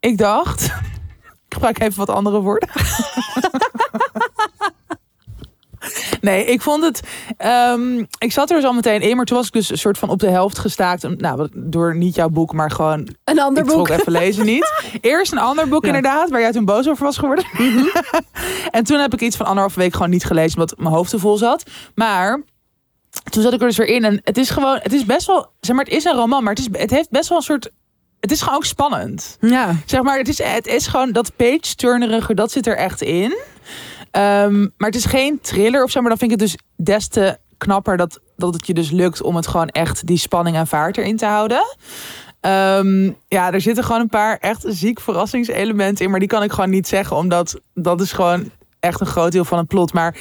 ik 0.00 0.18
dacht, 0.18 0.62
ik 1.48 1.54
gebruik 1.54 1.80
even 1.80 1.98
wat 1.98 2.10
andere 2.10 2.40
woorden. 2.40 2.68
Nee, 6.20 6.44
ik 6.44 6.62
vond 6.62 6.84
het. 6.84 7.00
ehm, 7.36 7.98
ik 8.18 8.32
zat 8.32 8.50
er 8.50 8.56
dus 8.56 8.64
al 8.64 8.72
meteen 8.72 9.00
in, 9.00 9.16
maar 9.16 9.24
toen 9.24 9.36
was 9.36 9.46
ik 9.46 9.52
dus 9.52 9.70
een 9.70 9.78
soort 9.78 9.98
van 9.98 10.08
op 10.10 10.18
de 10.18 10.28
helft 10.30 10.58
gestaakt. 10.58 11.18
Nou, 11.20 11.48
door 11.54 11.96
niet 11.96 12.14
jouw 12.14 12.28
boek, 12.28 12.52
maar 12.52 12.70
gewoon. 12.70 13.08
Een 13.24 13.40
ander 13.40 13.62
ik 13.62 13.68
boek. 13.68 13.88
even 13.88 14.12
lezen 14.12 14.44
niet. 14.46 14.72
Eerst 15.00 15.32
een 15.32 15.38
ander 15.38 15.68
boek, 15.68 15.82
Ja. 15.82 15.86
inderdaad, 15.88 16.30
waar 16.30 16.40
jij 16.40 16.52
toen 16.52 16.64
boos 16.64 16.88
over 16.88 17.04
was 17.04 17.16
geworden. 17.18 17.44
en 18.70 18.84
toen 18.84 18.98
heb 18.98 19.12
ik 19.14 19.20
iets 19.20 19.36
van 19.36 19.46
anderhalve 19.46 19.78
week 19.78 19.92
gewoon 19.92 20.10
niet 20.10 20.24
gelezen, 20.24 20.58
omdat 20.60 20.78
mijn 20.78 20.94
hoofd 20.94 21.10
te 21.10 21.18
vol 21.18 21.36
zat. 21.36 21.62
Maar 21.94 22.42
toen 23.30 23.42
zat 23.42 23.52
ik 23.52 23.60
er 23.60 23.66
dus 23.66 23.76
weer 23.76 23.86
in. 23.86 24.04
En 24.04 24.20
het 24.24 24.36
is 24.38 24.50
gewoon, 24.50 24.78
het 24.82 24.92
is 24.92 25.04
best 25.04 25.26
wel, 25.26 25.50
zeg 25.60 25.76
maar, 25.76 25.84
het 25.84 25.94
is 25.94 26.04
een 26.04 26.14
roman, 26.14 26.42
maar 26.42 26.54
het, 26.54 26.68
is, 26.72 26.80
het 26.80 26.90
heeft 26.90 27.10
best 27.10 27.28
wel 27.28 27.38
een 27.38 27.44
soort. 27.44 27.70
Het 28.20 28.30
is 28.30 28.40
gewoon 28.40 28.54
ook 28.54 28.64
spannend. 28.64 29.36
Ja. 29.40 29.74
Zeg 29.86 30.02
maar, 30.02 30.18
het 30.18 30.28
is, 30.28 30.42
het 30.42 30.66
is 30.66 30.86
gewoon 30.86 31.12
dat 31.12 31.36
page-turnerige, 31.36 32.34
dat 32.34 32.52
zit 32.52 32.66
er 32.66 32.76
echt 32.76 33.02
in. 33.02 33.36
Ehm, 34.10 34.60
maar 34.60 34.88
het 34.88 34.94
is 34.94 35.04
geen 35.04 35.40
thriller 35.40 35.82
of 35.82 35.90
zo, 35.90 36.00
maar 36.00 36.08
dan 36.08 36.18
vind 36.18 36.32
ik 36.32 36.40
het 36.40 36.48
dus 36.48 36.58
des 36.76 37.08
te 37.08 37.38
knapper 37.58 37.96
dat, 37.96 38.20
dat 38.36 38.54
het 38.54 38.66
je 38.66 38.74
dus 38.74 38.90
lukt 38.90 39.22
om 39.22 39.36
het 39.36 39.46
gewoon 39.46 39.68
echt 39.68 40.06
die 40.06 40.18
spanning 40.18 40.56
en 40.56 40.66
vaart 40.66 40.96
erin 40.96 41.16
te 41.16 41.26
houden. 41.26 41.76
Ehm, 42.40 43.10
ja, 43.28 43.52
er 43.52 43.60
zitten 43.60 43.84
gewoon 43.84 44.00
een 44.00 44.08
paar 44.08 44.36
echt 44.36 44.64
ziek 44.66 45.00
verrassingselementen 45.00 46.04
in, 46.04 46.10
maar 46.10 46.20
die 46.20 46.28
kan 46.28 46.42
ik 46.42 46.52
gewoon 46.52 46.70
niet 46.70 46.88
zeggen, 46.88 47.16
omdat 47.16 47.60
dat 47.74 48.00
is 48.00 48.12
gewoon 48.12 48.50
echt 48.80 49.00
een 49.00 49.06
groot 49.06 49.32
deel 49.32 49.44
van 49.44 49.58
het 49.58 49.66
plot. 49.66 49.92
Maar 49.92 50.14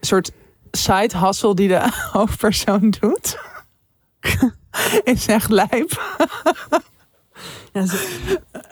een 0.00 0.06
soort 0.06 0.30
side 0.70 1.18
hustle 1.18 1.54
die 1.54 1.68
de 1.68 1.88
hoofdpersoon 2.12 2.94
doet, 3.00 3.38
is 5.04 5.26
echt 5.26 5.50
lijp. 5.50 6.18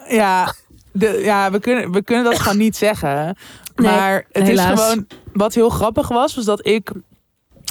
Ja, 0.09 0.55
de, 0.93 1.21
ja 1.23 1.51
we, 1.51 1.61
kunnen, 1.61 1.93
we 1.93 2.03
kunnen 2.03 2.25
dat 2.25 2.39
gewoon 2.39 2.59
niet 2.59 2.77
zeggen. 2.77 3.37
Nee, 3.79 3.91
maar 3.91 4.25
het 4.33 4.47
helaas. 4.47 4.73
is 4.73 4.81
gewoon... 4.81 5.07
Wat 5.33 5.55
heel 5.55 5.69
grappig 5.69 6.09
was, 6.09 6.35
was 6.35 6.45
dat 6.45 6.67
ik 6.67 6.93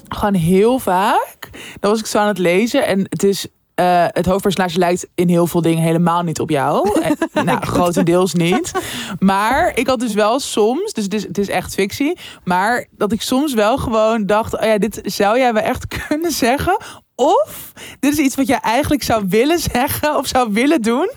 gewoon 0.09 0.33
heel 0.33 0.79
vaak... 0.79 1.49
Dan 1.79 1.91
was 1.91 1.99
ik 1.99 2.05
zo 2.05 2.17
aan 2.17 2.27
het 2.27 2.37
lezen 2.37 2.85
en 2.85 2.99
het 3.09 3.23
is... 3.23 3.47
eh, 3.75 4.05
het 4.07 4.25
hoofdpersonage 4.25 4.77
lijkt 4.77 5.07
in 5.15 5.29
heel 5.29 5.47
veel 5.47 5.61
dingen 5.61 5.83
helemaal 5.83 6.23
niet 6.23 6.39
op 6.39 6.49
jou. 6.49 6.89
En, 7.33 7.45
nou, 7.45 7.65
grotendeels 7.65 8.33
niet. 8.33 8.71
Maar 9.19 9.71
ik 9.77 9.87
had 9.87 9.99
dus 9.99 10.13
wel 10.13 10.39
soms, 10.39 10.93
dus 10.93 11.03
het 11.03 11.13
is, 11.13 11.23
het 11.23 11.37
is 11.37 11.49
echt 11.49 11.73
fictie, 11.73 12.17
maar 12.43 12.87
dat 12.91 13.11
ik 13.11 13.21
soms 13.21 13.53
wel 13.53 13.77
gewoon 13.77 14.25
dacht: 14.25 14.57
oh 14.57 14.65
ja, 14.65 14.77
dit 14.77 14.99
zou 15.03 15.37
jij 15.39 15.53
wel 15.53 15.63
echt 15.63 15.87
kunnen 16.07 16.31
zeggen. 16.31 16.77
Of 17.15 17.71
dit 17.99 18.11
is 18.13 18.19
iets 18.19 18.35
wat 18.35 18.47
jij 18.47 18.59
eigenlijk 18.59 19.03
zou 19.03 19.25
willen 19.27 19.59
zeggen 19.59 20.17
of 20.17 20.27
zou 20.27 20.53
willen 20.53 20.81
doen. 20.81 21.11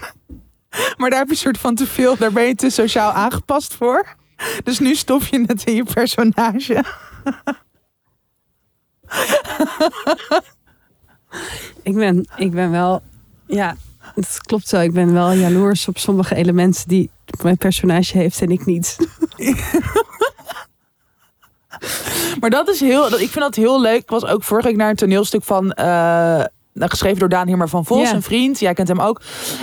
Maar 0.96 1.10
daar 1.10 1.18
heb 1.18 1.28
je 1.28 1.34
een 1.34 1.40
soort 1.40 1.58
van 1.58 1.74
te 1.74 1.86
veel, 1.86 2.16
daar 2.16 2.32
ben 2.32 2.44
je 2.46 2.54
te 2.54 2.70
sociaal 2.70 3.10
aangepast 3.12 3.74
voor. 3.74 4.18
Dus 4.64 4.78
nu 4.78 4.94
stop 4.94 5.22
je 5.22 5.44
het 5.46 5.64
in 5.64 5.74
je 5.74 5.84
personage. 5.84 6.84
Ik 11.82 11.94
ben, 11.94 12.28
ik 12.36 12.50
ben 12.50 12.70
wel, 12.70 13.02
ja, 13.46 13.76
het 14.14 14.38
klopt 14.40 14.68
zo. 14.68 14.80
Ik 14.80 14.92
ben 14.92 15.12
wel 15.12 15.32
jaloers 15.32 15.88
op 15.88 15.98
sommige 15.98 16.34
elementen 16.34 16.88
die 16.88 17.10
mijn 17.42 17.56
personage 17.56 18.18
heeft 18.18 18.40
en 18.40 18.50
ik 18.50 18.66
niet. 18.66 18.96
Maar 22.40 22.50
dat 22.50 22.68
is 22.68 22.80
heel, 22.80 23.06
ik 23.06 23.30
vind 23.30 23.34
dat 23.34 23.54
heel 23.54 23.80
leuk. 23.80 24.00
Ik 24.02 24.10
was 24.10 24.24
ook 24.24 24.42
vorige 24.42 24.68
week 24.68 24.76
naar 24.76 24.90
een 24.90 24.96
toneelstuk 24.96 25.42
van, 25.42 25.72
eh, 25.72 26.44
geschreven 26.74 27.18
door 27.18 27.28
Daan 27.28 27.46
Hiermer 27.46 27.68
van 27.68 27.84
Vos, 27.84 28.08
Ja. 28.08 28.14
een 28.14 28.22
vriend. 28.22 28.58
Jij 28.60 28.74
kent 28.74 28.88
hem 28.88 29.00
ook. 29.00 29.20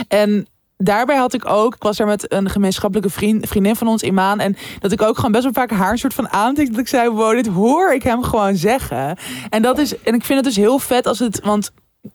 En 0.07 0.47
daarbij 0.77 1.17
had 1.17 1.33
ik 1.33 1.49
ook, 1.49 1.75
ik 1.75 1.83
was 1.83 1.97
daar 1.97 2.07
met 2.07 2.33
een 2.33 2.49
gemeenschappelijke 2.49 3.09
vriend, 3.11 3.47
vriendin 3.47 3.75
van 3.75 3.87
ons, 3.87 4.03
Imaan. 4.03 4.39
En 4.39 4.55
dat 4.79 4.91
ik 4.91 5.01
ook 5.01 5.15
gewoon 5.15 5.31
best 5.31 5.43
wel 5.43 5.53
vaak 5.53 5.71
haar 5.71 5.91
een 5.91 5.97
soort 5.97 6.13
van 6.13 6.29
aantikte. 6.29 6.71
Dat 6.71 6.81
ik 6.81 6.87
zei, 6.87 7.09
wow, 7.09 7.31
dit 7.35 7.47
hoor 7.47 7.93
ik 7.93 8.03
hem 8.03 8.23
gewoon 8.23 8.55
zeggen. 8.55 9.17
En 9.49 9.61
dat 9.61 9.77
is, 9.77 10.01
en 10.01 10.13
ik 10.13 10.25
vind 10.25 10.39
het 10.39 10.43
dus 10.43 10.55
heel 10.55 10.79
vet 10.79 11.07
als 11.07 11.19
het, 11.19 11.39
want 11.43 11.71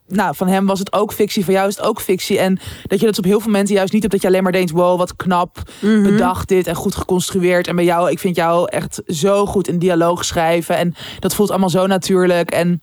nou, 0.06 0.34
van 0.36 0.48
hem 0.48 0.66
was 0.66 0.78
het 0.78 0.92
ook 0.92 1.12
fictie, 1.12 1.44
van 1.44 1.54
jou 1.54 1.68
is 1.68 1.76
het 1.76 1.84
ook 1.86 2.00
fictie. 2.00 2.38
En 2.38 2.58
dat 2.86 3.00
je 3.00 3.06
dat 3.06 3.18
op 3.18 3.24
heel 3.24 3.40
veel 3.40 3.50
mensen 3.50 3.76
juist 3.76 3.92
niet 3.92 4.02
hebt, 4.02 4.14
dat 4.14 4.22
je 4.22 4.28
alleen 4.28 4.42
maar 4.42 4.52
denkt, 4.52 4.70
wow, 4.70 4.98
wat 4.98 5.16
knap 5.16 5.58
Mhm. 5.80 6.02
bedacht 6.02 6.48
dit 6.48 6.66
en 6.66 6.74
goed 6.74 6.94
geconstrueerd. 6.94 7.66
En 7.66 7.76
bij 7.76 7.84
jou, 7.84 8.10
ik 8.10 8.18
vind 8.18 8.36
jou 8.36 8.68
echt 8.70 9.02
zo 9.06 9.46
goed 9.46 9.68
in 9.68 9.78
dialoog 9.78 10.24
schrijven. 10.24 10.76
En 10.76 10.94
dat 11.18 11.34
voelt 11.34 11.50
allemaal 11.50 11.70
zo 11.70 11.86
natuurlijk. 11.86 12.50
En 12.50 12.82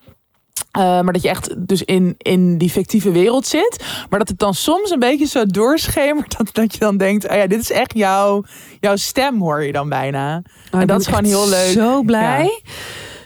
eh, 0.72 0.82
maar 0.82 1.14
dat 1.14 1.22
je 1.22 1.30
echt 1.30 1.68
dus 1.68 1.84
in, 1.84 2.16
in 2.18 2.58
die 2.58 2.70
fictieve 2.70 3.12
wereld 3.12 3.48
zit. 3.48 3.84
Maar 4.10 4.20
dat 4.20 4.28
het 4.28 4.40
dan 4.40 4.54
soms 4.54 4.92
een 4.92 5.00
beetje 5.00 5.26
zo 5.26 5.46
doorschemert. 5.46 6.38
Dat, 6.38 6.50
dat 6.54 6.74
je 6.74 6.80
dan 6.80 6.98
denkt, 6.98 7.30
oh 7.30 7.36
ja, 7.36 7.48
dit 7.48 7.60
is 7.60 7.72
echt 7.72 7.94
jouw, 7.94 8.44
jouw 8.80 8.96
stem 8.96 9.40
hoor 9.42 9.64
je 9.64 9.72
dan 9.72 9.90
bijna. 9.90 10.42
Oh, 10.72 10.82
En 10.82 10.88
dat 10.88 11.00
is 11.00 11.08
gewoon 11.08 11.24
heel 11.24 11.50
leuk. 11.50 11.72
Zo 11.72 12.04
blij 12.04 12.62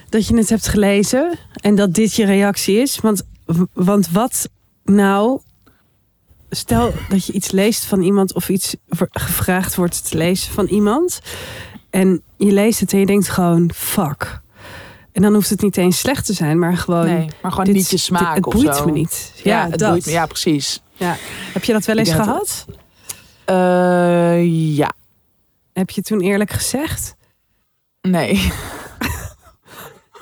dat 0.08 0.26
je 0.26 0.36
het 0.36 0.48
hebt 0.48 0.68
gelezen 0.68 1.38
en 1.60 1.74
dat 1.74 1.94
dit 1.94 2.14
je 2.14 2.24
reactie 2.24 2.76
is. 2.76 2.98
Want, 2.98 3.22
want 3.72 4.10
wat 4.10 4.48
nou, 4.84 5.40
stel 6.50 6.92
dat 7.08 7.26
je 7.26 7.32
iets 7.32 7.50
leest 7.50 7.84
van 7.84 8.02
iemand 8.02 8.34
of 8.34 8.48
iets 8.48 8.76
gevraagd 9.10 9.74
wordt 9.74 10.10
te 10.10 10.16
lezen 10.16 10.52
van 10.52 10.66
iemand. 10.66 11.20
En 11.90 12.22
je 12.36 12.52
leest 12.52 12.80
het 12.80 12.92
en 12.92 12.98
je 12.98 13.06
denkt 13.06 13.28
gewoon, 13.28 13.70
fuck. 13.74 14.42
En 15.14 15.22
dan 15.22 15.34
hoeft 15.34 15.50
het 15.50 15.60
niet 15.62 15.76
eens 15.76 15.98
slecht 15.98 16.26
te 16.26 16.32
zijn, 16.32 16.58
maar 16.58 16.76
gewoon. 16.76 17.06
Nee, 17.06 17.26
maar 17.42 17.50
gewoon 17.50 17.66
dit- 17.66 17.74
niet 17.74 17.90
je 17.90 17.96
smaak 17.96 18.34
dit- 18.34 18.44
Het 18.44 18.54
boeit 18.54 18.76
zo. 18.76 18.84
me 18.84 18.92
niet. 18.92 19.32
Ja, 19.34 19.42
Ja, 19.64 19.70
het 19.70 19.78
dat. 19.78 19.90
boeit 19.90 20.06
me. 20.06 20.12
Ja, 20.12 20.26
precies. 20.26 20.80
Ja. 20.94 21.16
Heb 21.52 21.64
je 21.64 21.72
dat 21.72 21.84
wel 21.84 21.96
eens 21.96 22.10
dat- 22.10 22.22
gehad? 22.24 22.64
Eh, 23.44 24.76
ja, 24.76 24.92
Heb 25.72 25.90
je 25.90 26.02
toen 26.02 26.20
eerlijk 26.20 26.50
gezegd? 26.50 27.14
nee. 28.00 28.52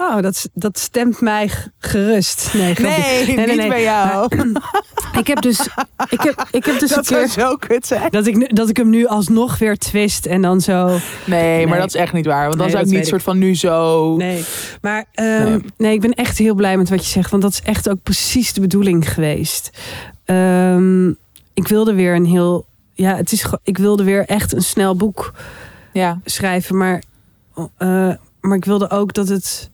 Oh, 0.02 0.22
dat, 0.22 0.48
dat 0.54 0.78
stemt 0.78 1.20
mij 1.20 1.50
gerust. 1.78 2.50
Nee, 2.54 2.74
grapje. 2.74 3.02
Nee, 3.02 3.36
nee, 3.36 3.46
niet 3.46 3.56
nee. 3.56 3.68
bij 3.68 3.82
jou. 3.82 4.28
Ik 5.18 5.26
heb 5.26 5.40
dus, 5.42 5.68
ik 6.08 6.20
heb, 6.20 6.46
ik 6.50 6.64
heb 6.64 6.78
dus 6.78 6.88
dat 6.90 6.98
een 6.98 7.04
zou 7.04 7.20
keer 7.20 7.28
zo 7.28 7.56
kut 7.56 7.86
zijn. 7.86 8.10
dat 8.10 8.26
ik, 8.26 8.56
dat 8.56 8.68
ik 8.68 8.76
hem 8.76 8.90
nu 8.90 9.06
alsnog 9.06 9.58
weer 9.58 9.76
twist 9.76 10.26
en 10.26 10.42
dan 10.42 10.60
zo. 10.60 10.98
Nee, 11.24 11.66
maar 11.66 11.78
dat 11.78 11.88
is 11.88 11.94
echt 11.94 12.12
niet 12.12 12.26
waar. 12.26 12.46
Want 12.46 12.58
dan 12.58 12.70
zou 12.70 12.84
ik 12.84 12.90
niet 12.90 13.06
soort 13.06 13.22
van 13.22 13.38
nu 13.38 13.54
zo... 13.54 14.16
Nee, 14.16 14.44
maar 14.80 15.04
ehm, 15.12 15.60
Nee. 15.76 15.92
ik 15.92 16.00
ben 16.00 16.12
echt 16.14 16.38
heel 16.38 16.54
blij 16.54 16.76
met 16.76 16.88
wat 16.88 17.04
je 17.04 17.10
zegt, 17.10 17.30
want 17.30 17.42
dat 17.42 17.52
is 17.52 17.62
echt 17.62 17.88
ook 17.88 18.02
precies 18.02 18.52
de 18.52 18.60
bedoeling 18.60 19.12
geweest. 19.12 19.70
Ehm, 20.24 21.08
ik 21.54 21.68
wilde 21.68 21.94
weer 21.94 22.14
een 22.14 22.26
heel, 22.26 22.66
ja, 22.94 23.16
het 23.16 23.32
is, 23.32 23.46
ik 23.62 23.78
wilde 23.78 24.04
weer 24.04 24.26
echt 24.26 24.52
een 24.52 24.62
snel 24.62 24.96
boek 24.96 25.32
Ja, 25.92 26.20
schrijven, 26.24 26.76
maar, 26.76 27.02
eh, 27.76 28.12
maar 28.40 28.56
ik 28.56 28.64
wilde 28.64 28.90
ook 28.90 29.14
dat 29.14 29.28
het, 29.28 29.70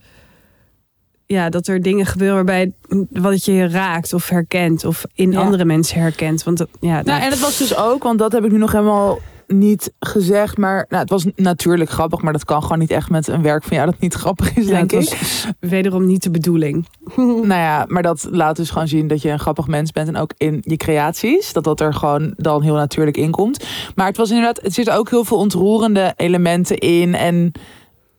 ja, 1.34 1.48
dat 1.48 1.66
er 1.66 1.82
dingen 1.82 2.06
gebeuren 2.06 2.34
waarbij 2.36 2.72
wat 3.10 3.44
je 3.44 3.68
raakt 3.68 4.12
of 4.12 4.28
herkent 4.28 4.84
of 4.84 5.04
in 5.14 5.32
Ja. 5.32 5.40
andere 5.40 5.64
mensen 5.64 6.00
herkent, 6.00 6.42
want 6.42 6.58
dat, 6.58 6.68
ja, 6.80 7.02
Nou, 7.02 7.22
en 7.22 7.30
het 7.30 7.40
was 7.40 7.58
dus 7.58 7.76
ook, 7.76 8.02
want 8.02 8.18
dat 8.18 8.32
heb 8.32 8.44
ik 8.44 8.50
nu 8.50 8.58
nog 8.58 8.72
helemaal 8.72 9.18
niet 9.46 9.92
gezegd. 10.00 10.56
Maar 10.56 10.86
nou, 10.88 11.00
het 11.02 11.10
was 11.10 11.26
natuurlijk 11.36 11.90
grappig, 11.90 12.22
maar 12.22 12.32
dat 12.32 12.44
kan 12.44 12.62
gewoon 12.62 12.78
niet 12.78 12.90
echt 12.90 13.10
met 13.10 13.28
een 13.28 13.42
werk 13.42 13.64
van 13.64 13.76
jou 13.76 13.90
dat 13.90 14.00
niet 14.00 14.14
grappig 14.14 14.56
is, 14.56 14.66
ja, 14.66 14.70
denk 14.70 14.92
ik. 14.92 15.18
wederom 15.60 16.06
niet 16.06 16.22
de 16.22 16.30
bedoeling. 16.30 16.86
Nou 17.16 17.46
ja, 17.46 17.84
maar 17.88 18.02
dat 18.02 18.28
laat 18.30 18.56
dus 18.56 18.70
gewoon 18.70 18.88
zien 18.88 19.06
dat 19.08 19.22
je 19.22 19.30
een 19.30 19.38
grappig 19.38 19.66
mens 19.66 19.90
bent. 19.92 20.08
En 20.08 20.16
ook 20.16 20.32
in 20.36 20.62
je 20.64 20.76
creaties, 20.76 21.52
dat 21.52 21.64
dat 21.64 21.80
er 21.80 21.94
gewoon 21.94 22.32
dan 22.36 22.62
heel 22.62 22.74
natuurlijk 22.74 23.16
in 23.16 23.30
komt. 23.30 23.64
Maar 23.94 24.06
het 24.06 24.16
was 24.16 24.28
inderdaad, 24.28 24.60
het 24.62 24.74
zit 24.74 24.90
ook 24.90 25.10
heel 25.10 25.24
veel 25.24 25.36
ontroerende 25.38 26.12
elementen 26.16 26.78
in. 26.78 27.14
En 27.14 27.52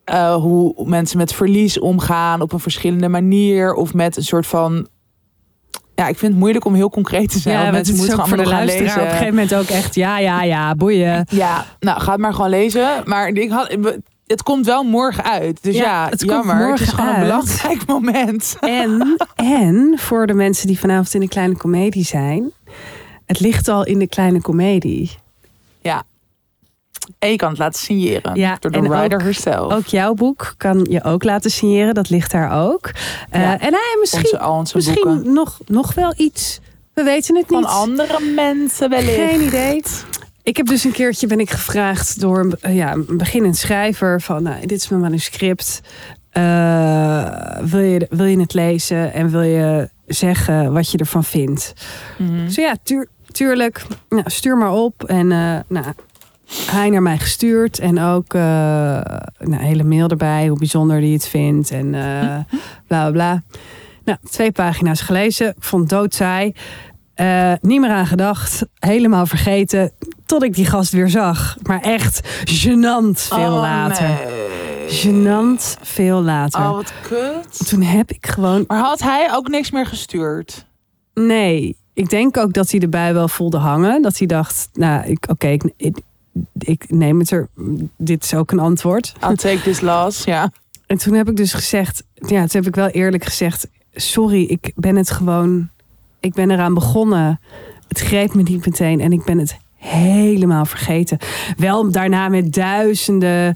eh, 0.09 0.35
hoe 0.35 0.73
mensen 0.85 1.17
met 1.17 1.33
verlies 1.33 1.79
omgaan 1.79 2.41
op 2.41 2.53
een 2.53 2.59
verschillende 2.59 3.07
manier. 3.09 3.73
Of 3.73 3.93
met 3.93 4.17
een 4.17 4.23
soort 4.23 4.47
van... 4.47 4.87
Ja, 5.95 6.07
ik 6.07 6.17
vind 6.17 6.31
het 6.31 6.41
moeilijk 6.41 6.65
om 6.65 6.73
heel 6.73 6.89
concreet 6.89 7.31
te 7.31 7.39
zijn. 7.39 7.55
Ja, 7.55 7.61
want 7.61 7.73
mensen 7.73 7.95
moeten 7.95 8.13
gewoon 8.13 8.29
voor 8.29 8.37
de 8.37 8.49
luisteraar 8.49 8.85
lezen. 8.85 9.01
op 9.01 9.05
een 9.07 9.11
gegeven 9.11 9.33
moment 9.33 9.55
ook 9.55 9.67
echt, 9.67 9.95
ja, 9.95 10.19
ja, 10.19 10.43
ja, 10.43 10.75
boeien. 10.75 11.25
Ja, 11.29 11.65
nou, 11.79 12.01
ga 12.01 12.11
het 12.11 12.21
maar 12.21 12.33
gewoon 12.33 12.49
lezen. 12.49 12.89
Maar 13.05 13.27
ik 13.27 13.51
had, 13.51 13.77
het 14.25 14.43
komt 14.43 14.65
wel 14.65 14.83
morgen 14.83 15.23
uit. 15.23 15.63
Dus 15.63 15.75
Ja, 15.75 15.83
ja, 15.83 16.09
het 16.09 16.25
komt 16.25 16.31
jammer. 16.31 16.55
het 16.55 16.63
is 16.63 16.67
morgen 16.67 16.87
gewoon 16.87 17.13
een 17.15 17.21
belangrijk 17.21 17.85
moment. 17.95 18.57
En, 18.59 19.17
en 19.35 19.93
voor 19.97 20.27
de 20.27 20.33
mensen 20.33 20.67
die 20.67 20.79
vanavond 20.79 21.13
in 21.13 21.19
de 21.19 21.27
kleine 21.27 21.57
komedie 21.57 22.05
zijn, 22.05 22.51
het 23.25 23.39
ligt 23.39 23.67
al 23.67 23.85
in 23.85 23.99
de 23.99 24.07
kleine 24.07 24.41
komedie. 24.41 25.11
En 25.81 26.05
je 27.19 27.35
kan 27.35 27.49
het 27.49 27.57
laten 27.57 27.79
signeren 27.79 28.35
Ja, 28.35 28.57
door 28.59 28.71
de 28.71 28.77
ook- 29.13 29.21
herself. 29.21 29.73
Ook 29.73 29.85
jouw 29.85 30.13
boek 30.13 30.53
kan 30.57 30.85
je 30.89 31.03
ook 31.03 31.23
laten 31.23 31.51
signeren, 31.51 31.93
dat 31.93 32.09
ligt 32.09 32.31
daar 32.31 32.67
ook. 32.67 32.91
Eh, 33.29 33.41
en 33.51 33.59
hij 33.59 33.97
misschien, 33.99 34.41
onze, 34.41 34.47
onze 34.49 34.75
misschien 34.75 35.03
boeken. 35.03 35.33
nog, 35.33 35.59
nog 35.65 35.93
wel 35.93 36.13
iets. 36.17 36.59
We 36.93 37.03
weten 37.03 37.35
het 37.37 37.49
niet. 37.49 37.61
Van 37.61 37.71
andere 37.71 38.19
mensen 38.35 38.89
wellicht. 38.89 39.15
Geen 39.29 39.41
idee. 39.41 39.83
Ik 40.43 40.57
heb 40.57 40.65
dus 40.65 40.83
een 40.83 40.91
keertje 40.91 41.27
ben 41.27 41.39
ik 41.39 41.49
gevraagd 41.49 42.19
door 42.19 42.55
een, 42.61 42.73
ja, 42.75 42.91
een 42.93 43.05
beginnend 43.17 43.57
schrijver 43.57 44.21
van 44.21 44.43
nou, 44.43 44.59
dit 44.65 44.71
is 44.81 44.89
mijn 44.89 45.01
manuscript. 45.01 45.81
Eh, 46.29 47.57
wil, 47.61 47.79
je, 47.79 48.07
wil 48.09 48.25
je 48.25 48.39
het 48.39 48.53
lezen 48.53 49.13
en 49.13 49.29
wil 49.31 49.41
je 49.41 49.89
zeggen 50.07 50.73
wat 50.73 50.91
je 50.91 50.97
ervan 50.97 51.23
vindt? 51.23 51.73
Mhm. 52.17 52.45
Dus 52.45 52.55
ja, 52.55 52.75
tuur- 52.83 53.07
tuurlijk. 53.31 53.85
Nou, 54.09 54.23
stuur 54.25 54.57
maar 54.57 54.71
op. 54.73 55.03
En 55.03 55.31
eh, 55.31 55.55
nou, 55.67 55.85
hij 56.65 56.89
naar 56.89 57.01
mij 57.01 57.17
gestuurd. 57.17 57.79
En 57.79 57.99
ook 57.99 58.33
eh, 58.33 58.99
een 59.37 59.53
hele 59.53 59.83
mail 59.83 60.07
erbij. 60.07 60.47
Hoe 60.47 60.57
bijzonder 60.57 60.97
hij 60.97 61.09
het 61.09 61.27
vindt. 61.27 61.71
En 61.71 61.93
eh 61.95 62.37
bla 62.87 63.09
bla 63.09 63.11
bla. 63.11 63.43
Nou, 64.03 64.17
twee 64.29 64.51
pagina's 64.51 65.01
gelezen. 65.01 65.47
Ik 65.47 65.63
vond 65.63 65.81
het 65.81 65.99
doodsaai. 65.99 66.53
Eh, 67.13 67.53
niet 67.61 67.79
meer 67.79 67.89
aan 67.89 68.07
gedacht. 68.07 68.65
Helemaal 68.79 69.25
vergeten. 69.25 69.91
Tot 70.25 70.43
ik 70.43 70.53
die 70.53 70.65
gast 70.65 70.91
weer 70.91 71.09
zag. 71.09 71.57
Maar 71.63 71.81
echt 71.81 72.21
gênant 72.45 73.11
veel 73.13 73.53
Oh, 73.53 73.61
later. 73.61 74.07
nee. 74.07 74.87
Gênant 74.89 75.77
veel 75.81 76.21
later. 76.21 76.59
Oh, 76.61 76.71
wat 76.71 76.93
kut. 77.01 77.67
Toen 77.67 77.81
heb 77.81 78.11
ik 78.11 78.27
gewoon 78.27 78.63
Maar 78.67 78.79
had 78.79 78.99
hij 78.99 79.29
ook 79.33 79.47
niks 79.47 79.71
meer 79.71 79.85
gestuurd? 79.85 80.65
Nee, 81.13 81.77
ik 81.93 82.09
denk 82.09 82.37
ook 82.37 82.53
dat 82.53 82.71
hij 82.71 82.79
erbij 82.79 83.13
wel 83.13 83.27
voelde 83.27 83.57
hangen. 83.57 84.01
Dat 84.01 84.17
hij 84.17 84.27
dacht, 84.27 84.69
nou, 84.73 85.05
ik, 85.05 85.25
oké, 85.29 85.47
ik, 85.47 85.71
ik, 85.77 85.97
ik 86.57 86.89
neem 86.89 87.19
het 87.19 87.31
er. 87.31 87.47
Dit 87.97 88.23
is 88.23 88.33
ook 88.33 88.51
een 88.51 88.59
antwoord. 88.59 89.13
I'll 89.23 89.35
take 89.35 89.61
this 89.61 89.81
loss, 89.81 90.23
ja. 90.23 90.51
En 90.85 90.97
toen 90.97 91.13
heb 91.13 91.29
ik 91.29 91.35
dus 91.35 91.53
gezegd, 91.53 92.03
ja, 92.13 92.39
toen 92.45 92.61
heb 92.61 92.67
ik 92.67 92.75
wel 92.75 92.87
eerlijk 92.87 93.23
gezegd, 93.23 93.67
sorry, 93.93 94.43
ik 94.43 94.71
ben 94.75 94.95
het 94.95 95.11
gewoon, 95.11 95.69
ik 96.19 96.33
ben 96.33 96.51
eraan 96.51 96.73
begonnen. 96.73 97.39
Het 97.87 97.99
greep 97.99 98.33
me 98.33 98.41
niet 98.41 98.65
meteen 98.65 98.99
en 98.99 99.11
ik 99.11 99.23
ben 99.23 99.37
het 99.37 99.57
helemaal 99.79 100.65
vergeten. 100.65 101.17
Wel 101.57 101.91
daarna 101.91 102.29
met 102.29 102.53
duizenden 102.53 103.55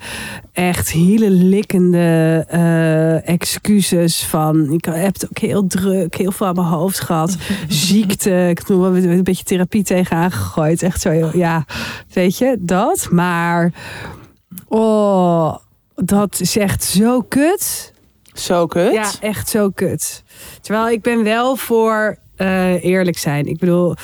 echt 0.52 0.90
hielenlikkende 0.90 2.46
eh 2.48 3.28
excuses 3.28 4.24
van 4.24 4.72
ik 4.72 4.86
heb 4.86 5.14
het 5.14 5.26
ook 5.26 5.38
heel 5.38 5.68
druk, 5.68 6.16
heel 6.16 6.32
veel 6.32 6.48
aan 6.48 6.56
mijn 6.56 6.68
hoofd 6.68 7.00
gehad, 7.00 7.38
ziekte, 7.68 8.48
ik 8.50 8.68
wel 8.68 8.96
een 8.96 9.24
beetje 9.24 9.44
therapie 9.44 9.84
tegenaan 9.84 10.32
gegooid, 10.32 10.84
echt 10.84 11.02
zo, 11.02 11.12
ja, 11.34 11.66
weet 12.14 12.38
je 12.38 12.58
dat, 12.60 13.08
maar 13.12 13.72
oh, 14.68 15.56
dat 15.96 16.40
is 16.40 16.58
echt 16.58 16.84
zo 16.84 17.22
kut. 17.22 17.94
Zo 18.34 18.66
kut. 18.66 18.94
Ja, 18.94 19.12
echt 19.20 19.50
zo 19.50 19.70
kut. 19.70 20.24
Terwijl 20.62 20.90
ik 20.90 21.02
ben 21.02 21.24
wel 21.24 21.56
voor 21.56 22.18
eh, 22.36 22.84
eerlijk 22.84 23.18
zijn. 23.18 23.46
Ik 23.46 23.60
bedoel, 23.60 23.96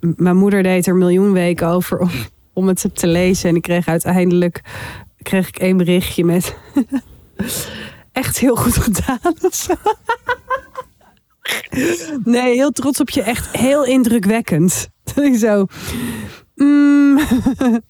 mijn 0.00 0.36
moeder 0.36 0.62
deed 0.62 0.86
er 0.86 0.94
miljoen 0.96 1.32
weken 1.32 1.66
over 1.68 1.98
om, 1.98 2.10
om 2.52 2.68
het 2.68 2.84
te 2.92 3.06
lezen. 3.06 3.48
En 3.48 3.56
ik 3.56 3.62
kreeg 3.62 3.88
uiteindelijk 3.88 4.60
kreeg 5.22 5.48
ik 5.48 5.58
één 5.58 5.76
berichtje 5.76 6.24
met 6.24 6.56
echt 8.12 8.38
heel 8.38 8.56
goed 8.56 8.76
gedaan. 8.76 9.18
Nee, 12.24 12.54
heel 12.54 12.70
trots 12.70 13.00
op 13.00 13.10
je. 13.10 13.22
Echt 13.22 13.56
heel 13.56 13.84
indrukwekkend. 13.84 14.88
Zo. 15.40 15.66
mm, 16.54 17.20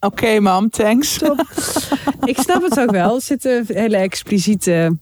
Oké, 0.01 0.41
mam, 0.41 0.71
thanks. 0.71 1.19
ik 2.25 2.39
snap 2.39 2.63
het 2.63 2.81
ook 2.81 2.91
wel. 2.91 3.15
Er 3.15 3.21
zitten 3.21 3.65
hele 3.67 3.97
expliciete 3.97 4.97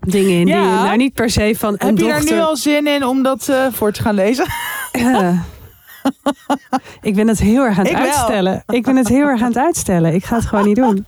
dingen 0.00 0.40
in. 0.40 0.46
Ja. 0.46 0.60
Die, 0.62 0.84
nou, 0.84 0.96
niet 0.96 1.14
per 1.14 1.30
se 1.30 1.54
van 1.58 1.74
een 1.78 1.86
Heb 1.86 1.98
je 1.98 2.04
dochter. 2.04 2.24
daar 2.26 2.34
nu 2.34 2.40
al 2.42 2.56
zin 2.56 2.86
in 2.86 3.04
om 3.04 3.22
dat 3.22 3.48
eh, 3.48 3.66
voor 3.72 3.92
te 3.92 4.02
gaan 4.02 4.14
lezen? 4.14 4.46
Ik 7.00 7.14
ben 7.14 7.28
het 7.28 7.38
heel 7.38 7.64
erg 7.64 7.78
aan 7.78 7.84
het 7.84 7.92
Ik 7.92 7.96
wel. 7.98 8.06
uitstellen. 8.06 8.62
Ik 8.66 8.82
ben 8.84 8.96
het 8.96 9.08
heel 9.08 9.26
erg 9.26 9.40
aan 9.42 9.48
het 9.48 9.58
uitstellen. 9.58 10.14
Ik 10.14 10.24
ga 10.24 10.36
het 10.36 10.44
gewoon 10.46 10.66
niet 10.66 10.76
doen. 10.76 11.06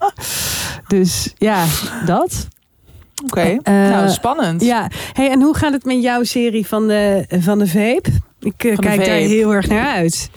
Dus 0.89 1.35
ja, 1.39 1.65
dat. 2.07 2.49
Oké, 3.25 3.41
Eh, 3.63 3.75
nou 3.75 4.09
spannend. 4.09 4.63
Ja, 4.63 4.89
hey, 5.13 5.31
en 5.31 5.43
hoe 5.43 5.57
gaat 5.57 5.73
het 5.73 5.85
met 5.85 6.03
jouw 6.03 6.23
serie 6.25 6.67
van 6.67 6.89
de, 6.89 7.25
van 7.41 7.59
de 7.59 7.67
Vape? 7.67 8.11
Ik 8.41 8.65
eh, 8.65 8.77
kijk 8.79 9.05
daar 9.05 9.15
heel 9.15 9.55
erg 9.55 9.69
naar 9.69 9.87
uit. 9.87 10.31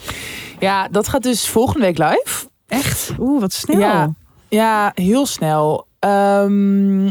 Ja, 0.60 0.88
dat 0.92 1.08
gaat 1.08 1.24
dus 1.24 1.48
volgende 1.48 1.86
week 1.86 1.98
live. 1.98 2.48
Echt? 2.68 3.12
Oeh, 3.20 3.42
wat 3.42 3.54
snel. 3.54 3.80
Ja. 3.80 4.14
Ja, 4.50 4.92
heel 4.96 5.26
snel. 5.26 5.88
Ehm, 6.00 7.06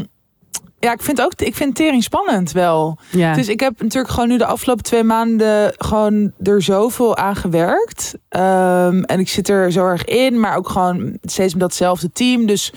ja, 0.83 0.91
ik 0.91 1.01
vind 1.01 1.21
ook, 1.21 1.33
ik 1.35 1.55
vind 1.55 1.75
tering 1.75 2.03
spannend 2.03 2.51
wel. 2.51 2.97
Ja. 3.11 3.35
Dus 3.35 3.47
ik 3.47 3.59
heb 3.59 3.81
natuurlijk 3.81 4.13
gewoon 4.13 4.29
nu 4.29 4.37
de 4.37 4.45
afgelopen 4.45 4.83
twee 4.83 5.03
maanden 5.03 5.73
gewoon 5.77 6.31
er 6.41 6.61
zoveel 6.61 7.17
aan 7.17 7.35
gewerkt. 7.35 8.13
Ehm, 8.29 9.03
en 9.03 9.19
ik 9.19 9.29
zit 9.29 9.49
er 9.49 9.71
zo 9.71 9.85
erg 9.85 10.05
in, 10.05 10.39
maar 10.39 10.57
ook 10.57 10.69
gewoon 10.69 11.17
steeds 11.21 11.53
met 11.53 11.61
datzelfde 11.61 12.11
team. 12.11 12.45
Dus, 12.45 12.73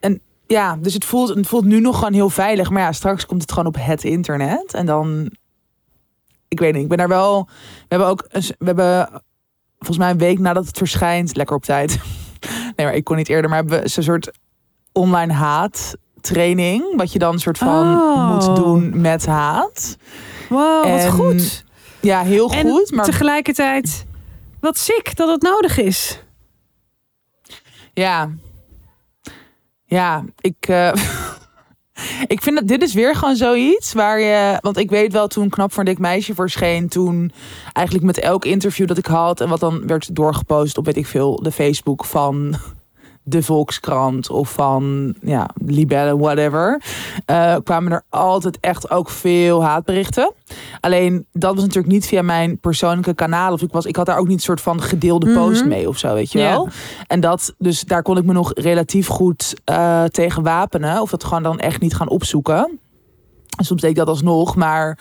en, 0.00 0.20
ja, 0.46 0.76
dus 0.76 0.94
het 0.94 1.04
voelt, 1.04 1.34
het 1.34 1.46
voelt 1.46 1.64
nu 1.64 1.80
nog 1.80 1.98
gewoon 1.98 2.12
heel 2.12 2.30
veilig. 2.30 2.70
Maar 2.70 2.82
ja, 2.82 2.92
straks 2.92 3.26
komt 3.26 3.42
het 3.42 3.52
gewoon 3.52 3.66
op 3.66 3.76
het 3.78 4.04
internet. 4.04 4.74
En 4.74 4.86
dan, 4.86 5.30
ik 6.48 6.60
weet 6.60 6.72
niet, 6.72 6.82
ik 6.82 6.88
ben 6.88 6.98
daar 6.98 7.08
wel. 7.08 7.44
We 7.44 7.86
hebben 7.88 8.08
ook, 8.08 8.24
een, 8.28 8.42
we 8.58 8.66
hebben 8.66 9.08
volgens 9.78 9.98
mij 9.98 10.10
een 10.10 10.18
week 10.18 10.38
nadat 10.38 10.66
het 10.66 10.78
verschijnt, 10.78 11.36
lekker 11.36 11.56
op 11.56 11.64
tijd. 11.64 11.98
Nee, 12.76 12.86
maar 12.86 12.94
ik 12.94 13.04
kon 13.04 13.16
niet 13.16 13.28
eerder, 13.28 13.50
maar 13.50 13.58
hebben 13.58 13.82
we 13.82 13.88
zo'n 13.88 14.02
soort 14.02 14.30
online 14.92 15.32
haat 15.32 15.96
training. 16.22 16.96
Wat 16.96 17.12
je 17.12 17.18
dan 17.18 17.38
soort 17.38 17.58
van 17.58 17.96
Oh. 17.98 18.28
moet 18.32 18.56
doen 18.56 19.00
met 19.00 19.26
haat. 19.26 19.96
wow, 20.48 20.76
wat 20.84 21.00
en- 21.00 21.10
goed. 21.10 21.64
Ja, 22.00 22.22
heel 22.22 22.50
En 22.52 22.68
goed. 22.70 22.90
Maar 22.90 23.04
tegelijkertijd, 23.04 24.04
wat 24.60 24.78
sick 24.78 25.16
dat 25.16 25.28
het 25.28 25.42
nodig 25.42 25.78
is. 25.78 26.22
ja, 27.94 28.30
ja, 29.84 30.24
ik, 30.40 30.54
eh, 30.68 30.92
ik 32.34 32.42
vind 32.42 32.56
dat 32.58 32.68
dit 32.68 32.82
is 32.82 32.94
weer 32.94 33.14
gewoon 33.16 33.36
zoiets 33.36 33.92
waar 33.92 34.20
je, 34.20 34.58
want 34.60 34.76
ik 34.76 34.90
weet 34.90 35.12
wel 35.12 35.26
toen 35.28 35.48
knap 35.48 35.70
voor 35.72 35.78
een 35.78 35.88
dik 35.88 35.98
meisje 35.98 36.34
verscheen, 36.34 36.88
toen 36.88 37.32
eigenlijk 37.72 38.06
met 38.06 38.18
elk 38.18 38.44
interview 38.44 38.86
dat 38.86 38.98
ik 38.98 39.06
had 39.06 39.40
en 39.40 39.48
wat 39.48 39.60
dan 39.60 39.86
werd 39.86 40.14
doorgepost 40.16 40.78
op 40.78 40.84
weet 40.84 40.96
ik 40.96 41.06
veel 41.06 41.36
de 41.42 41.52
Facebook 41.52 42.04
van 42.04 42.54
de 43.24 43.42
Volkskrant 43.42 44.30
of 44.30 44.52
van 44.52 45.14
ja 45.20 45.48
Libelle 45.66 46.18
whatever, 46.18 46.82
eh, 47.24 47.56
kwamen 47.64 47.92
er 47.92 48.02
altijd 48.08 48.58
echt 48.60 48.90
ook 48.90 49.10
veel 49.10 49.64
haatberichten. 49.64 50.32
Alleen 50.80 51.26
dat 51.32 51.54
was 51.54 51.62
natuurlijk 51.62 51.92
niet 51.92 52.06
via 52.06 52.22
mijn 52.22 52.58
persoonlijke 52.58 53.14
kanaal. 53.14 53.52
Of 53.52 53.62
ik, 53.62 53.72
was, 53.72 53.86
ik 53.86 53.96
had 53.96 54.06
daar 54.06 54.18
ook 54.18 54.26
niet 54.26 54.36
een 54.36 54.42
soort 54.42 54.60
van 54.60 54.82
gedeelde 54.82 55.26
Mhm. 55.26 55.34
post 55.38 55.64
mee 55.64 55.88
of 55.88 55.98
zo, 55.98 56.14
weet 56.14 56.32
je 56.32 56.38
wel. 56.38 56.68
En 57.06 57.20
dat, 57.20 57.54
dus 57.58 57.80
daar 57.80 58.02
kon 58.02 58.16
ik 58.16 58.24
me 58.24 58.32
nog 58.32 58.52
relatief 58.54 59.06
goed 59.06 59.54
eh, 59.64 60.04
tegen 60.04 60.42
wapenen. 60.42 61.00
Of 61.00 61.10
dat 61.10 61.24
gewoon 61.24 61.42
dan 61.42 61.58
echt 61.58 61.80
niet 61.80 61.94
gaan 61.94 62.08
opzoeken. 62.08 62.78
En 63.58 63.64
soms 63.64 63.80
deed 63.80 63.90
ik 63.90 63.96
dat 63.96 64.08
alsnog. 64.08 64.56
Maar 64.56 64.98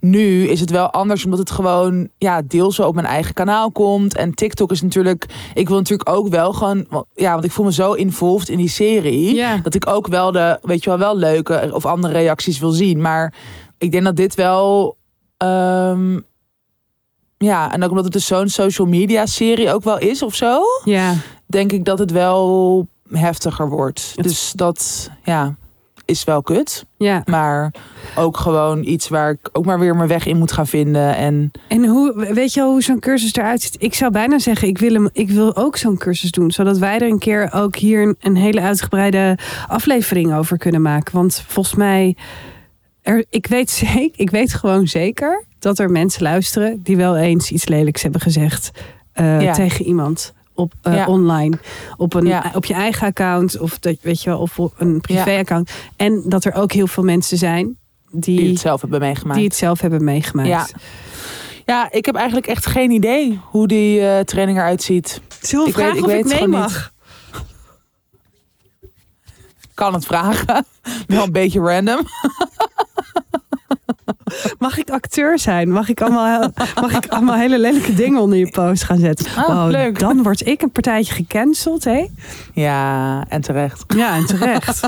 nu 0.00 0.48
is 0.48 0.60
het 0.60 0.70
wel 0.70 0.90
anders, 0.90 1.24
omdat 1.24 1.38
het 1.38 1.50
gewoon 1.50 2.08
ja, 2.18 2.42
deels 2.46 2.80
op 2.80 2.94
mijn 2.94 3.06
eigen 3.06 3.34
kanaal 3.34 3.70
komt. 3.70 4.16
En 4.16 4.34
TikTok 4.34 4.70
is 4.70 4.82
natuurlijk. 4.82 5.26
Ik 5.54 5.68
wil 5.68 5.76
natuurlijk 5.76 6.08
ook 6.08 6.28
wel 6.28 6.52
gewoon. 6.52 6.86
Ja, 7.14 7.32
want 7.32 7.44
ik 7.44 7.50
voel 7.52 7.64
me 7.64 7.72
zo 7.72 7.92
involved 7.92 8.48
in 8.48 8.56
die 8.56 8.68
serie. 8.68 9.34
Dat 9.62 9.74
ik 9.74 9.86
ook 9.88 10.06
wel 10.06 10.32
de, 10.32 10.58
weet 10.62 10.84
je 10.84 10.90
wel, 10.90 10.98
wel 10.98 11.16
leuke 11.16 11.70
of 11.72 11.86
andere 11.86 12.12
reacties 12.12 12.58
wil 12.58 12.70
zien. 12.70 13.00
Maar 13.00 13.34
ik 13.78 13.90
denk 13.90 14.04
dat 14.04 14.16
dit 14.16 14.34
wel. 14.34 14.96
ehm, 15.36 16.20
ja, 17.38 17.72
en 17.72 17.82
ook 17.82 17.88
omdat 17.90 18.04
het 18.04 18.12
dus 18.12 18.26
zo'n 18.26 18.48
social 18.48 18.86
media 18.86 19.26
serie 19.26 19.72
ook 19.72 19.84
wel 19.84 19.98
is 19.98 20.22
of 20.22 20.34
zo 20.34 20.60
Ja. 20.84 21.14
denk 21.46 21.72
ik 21.72 21.84
dat 21.84 21.98
het 21.98 22.10
wel 22.10 22.86
heftiger 23.10 23.68
wordt. 23.68 24.12
Het- 24.14 24.24
Dus 24.24 24.52
dat 24.54 25.10
ja, 25.24 25.56
is 26.06 26.24
wel 26.24 26.42
kut. 26.42 26.84
Ja. 26.96 27.22
Maar 27.24 27.74
ook 28.16 28.36
gewoon 28.36 28.84
iets 28.84 29.08
waar 29.08 29.30
ik 29.30 29.48
ook 29.52 29.64
maar 29.64 29.78
weer 29.78 29.96
mijn 29.96 30.08
weg 30.08 30.26
in 30.26 30.36
moet 30.36 30.52
gaan 30.52 30.66
vinden. 30.66 31.16
En 31.16 31.50
En 31.68 31.86
hoe, 31.86 32.26
weet 32.34 32.52
je 32.54 32.62
al 32.62 32.70
hoe 32.70 32.82
zo'n 32.82 32.98
cursus 33.00 33.34
eruit 33.34 33.62
ziet? 33.62 33.76
Ik 33.78 33.94
zou 33.94 34.10
bijna 34.10 34.38
zeggen, 34.38 34.68
ik 34.68 34.78
wil, 34.78 34.92
hem, 34.92 35.08
ik 35.12 35.30
wil 35.30 35.56
ook 35.56 35.76
zo'n 35.76 35.96
cursus 35.98 36.30
doen. 36.30 36.50
Zodat 36.50 36.78
wij 36.78 36.94
er 36.98 37.08
een 37.08 37.18
keer 37.18 37.52
ook 37.52 37.76
hier 37.76 38.02
een, 38.02 38.16
een 38.20 38.36
hele 38.36 38.60
uitgebreide 38.60 39.38
aflevering 39.66 40.34
over 40.34 40.58
kunnen 40.58 40.82
maken. 40.82 41.14
Want 41.14 41.44
volgens 41.46 41.74
mij, 41.74 42.16
er, 43.02 43.24
ik, 43.30 43.46
weet 43.46 43.70
zeker, 43.70 44.20
ik 44.20 44.30
weet 44.30 44.54
gewoon 44.54 44.86
zeker 44.86 45.44
dat 45.58 45.78
er 45.78 45.90
mensen 45.90 46.22
luisteren 46.22 46.80
die 46.82 46.96
wel 46.96 47.16
eens 47.16 47.50
iets 47.50 47.68
lelijks 47.68 48.02
hebben 48.02 48.20
gezegd 48.20 48.70
eh, 49.12 49.40
Ja. 49.40 49.52
tegen 49.52 49.84
iemand. 49.84 50.34
Op, 50.56 50.72
eh, 50.82 50.94
Ja. 50.94 51.06
online, 51.06 51.58
op, 51.96 52.14
een, 52.14 52.26
Ja. 52.26 52.50
op 52.54 52.64
je 52.64 52.74
eigen 52.74 53.06
account 53.06 53.58
of 53.58 53.78
dat 53.78 53.96
weet 54.02 54.22
je 54.22 54.30
wel, 54.30 54.38
of 54.38 54.58
een 54.76 55.00
privé-account. 55.00 55.70
En 55.96 56.22
dat 56.26 56.44
er 56.44 56.54
ook 56.54 56.72
heel 56.72 56.86
veel 56.86 57.02
mensen 57.02 57.38
zijn 57.38 57.76
die, 58.10 58.38
die 58.40 58.48
het 58.50 58.58
zelf 58.58 58.80
hebben 58.80 59.00
meegemaakt. 59.00 59.36
die 59.38 59.44
het 59.48 59.56
zelf 59.56 59.80
hebben 59.80 60.04
meegemaakt. 60.04 60.48
Ja. 60.48 60.66
Ja, 61.64 61.88
ik 61.92 62.06
heb 62.06 62.14
eigenlijk 62.14 62.46
echt 62.46 62.66
geen 62.66 62.90
idee 62.90 63.40
hoe 63.50 63.66
die 63.66 64.00
eh, 64.00 64.20
training 64.20 64.58
eruit 64.58 64.82
ziet. 64.82 65.20
Zullen 65.40 65.64
we 65.64 65.70
Ik 65.70 65.76
weet- 65.76 65.84
vragen 65.84 65.98
ik 65.98 66.04
of 66.04 66.10
weet 66.10 66.20
ik 66.20 66.26
mee 66.26 66.34
gewoon 66.42 66.50
mag? 66.60 66.92
Kan 69.74 69.94
het 69.94 70.04
vragen. 70.06 70.64
Wel 71.06 71.22
een 71.24 71.32
beetje 71.32 71.60
random. 71.60 72.00
Mag 74.58 74.78
ik 74.78 74.90
acteur 74.90 75.38
zijn? 75.38 75.70
Mag 75.70 75.88
ik 75.88 76.00
allemaal, 76.00 76.50
mag 76.74 76.92
ik 76.92 77.06
allemaal 77.06 77.34
hele 77.36 77.58
lelijke 77.58 77.94
dingen 77.94 78.20
onder 78.20 78.38
je 78.38 78.50
post 78.50 78.82
gaan 78.84 78.98
zetten? 78.98 79.26
Oh, 79.36 79.66
leuk. 79.68 79.98
Dan 79.98 80.22
word 80.22 80.46
ik 80.46 80.62
een 80.62 80.70
partijtje 80.70 81.14
gecanceld, 81.14 81.84
hè? 81.84 82.06
Ja, 82.52 83.24
en 83.28 83.40
terecht. 83.40 83.84
Ja, 83.96 84.14
en 84.14 84.26
terecht. 84.26 84.80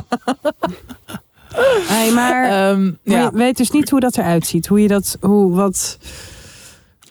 hey, 1.86 2.11
maar 2.12 2.45
Ehm, 2.45 2.84
maar 2.84 2.95
ja. 3.03 3.22
je 3.22 3.30
weet 3.32 3.57
dus 3.57 3.70
niet 3.70 3.91
hoe 3.91 4.01
dat 4.01 4.16
eruit 4.18 4.47
ziet. 4.47 4.66
Hoe 4.66 4.82
je 4.82 4.89
dat, 4.89 5.16
hoe, 5.20 5.55
wat... 5.55 5.99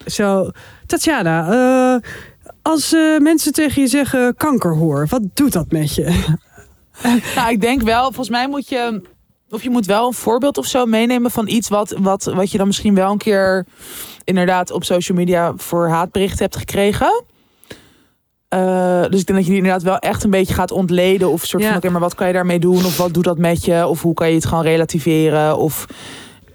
Zo, 0.06 0.50
Tatjana, 0.86 1.50
eh, 1.50 2.10
als 2.62 2.92
eh, 2.92 3.18
mensen 3.18 3.52
tegen 3.52 3.82
je 3.82 3.88
zeggen 3.88 4.36
kankerhoor, 4.36 5.06
wat 5.08 5.22
doet 5.34 5.52
dat 5.52 5.70
met 5.70 5.94
je? 5.94 6.06
Nou, 7.34 7.50
ik 7.50 7.60
denk 7.60 7.82
wel, 7.82 8.02
volgens 8.02 8.28
mij 8.28 8.48
moet 8.48 8.68
je. 8.68 9.02
Of 9.50 9.62
je 9.62 9.70
moet 9.70 9.86
wel 9.86 10.06
een 10.06 10.12
voorbeeld 10.12 10.58
of 10.58 10.66
zo 10.66 10.86
meenemen 10.86 11.30
van 11.30 11.48
iets 11.48 11.68
wat, 11.68 11.94
wat, 11.98 12.24
wat 12.24 12.50
je 12.50 12.58
dan 12.58 12.66
misschien 12.66 12.94
wel 12.94 13.12
een 13.12 13.18
keer 13.18 13.66
inderdaad 14.24 14.70
op 14.70 14.84
social 14.84 15.18
media 15.18 15.52
voor 15.56 15.88
haatberichten 15.88 16.38
hebt 16.38 16.56
gekregen. 16.56 17.24
Eh, 18.48 19.04
dus 19.10 19.20
ik 19.20 19.26
denk 19.26 19.38
dat 19.38 19.44
je 19.46 19.52
die 19.52 19.56
inderdaad 19.56 19.82
wel 19.82 19.98
echt 19.98 20.24
een 20.24 20.30
beetje 20.30 20.54
gaat 20.54 20.70
ontleden. 20.70 21.30
Of 21.30 21.40
een 21.42 21.48
soort 21.48 21.62
Ja. 21.62 21.68
van, 21.68 21.76
oké, 21.78 21.90
maar 21.90 22.00
wat 22.00 22.14
kan 22.14 22.26
je 22.26 22.32
daarmee 22.32 22.58
doen? 22.58 22.76
Of 22.84 22.96
wat 22.96 23.14
doet 23.14 23.24
dat 23.24 23.38
met 23.38 23.64
je? 23.64 23.86
Of 23.86 24.02
hoe 24.02 24.14
kan 24.14 24.28
je 24.28 24.34
het 24.34 24.46
gewoon 24.46 24.64
relativeren? 24.64 25.56
Of, 25.56 25.86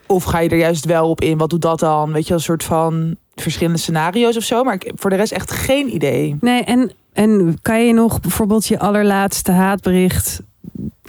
of 0.08 0.24
ga 0.24 0.40
je 0.40 0.50
er 0.50 0.58
juist 0.58 0.86
wel 0.86 1.10
op 1.10 1.22
in? 1.22 1.38
Wat 1.38 1.50
doet 1.50 1.62
dat 1.62 1.80
dan? 1.80 2.12
Weet 2.12 2.28
je, 2.28 2.34
een 2.34 2.40
soort 2.40 2.64
van 2.64 3.16
verschillende 3.36 3.80
scenario's 3.80 4.38
of 4.38 4.44
zo. 4.44 4.64
Maar 4.64 4.74
ik, 4.74 4.92
voor 4.96 5.10
de 5.10 5.16
rest 5.16 5.32
echt 5.32 5.52
geen 5.52 5.94
idee. 5.94 6.38
Nee, 6.40 6.64
en, 6.64 6.92
en 7.14 7.58
kan 7.62 7.86
je 7.86 7.94
nog 7.94 8.20
bijvoorbeeld 8.20 8.68
je 8.68 8.80
allerlaatste 8.80 9.52
haatbericht... 9.52 10.42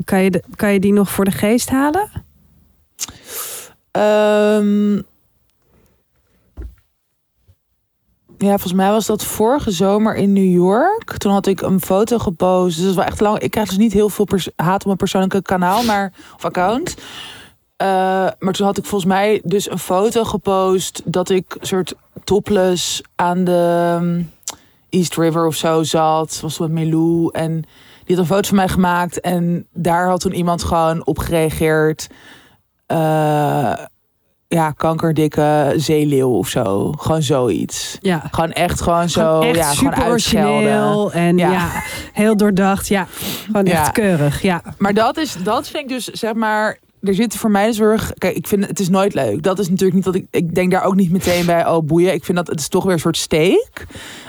Kan 0.05 0.23
je, 0.23 0.43
kan 0.57 0.73
je 0.73 0.81
die 0.81 0.93
nog 0.93 1.11
voor 1.11 1.25
de 1.25 1.31
geest 1.31 1.71
halen? 1.71 2.11
Ehm, 3.91 4.95
ja, 8.39 8.51
volgens 8.51 8.73
mij 8.73 8.91
was 8.91 9.07
dat 9.07 9.25
vorige 9.25 9.71
zomer 9.71 10.15
in 10.15 10.33
New 10.33 10.53
York. 10.53 11.17
Toen 11.17 11.33
had 11.33 11.47
ik 11.47 11.61
een 11.61 11.81
foto 11.81 12.19
gepost. 12.19 12.77
Dus 12.77 12.87
dat 12.87 12.95
wel 12.95 13.05
echt 13.05 13.21
lang. 13.21 13.39
Ik 13.39 13.51
krijg 13.51 13.69
dus 13.69 13.79
niet 13.79 13.93
heel 13.93 14.09
veel 14.09 14.27
haat 14.57 14.81
op 14.81 14.85
mijn 14.85 14.97
persoonlijke 14.97 15.43
kanaal, 15.43 15.83
maar 15.83 16.13
of 16.37 16.45
account. 16.45 16.95
Eh, 17.77 17.87
maar 18.39 18.53
toen 18.53 18.67
had 18.67 18.79
ik 18.79 18.85
volgens 18.85 19.11
mij 19.11 19.41
dus 19.45 19.71
een 19.71 19.79
foto 19.79 20.25
gepost 20.25 21.03
dat 21.05 21.31
ik 21.31 21.57
soort 21.61 21.95
topless 22.25 23.03
aan 23.15 23.45
de 23.45 23.95
ehm, 23.99 24.23
East 24.89 25.17
River 25.17 25.47
of 25.47 25.55
zo 25.55 25.83
zat. 25.83 26.41
Was 26.41 26.59
met 26.59 26.71
Milou 26.71 27.29
en 27.33 27.65
die 28.05 28.17
had 28.17 28.25
een 28.25 28.35
foto 28.35 28.49
van 28.49 28.57
mij 28.57 28.69
gemaakt 28.69 29.21
en 29.21 29.67
daar 29.73 30.07
had 30.09 30.21
toen 30.21 30.35
iemand 30.35 30.65
gewoon 30.65 31.07
op 31.07 31.19
gereageerd. 31.19 32.07
Eh, 32.87 33.73
ja, 34.49 34.71
kankerdikke 34.71 35.73
zeeleeuw 35.77 36.31
of 36.31 36.49
zo. 36.49 36.93
Gewoon 36.93 37.23
zoiets. 37.23 37.99
Ja. 38.01 38.23
Gewoon 38.31 38.53
echt 38.53 38.81
gewoon 38.81 39.09
zo, 39.09 39.21
Gewoon 39.21 39.43
echt 39.43 39.57
ja, 39.57 39.63
gewoon 39.63 39.93
super 39.93 40.11
uitschelden. 40.11 40.51
origineel 40.53 41.13
en 41.13 41.39
Ja. 41.39 41.51
ja. 41.51 41.69
heel 42.13 42.37
doordacht. 42.37 42.89
Ja, 42.89 43.07
gewoon 43.47 43.65
Ja. 43.65 43.81
echt 43.81 43.93
keurig. 43.93 44.43
Ja, 44.43 44.63
Maar 44.79 44.95
dat 44.95 45.17
is, 45.17 45.37
dat 45.43 45.69
vind 45.69 45.83
ik 45.83 45.89
dus, 45.89 46.05
zeg 46.05 46.35
maar, 46.35 46.79
er 47.05 47.15
zit 47.15 47.37
voor 47.37 47.51
mij 47.51 47.67
de 47.67 47.73
zorg. 47.73 48.13
Kijk, 48.19 48.37
ik 48.37 48.47
vind 48.47 48.67
het 48.67 48.81
is 48.81 48.89
nooit 48.89 49.15
leuk. 49.15 49.43
Dat 49.43 49.59
is 49.59 49.69
natuurlijk 49.69 49.95
niet 49.95 50.05
dat 50.05 50.15
ik. 50.15 50.27
Ik 50.31 50.55
denk 50.55 50.71
daar 50.71 50.85
ook 50.85 50.95
niet 50.95 51.11
meteen 51.11 51.47
bij. 51.47 51.67
Oh 51.67 51.87
boeien. 51.87 52.13
Ik 52.13 52.25
vind 52.25 52.37
dat 52.37 52.47
het 52.47 52.61
is 52.61 52.69
toch 52.69 52.85
weer 52.85 52.93
een 52.93 52.99
soort 52.99 53.17
steek. 53.17 53.87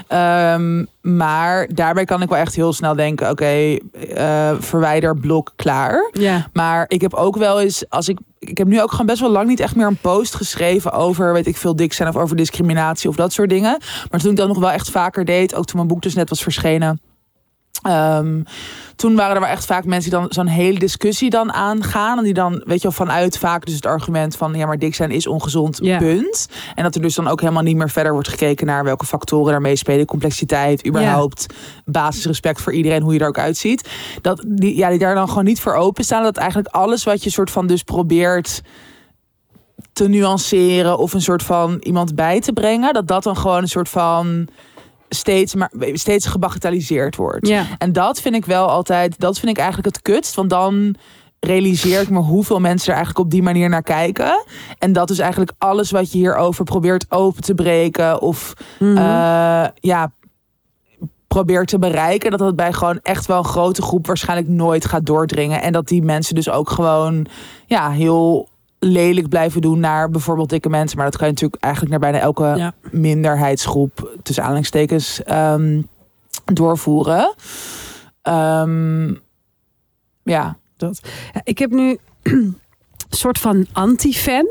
Ehm, 0.07 0.85
maar 1.01 1.67
daarbij 1.73 2.05
kan 2.05 2.21
ik 2.21 2.29
wel 2.29 2.37
echt 2.37 2.55
heel 2.55 2.73
snel 2.73 2.95
denken: 2.95 3.29
oké, 3.29 3.77
eh, 4.15 4.51
verwijder 4.59 5.17
blok 5.17 5.53
klaar. 5.55 6.09
ja. 6.11 6.49
Maar 6.53 6.85
ik 6.87 7.01
heb 7.01 7.13
ook 7.13 7.37
wel 7.37 7.61
eens, 7.61 7.89
als 7.89 8.09
ik. 8.09 8.19
Ik 8.39 8.57
heb 8.57 8.67
nu 8.67 8.81
ook 8.81 8.91
gewoon 8.91 9.05
best 9.05 9.19
wel 9.19 9.29
lang 9.29 9.47
niet 9.47 9.59
echt 9.59 9.75
meer 9.75 9.87
een 9.87 9.97
post 9.97 10.35
geschreven 10.35 10.91
over, 10.91 11.33
weet 11.33 11.47
ik 11.47 11.57
veel, 11.57 11.75
dik 11.75 11.93
zijn 11.93 12.09
of 12.09 12.15
over 12.15 12.35
discriminatie 12.35 13.09
of 13.09 13.15
dat 13.15 13.33
soort 13.33 13.49
dingen. 13.49 13.77
Maar 14.11 14.19
toen 14.19 14.31
ik 14.31 14.37
dat 14.37 14.47
nog 14.47 14.59
wel 14.59 14.71
echt 14.71 14.89
vaker 14.89 15.25
deed, 15.25 15.55
ook 15.55 15.65
toen 15.65 15.75
mijn 15.75 15.87
boek 15.87 16.01
dus 16.01 16.15
net 16.15 16.29
was 16.29 16.43
verschenen. 16.43 17.01
Ehm, 17.81 18.41
toen 18.95 19.15
waren 19.15 19.35
er 19.35 19.41
wel 19.41 19.49
echt 19.49 19.65
vaak 19.65 19.85
mensen 19.85 20.11
die 20.11 20.19
dan 20.19 20.27
zo'n 20.29 20.47
hele 20.47 20.79
discussie 20.79 21.29
dan 21.29 21.53
aangaan. 21.53 22.17
En 22.17 22.23
die 22.23 22.33
dan, 22.33 22.51
weet 22.65 22.81
je 22.81 22.87
wel, 22.87 22.91
vanuit 22.91 23.37
vaak 23.37 23.65
dus 23.65 23.75
het 23.75 23.85
argument 23.85 24.37
van... 24.37 24.53
ja, 24.53 24.65
maar 24.65 24.79
dik 24.79 24.95
zijn 24.95 25.11
is 25.11 25.27
ongezond, 25.27 25.79
punt. 25.81 26.47
En 26.75 26.83
dat 26.83 26.95
er 26.95 27.01
dus 27.01 27.15
dan 27.15 27.27
ook 27.27 27.41
helemaal 27.41 27.63
niet 27.63 27.75
meer 27.75 27.89
verder 27.89 28.13
wordt 28.13 28.27
gekeken... 28.27 28.65
naar 28.65 28.83
welke 28.83 29.05
factoren 29.05 29.51
daarmee 29.51 29.75
spelen. 29.75 30.05
Complexiteit, 30.05 30.87
überhaupt. 30.87 31.45
Basisrespect 31.85 32.61
voor 32.61 32.73
iedereen, 32.73 33.01
hoe 33.01 33.13
je 33.13 33.19
er 33.19 33.27
ook 33.27 33.39
uitziet. 33.39 33.89
Dat 34.21 34.45
die, 34.47 34.75
ja, 34.75 34.89
die 34.89 34.99
daar 34.99 35.15
dan 35.15 35.29
gewoon 35.29 35.45
niet 35.45 35.59
voor 35.59 35.73
openstaan. 35.73 36.23
Dat 36.23 36.37
eigenlijk 36.37 36.75
alles 36.75 37.03
wat 37.03 37.23
je 37.23 37.29
soort 37.29 37.51
van 37.51 37.67
dus 37.67 37.83
probeert 37.83 38.61
te 39.93 40.07
nuanceren... 40.07 40.97
of 40.97 41.13
een 41.13 41.21
soort 41.21 41.43
van 41.43 41.77
iemand 41.79 42.15
bij 42.15 42.41
te 42.41 42.53
brengen... 42.53 42.93
dat 42.93 43.07
dat 43.07 43.23
dan 43.23 43.37
gewoon 43.37 43.61
een 43.61 43.67
soort 43.67 43.89
van... 43.89 44.47
steeds, 45.09 45.55
maar, 45.55 45.71
steeds 45.93 46.25
gebagatelliseerd 46.25 47.15
wordt. 47.15 47.47
ja. 47.47 47.65
En 47.77 47.91
dat 47.93 48.21
vind 48.21 48.35
ik 48.35 48.45
wel 48.45 48.67
altijd, 48.67 49.19
dat 49.19 49.39
vind 49.39 49.51
ik 49.51 49.57
eigenlijk 49.57 49.95
het 49.95 50.01
kutst. 50.03 50.35
Want 50.35 50.49
dan 50.49 50.95
realiseer 51.39 52.01
ik 52.01 52.09
me 52.09 52.19
hoeveel 52.19 52.59
mensen 52.59 52.87
er 52.89 52.95
eigenlijk 52.95 53.25
op 53.25 53.31
die 53.31 53.43
manier 53.43 53.69
naar 53.69 53.83
kijken. 53.83 54.45
En 54.79 54.93
dat 54.93 55.09
is 55.09 55.19
eigenlijk 55.19 55.51
alles 55.57 55.91
wat 55.91 56.11
je 56.11 56.17
hierover 56.17 56.63
probeert 56.63 57.05
open 57.11 57.41
te 57.43 57.53
breken. 57.53 58.21
Of 58.21 58.53
Mhm. 58.79 58.97
eh, 58.97 59.65
ja, 59.79 60.11
probeert 61.27 61.67
te 61.67 61.79
bereiken. 61.79 62.29
Dat 62.31 62.39
dat 62.39 62.55
bij 62.55 62.73
gewoon 62.73 62.99
echt 63.03 63.25
wel 63.25 63.37
een 63.37 63.43
grote 63.45 63.81
groep 63.81 64.07
waarschijnlijk 64.07 64.49
nooit 64.49 64.85
gaat 64.85 65.05
doordringen. 65.05 65.61
En 65.61 65.71
dat 65.71 65.87
die 65.87 66.01
mensen 66.01 66.35
dus 66.35 66.49
ook 66.49 66.69
gewoon 66.69 67.25
ja, 67.65 67.89
heel 67.91 68.49
lelijk 68.79 69.29
blijven 69.29 69.61
doen 69.61 69.79
naar 69.79 70.09
bijvoorbeeld 70.09 70.49
dikke 70.49 70.69
mensen. 70.69 70.97
Maar 70.97 71.05
dat 71.05 71.17
kan 71.17 71.27
je 71.27 71.33
natuurlijk 71.33 71.63
eigenlijk 71.63 71.91
naar 71.93 72.11
bijna 72.11 72.25
elke 72.25 72.53
Ja. 72.57 72.73
minderheidsgroep, 72.91 74.17
tussen 74.23 74.43
aanhalingstekens, 74.43 75.23
ehm, 75.23 75.81
doorvoeren. 76.45 77.33
Ehm, 78.21 79.13
ja. 80.23 80.57
Dat. 80.77 80.99
Ik 81.43 81.57
heb 81.57 81.71
nu 81.71 81.97
een 82.23 82.57
soort 83.09 83.39
van 83.39 83.65
anti-fan. 83.71 84.47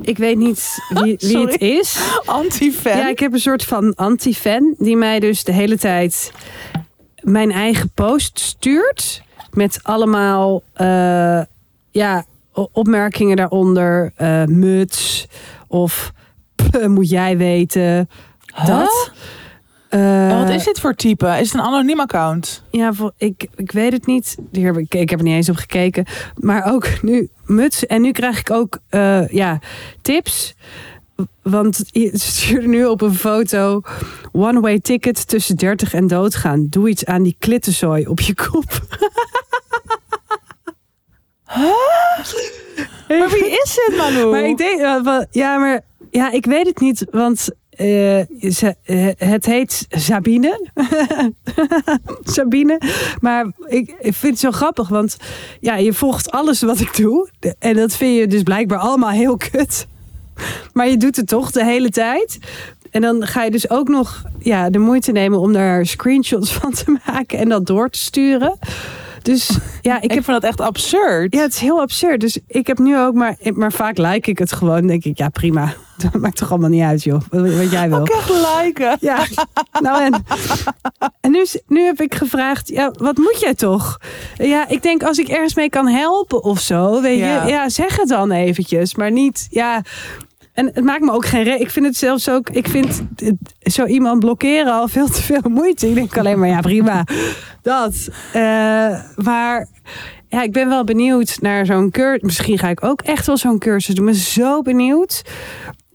Ik 0.00 0.18
weet 0.18 0.36
niet 0.38 0.78
wie, 0.88 1.16
wie 1.28 1.38
het 1.46 1.60
is. 1.60 1.98
Anti-fan. 2.24 2.96
Ja, 2.96 3.08
ik 3.08 3.18
heb 3.18 3.32
een 3.32 3.40
soort 3.40 3.64
van 3.64 3.94
anti-fan 3.94 4.74
die 4.78 4.96
mij 4.96 5.20
dus 5.20 5.44
de 5.44 5.52
hele 5.52 5.78
tijd 5.78 6.32
mijn 7.20 7.50
eigen 7.50 7.90
post 7.94 8.38
stuurt. 8.38 9.22
Met 9.50 9.80
allemaal 9.82 10.62
eh, 10.72 11.40
ja, 11.90 12.24
opmerkingen 12.52 13.36
daaronder. 13.36 14.12
eh, 14.16 14.44
muts 14.44 15.26
of 15.68 16.12
"Puh, 16.54 16.86
moet 16.86 17.10
jij 17.10 17.36
weten. 17.36 18.08
Dat. 18.64 19.10
Eh, 19.88 20.38
wat 20.40 20.48
is 20.48 20.64
dit 20.64 20.80
voor 20.80 20.94
type? 20.94 21.26
Is 21.26 21.52
het 21.52 21.60
een 21.60 21.66
anoniem 21.66 22.00
account? 22.00 22.62
Ja, 22.70 22.92
ik, 23.16 23.46
ik 23.56 23.72
weet 23.72 23.92
het 23.92 24.06
niet. 24.06 24.36
Hier 24.52 24.78
ik, 24.78 24.94
ik 24.94 25.10
heb 25.10 25.18
er 25.18 25.24
niet 25.24 25.34
eens 25.34 25.48
op 25.48 25.56
gekeken. 25.56 26.04
Maar 26.34 26.72
ook 26.72 27.02
nu 27.02 27.28
muts. 27.44 27.86
En 27.86 28.02
nu 28.02 28.12
krijg 28.12 28.38
ik 28.40 28.50
ook 28.50 28.78
eh, 28.88 29.28
ja, 29.28 29.58
tips. 30.02 30.54
Want 31.42 31.82
je 31.90 32.10
stuurde 32.14 32.68
nu 32.68 32.84
op 32.86 33.00
een 33.00 33.14
foto... 33.14 33.80
One-way 34.32 34.80
ticket 34.80 35.28
tussen 35.28 35.56
30 35.56 35.94
en 35.94 36.06
doodgaan. 36.06 36.66
Doe 36.68 36.88
iets 36.88 37.04
aan 37.04 37.22
die 37.22 37.36
klittenzooi 37.38 38.06
op 38.06 38.20
je 38.20 38.34
kop. 38.34 38.64
Maar 43.08 43.28
wie 43.30 43.50
is 43.50 43.78
dit, 43.86 43.96
Manu? 43.96 44.24
Maar 44.26 44.44
ik 44.44 44.56
denk... 44.56 44.80
eh, 44.80 45.18
Ja, 45.30 45.56
maar... 45.58 45.80
Ja, 46.10 46.30
ik 46.30 46.46
weet 46.46 46.66
het 46.66 46.80
niet. 46.80 47.04
Want... 47.10 47.48
eh, 47.70 47.86
ze- 48.50 48.74
eh, 48.84 49.06
het 49.16 49.46
heet 49.46 49.86
Sabine. 49.90 50.68
Sabine. 52.22 52.80
Maar 53.20 53.52
ik, 53.66 53.94
ik 54.00 54.14
vind 54.14 54.32
het 54.32 54.38
zo 54.38 54.50
grappig, 54.50 54.88
want 54.88 55.16
ja, 55.60 55.76
je 55.76 55.92
volgt 55.92 56.30
alles 56.30 56.60
wat 56.62 56.80
ik 56.80 56.96
doe. 56.96 57.28
En 57.58 57.74
dat 57.76 57.92
vind 57.96 58.16
je 58.18 58.26
dus 58.26 58.42
blijkbaar 58.42 58.78
allemaal 58.78 59.10
heel 59.10 59.36
kut. 59.36 59.86
Maar 60.72 60.88
je 60.88 60.96
doet 60.96 61.16
het 61.16 61.28
toch 61.28 61.50
de 61.50 61.64
hele 61.64 61.88
tijd. 61.90 62.38
En 62.90 63.00
dan 63.00 63.26
ga 63.26 63.42
je 63.44 63.50
dus 63.50 63.70
ook 63.70 63.88
nog 63.88 64.22
ja, 64.38 64.70
de 64.70 64.78
moeite 64.78 65.12
nemen 65.12 65.38
om 65.38 65.52
daar 65.52 65.86
screenshots 65.86 66.52
van 66.52 66.72
te 66.72 66.98
maken 67.06 67.38
en 67.38 67.48
dat 67.48 67.66
door 67.66 67.90
te 67.90 67.98
sturen. 67.98 68.58
Dus 69.22 69.58
ja, 69.80 70.00
ik 70.00 70.12
heb 70.12 70.24
vind 70.24 70.40
dat 70.40 70.44
echt 70.50 70.60
absurd. 70.60 71.34
ja, 71.34 71.40
het 71.40 71.52
is 71.52 71.58
heel 71.58 71.80
absurd. 71.80 72.20
Dus 72.20 72.38
ik 72.46 72.66
heb 72.66 72.78
nu 72.78 72.98
ook 72.98 73.14
maar, 73.14 73.36
maar 73.54 73.72
vaak 73.72 73.98
like 73.98 74.30
ik 74.30 74.38
het 74.38 74.52
gewoon. 74.52 74.86
denk 74.86 75.04
ik, 75.04 75.18
ja 75.18 75.28
prima. 75.28 75.72
Dat 76.10 76.20
maakt 76.20 76.36
toch 76.36 76.50
allemaal 76.50 76.68
niet 76.70 76.82
uit, 76.82 77.02
joh. 77.02 77.20
Wat, 77.30 77.70
jij 77.70 77.88
wil. 77.88 77.98
Ook 77.98 78.08
echt 78.08 78.30
liken. 78.64 78.96
Ja, 79.00 79.24
nou 79.80 80.02
en, 80.02 80.24
en 81.20 81.30
nu, 81.30 81.46
nu 81.66 81.80
heb 81.84 82.00
ik 82.00 82.14
gevraagd, 82.14 82.68
ja, 82.68 82.92
wat 82.98 83.16
moet 83.16 83.40
jij 83.40 83.54
toch? 83.54 83.98
Ja, 84.34 84.68
ik 84.68 84.82
denk 84.82 85.02
als 85.02 85.18
ik 85.18 85.28
ergens 85.28 85.54
mee 85.54 85.68
kan 85.70 85.88
helpen 85.88 86.42
of 86.42 86.60
zo, 86.60 87.00
weet 87.00 87.18
Ja. 87.18 87.44
je, 87.44 87.50
ja, 87.50 87.68
zeg 87.68 87.96
het 87.96 88.08
dan 88.08 88.30
eventjes, 88.30 88.94
maar 88.94 89.10
niet, 89.12 89.46
ja. 89.50 89.82
En 90.52 90.70
het 90.74 90.84
maakt 90.84 91.00
me 91.04 91.12
ook 91.12 91.26
geen 91.26 91.42
re 91.42 91.58
Ik 91.58 91.70
vind 91.70 91.86
het 91.86 91.96
zelfs 91.96 92.28
ook, 92.28 92.50
ik 92.50 92.68
vind 92.68 93.02
het- 93.16 93.72
zo 93.72 93.84
iemand 93.84 94.20
blokkeren 94.20 94.72
al 94.72 94.88
veel 94.88 95.06
te 95.08 95.22
veel 95.22 95.50
moeite. 95.50 95.88
Ik 95.88 95.94
denk 95.94 96.18
alleen 96.18 96.38
maar, 96.38 96.48
ja, 96.48 96.60
prima. 96.60 97.04
Dat. 97.62 98.08
Eh, 98.32 98.42
maar 99.16 99.68
ja, 100.28 100.42
ik 100.42 100.52
ben 100.52 100.68
wel 100.68 100.84
benieuwd 100.84 101.38
naar 101.40 101.66
zo'n 101.66 101.90
cursus. 101.90 102.22
Misschien 102.22 102.58
ga 102.58 102.68
ik 102.68 102.84
ook 102.84 103.00
echt 103.02 103.26
wel 103.26 103.36
zo'n 103.36 103.58
cursus 103.58 103.94
doen. 103.94 104.08
Ik 104.08 104.12
ben 104.12 104.20
zo 104.20 104.62
benieuwd. 104.62 105.22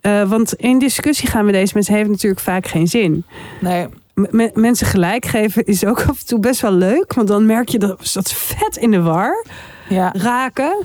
Eh, 0.01 0.29
want 0.29 0.53
in 0.53 0.79
discussie 0.79 1.29
gaan 1.29 1.45
we 1.45 1.51
deze 1.51 1.71
mensen 1.73 1.93
heeft 1.95 2.09
natuurlijk 2.09 2.41
vaak 2.41 2.67
geen 2.67 2.87
zin. 2.87 3.25
Nee. 3.61 3.87
M- 4.13 4.49
mensen 4.53 4.87
gelijk 4.87 5.25
geven 5.25 5.65
is 5.65 5.85
ook 5.85 5.99
af 6.01 6.19
en 6.19 6.25
toe 6.25 6.39
best 6.39 6.61
wel 6.61 6.71
leuk. 6.71 7.13
Want 7.13 7.27
dan 7.27 7.45
merk 7.45 7.69
je 7.69 7.79
dat 7.79 8.07
ze 8.07 8.13
dat 8.17 8.31
vet 8.31 8.77
in 8.77 8.91
de 8.91 9.01
war 9.01 9.45
Ja. 9.89 10.13
raken. 10.17 10.83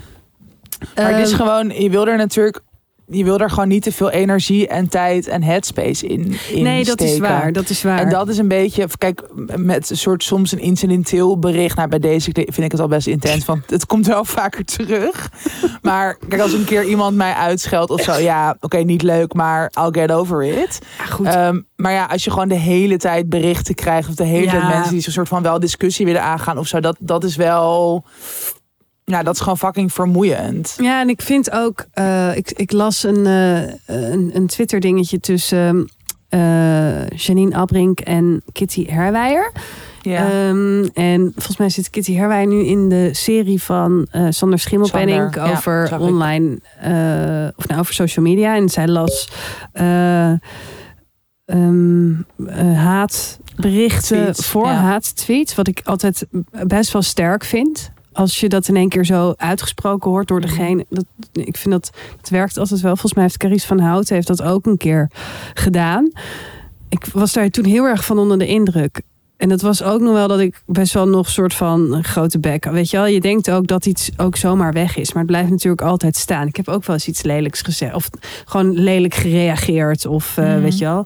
Maar 0.95 1.13
het 1.13 1.25
is 1.27 1.31
Ehm, 1.33 1.41
gewoon, 1.41 1.69
je 1.69 1.89
wil 1.89 2.07
er 2.07 2.17
natuurlijk, 2.17 2.59
je 3.11 3.23
wil 3.23 3.39
er 3.39 3.49
gewoon 3.49 3.67
niet 3.67 3.83
te 3.83 3.91
veel 3.91 4.09
energie 4.09 4.67
en 4.67 4.89
tijd 4.89 5.27
en 5.27 5.43
headspace 5.43 6.07
in, 6.07 6.35
in 6.51 6.63
nee, 6.63 6.83
dat 6.85 7.01
is 7.01 7.17
waar. 7.19 7.51
Dat 7.53 7.69
is 7.69 7.83
waar. 7.83 7.99
En 7.99 8.09
dat 8.09 8.27
is 8.27 8.37
een 8.37 8.47
beetje, 8.47 8.87
kijk, 8.97 9.21
met 9.55 9.89
een 9.89 9.97
soort 9.97 10.23
soms 10.23 10.51
een 10.51 10.59
incidenteel 10.59 11.39
bericht. 11.39 11.75
Nou, 11.75 11.89
bij 11.89 11.99
deze 11.99 12.31
vind 12.33 12.57
ik 12.57 12.71
het 12.71 12.79
al 12.81 12.87
best 12.87 13.07
intens, 13.07 13.45
want 13.45 13.69
het 13.69 13.85
komt 13.85 14.07
wel 14.07 14.25
vaker 14.39 14.65
terug. 14.65 15.31
Maar 15.81 16.17
kijk, 16.29 16.41
als 16.41 16.53
een 16.53 16.63
keer 16.63 16.83
iemand 16.85 17.15
mij 17.15 17.33
uitscheldt 17.33 17.91
of 17.91 18.01
zo, 18.01 18.13
ja, 18.13 18.55
oké, 18.59 18.77
niet 18.77 19.01
leuk, 19.01 19.33
maar 19.33 19.71
I'll 19.79 20.01
get 20.01 20.11
over 20.11 20.43
it. 20.43 20.79
Ja, 20.97 21.05
goed. 21.05 21.25
Ehm, 21.25 21.59
maar 21.75 21.91
ja, 21.91 22.05
als 22.05 22.23
je 22.23 22.31
gewoon 22.31 22.47
de 22.47 22.55
hele 22.55 22.97
tijd 22.97 23.29
berichten 23.29 23.75
krijgt, 23.75 24.09
of 24.09 24.15
de 24.15 24.23
hele 24.23 24.43
Ja. 24.45 24.51
tijd 24.51 24.73
mensen 24.73 24.91
die 24.91 25.01
zo'n 25.01 25.13
soort 25.13 25.27
van 25.27 25.43
wel 25.43 25.59
discussie 25.59 26.05
willen 26.05 26.23
aangaan 26.23 26.57
of 26.57 26.67
zo, 26.67 26.79
dat, 26.79 26.95
dat 26.99 27.23
is 27.23 27.35
wel, 27.35 28.03
ja, 29.05 29.23
dat 29.23 29.33
is 29.33 29.39
gewoon 29.39 29.57
fucking 29.57 29.93
vermoeiend. 29.93 30.75
Ja, 30.81 31.01
en 31.01 31.09
ik 31.09 31.21
vind 31.21 31.51
ook, 31.51 31.85
eh, 31.91 32.37
ik, 32.37 32.51
ik 32.51 32.71
las 32.71 33.03
een, 33.03 33.25
eh, 33.25 33.61
een, 33.85 34.31
een 34.33 34.47
Twitter 34.47 34.79
dingetje 34.79 35.19
tussen 35.19 35.89
eh 36.29 37.07
Janine 37.07 37.55
Abrink 37.55 37.99
en 37.99 38.41
Kitty 38.51 38.85
Herwijer. 38.89 39.51
Ja. 40.01 40.29
Ehm, 40.31 40.87
en 40.93 41.31
volgens 41.35 41.57
mij 41.57 41.69
zit 41.69 41.89
Kitty 41.89 42.15
Herwij 42.15 42.45
nu 42.45 42.63
in 42.65 42.89
de 42.89 43.09
serie 43.11 43.61
van 43.61 44.07
eh, 44.11 44.25
Sander 44.29 44.59
Schimmelpenning 44.59 45.33
Sander, 45.33 45.51
over 45.51 45.99
online, 45.99 46.59
of 47.55 47.67
nou 47.67 47.79
over 47.79 47.93
social 47.93 48.25
media. 48.25 48.55
En 48.55 48.69
zij 48.69 48.87
las 48.87 49.29
ehm, 49.73 50.37
eh, 52.47 52.83
haatberichten 52.83 54.35
voor 54.35 54.65
ja. 54.65 54.73
haattweets. 54.73 55.55
Wat 55.55 55.67
ik 55.67 55.81
altijd 55.83 56.25
best 56.67 56.91
wel 56.91 57.01
sterk 57.01 57.43
vind. 57.43 57.91
Als 58.13 58.39
je 58.39 58.49
dat 58.49 58.67
in 58.67 58.75
één 58.75 58.89
keer 58.89 59.05
zo 59.05 59.33
uitgesproken 59.37 60.11
hoort 60.11 60.27
door 60.27 60.39
Mhm. 60.39 60.47
degene. 60.47 60.85
Dat, 60.89 61.05
ik 61.31 61.57
vind 61.57 61.73
dat 61.73 61.91
het 62.17 62.29
werkt 62.29 62.57
altijd 62.57 62.81
wel. 62.81 62.91
Volgens 62.91 63.13
mij 63.13 63.23
heeft 63.23 63.37
Carice 63.37 63.67
van 63.67 63.79
Houten 63.79 64.15
heeft 64.15 64.27
dat 64.27 64.41
ook 64.41 64.65
een 64.65 64.77
keer 64.77 65.09
gedaan. 65.53 66.11
Ik 66.89 67.05
was 67.13 67.33
daar 67.33 67.49
toen 67.49 67.65
heel 67.65 67.85
erg 67.85 68.05
van 68.05 68.17
onder 68.19 68.37
de 68.37 68.47
indruk. 68.47 69.01
en 69.37 69.49
dat 69.49 69.61
was 69.61 69.83
ook 69.83 70.01
nog 70.01 70.13
wel 70.13 70.27
dat 70.27 70.39
ik 70.39 70.61
best 70.65 70.93
wel 70.93 71.07
nog 71.07 71.29
soort 71.29 71.53
van 71.53 72.03
grote 72.03 72.39
bek. 72.39 72.65
Weet 72.65 72.89
je 72.89 72.97
wel, 72.97 73.05
je 73.05 73.21
denkt 73.21 73.51
ook 73.51 73.67
dat 73.67 73.85
iets 73.85 74.09
ook 74.17 74.35
zomaar 74.35 74.73
weg 74.73 74.97
is. 74.97 75.07
Maar 75.13 75.21
het 75.23 75.31
blijft 75.31 75.49
natuurlijk 75.49 75.81
altijd 75.81 76.15
staan. 76.15 76.47
Ik 76.47 76.55
heb 76.55 76.67
ook 76.67 76.85
wel 76.85 76.95
eens 76.95 77.07
iets 77.07 77.21
lelijks 77.21 77.61
gezegd. 77.61 77.95
Of 77.95 78.09
gewoon 78.45 78.71
lelijk 78.73 79.13
gereageerd. 79.13 80.05
Of 80.05 80.37
eh, 80.37 80.45
Mhm. 80.45 80.61
weet 80.61 80.77
je 80.77 80.85
wel. 80.85 81.05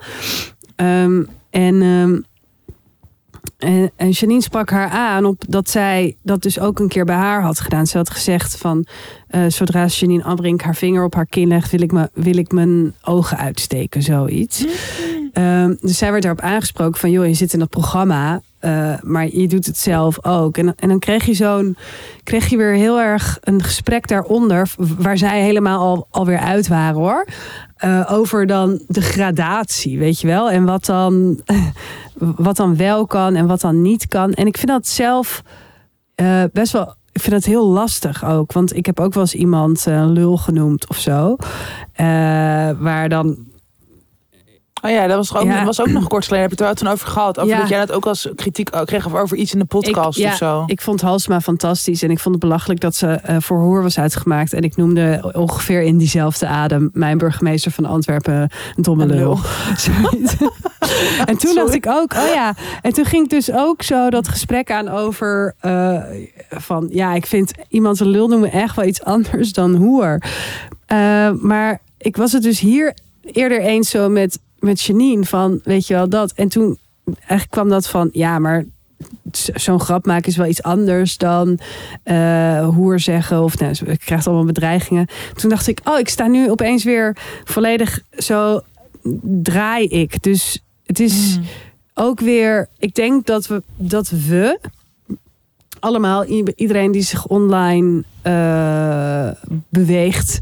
Ehm, 0.76 1.24
en, 1.50 1.82
ehm, 1.82 2.20
en, 3.66 3.92
en 3.96 4.10
Janine 4.10 4.42
sprak 4.42 4.70
haar 4.70 4.90
aan 4.90 5.26
op 5.26 5.44
dat 5.48 5.70
zij 5.70 6.16
dat 6.24 6.42
dus 6.42 6.60
ook 6.60 6.80
een 6.80 6.88
keer 6.88 7.06
bij 7.06 7.16
haar 7.16 7.42
had 7.42 7.60
gedaan. 7.60 7.88
Ze 7.88 7.98
had 7.98 8.10
gezegd 8.10 8.58
van 8.58 8.86
eh, 9.28 9.46
zodra 9.48 9.86
Janine 9.86 10.24
Abrink 10.24 10.62
haar 10.62 10.76
vinger 10.76 11.04
op 11.04 11.16
haar 11.16 11.26
kin 11.26 11.48
legt, 11.48 11.72
wil 11.72 11.82
ik, 11.82 11.92
me, 11.92 12.10
wil 12.14 12.38
ik 12.38 12.52
mijn 12.52 12.94
ogen 13.04 13.38
uitsteken, 13.38 14.02
zoiets. 14.02 14.66
Ehm, 15.34 15.74
dus 15.80 15.98
zij 15.98 16.12
werd 16.12 16.24
daarop 16.24 16.42
aangesproken 16.42 17.00
van 17.00 17.12
joh, 17.12 17.28
je 17.28 17.34
zit 17.34 17.54
in 17.54 17.60
dat 17.60 17.70
programma, 17.70 18.42
eh, 18.66 18.94
maar 19.02 19.28
je 19.28 19.48
doet 19.48 19.66
het 19.66 19.78
zelf 19.78 20.26
ook. 20.26 20.58
En, 20.58 20.76
en 20.76 20.90
dan 20.90 21.00
kreeg 21.00 21.26
je 21.26 21.34
zo'n, 21.34 21.78
kreeg 22.24 22.48
je 22.48 22.58
weer 22.58 22.74
heel 22.74 23.00
erg 23.00 23.38
een 23.42 23.64
gesprek 23.64 24.08
daaronder, 24.08 24.70
waar 24.78 25.18
zij 25.18 25.42
helemaal 25.42 25.80
al, 25.80 26.08
alweer 26.12 26.40
uit 26.40 26.68
waren 26.68 26.96
hoor. 26.96 27.26
Eh, 27.76 28.12
over 28.12 28.46
dan 28.48 28.82
de 28.88 29.02
gradatie, 29.02 30.00
weet 30.00 30.20
je 30.20 30.28
wel. 30.28 30.52
En 30.52 30.66
wat 30.66 30.86
dan, 30.86 31.42
wat 32.48 32.56
dan 32.56 32.78
wel 32.78 33.06
kan 33.06 33.36
en 33.36 33.48
wat 33.48 33.62
dan 33.62 33.82
niet 33.82 34.08
kan. 34.08 34.34
En 34.34 34.48
ik 34.48 34.58
vind 34.58 34.72
dat 34.72 34.88
zelf 34.88 35.44
eh, 36.16 36.44
best 36.54 36.72
wel. 36.72 36.96
Ik 37.12 37.22
vind 37.22 37.34
dat 37.34 37.46
heel 37.46 37.68
lastig 37.68 38.26
ook. 38.26 38.52
Want 38.52 38.76
ik 38.76 38.86
heb 38.86 39.00
ook 39.00 39.14
wel 39.14 39.24
eens 39.24 39.36
iemand 39.36 39.86
lul 39.88 40.38
genoemd 40.38 40.88
of 40.88 40.98
zo. 40.98 41.36
Waar 42.78 43.10
dan 43.10 43.38
Oh 44.86 44.92
ja, 44.92 45.08
dat 45.08 45.18
was, 45.18 45.36
ook, 45.36 45.44
Ja. 45.44 45.56
dat 45.56 45.66
was 45.66 45.82
ook 45.82 45.88
nog 45.88 46.08
kort 46.08 46.24
geleden. 46.24 46.50
Heb 46.50 46.58
je 46.58 46.64
het 46.64 46.74
er 46.74 46.84
toen 46.84 46.94
over 46.94 47.08
gehad? 47.08 47.40
Over 47.40 47.54
Ja. 47.54 47.60
dat 47.60 47.70
jij 47.70 47.80
dat 47.80 47.92
ook 47.92 48.06
als 48.06 48.30
kritiek 48.36 48.70
kreeg 48.86 49.06
of 49.06 49.14
over 49.16 49.38
iets 49.38 49.54
in 49.54 49.60
de 49.60 49.66
podcast 49.66 50.20
ik, 50.20 50.26
of 50.26 50.36
zo. 50.36 50.64
Ik 50.66 50.82
vond 50.82 51.02
Halsma 51.02 51.42
fantastisch. 51.42 52.04
En 52.04 52.10
ik 52.10 52.20
vond 52.20 52.36
het 52.36 52.44
belachelijk 52.44 52.80
dat 52.80 52.96
ze 52.96 53.08
eh, 53.08 53.36
voor 53.40 53.60
hoor 53.60 53.82
was 53.82 54.00
uitgemaakt. 54.00 54.54
En 54.54 54.62
ik 54.62 54.76
noemde 54.76 55.32
ongeveer 55.36 55.82
in 55.82 55.98
diezelfde 55.98 56.48
adem 56.48 56.90
mijn 56.94 57.18
burgemeester 57.18 57.72
van 57.72 57.86
Antwerpen 57.86 58.34
een 58.76 58.84
domme 58.84 59.06
lul. 59.06 59.40
en 61.26 61.38
toen 61.38 61.56
dacht 61.56 61.72
Sorry. 61.72 61.74
ik 61.74 61.88
ook, 61.88 62.14
oh 62.14 62.34
ja. 62.34 62.56
En 62.82 62.94
toen 62.94 63.06
ging 63.06 63.24
ik 63.24 63.30
dus 63.30 63.52
ook 63.52 63.82
zo 63.82 64.10
dat 64.10 64.28
gesprek 64.28 64.72
aan 64.72 64.88
over 64.88 65.56
eh, 65.60 66.02
van 66.50 66.88
ja, 66.92 67.14
ik 67.14 67.26
vind 67.26 67.52
iemand 67.70 68.00
een 68.00 68.08
lul 68.08 68.28
noemen 68.28 68.52
echt 68.52 68.76
wel 68.76 68.86
iets 68.86 69.04
anders 69.04 69.54
dan 69.54 69.76
hoer. 69.76 70.22
Eh, 70.86 71.30
maar 71.32 71.80
ik 71.98 72.18
was 72.18 72.32
het 72.32 72.44
dus 72.44 72.60
hier 72.60 72.94
eerder 73.22 73.62
eens 73.62 73.90
zo 73.90 74.10
met, 74.10 74.40
met 74.66 74.82
Janine 74.82 75.26
van, 75.26 75.60
weet 75.64 75.88
je 75.88 75.94
wel, 75.94 76.10
dat. 76.10 76.32
En 76.32 76.48
toen 76.48 76.78
eigenlijk 77.18 77.50
kwam 77.52 77.70
dat 77.70 77.88
van, 77.88 78.10
ja, 78.12 78.40
maar 78.40 78.66
zo'n 79.54 79.80
grap 79.80 80.06
maken 80.06 80.28
is 80.30 80.38
wel 80.38 80.48
iets 80.48 80.64
anders 80.64 81.18
dan 81.18 81.60
eh 82.04 82.68
hoer 82.68 83.00
zeggen. 83.00 83.44
Of 83.44 83.60
nou, 83.60 83.76
ik 83.86 84.00
krijg 84.00 84.28
allemaal 84.28 84.46
bedreigingen. 84.46 85.08
Toen 85.34 85.50
dacht 85.50 85.68
ik, 85.68 85.80
oh, 85.84 86.00
ik 86.00 86.10
sta 86.10 86.28
nu 86.28 86.50
opeens 86.52 86.84
weer 86.84 87.18
volledig 87.44 88.02
zo 88.18 88.62
draai 89.22 89.88
ik. 89.88 90.24
Dus 90.24 90.64
het 90.86 91.00
is 91.00 91.38
Mm. 91.38 91.44
ook 91.94 92.20
weer, 92.20 92.68
ik 92.80 92.96
denk 92.96 93.26
dat 93.26 93.48
we, 93.48 93.64
dat 93.78 94.10
we 94.10 94.60
allemaal, 95.86 96.24
iedereen 96.56 96.92
die 96.92 97.02
zich 97.02 97.28
online 97.28 98.04
eh, 98.22 99.28
beweegt, 99.70 100.40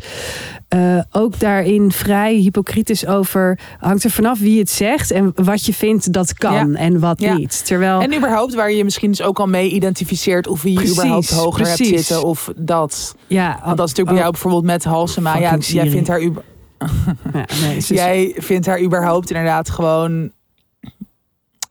eh, 0.67 0.99
ook 1.11 1.39
daarin 1.39 1.91
vrij 1.91 2.33
hypocriet 2.35 2.89
is 2.89 3.05
over, 3.05 3.59
hangt 3.79 4.03
er 4.03 4.09
vanaf 4.11 4.39
wie 4.39 4.59
het 4.59 4.69
zegt 4.69 5.11
en 5.11 5.31
wat 5.35 5.65
je 5.65 5.73
vindt 5.73 6.13
dat 6.13 6.33
kan 6.33 6.75
en 6.75 6.99
wat 6.99 7.21
Ja. 7.21 7.33
niet. 7.37 7.65
Terwijl, 7.65 8.01
En 8.01 8.15
überhaupt 8.15 8.53
waar 8.53 8.71
je 8.71 8.83
misschien 8.83 9.09
dus 9.09 9.21
ook 9.21 9.39
al 9.39 9.47
mee 9.47 9.69
identificeert 9.69 10.47
of 10.47 10.61
wie 10.61 10.71
je 10.71 10.77
Precies, 10.77 10.97
überhaupt 10.97 11.29
hoger 11.29 11.61
precies. 11.63 11.89
hebt 11.89 12.03
zitten 12.05 12.23
of 12.27 12.51
dat. 12.55 13.15
ja, 13.27 13.47
Want 13.65 13.77
dat 13.77 13.87
is 13.87 13.93
natuurlijk 13.93 14.09
bij 14.09 14.17
jou 14.17 14.31
bijvoorbeeld 14.31 14.63
met 14.63 14.83
Halsema. 14.83 15.37
Ja, 15.37 15.57
jij 15.57 15.89
vindt 15.89 16.07
haar 16.07 16.21
ja, 17.33 17.45
nee, 17.61 17.75
is- 17.77 17.87
jij 17.87 18.33
vindt 18.37 18.65
haar 18.65 18.81
überhaupt 18.81 19.29
inderdaad 19.31 19.69
gewoon 19.69 20.31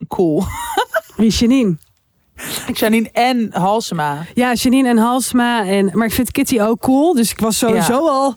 cool. 0.09 0.45
wie 1.17 1.31
Janine? 1.31 1.77
Janine 2.79 3.09
en 3.13 3.49
Halsema. 3.53 4.27
Ja, 4.35 4.53
Janine 4.53 4.89
en 4.89 4.99
Halsma. 4.99 5.67
En, 5.67 5.91
maar 5.93 6.07
ik 6.07 6.13
vind 6.13 6.31
Kitty 6.31 6.61
ook 6.61 6.81
cool. 6.81 7.15
Dus 7.15 7.31
ik 7.31 7.41
was 7.41 7.59
sowieso 7.59 8.09
al... 8.09 8.35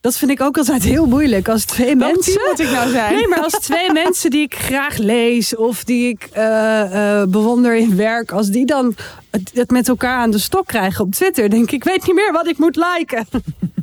Dat 0.00 0.16
vind 0.16 0.30
ik 0.30 0.40
ook 0.40 0.58
altijd 0.58 0.82
heel 0.82 1.06
moeilijk. 1.06 1.48
Als 1.48 1.64
twee 1.64 1.96
Welk 1.96 2.14
mensen... 2.14 2.40
moet 2.48 2.58
ik 2.58 2.70
nou 2.70 2.90
zijn? 2.90 3.14
Nee, 3.14 3.28
maar 3.28 3.42
als 3.42 3.58
twee 3.68 3.92
mensen 3.92 4.30
die 4.30 4.42
ik 4.42 4.54
graag 4.54 4.96
lees 4.96 5.56
of 5.56 5.84
die 5.84 6.08
ik 6.08 6.28
eh, 6.32 7.20
eh, 7.20 7.28
bewonder 7.28 7.76
in 7.76 7.96
werk, 7.96 8.32
als 8.32 8.48
die 8.48 8.66
dan 8.66 8.94
het, 9.30 9.50
het 9.54 9.70
met 9.70 9.88
elkaar 9.88 10.18
aan 10.18 10.30
de 10.30 10.38
stok 10.38 10.66
krijgen 10.66 11.04
op 11.04 11.12
Twitter, 11.12 11.50
denk 11.50 11.62
ik, 11.62 11.72
ik 11.72 11.84
weet 11.84 12.06
niet 12.06 12.14
meer 12.14 12.32
wat 12.32 12.46
ik 12.46 12.58
moet 12.58 12.76
liken. 12.76 13.26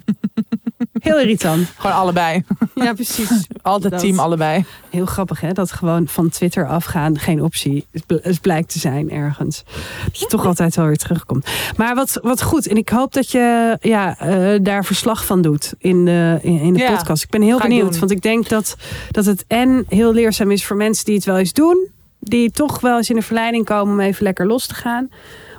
Heel 1.05 1.19
irritant. 1.19 1.67
Gewoon 1.77 1.95
allebei. 1.95 2.43
Ja, 2.75 2.93
precies. 2.93 3.47
Altijd 3.61 3.91
Dat- 3.91 4.01
team 4.01 4.19
allebei. 4.19 4.65
Heel 4.89 5.05
grappig, 5.05 5.41
hè? 5.41 5.51
Dat 5.51 5.71
gewoon 5.71 6.07
van 6.07 6.29
Twitter 6.29 6.67
afgaan 6.67 7.19
geen 7.19 7.41
optie 7.43 7.85
is, 7.91 8.01
is 8.21 8.37
blijkt 8.39 8.71
te 8.71 8.79
zijn 8.79 9.11
ergens. 9.11 9.63
Dat 10.05 10.19
je 10.19 10.25
toch 10.25 10.45
altijd 10.45 10.75
wel 10.75 10.85
weer 10.85 10.97
terugkomt. 10.97 11.47
Maar 11.77 11.95
wat, 11.95 12.19
wat 12.21 12.41
goed. 12.41 12.67
En 12.67 12.77
ik 12.77 12.89
hoop 12.89 13.13
dat 13.13 13.31
je 13.31 13.77
ja, 13.81 14.17
eh, 14.19 14.59
daar 14.61 14.85
verslag 14.85 15.25
van 15.25 15.41
doet 15.41 15.73
in 15.77 16.05
de, 16.05 16.39
in, 16.41 16.59
in 16.59 16.73
de 16.73 16.79
Ja, 16.79 16.95
podcast. 16.95 17.23
Ik 17.23 17.29
ben 17.29 17.41
heel 17.41 17.59
benieuwd. 17.59 17.89
doen. 17.91 17.99
Want 17.99 18.11
ik 18.11 18.21
denk 18.21 18.49
dat, 18.49 18.75
dat 19.11 19.25
het 19.25 19.43
en 19.47 19.85
heel 19.89 20.13
leerzaam 20.13 20.51
is 20.51 20.65
voor 20.65 20.75
mensen 20.75 21.05
die 21.05 21.15
het 21.15 21.25
wel 21.25 21.37
eens 21.37 21.53
doen. 21.53 21.87
Die 22.19 22.51
toch 22.51 22.79
wel 22.79 22.97
eens 22.97 23.09
in 23.09 23.15
de 23.15 23.21
verleiding 23.21 23.65
komen 23.65 23.93
om 23.93 23.99
even 23.99 24.23
lekker 24.23 24.45
los 24.47 24.67
te 24.67 24.73
gaan. 24.73 25.09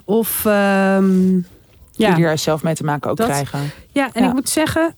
Of 0.05 0.44
ehm, 0.44 1.34
Ja. 1.34 1.42
ja, 1.92 2.14
Die 2.14 2.24
er 2.24 2.38
zelf 2.38 2.62
mee 2.62 2.74
te 2.74 2.84
maken 2.84 3.11
ook 3.11 3.16
Dat- 3.16 3.26
krijgen. 3.26 3.70
ja, 3.92 4.09
en 4.12 4.22
Ja. 4.22 4.28
ik 4.28 4.34
moet 4.34 4.49
zeggen, 4.49 4.94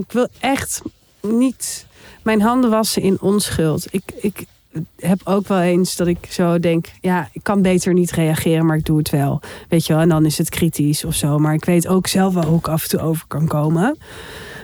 ik 0.00 0.12
wil 0.12 0.28
echt 0.40 0.82
niet 1.22 1.86
mijn 2.22 2.40
handen 2.40 2.70
wassen 2.70 3.02
in 3.02 3.20
onschuld. 3.20 3.86
Ik, 3.90 4.02
ik 4.20 4.44
heb 4.96 5.20
ook 5.24 5.48
wel 5.48 5.60
eens 5.60 5.96
dat 5.96 6.06
ik 6.06 6.26
zo 6.28 6.58
denk, 6.58 6.86
ja, 7.00 7.28
ik 7.32 7.42
kan 7.42 7.62
beter 7.62 7.92
niet 7.92 8.10
reageren, 8.10 8.66
maar 8.66 8.76
ik 8.76 8.84
doe 8.84 8.98
het 8.98 9.10
wel. 9.10 9.40
Weet 9.68 9.86
je 9.86 9.92
wel, 9.92 10.02
en 10.02 10.08
dan 10.08 10.24
is 10.24 10.38
het 10.38 10.48
kritisch 10.48 11.04
of 11.04 11.14
zo. 11.14 11.38
Maar 11.38 11.54
ik 11.54 11.64
weet 11.64 11.88
ook 11.88 12.06
zelf 12.06 12.34
wel 12.34 12.44
hoe 12.44 12.58
ik 12.58 12.68
af 12.68 12.82
en 12.82 12.88
toe 12.88 13.00
over 13.00 13.24
kan 13.26 13.46
komen. 13.46 13.98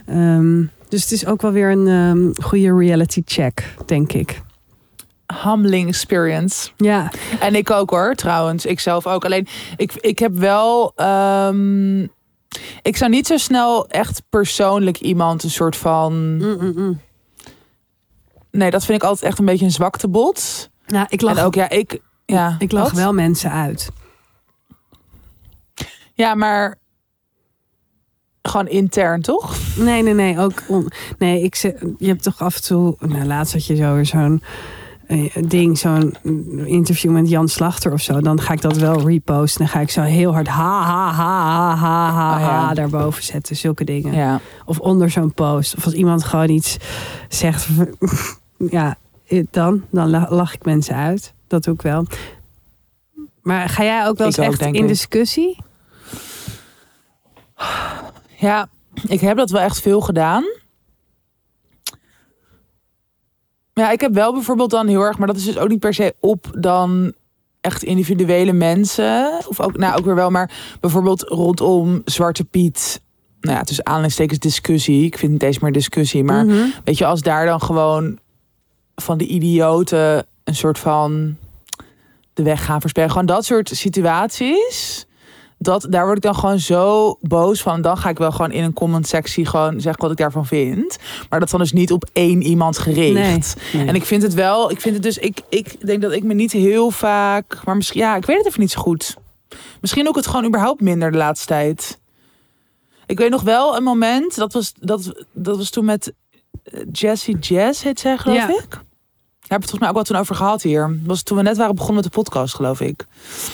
Ehm, 0.07 0.64
dus 0.89 1.03
het 1.03 1.12
is 1.12 1.26
ook 1.26 1.43
wel 1.43 1.53
weer 1.53 1.70
een 1.70 1.89
ehm, 1.89 2.45
goede 2.47 2.76
reality 2.76 3.22
check, 3.24 3.74
denk 3.87 4.12
ik. 4.12 4.43
Humbling 5.45 5.89
experience. 5.89 6.70
Ja, 6.76 7.12
En 7.41 7.55
ik 7.55 7.70
ook 7.70 7.91
hoor, 7.91 8.14
trouwens. 8.14 8.66
Ik 8.66 8.80
zelf 8.80 9.07
ook. 9.07 9.24
Alleen, 9.24 9.47
ik, 9.76 9.93
ik 9.95 10.18
heb 10.18 10.37
wel... 10.37 10.93
ehm, 10.97 12.07
ik 12.83 12.97
zou 12.97 13.11
niet 13.11 13.27
zo 13.27 13.37
snel 13.37 13.89
echt 13.89 14.23
persoonlijk 14.29 15.01
iemand 15.01 15.43
een 15.43 15.51
soort 15.51 15.77
van... 15.77 16.37
Mm, 16.37 16.57
mm, 16.61 16.73
mm. 16.77 17.01
Nee, 18.51 18.71
dat 18.71 18.85
vind 18.85 19.03
ik 19.03 19.09
altijd 19.09 19.31
echt 19.31 19.39
een 19.39 19.45
beetje 19.45 19.65
een 19.65 19.71
zwaktebod. 19.71 20.71
Nou, 20.87 21.07
ik 21.09 21.21
lach, 21.21 21.37
En 21.37 21.45
ook, 21.45 21.55
ja, 21.55 21.69
ik... 21.69 22.01
Ja, 22.25 22.57
ik 22.59 22.73
lach 22.73 22.85
wat? 22.85 22.93
wel 22.93 23.13
mensen 23.13 23.51
uit. 23.51 23.91
Ja, 26.15 26.35
maar... 26.35 26.79
Gewoon 28.43 28.69
intern, 28.69 29.23
toch? 29.23 29.57
Nee, 29.77 30.03
nee, 30.03 30.15
nee. 30.15 30.39
Ook 30.39 30.63
on- 30.69 30.91
nee, 31.19 31.43
ik 31.43 31.55
je 31.99 32.07
hebt 32.07 32.23
toch 32.23 32.41
af 32.41 32.57
en 32.57 32.63
toe. 32.63 32.97
Nou, 32.99 33.25
laatst 33.25 33.53
had 33.53 33.67
je 33.67 33.77
zo 33.77 33.95
weer 33.95 34.07
zo'n 34.07 34.43
ding, 35.49 35.79
zo'n 35.79 36.17
interview 36.65 37.11
met 37.11 37.29
Jan 37.29 37.49
Slachter 37.49 37.93
of 37.93 38.01
zo. 38.01 38.21
Dan 38.21 38.41
ga 38.41 38.53
ik 38.53 38.61
dat 38.61 38.77
wel 38.77 39.09
reposten. 39.09 39.59
Dan 39.61 39.69
ga 39.69 39.81
ik 39.81 39.91
zo 39.91 40.03
heel 40.03 40.33
hard 40.33 40.49
ha, 40.49 40.83
ha, 40.83 41.11
ha, 41.13 41.75
ha, 41.75 41.75
ha, 41.75 42.11
ha, 42.11 42.39
ja. 42.39 42.47
ha 42.47 42.75
daarboven 42.75 43.23
zetten. 43.23 43.57
Zulke 43.57 43.85
dingen. 43.85 44.15
Ja. 44.15 44.41
Of 44.65 44.79
onder 44.79 45.11
zo'n 45.11 45.33
post. 45.35 45.77
Of 45.77 45.85
als 45.85 45.95
iemand 45.95 46.25
gewoon 46.25 46.49
iets 46.49 46.77
zegt. 47.29 47.69
ja, 48.79 48.97
dan, 49.51 49.85
dan 49.91 50.11
la- 50.11 50.27
lach 50.31 50.55
ik 50.55 50.65
mensen 50.65 50.95
uit. 50.95 51.35
Dat 51.47 51.65
doe 51.65 51.75
ik 51.75 51.83
wel. 51.83 52.07
Maar 53.43 53.69
ga 53.69 53.85
jij 53.85 54.07
ook 54.07 54.19
wel 54.19 54.27
eens 54.27 54.39
ook, 54.39 54.45
echt 54.45 54.61
in 54.61 54.87
discussie? 54.87 55.59
Ja, 58.39 58.69
ik 59.09 59.21
heb 59.21 59.37
dat 59.37 59.51
wel 59.51 59.61
echt 59.63 59.81
veel 59.81 60.01
gedaan. 60.01 60.45
Ja, 63.81 63.91
ik 63.91 64.01
heb 64.01 64.14
wel 64.14 64.33
bijvoorbeeld 64.33 64.70
dan 64.70 64.87
heel 64.87 65.01
erg, 65.01 65.18
maar 65.18 65.27
dat 65.27 65.37
is 65.37 65.45
dus 65.45 65.59
ook 65.59 65.68
niet 65.68 65.81
per 65.81 65.95
se 65.95 66.14
op 66.20 66.51
dan 66.59 67.12
echt 67.61 67.83
individuele 67.83 68.53
mensen. 68.53 69.41
Of 69.49 69.61
ook, 69.61 69.77
nou 69.77 69.99
ook 69.99 70.05
weer 70.05 70.14
wel, 70.14 70.31
maar 70.31 70.51
bijvoorbeeld 70.81 71.22
rondom 71.22 72.03
Zwarte 72.05 72.45
Piet. 72.45 73.01
Nou 73.41 73.57
ja, 73.57 73.62
tussen 73.64 73.87
aanleidingstekens 73.87 74.39
discussie. 74.39 75.05
Ik 75.05 75.18
vind 75.18 75.33
het 75.33 75.41
niet 75.41 75.43
eens 75.51 75.59
meer 75.59 75.72
discussie, 75.72 76.24
maar 76.24 76.45
Mhm. 76.45 76.66
weet 76.85 76.99
je, 76.99 77.07
als 77.07 77.20
daar 77.20 77.47
dan 77.47 77.61
gewoon 77.61 78.18
van 78.95 79.18
de 79.18 79.27
idioten 79.27 80.27
een 80.45 80.55
soort 80.55 80.79
van 80.79 81.37
de 82.35 82.43
weg 82.43 82.64
gaan 82.64 82.81
versperren. 82.81 83.12
Gewoon 83.12 83.27
dat 83.27 83.45
soort 83.45 83.68
situaties. 83.68 85.07
Dat, 85.59 85.87
daar 85.91 86.05
word 86.05 86.17
ik 86.17 86.23
dan 86.23 86.35
gewoon 86.35 86.59
zo 86.59 87.17
boos 87.21 87.63
van. 87.63 87.83
Dan 87.83 87.97
ga 87.99 88.09
ik 88.09 88.19
wel 88.19 88.33
gewoon 88.33 88.51
in 88.53 88.65
een 88.65 88.73
comment 88.73 89.07
sectie 89.07 89.47
gewoon 89.47 89.81
zeggen 89.81 90.03
wat 90.03 90.11
ik 90.11 90.17
daarvan 90.17 90.47
vind. 90.47 90.97
Maar 91.29 91.39
dat 91.39 91.43
is 91.43 91.51
dan 91.51 91.61
dus 91.61 91.73
niet 91.73 91.93
op 91.93 92.05
één 92.13 92.43
iemand 92.43 92.79
gericht. 92.79 93.15
Nee, 93.15 93.41
nee. 93.73 93.87
En 93.89 93.95
ik 93.95 94.05
vind 94.05 94.23
het 94.23 94.35
wel, 94.35 94.71
ik 94.71 94.81
vind 94.81 94.95
het 94.95 95.03
dus, 95.03 95.19
ik, 95.19 95.41
ik 95.49 95.87
denk 95.87 96.03
dat 96.03 96.13
ik 96.13 96.23
me 96.23 96.35
niet 96.35 96.53
heel 96.53 96.91
vaak, 96.91 97.61
maar 97.65 97.77
misschien, 97.77 98.01
ja, 98.01 98.17
ik 98.17 98.27
weet 98.27 98.37
het 98.37 98.47
even 98.47 98.61
niet 98.61 98.71
zo 98.71 98.81
goed. 98.81 99.17
Misschien 99.81 100.09
ook 100.09 100.17
het 100.17 100.27
gewoon 100.27 100.45
überhaupt 100.47 100.81
minder 100.81 101.11
de 101.13 101.19
laatste 101.19 101.47
tijd. 101.47 101.99
Ik 103.07 103.19
weet 103.19 103.31
nog 103.31 103.43
wel 103.43 103.77
een 103.77 103.83
moment, 103.83 104.37
dat 104.37 104.53
was, 104.53 104.73
dat, 104.81 105.25
dat 105.33 105.57
was 105.57 105.71
toen 105.71 105.85
met 105.85 106.13
eh, 106.65 106.81
Jessie 106.93 107.39
Jazz, 107.39 107.83
heet 107.83 108.01
zij 108.01 108.19
geloof 108.19 108.37
Ja. 108.39 108.49
ik. 108.49 108.81
Daar 109.47 109.59
hebben 109.59 109.69
we 109.69 109.77
het 109.77 109.81
volgens 109.81 109.81
mij 109.81 109.89
ook 109.89 109.97
wat 109.97 110.07
toen 110.07 110.17
over 110.17 110.35
gehad 110.35 110.63
hier. 110.63 110.89
Dat 110.89 111.07
was 111.07 111.23
toen 111.23 111.37
we 111.37 111.43
net 111.43 111.57
waren 111.57 111.75
begonnen 111.75 112.03
met 112.03 112.13
de 112.13 112.21
podcast, 112.21 112.55
geloof 112.55 112.81
ik. 112.81 113.07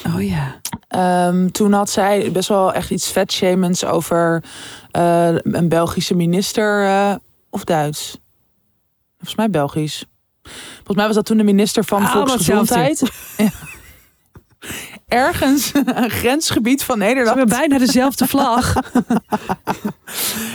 Oh 0.07 0.23
ja. 0.23 0.61
Ehm, 0.89 1.49
toen 1.49 1.73
had 1.73 1.91
zij 1.91 2.33
best 2.33 2.49
wel 2.49 2.73
echt 2.73 2.91
iets 2.91 3.11
vetshamens 3.11 3.85
over 3.85 4.45
eh, 4.91 5.35
een 5.43 5.69
Belgische 5.69 6.15
minister 6.15 6.87
eh, 6.87 7.15
of 7.51 7.65
Duits. 7.65 8.19
Volgens 9.17 9.37
mij 9.37 9.51
Belgisch. 9.51 10.05
Volgens 10.75 10.97
mij 10.97 11.07
was 11.07 11.15
dat 11.15 11.25
toen 11.25 11.37
de 11.37 11.43
minister 11.43 11.85
van 11.85 11.99
Allemaal 11.99 12.27
Volksgezondheid. 12.27 13.11
Ja. 13.37 13.51
Ergens 15.13 15.73
een 15.95 16.11
grensgebied 16.11 16.85
van 16.85 16.99
Ze 16.99 17.05
Nederland. 17.05 17.39
hebben 17.39 17.57
bijna 17.59 17.79
dezelfde 17.79 18.27
vlag. 18.27 18.75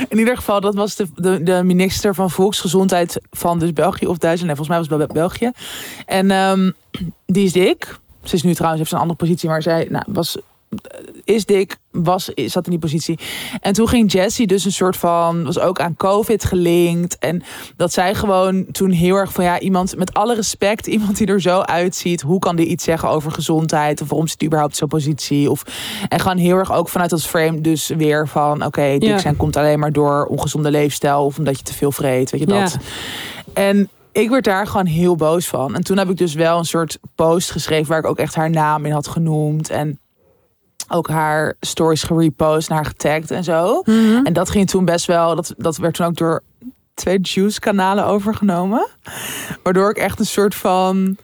In 0.10 0.18
ieder 0.18 0.36
geval, 0.36 0.62
dat 0.62 0.76
was 0.76 0.96
de, 0.96 1.08
de, 1.16 1.44
de 1.44 1.62
minister 1.64 2.16
van 2.16 2.32
Volksgezondheid 2.32 3.20
van 3.32 3.60
dus 3.60 3.74
België 3.74 4.08
of 4.08 4.18
Duitsland. 4.18 4.48
Nee, 4.48 4.56
volgens 4.56 4.68
mij 4.68 4.78
was 4.78 4.88
het 4.88 4.98
Bel- 5.14 5.22
België. 5.28 5.52
En 6.06 6.32
ehm, 6.32 6.72
die 7.26 7.46
is 7.46 7.52
dik. 7.52 7.98
Ze 8.24 8.36
is 8.36 8.44
nu 8.44 8.54
trouwens, 8.54 8.82
heeft 8.82 8.94
een 8.94 9.00
andere 9.00 9.18
positie, 9.18 9.50
maar 9.50 9.62
zij 9.62 9.88
nou, 9.90 10.04
was, 10.08 10.38
is 11.24 11.46
dik, 11.46 11.78
was, 11.92 12.26
zat 12.36 12.66
in 12.66 12.72
die 12.72 12.80
positie. 12.80 13.20
En 13.62 13.74
toen 13.74 13.88
ging 13.88 14.12
Jessie 14.12 14.48
dus 14.48 14.66
een 14.66 14.72
soort 14.72 14.98
van, 14.98 15.44
was 15.44 15.60
ook 15.60 15.80
aan 15.80 15.96
COVID 15.96 16.46
gelinkt. 16.46 17.18
En 17.20 17.44
dat 17.76 17.94
zij 17.94 18.16
gewoon 18.16 18.66
toen 18.72 18.92
heel 18.92 19.16
erg 19.16 19.32
van, 19.32 19.44
ja, 19.44 19.60
iemand 19.60 19.98
met 19.98 20.14
alle 20.14 20.36
respect, 20.36 20.88
iemand 20.98 21.18
die 21.18 21.28
er 21.28 21.42
zo 21.42 21.60
uitziet, 21.60 22.22
hoe 22.22 22.40
kan 22.40 22.56
die 22.56 22.66
iets 22.66 22.84
zeggen 22.84 23.10
over 23.10 23.32
gezondheid? 23.32 24.02
Of 24.02 24.10
waarom 24.10 24.28
zit 24.28 24.40
die 24.40 24.48
überhaupt 24.48 24.76
zo'n 24.76 24.88
positie? 24.88 25.52
Of, 25.52 25.64
en 26.08 26.20
gewoon 26.20 26.38
heel 26.38 26.56
erg 26.56 26.74
ook 26.74 26.90
vanuit 26.90 27.10
dat 27.10 27.24
frame 27.24 27.62
dus 27.62 27.88
weer 27.88 28.28
van, 28.28 28.66
oké, 28.66 28.98
dik 28.98 29.10
Ja. 29.10 29.18
zijn 29.18 29.36
komt 29.36 29.56
alleen 29.58 29.80
maar 29.80 29.92
door 29.92 30.26
ongezonde 30.26 30.72
leefstijl 30.72 31.26
of 31.26 31.38
omdat 31.38 31.58
je 31.58 31.64
te 31.64 31.74
veel 31.74 31.92
vreet, 31.92 32.32
weet 32.32 32.42
je 32.42 32.48
dat. 32.48 32.72
Ja. 32.72 32.80
En 33.54 33.90
ik 34.12 34.30
werd 34.30 34.44
daar 34.44 34.68
gewoon 34.68 34.86
heel 34.86 35.16
boos 35.16 35.48
van. 35.48 35.76
En 35.76 35.84
toen 35.84 35.98
heb 35.98 36.10
ik 36.10 36.18
dus 36.18 36.34
wel 36.34 36.58
een 36.58 36.66
soort 36.66 37.00
post 37.16 37.52
geschreven 37.52 37.88
waar 37.88 38.00
ik 38.00 38.06
ook 38.06 38.18
echt 38.20 38.36
haar 38.36 38.50
naam 38.50 38.86
in 38.86 38.92
had 38.92 39.08
genoemd. 39.08 39.70
En 39.70 40.00
ook 40.88 41.10
haar 41.10 41.56
stories 41.60 42.04
gerepost 42.04 42.70
en 42.70 42.76
haar 42.76 42.86
getagd 42.86 43.32
en 43.32 43.44
zo. 43.44 43.82
Mhm. 43.86 44.26
En 44.26 44.34
dat 44.34 44.50
ging 44.50 44.70
toen 44.70 44.86
best 44.86 45.06
wel, 45.06 45.36
dat, 45.36 45.54
dat 45.58 45.78
werd 45.78 45.94
toen 45.94 46.06
ook 46.06 46.16
door 46.16 46.44
twee 46.94 47.20
Juice-kanalen 47.22 48.06
overgenomen. 48.06 48.88
Waardoor 49.64 49.90
ik 49.90 49.98
echt 49.98 50.20
een 50.20 50.26
soort 50.26 50.56
van 50.56 51.18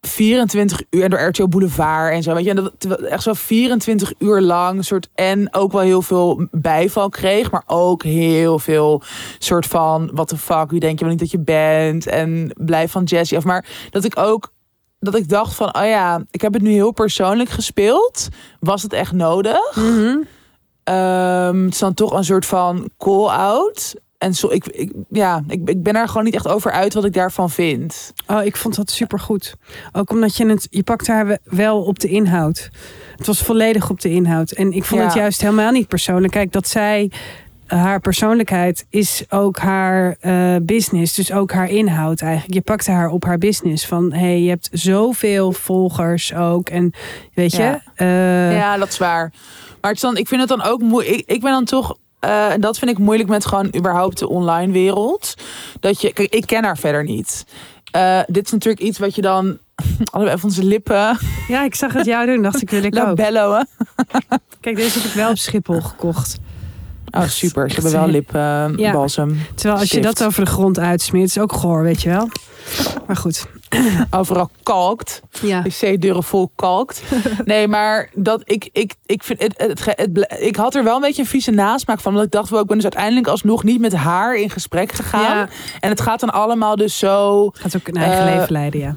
24 0.00 0.82
uur 0.90 1.02
en 1.02 1.10
door 1.10 1.20
RTO 1.20 1.48
Boulevard 1.48 2.12
en 2.12 2.22
zo. 2.22 2.34
Weet 2.34 2.44
je, 2.44 2.50
en 2.50 2.70
dat 2.78 3.00
echt 3.00 3.22
zo 3.22 3.32
24 3.32 4.12
uur 4.18 4.40
lang 4.40 4.84
soort 4.84 5.08
en 5.14 5.54
ook 5.54 5.72
wel 5.72 5.80
heel 5.80 6.02
veel 6.02 6.46
bijval 6.50 7.08
kreeg, 7.08 7.50
maar 7.50 7.62
ook 7.66 8.02
heel 8.02 8.58
veel 8.58 9.02
soort 9.38 9.66
van 9.66 10.10
what 10.12 10.28
the 10.28 10.36
fuck, 10.36 10.70
wie 10.70 10.80
denk 10.80 10.98
je 10.98 11.04
wel 11.04 11.14
niet 11.14 11.22
dat 11.22 11.30
je 11.30 11.38
bent 11.38 12.06
en 12.06 12.52
blijf 12.56 12.90
van 12.90 13.04
Jessie 13.04 13.36
af. 13.36 13.44
Maar 13.44 13.64
dat 13.90 14.04
ik 14.04 14.18
ook 14.18 14.52
dat 15.00 15.14
ik 15.14 15.28
dacht 15.28 15.54
van, 15.54 15.74
oh 15.76 15.84
ja, 15.84 16.22
ik 16.30 16.40
heb 16.40 16.52
het 16.52 16.62
nu 16.62 16.70
heel 16.70 16.90
persoonlijk 16.92 17.50
gespeeld. 17.50 18.28
Was 18.60 18.82
het 18.82 18.92
echt 18.92 19.12
nodig? 19.12 19.76
Ehm, 20.84 21.64
het 21.64 21.72
is 21.72 21.78
dan 21.78 21.94
toch 21.94 22.12
een 22.12 22.24
soort 22.24 22.46
van 22.46 22.90
call-out. 22.98 23.94
En 24.18 24.34
zo, 24.34 24.48
ik, 24.50 24.66
ik, 24.66 24.92
ja, 25.08 25.42
ik, 25.48 25.68
ik 25.68 25.82
ben 25.82 25.94
er 25.96 26.08
gewoon 26.08 26.24
niet 26.24 26.34
echt 26.34 26.48
over 26.48 26.70
uit 26.72 26.94
wat 26.94 27.04
ik 27.04 27.12
daarvan 27.12 27.50
vind. 27.50 28.12
Oh, 28.26 28.44
ik 28.44 28.56
vond 28.56 28.74
dat 28.76 28.90
supergoed. 28.90 29.54
Ook 29.92 30.10
omdat 30.10 30.36
je 30.36 30.46
het, 30.46 30.66
je 30.70 30.82
pakt 30.82 31.06
haar 31.06 31.26
we- 31.26 31.38
wel 31.44 31.82
op 31.82 31.98
de 31.98 32.08
inhoud. 32.08 32.68
Het 33.16 33.26
was 33.26 33.38
volledig 33.42 33.90
op 33.90 34.00
de 34.00 34.08
inhoud. 34.10 34.50
En 34.50 34.72
ik 34.72 34.84
vond 34.84 35.00
Ja. 35.00 35.06
het 35.06 35.16
juist 35.16 35.40
helemaal 35.40 35.70
niet 35.70 35.88
persoonlijk. 35.88 36.32
Kijk, 36.32 36.52
dat 36.52 36.68
zij 36.68 37.10
haar 37.68 38.00
persoonlijkheid 38.00 38.86
is 38.90 39.24
ook 39.28 39.58
haar 39.58 40.16
eh, 40.20 40.56
business. 40.62 41.14
Dus 41.14 41.32
ook 41.32 41.52
haar 41.52 41.68
inhoud 41.70 42.20
eigenlijk. 42.20 42.54
Je 42.54 42.60
pakte 42.60 42.90
haar 42.90 43.08
op 43.10 43.24
haar 43.24 43.38
business. 43.38 43.86
Van 43.86 44.12
hey, 44.12 44.40
je 44.42 44.48
hebt 44.48 44.68
zoveel 44.72 45.52
volgers 45.52 46.34
ook. 46.34 46.68
En 46.68 46.92
weet 47.34 47.52
je. 47.52 47.62
Ja. 47.62 47.80
eh, 47.94 48.56
ja, 48.56 48.76
dat 48.76 48.88
is 48.88 48.98
waar. 48.98 49.32
Maar 49.80 49.90
het 49.90 49.94
is 49.96 50.00
dan, 50.00 50.16
ik 50.16 50.28
vind 50.28 50.40
het 50.40 50.48
dan 50.48 50.62
ook 50.62 50.80
moeilijk. 50.80 51.16
Ik, 51.16 51.26
ik 51.26 51.40
ben 51.40 51.50
dan 51.52 51.64
toch. 51.64 51.96
eh, 52.20 52.52
en 52.52 52.60
dat 52.60 52.78
vind 52.78 52.90
ik 52.90 52.98
moeilijk 52.98 53.28
met 53.28 53.46
gewoon 53.46 53.70
überhaupt 53.76 54.18
de 54.18 54.28
online 54.28 54.72
wereld. 54.72 55.34
Dat 55.80 56.00
je, 56.00 56.12
kijk, 56.12 56.34
ik 56.34 56.46
ken 56.46 56.64
haar 56.64 56.78
verder 56.78 57.04
niet. 57.04 57.44
Dit 58.26 58.44
is 58.46 58.52
natuurlijk 58.52 58.82
iets 58.84 58.98
wat 58.98 59.14
je 59.14 59.22
dan. 59.22 59.58
Allebei 60.12 60.36
even 60.36 60.48
onze 60.48 60.64
lippen 60.64 61.18
ja, 61.48 61.64
ik 61.64 61.74
zag 61.74 61.92
het 61.92 62.06
jou 62.06 62.26
doen. 62.26 62.42
Dacht 62.42 62.62
ik 62.62 62.70
wil 62.70 62.82
ik 62.82 62.96
ook. 62.98 63.04
labelloen. 63.18 63.66
Kijk, 64.60 64.76
deze 64.76 64.98
heb 64.98 65.08
ik 65.08 65.14
wel 65.14 65.30
op 65.30 65.36
Schiphol 65.38 65.80
gekocht. 65.80 66.38
Oh, 67.10 67.22
super. 67.26 67.70
Ze 67.70 67.74
hebben 67.80 67.92
wel 68.00 68.08
lipbalsem. 68.08 69.40
Terwijl 69.54 69.80
als 69.80 69.90
je 69.90 70.00
dat 70.00 70.24
over 70.24 70.44
de 70.44 70.50
grond 70.50 70.78
uitsmeert, 70.78 71.28
is 71.28 71.34
het 71.34 71.42
ook 71.42 71.52
goor, 71.52 71.82
weet 71.82 72.02
je 72.02 72.08
wel. 72.08 72.28
Maar 73.06 73.16
goed. 73.16 73.46
Overal 74.10 74.50
kalkt. 74.62 75.22
Ja. 75.42 75.62
wc-deuren 75.62 76.22
vol 76.22 76.50
kalkt. 76.56 77.02
Nee, 77.44 77.68
maar 77.68 78.10
dat 78.14 78.42
ik, 78.44 78.68
ik, 78.72 78.94
ik 79.06 79.22
vind 79.22 79.42
het, 79.42 79.54
het, 79.56 79.84
het, 79.84 79.96
het 79.98 80.12
ble- 80.12 80.36
ik 80.38 80.56
had 80.56 80.74
er 80.74 80.84
wel 80.84 80.94
een 80.94 81.00
beetje 81.00 81.22
een 81.22 81.28
vieze 81.28 81.50
nasmaak 81.50 82.00
van. 82.00 82.12
Want 82.12 82.24
ik 82.24 82.30
dacht 82.32 82.50
wel, 82.50 82.60
ik 82.60 82.66
ben 82.66 82.74
dus 82.74 82.84
uiteindelijk 82.84 83.26
alsnog 83.26 83.64
niet 83.64 83.80
met 83.80 83.92
haar 83.94 84.36
in 84.36 84.50
gesprek 84.50 84.92
gegaan. 84.92 85.36
Ja. 85.36 85.48
En 85.80 85.88
het 85.90 86.00
gaat 86.00 86.20
dan 86.20 86.30
allemaal 86.30 86.76
dus 86.76 86.98
zo. 86.98 87.48
Gaat 87.54 87.76
ook 87.76 87.88
een 87.88 87.94
eigen 87.96 88.26
Eh, 88.26 88.34
leven 88.34 88.52
leiden, 88.52 88.80
ja. 88.80 88.96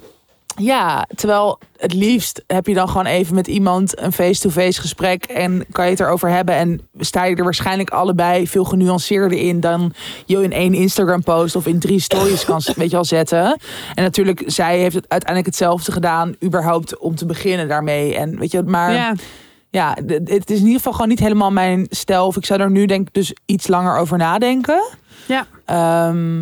Ja, 0.62 1.08
terwijl 1.16 1.60
het 1.78 1.94
liefst 1.94 2.44
heb 2.48 2.68
je 2.68 2.74
dan 2.74 2.88
gewoon 2.88 3.06
even 3.06 3.36
met 3.36 3.48
iemand 3.48 4.00
een 4.00 4.12
face-to-face 4.12 4.82
gesprek. 4.82 5.24
En 5.24 5.66
kan 5.72 5.86
je 5.86 5.92
het 5.92 6.00
erover 6.00 6.30
hebben. 6.30 6.56
En 6.56 6.82
sta 7.00 7.24
je 7.24 7.36
er 7.36 7.44
waarschijnlijk 7.44 7.90
allebei 7.90 8.48
veel 8.48 8.64
genuanceerder 8.64 9.38
in 9.38 9.60
dan 9.60 9.94
je 10.26 10.44
in 10.44 10.52
één 10.52 10.74
Instagram 10.74 11.24
post 11.24 11.56
of 11.56 11.68
in 11.68 11.80
drie 11.80 12.00
stories 12.00 12.46
kan 12.46 12.62
weet 12.76 12.92
je 12.92 12.98
al 12.98 13.06
zetten. 13.06 13.58
En 13.94 14.04
natuurlijk, 14.04 14.44
zij 14.46 14.80
heeft 14.80 14.96
het 14.96 15.06
uiteindelijk 15.08 15.50
hetzelfde 15.50 15.92
gedaan, 15.92 16.36
überhaupt 16.44 16.98
om 16.98 17.16
te 17.16 17.26
beginnen 17.26 17.68
daarmee. 17.68 18.16
En 18.16 18.40
weet 18.40 18.52
je, 18.52 18.64
maar 18.64 18.94
ja. 18.94 19.14
Ja, 19.72 19.98
het 20.24 20.50
is 20.50 20.58
in 20.60 20.64
ieder 20.64 20.76
geval 20.78 20.94
gewoon 20.94 21.08
niet 21.08 21.20
helemaal 21.20 21.52
mijn 21.52 21.86
stijl. 21.90 22.26
Of 22.26 22.38
ik 22.38 22.46
zou 22.46 22.62
er 22.62 22.72
nu 22.72 22.86
denk 22.86 23.08
ik 23.08 23.14
dus 23.14 23.34
iets 23.46 23.68
langer 23.68 23.98
over 23.98 24.18
nadenken. 24.18 24.84
Ja. 25.28 25.46
Ehm, 25.66 26.38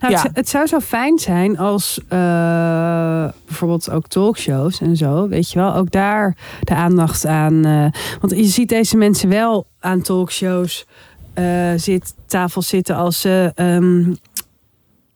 Nou, 0.00 0.12
Ja. 0.12 0.22
het, 0.22 0.30
het 0.36 0.48
zou 0.48 0.66
zo 0.66 0.80
fijn 0.80 1.18
zijn 1.18 1.58
als 1.58 2.00
eh, 2.08 3.28
bijvoorbeeld 3.46 3.90
ook 3.90 4.06
talkshows 4.06 4.80
en 4.80 4.96
zo, 4.96 5.28
weet 5.28 5.50
je 5.50 5.58
wel, 5.58 5.74
ook 5.74 5.90
daar 5.90 6.36
de 6.60 6.74
aandacht 6.74 7.26
aan. 7.26 7.64
eh, 7.64 7.86
want 8.20 8.36
je 8.36 8.44
ziet 8.44 8.68
deze 8.68 8.96
mensen 8.96 9.28
wel 9.28 9.66
aan 9.80 10.02
talkshows 10.02 10.86
eh 11.34 11.72
zit, 11.76 12.14
tafel 12.26 12.62
zitten 12.62 12.96
als 12.96 13.20
ze, 13.20 13.52
ehm, 13.54 14.14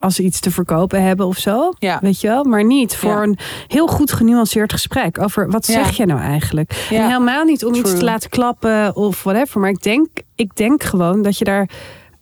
als 0.07 0.15
ze 0.15 0.23
iets 0.23 0.39
te 0.39 0.51
verkopen 0.51 1.01
hebben 1.03 1.25
of 1.25 1.37
zo. 1.37 1.71
ja. 1.79 1.99
Weet 2.01 2.21
je 2.21 2.27
wel, 2.27 2.43
maar 2.43 2.63
niet 2.65 2.95
voor 2.95 3.11
Ja. 3.11 3.23
een 3.23 3.37
heel 3.67 3.87
goed 3.87 4.11
genuanceerd 4.11 4.71
gesprek 4.71 5.21
over 5.21 5.49
wat 5.51 5.65
zeg 5.65 5.97
je 5.97 6.05
nou 6.05 6.19
eigenlijk. 6.19 6.87
En 6.91 7.05
helemaal 7.05 7.43
niet 7.43 7.65
om 7.65 7.73
iets 7.73 7.93
te 7.97 8.03
laten 8.03 8.29
klappen 8.29 8.95
of 8.95 9.23
whatever. 9.23 9.59
Maar 9.59 9.69
ik 9.69 9.83
denk, 9.83 10.07
ik 10.35 10.55
denk 10.55 10.83
gewoon 10.83 11.21
dat 11.21 11.37
je 11.37 11.45
daar. 11.45 11.69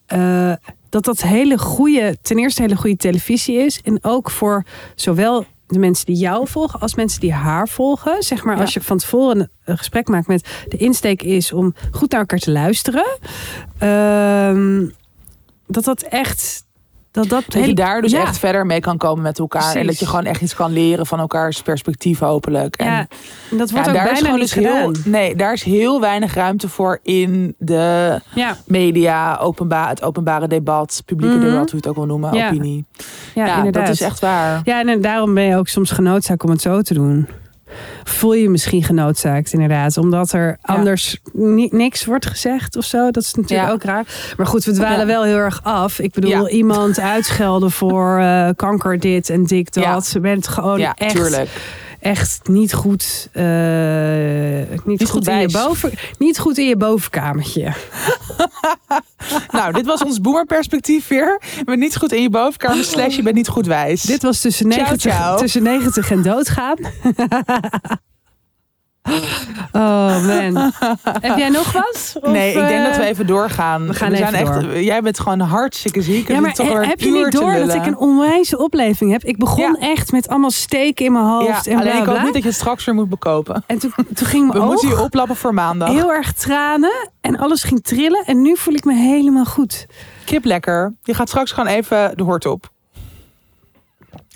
eh, 0.05 0.51
dat 0.89 1.05
dat 1.05 1.21
hele 1.21 1.57
goede, 1.57 2.17
ten 2.21 2.37
eerste 2.37 2.61
hele 2.61 2.75
goede 2.75 2.95
televisie 2.97 3.57
is. 3.57 3.81
En 3.83 4.03
ook 4.03 4.31
voor 4.31 4.63
zowel 4.95 5.45
de 5.67 5.79
mensen 5.79 6.05
die 6.05 6.15
jou 6.15 6.47
volgen 6.47 6.79
als 6.79 6.95
mensen 6.95 7.19
die 7.19 7.33
haar 7.33 7.67
volgen. 7.67 8.23
Zeg 8.23 8.43
maar, 8.43 8.55
Ja. 8.55 8.61
als 8.61 8.73
je 8.73 8.81
van 8.81 8.97
tevoren 8.97 9.39
een, 9.39 9.49
een 9.65 9.77
gesprek 9.77 10.07
maakt 10.07 10.27
met 10.27 10.47
de 10.67 10.77
insteek 10.77 11.21
is 11.23 11.51
om 11.53 11.73
goed 11.91 12.11
naar 12.11 12.19
elkaar 12.19 12.39
te 12.39 12.51
luisteren. 12.51 13.05
ehm, 13.77 14.85
dat 15.67 15.83
dat 15.83 16.01
echt. 16.01 16.64
Dat 17.15 17.29
dat, 17.29 17.43
Dat 17.47 17.65
je 17.65 17.73
daar 17.73 18.01
dus 18.01 18.11
Ja. 18.11 18.21
echt 18.21 18.37
verder 18.37 18.65
mee 18.65 18.79
kan 18.79 18.97
komen 18.97 19.23
met 19.23 19.39
elkaar. 19.39 19.75
En 19.75 19.85
dat 19.85 19.99
je 19.99 20.05
gewoon 20.05 20.25
echt 20.25 20.41
iets 20.41 20.55
kan 20.55 20.71
leren 20.73 21.05
van 21.05 21.19
elkaars 21.19 21.61
perspectief 21.61 22.19
hopelijk. 22.19 22.75
En, 22.75 22.85
Ja, 22.85 23.07
en 23.51 23.57
dat 23.57 23.69
ja, 23.69 23.73
wordt 23.75 23.89
ook 23.89 23.95
daar 23.95 24.11
is 24.11 24.19
gewoon 24.19 24.39
dus 24.39 24.53
heel, 24.53 24.91
nee, 25.05 25.35
daar 25.35 25.53
is 25.53 25.63
heel 25.63 25.99
weinig 26.01 26.33
ruimte 26.33 26.69
voor 26.69 26.99
in 27.03 27.55
de 27.57 28.19
Ja, 28.33 28.57
media, 28.65 29.37
openbaar, 29.37 29.89
het 29.89 30.03
openbare 30.03 30.47
debat, 30.47 31.01
publieke 31.05 31.35
Mhm. 31.35 31.45
debat, 31.45 31.59
hoe 31.59 31.69
je 31.69 31.75
het 31.75 31.87
ook 31.87 31.95
wil 31.95 32.05
noemen, 32.05 32.29
opinie. 32.45 32.85
ja, 33.35 33.45
Ja, 33.45 33.57
inderdaad. 33.57 33.85
dat 33.85 33.93
is 33.95 34.01
echt 34.01 34.19
waar. 34.19 34.61
Ja, 34.63 34.83
en 34.85 35.01
daarom 35.01 35.33
ben 35.33 35.43
je 35.43 35.57
ook 35.57 35.67
soms 35.67 35.91
genoodzaakt 35.91 36.43
om 36.43 36.49
het 36.49 36.61
zo 36.61 36.81
te 36.81 36.93
doen. 36.93 37.27
Voel 38.07 38.33
je 38.33 38.49
misschien 38.49 38.83
genoodzaakt, 38.83 39.53
inderdaad. 39.53 39.97
Omdat 39.97 40.31
er 40.31 40.57
anders 40.61 41.17
ni- 41.33 41.69
niks 41.71 42.05
wordt 42.05 42.25
gezegd 42.25 42.75
of 42.75 42.85
zo. 42.85 43.11
Dat 43.11 43.23
is 43.23 43.33
natuurlijk 43.33 43.67
Ja. 43.67 43.73
ook 43.73 43.83
raar. 43.83 44.05
Maar 44.37 44.45
goed, 44.47 44.63
we 44.65 44.71
dwalen 44.71 45.07
wel 45.07 45.23
heel 45.23 45.37
erg 45.37 45.59
af. 45.63 45.99
Ik 45.99 46.13
bedoel, 46.13 46.49
iemand 46.49 46.99
uitschelden 46.99 47.71
voor 47.71 48.19
eh, 48.19 48.49
kanker 48.55 48.99
dit 48.99 49.29
en 49.29 49.43
dik 49.43 49.73
dat. 49.73 50.05
Ze 50.05 50.19
bent 50.19 50.47
gewoon 50.47 50.79
ja, 50.79 50.93
echt... 50.97 51.15
tuurlijk. 51.15 51.49
Echt 52.05 52.47
niet 52.47 52.73
goed, 52.73 53.29
eh, 53.31 53.43
niet, 54.85 54.99
goed, 54.99 55.09
goed 55.09 55.27
in 55.27 55.39
je 55.39 55.49
boven, 55.51 55.91
niet 56.17 56.39
goed 56.39 56.57
in 56.57 56.67
je 56.67 56.77
bovenkamertje. 56.77 57.73
Nou, 59.51 59.73
dit 59.73 59.85
was 59.85 60.03
ons 60.03 60.21
boemerperspectief 60.21 61.07
weer. 61.07 61.41
Je 61.57 61.63
bent 61.63 61.79
niet 61.79 61.97
goed 61.97 62.11
in 62.11 62.21
je 62.21 62.29
bovenkamer, 62.29 62.83
slash 62.83 63.15
je 63.15 63.21
bent 63.21 63.35
niet 63.35 63.47
goed 63.47 63.65
wijs. 63.65 64.01
Dit 64.01 64.21
was 64.21 64.41
tussen 64.41 64.71
Ciao, 64.71 64.85
90, 64.85 65.11
ciao. 65.11 65.37
tussen 65.37 65.63
90 65.63 66.11
en 66.11 66.21
doodgaan. 66.21 66.77
oh 69.71 70.25
man. 70.25 70.71
Heb 71.03 71.37
jij 71.37 71.49
nog 71.49 71.71
wat? 71.71 72.15
Of, 72.21 72.31
nee, 72.31 72.47
ik 72.49 72.67
denk 72.67 72.69
eh, 72.69 72.83
dat 72.83 72.97
we 72.97 73.03
even 73.05 73.27
doorgaan. 73.27 73.87
we 73.87 73.93
gaan 73.93 74.15
zijn 74.15 74.33
even 74.35 74.61
door. 74.61 74.81
Jij 74.81 75.01
bent 75.01 75.19
gewoon 75.19 75.39
hartstikke 75.39 76.01
ziek. 76.01 76.27
Ja, 76.27 76.39
maar 76.39 76.53
toch 76.53 76.69
een 76.69 76.85
heb 76.87 76.99
je 76.99 77.11
niet 77.11 77.31
door 77.31 77.53
dat 77.53 77.73
ik 77.73 77.85
een 77.85 77.97
onwijze 77.97 78.57
opleving 78.57 79.11
heb? 79.11 79.23
Ik 79.23 79.37
begon 79.37 79.77
Ja. 79.79 79.87
echt 79.87 80.11
met 80.11 80.27
allemaal 80.27 80.51
steken 80.51 81.05
in 81.05 81.11
mijn 81.11 81.25
hoofd 81.25 81.65
Ja, 81.65 81.71
en 81.71 81.77
alleen 81.79 81.91
bla 81.91 82.01
ik 82.01 82.07
hoop 82.07 82.21
niet 82.23 82.33
dat 82.33 82.41
je 82.41 82.47
het 82.47 82.57
straks 82.57 82.85
weer 82.85 82.95
moet 82.95 83.09
bekopen. 83.09 83.63
En 83.67 83.79
toen, 83.79 83.93
toen 84.13 84.27
ging 84.27 84.51
We 84.51 84.57
mijn 84.57 84.69
moeten 84.69 84.89
je 84.89 85.01
oplappen 85.01 85.35
voor 85.35 85.53
maandag. 85.53 85.89
heel 85.89 86.11
erg 86.13 86.33
tranen 86.33 87.09
en 87.21 87.37
alles 87.37 87.63
ging 87.63 87.83
trillen. 87.83 88.23
En 88.25 88.41
nu 88.41 88.57
voel 88.57 88.73
ik 88.73 88.85
me 88.85 88.93
helemaal 88.93 89.45
goed. 89.45 89.85
Kip 90.25 90.45
lekker. 90.45 90.93
Je 91.03 91.13
gaat 91.13 91.27
straks 91.29 91.51
gewoon 91.51 91.69
even 91.69 92.17
de 92.17 92.23
hort 92.23 92.45
op. 92.45 92.69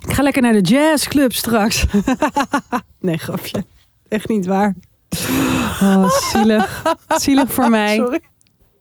Ik 0.08 0.14
ga 0.14 0.24
lekker 0.24 0.42
naar 0.42 0.54
de 0.54 0.62
jazzclub 0.62 1.34
straks. 1.34 1.86
nee, 3.00 3.18
grapje. 3.18 3.64
Echt 4.10 4.28
niet 4.28 4.46
waar. 4.46 4.76
Oh, 5.82 6.10
zielig. 6.10 6.84
Zielig 7.08 7.54
voor 7.54 7.70
mij. 7.80 7.96
Sorry. 7.96 8.22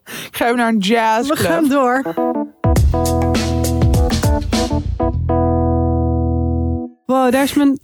Ik 0.05 0.29
ga 0.31 0.45
even 0.45 0.57
naar 0.57 0.67
een 0.67 0.79
We 0.79 0.85
jazzclub. 0.85 1.37
gaan 1.37 1.67
door. 1.69 2.01
Wow, 7.05 7.31
daar 7.31 7.43
is 7.43 7.53
mijn, 7.53 7.79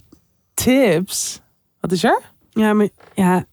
Tips. 0.54 1.40
Wat 1.80 1.92
is 1.92 2.04
er? 2.04 2.20
ja, 2.50 2.72
mijn, 2.72 2.90
ja, 3.14 3.44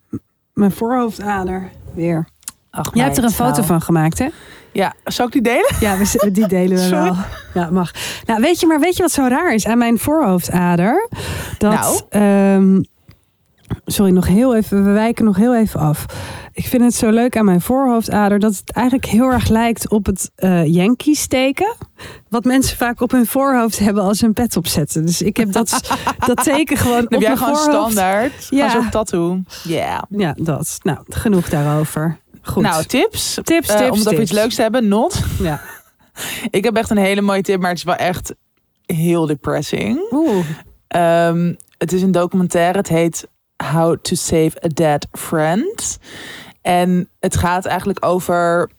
mijn 0.54 0.72
voorhoofdader 0.72 1.70
weer. 1.94 2.28
Ach, 2.70 2.94
Jij 2.94 3.04
hebt 3.04 3.18
er 3.18 3.24
een 3.24 3.32
foto 3.32 3.52
nou. 3.56 3.66
van 3.66 3.82
gemaakt, 3.82 4.20
hè? 4.20 4.28
Ja, 4.72 4.94
zal 5.04 5.26
ik 5.26 5.32
die 5.32 5.42
delen? 5.42 5.76
Ja, 5.80 5.98
we, 5.98 6.32
die 6.32 6.48
delen 6.48 6.78
we 6.78 6.84
Sorry. 6.84 7.04
wel. 7.04 7.16
Ja, 7.54 7.70
mag. 7.72 7.92
Nou, 8.26 8.42
weet 8.42 8.60
je, 8.60 8.68
maar 8.68 8.80
weet 8.80 8.96
je 8.96 9.02
wat 9.02 9.12
zo 9.12 9.26
raar 9.28 9.54
is 9.54 9.68
aan 9.68 9.78
mijn 9.78 10.00
voorhoofdader? 10.00 11.10
Dat, 11.58 11.72
Nou? 11.74 12.02
ehm, 12.10 12.84
sorry, 13.86 14.12
nog 14.12 14.28
heel 14.28 14.56
even, 14.56 14.86
we 14.86 14.92
wijken 14.92 15.26
nog 15.26 15.36
heel 15.38 15.56
even 15.56 15.80
af. 15.80 16.06
Ik 16.54 16.66
vind 16.68 16.84
het 16.84 16.94
zo 16.94 17.10
leuk 17.10 17.38
aan 17.38 17.46
mijn 17.46 17.62
voorhoofdader 17.62 18.40
dat 18.40 18.56
het 18.56 18.72
eigenlijk 18.72 19.06
heel 19.08 19.32
erg 19.32 19.48
lijkt 19.50 19.90
op 19.90 20.06
het 20.06 20.32
eh 20.36 20.66
Yankees 20.66 21.28
teken. 21.28 21.76
Wat 22.30 22.44
mensen 22.44 22.78
vaak 22.78 23.02
op 23.02 23.12
hun 23.12 23.26
voorhoofd 23.26 23.80
hebben 23.80 24.04
als 24.04 24.18
ze 24.18 24.26
een 24.26 24.34
pet 24.34 24.58
opzetten. 24.58 25.06
Dus 25.06 25.22
ik 25.22 25.38
heb 25.38 25.52
dat, 25.52 25.96
dat 26.28 26.44
teken 26.44 26.78
gewoon 26.78 26.96
Dan 26.96 27.06
op 27.06 27.12
heb 27.12 27.22
jij 27.22 27.36
gewoon 27.38 27.56
voorhoofd. 27.56 27.92
standaard. 27.92 28.48
Ja. 28.50 28.70
Zo'n 28.70 28.90
tattoo. 28.90 29.40
Ja. 29.64 30.06
Ja, 30.10 30.34
dat. 30.38 30.78
Nou, 30.84 30.98
genoeg 31.10 31.50
daarover. 31.50 32.18
Goed. 32.42 32.64
Nou, 32.64 32.84
tips. 32.86 33.40
tips, 33.44 33.68
Eh, 33.70 33.76
tips, 33.78 33.90
om 33.92 33.98
het 33.98 34.08
over 34.08 34.10
tips. 34.10 34.22
iets 34.22 34.32
leuks 34.32 34.56
te 34.56 34.62
hebben. 34.62 34.88
Not. 34.88 35.24
Ja. 35.40 35.62
Ik 36.50 36.64
heb 36.64 36.76
echt 36.76 36.90
een 36.90 36.98
hele 36.98 37.22
mooie 37.22 37.42
tip, 37.42 37.60
maar 37.60 37.70
het 37.70 37.78
is 37.78 37.84
wel 37.84 37.96
echt 37.96 38.34
heel 38.86 39.26
depressing. 39.26 40.00
Oeh. 40.12 40.46
Ehm, 40.88 41.54
het 41.78 41.94
is 41.94 42.02
een 42.02 42.12
documentaire. 42.12 42.78
Het 42.78 42.88
heet 42.90 43.28
How 43.72 43.98
to 44.02 44.16
Save 44.16 44.52
a 44.66 44.68
Dead 44.68 45.08
Friend. 45.12 46.00
En 46.62 47.10
het 47.20 47.38
gaat 47.38 47.66
eigenlijk 47.66 48.06
over 48.06 48.70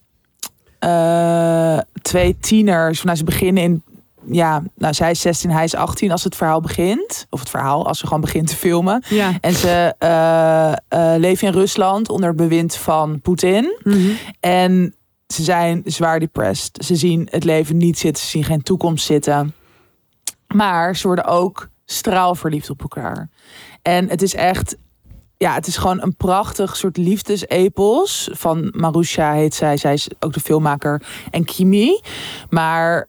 eh, 0.79 1.79
twee 2.03 2.37
tieners. 2.41 3.03
Nou, 3.03 3.17
ze 3.17 3.25
beginnen 3.25 3.63
in. 3.63 3.83
Ja, 4.27 4.63
nou, 4.75 4.95
zij 4.95 5.11
is 5.11 5.21
16, 5.21 5.51
hij 5.51 5.65
is 5.65 5.75
18 5.75 6.11
als 6.11 6.25
het 6.25 6.37
verhaal 6.37 6.61
begint. 6.61 7.27
Of 7.31 7.41
het 7.41 7.51
verhaal, 7.51 7.87
als 7.87 7.99
ze 7.99 8.07
gewoon 8.07 8.21
begint 8.21 8.49
te 8.49 8.57
filmen. 8.57 9.03
Ja. 9.09 9.33
En 9.41 9.55
ze 9.55 9.95
eh, 9.99 10.73
eh, 10.73 11.21
leven 11.21 11.47
in 11.47 11.53
Rusland 11.53 12.09
onder 12.09 12.35
bewind 12.35 12.77
van 12.77 13.21
Poetin. 13.21 13.79
Mhm. 13.83 14.11
En 14.41 14.95
ze 15.27 15.43
zijn 15.43 15.83
zwaar 15.85 16.21
depressed. 16.21 16.85
Ze 16.85 16.97
zien 16.97 17.29
het 17.31 17.45
leven 17.45 17.77
niet 17.77 17.99
zitten. 17.99 18.23
Ze 18.23 18.29
zien 18.29 18.45
geen 18.45 18.63
toekomst 18.63 19.07
zitten. 19.07 19.55
Maar 20.55 20.97
ze 20.97 21.07
worden 21.07 21.25
ook 21.25 21.69
straalverliefd 21.85 22.71
op 22.71 22.81
elkaar. 22.81 23.29
En 23.83 24.09
het 24.09 24.23
is 24.23 24.35
echt... 24.35 24.77
Ja, 25.37 25.55
het 25.55 25.67
is 25.67 25.77
gewoon 25.77 26.03
een 26.03 26.17
prachtig 26.17 26.77
soort 26.77 26.97
liefdesepos. 26.97 28.29
Van 28.33 28.73
Marusha 28.77 29.33
heet 29.33 29.55
zij. 29.55 29.77
Zij 29.77 29.93
is 29.93 30.09
ook 30.19 30.33
de 30.33 30.41
filmmaker. 30.41 31.03
En 31.31 31.45
Kimi. 31.45 32.01
Maar 32.51 33.09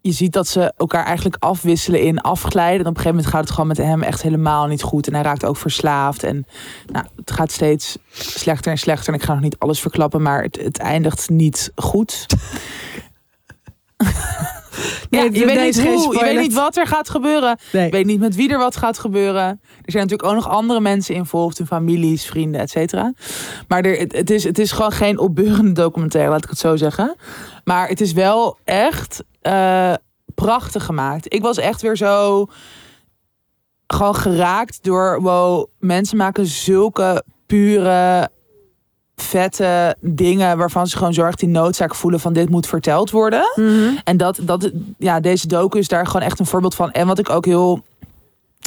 je 0.00 0.12
ziet 0.12 0.32
dat 0.32 0.48
ze 0.48 0.72
elkaar 0.76 1.04
eigenlijk 1.04 1.36
afwisselen 1.38 2.00
in 2.00 2.20
afglijden. 2.20 2.80
En 2.80 2.86
op 2.86 2.96
een 2.96 3.02
gegeven 3.02 3.16
moment 3.16 3.32
gaat 3.34 3.40
het 3.40 3.50
gewoon 3.50 3.66
met 3.66 3.76
hem 3.76 4.02
echt 4.02 4.22
helemaal 4.22 4.66
niet 4.66 4.82
goed. 4.82 5.06
En 5.06 5.14
hij 5.14 5.22
raakt 5.22 5.44
ook 5.44 5.56
verslaafd. 5.56 6.22
En 6.22 6.46
nou, 6.86 7.06
het 7.16 7.30
gaat 7.30 7.52
steeds 7.52 7.98
slechter 8.12 8.72
en 8.72 8.78
slechter. 8.78 9.08
En 9.12 9.18
ik 9.18 9.24
ga 9.24 9.32
nog 9.32 9.42
niet 9.42 9.58
alles 9.58 9.80
verklappen, 9.80 10.22
maar 10.22 10.42
het, 10.42 10.56
het 10.56 10.78
eindigt 10.78 11.28
niet 11.28 11.72
goed. 11.74 12.26
ja, 15.10 15.20
Nee, 15.20 15.32
je, 15.32 15.46
weet 15.46 15.60
niet 15.60 15.82
hoe, 15.82 16.16
je 16.18 16.24
weet 16.24 16.40
niet 16.40 16.54
wat 16.54 16.76
er 16.76 16.86
gaat 16.86 17.10
gebeuren. 17.10 17.58
Nee. 17.72 17.84
Je 17.84 17.90
weet 17.90 18.06
niet 18.06 18.20
met 18.20 18.34
wie 18.34 18.50
er 18.50 18.58
wat 18.58 18.76
gaat 18.76 18.98
gebeuren. 18.98 19.44
Er 19.82 19.92
zijn 19.92 20.02
natuurlijk 20.02 20.28
ook 20.28 20.34
nog 20.34 20.48
andere 20.48 20.80
mensen 20.80 21.14
involved. 21.14 21.58
Hun 21.58 21.66
families, 21.66 22.26
vrienden, 22.26 22.60
et 22.60 22.70
cetera. 22.70 23.12
Maar 23.68 23.84
er, 23.84 23.98
het, 23.98 24.12
het, 24.12 24.30
is, 24.30 24.44
het 24.44 24.58
is 24.58 24.72
gewoon 24.72 24.92
geen 24.92 25.18
opbeurende 25.18 25.72
documentaire, 25.72 26.30
laat 26.30 26.44
ik 26.44 26.50
het 26.50 26.58
zo 26.58 26.76
zeggen. 26.76 27.16
Maar 27.64 27.88
het 27.88 28.00
is 28.00 28.12
wel 28.12 28.58
echt 28.64 29.24
eh, 29.40 29.94
prachtig 30.34 30.84
gemaakt. 30.84 31.34
Ik 31.34 31.42
was 31.42 31.58
echt 31.58 31.82
weer 31.82 31.96
zo 31.96 32.46
gewoon 33.86 34.14
geraakt 34.14 34.78
door... 34.82 35.22
Wow, 35.22 35.68
mensen 35.78 36.16
maken 36.16 36.46
zulke 36.46 37.24
pure, 37.46 38.28
vette 39.16 39.96
dingen... 40.00 40.58
waarvan 40.58 40.86
ze 40.86 40.96
gewoon 40.96 41.14
zorg 41.14 41.34
die 41.34 41.48
noodzaak 41.48 41.94
voelen 41.94 42.20
van 42.20 42.32
dit 42.32 42.48
moet 42.48 42.66
verteld 42.66 43.10
worden. 43.10 43.52
Mhm. 43.54 43.96
En 44.04 44.16
dat, 44.16 44.38
dat, 44.42 44.70
ja, 44.98 45.20
deze 45.20 45.46
docu 45.46 45.78
is 45.78 45.88
daar 45.88 46.06
gewoon 46.06 46.22
echt 46.22 46.38
een 46.38 46.46
voorbeeld 46.46 46.74
van. 46.74 46.90
En 46.90 47.06
wat 47.06 47.18
ik 47.18 47.30
ook 47.30 47.44
heel. 47.44 47.82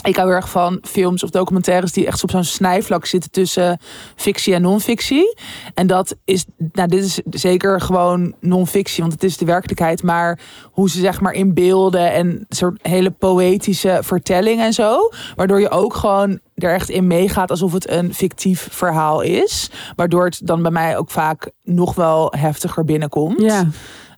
Ik 0.03 0.15
hou 0.15 0.31
erg 0.31 0.49
van 0.49 0.79
films 0.81 1.23
of 1.23 1.29
documentaires 1.29 1.91
die 1.91 2.07
echt 2.07 2.23
op 2.23 2.31
zo'n 2.31 2.43
snijvlak 2.43 3.05
zitten 3.05 3.31
tussen 3.31 3.79
fictie 4.15 4.53
en 4.53 4.61
non-fictie. 4.61 5.37
En 5.73 5.87
dat 5.87 6.15
is, 6.25 6.45
nou, 6.71 6.87
dit 6.87 7.03
is 7.03 7.21
zeker 7.29 7.81
gewoon 7.81 8.33
non-fictie, 8.39 9.01
want 9.01 9.13
het 9.13 9.23
is 9.23 9.37
de 9.37 9.45
werkelijkheid. 9.45 10.03
Maar 10.03 10.39
hoe 10.63 10.89
ze 10.89 10.99
zeg 10.99 11.21
maar 11.21 11.33
in 11.33 11.53
beelden 11.53 12.11
en 12.13 12.45
soort 12.49 12.79
hele 12.81 13.11
poëtische 13.11 13.99
vertelling 14.01 14.61
en 14.61 14.73
zo. 14.73 15.09
Waardoor 15.35 15.59
je 15.59 15.69
ook 15.69 15.93
gewoon 15.93 16.39
er 16.55 16.73
echt 16.73 16.89
in 16.89 17.07
meegaat 17.07 17.49
alsof 17.49 17.73
het 17.73 17.89
een 17.89 18.13
fictief 18.13 18.67
verhaal 18.71 19.21
is. 19.21 19.69
Waardoor 19.95 20.25
het 20.25 20.39
dan 20.43 20.61
bij 20.61 20.71
mij 20.71 20.97
ook 20.97 21.09
vaak 21.09 21.51
nog 21.63 21.95
wel 21.95 22.33
heftiger 22.37 22.85
binnenkomt. 22.85 23.41
Ja. 23.41 23.67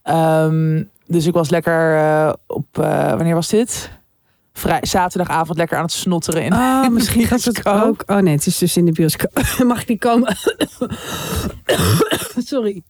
Ehm, 0.03 0.83
dus 1.05 1.25
ik 1.25 1.33
was 1.33 1.49
lekker 1.49 1.97
eh, 1.97 2.33
op, 2.47 2.65
eh, 2.71 3.09
wanneer 3.09 3.35
was 3.35 3.47
dit? 3.47 3.98
Vrij, 4.59 4.79
zaterdagavond 4.81 5.57
lekker 5.57 5.77
aan 5.77 5.83
het 5.83 5.91
snotteren 5.91 6.43
in. 6.43 6.53
Oh, 6.53 6.59
in 6.59 6.81
de 6.81 6.89
misschien 6.89 7.25
gaat 7.25 7.43
het 7.43 7.65
ook. 7.65 8.03
Oh 8.05 8.17
nee, 8.17 8.35
het 8.35 8.45
is 8.45 8.57
dus 8.57 8.77
in 8.77 8.85
de 8.85 8.91
bioscoop. 8.91 9.41
Mag 9.65 9.81
ik 9.81 9.87
niet 9.87 9.99
komen? 9.99 10.37
Sorry. 12.45 12.83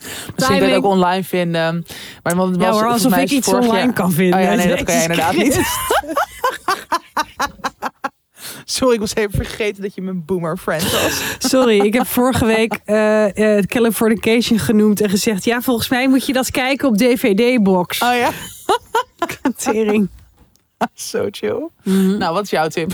Misschien 0.00 0.34
kan 0.36 0.56
je 0.56 0.62
het 0.62 0.74
ook 0.74 0.84
online 0.84 1.24
vinden. 1.24 1.86
Maar 2.22 2.36
want 2.36 2.50
het 2.50 2.60
Ja 2.60 2.66
was 2.66 2.74
hoor, 2.74 2.84
volgens 2.84 3.04
alsof 3.04 3.18
ik 3.18 3.30
iets 3.30 3.48
online 3.48 3.72
jaar- 3.72 3.92
kan 3.92 4.12
vinden. 4.12 4.38
Oh 4.38 4.44
ja, 4.44 4.54
nee, 4.64 4.68
dat 4.68 4.82
kan 4.82 4.94
je 4.94 5.02
inderdaad 5.02 5.36
niet. 5.36 5.60
Sorry, 8.64 8.94
ik 8.94 9.00
was 9.00 9.14
even 9.14 9.32
vergeten 9.32 9.82
dat 9.82 9.94
je 9.94 10.02
mijn 10.02 10.24
boomer 10.24 10.56
friend 10.56 10.82
was. 10.82 11.22
Sorry, 11.38 11.80
ik 11.80 11.94
heb 11.94 12.06
vorige 12.06 12.44
week 12.44 12.78
eh 12.84 13.56
eh, 13.58 13.64
Californication 13.64 14.58
genoemd 14.58 15.00
en 15.00 15.10
gezegd... 15.10 15.44
ja, 15.44 15.60
volgens 15.60 15.88
mij 15.88 16.08
moet 16.08 16.26
je 16.26 16.32
dat 16.32 16.50
kijken 16.50 16.88
op 16.88 16.96
DVD-box. 16.96 18.02
Oh 18.02 18.14
ja, 18.14 18.30
Tering. 19.56 20.08
zo 20.94 21.26
chill. 21.30 21.68
Mhm. 21.82 22.16
Nou, 22.18 22.34
wat 22.34 22.42
is 22.44 22.50
jouw 22.50 22.68
tip? 22.68 22.92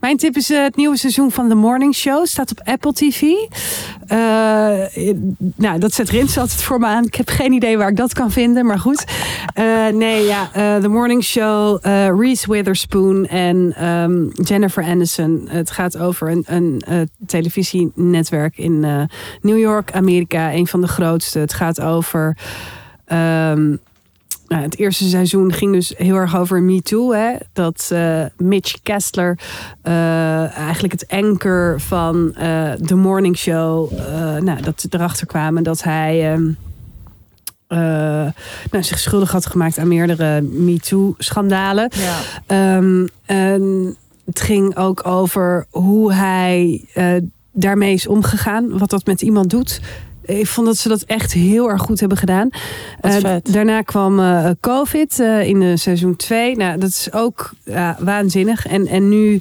Mijn 0.00 0.16
tip 0.16 0.36
is 0.36 0.50
eh, 0.50 0.62
het 0.62 0.76
nieuwe 0.76 0.96
seizoen 0.96 1.30
van 1.30 1.48
The 1.48 1.54
Morning 1.54 1.94
Show. 1.94 2.26
Staat 2.26 2.50
op 2.50 2.60
Apple 2.64 2.92
TV. 2.92 3.20
Eh, 4.06 4.18
nou, 5.56 5.78
dat 5.78 5.92
zet 5.92 6.10
Rins 6.10 6.38
altijd 6.38 6.62
voor 6.62 6.78
me 6.78 6.86
aan. 6.86 7.04
Ik 7.04 7.14
heb 7.14 7.28
geen 7.28 7.52
idee 7.52 7.78
waar 7.78 7.88
ik 7.88 7.96
dat 7.96 8.12
kan 8.12 8.30
vinden, 8.30 8.66
maar 8.66 8.78
goed. 8.78 9.04
Eh, 9.54 9.86
nee, 9.86 10.24
ja, 10.24 10.48
eh, 10.52 10.76
The 10.76 10.88
Morning 10.88 11.24
Show, 11.24 11.78
eh, 11.82 12.08
Reese 12.18 12.50
Witherspoon 12.52 13.26
en 13.26 13.72
ehm, 13.76 14.26
Jennifer 14.42 14.84
Aniston. 14.84 15.46
Het 15.50 15.70
gaat 15.70 15.98
over 15.98 16.30
een, 16.30 16.44
een 16.46 16.82
eh, 16.86 17.00
televisienetwerk 17.26 18.58
in 18.58 18.84
eh, 18.84 19.02
New 19.40 19.58
York, 19.58 19.92
Amerika. 19.92 20.52
Een 20.52 20.66
van 20.66 20.80
de 20.80 20.88
grootste. 20.88 21.38
Het 21.38 21.52
gaat 21.52 21.80
over... 21.80 22.36
ehm, 23.04 23.76
nou, 24.48 24.62
het 24.62 24.78
eerste 24.78 25.08
seizoen 25.08 25.52
ging 25.52 25.72
dus 25.72 25.94
heel 25.96 26.16
erg 26.16 26.36
over 26.36 26.62
Me 26.62 26.82
Too. 26.82 27.12
Hè? 27.12 27.32
Dat 27.52 27.88
eh, 27.92 28.24
Mitch 28.36 28.82
Kessler, 28.82 29.38
eh, 29.82 30.56
eigenlijk 30.56 30.92
het 30.92 31.08
anker 31.08 31.80
van 31.80 32.34
eh 32.34 32.72
The 32.72 32.94
Morning 32.94 33.36
Show, 33.36 33.92
nou, 34.40 34.62
dat 34.62 34.80
ze 34.80 34.88
erachter 34.90 35.26
kwamen 35.26 35.62
dat 35.62 35.82
hij 35.82 36.32
ehm, 36.32 36.50
eh, 37.66 37.78
nou, 38.70 38.84
zich 38.84 38.98
schuldig 38.98 39.32
had 39.32 39.46
gemaakt 39.46 39.78
aan 39.78 39.88
meerdere 39.88 40.40
Me 40.40 40.78
Too-schandalen. 40.78 41.90
Ja. 41.94 42.18
Ehm, 42.46 43.06
en 43.24 43.96
het 44.24 44.40
ging 44.40 44.76
ook 44.76 45.06
over 45.06 45.66
hoe 45.70 46.12
hij 46.12 46.84
daarmee 47.52 47.92
is 47.92 48.06
omgegaan. 48.06 48.78
Wat 48.78 48.90
dat 48.90 49.06
met 49.06 49.22
iemand 49.22 49.50
doet. 49.50 49.80
Ik 50.26 50.46
vond 50.46 50.66
dat 50.66 50.76
ze 50.76 50.88
dat 50.88 51.02
echt 51.02 51.32
heel 51.32 51.70
erg 51.70 51.82
goed 51.82 52.00
hebben 52.00 52.18
gedaan. 52.18 52.48
Eh, 53.00 53.36
daarna 53.42 53.82
kwam 53.82 54.20
eh, 54.20 54.50
COVID 54.60 55.20
eh, 55.20 55.48
in 55.48 55.60
de 55.60 55.76
seizoen 55.76 56.16
2. 56.16 56.56
Nou, 56.56 56.78
dat 56.78 56.88
is 56.88 57.12
ook 57.12 57.52
waanzinnig. 57.98 58.66
En, 58.66 58.86
en 58.86 59.08
nu, 59.08 59.40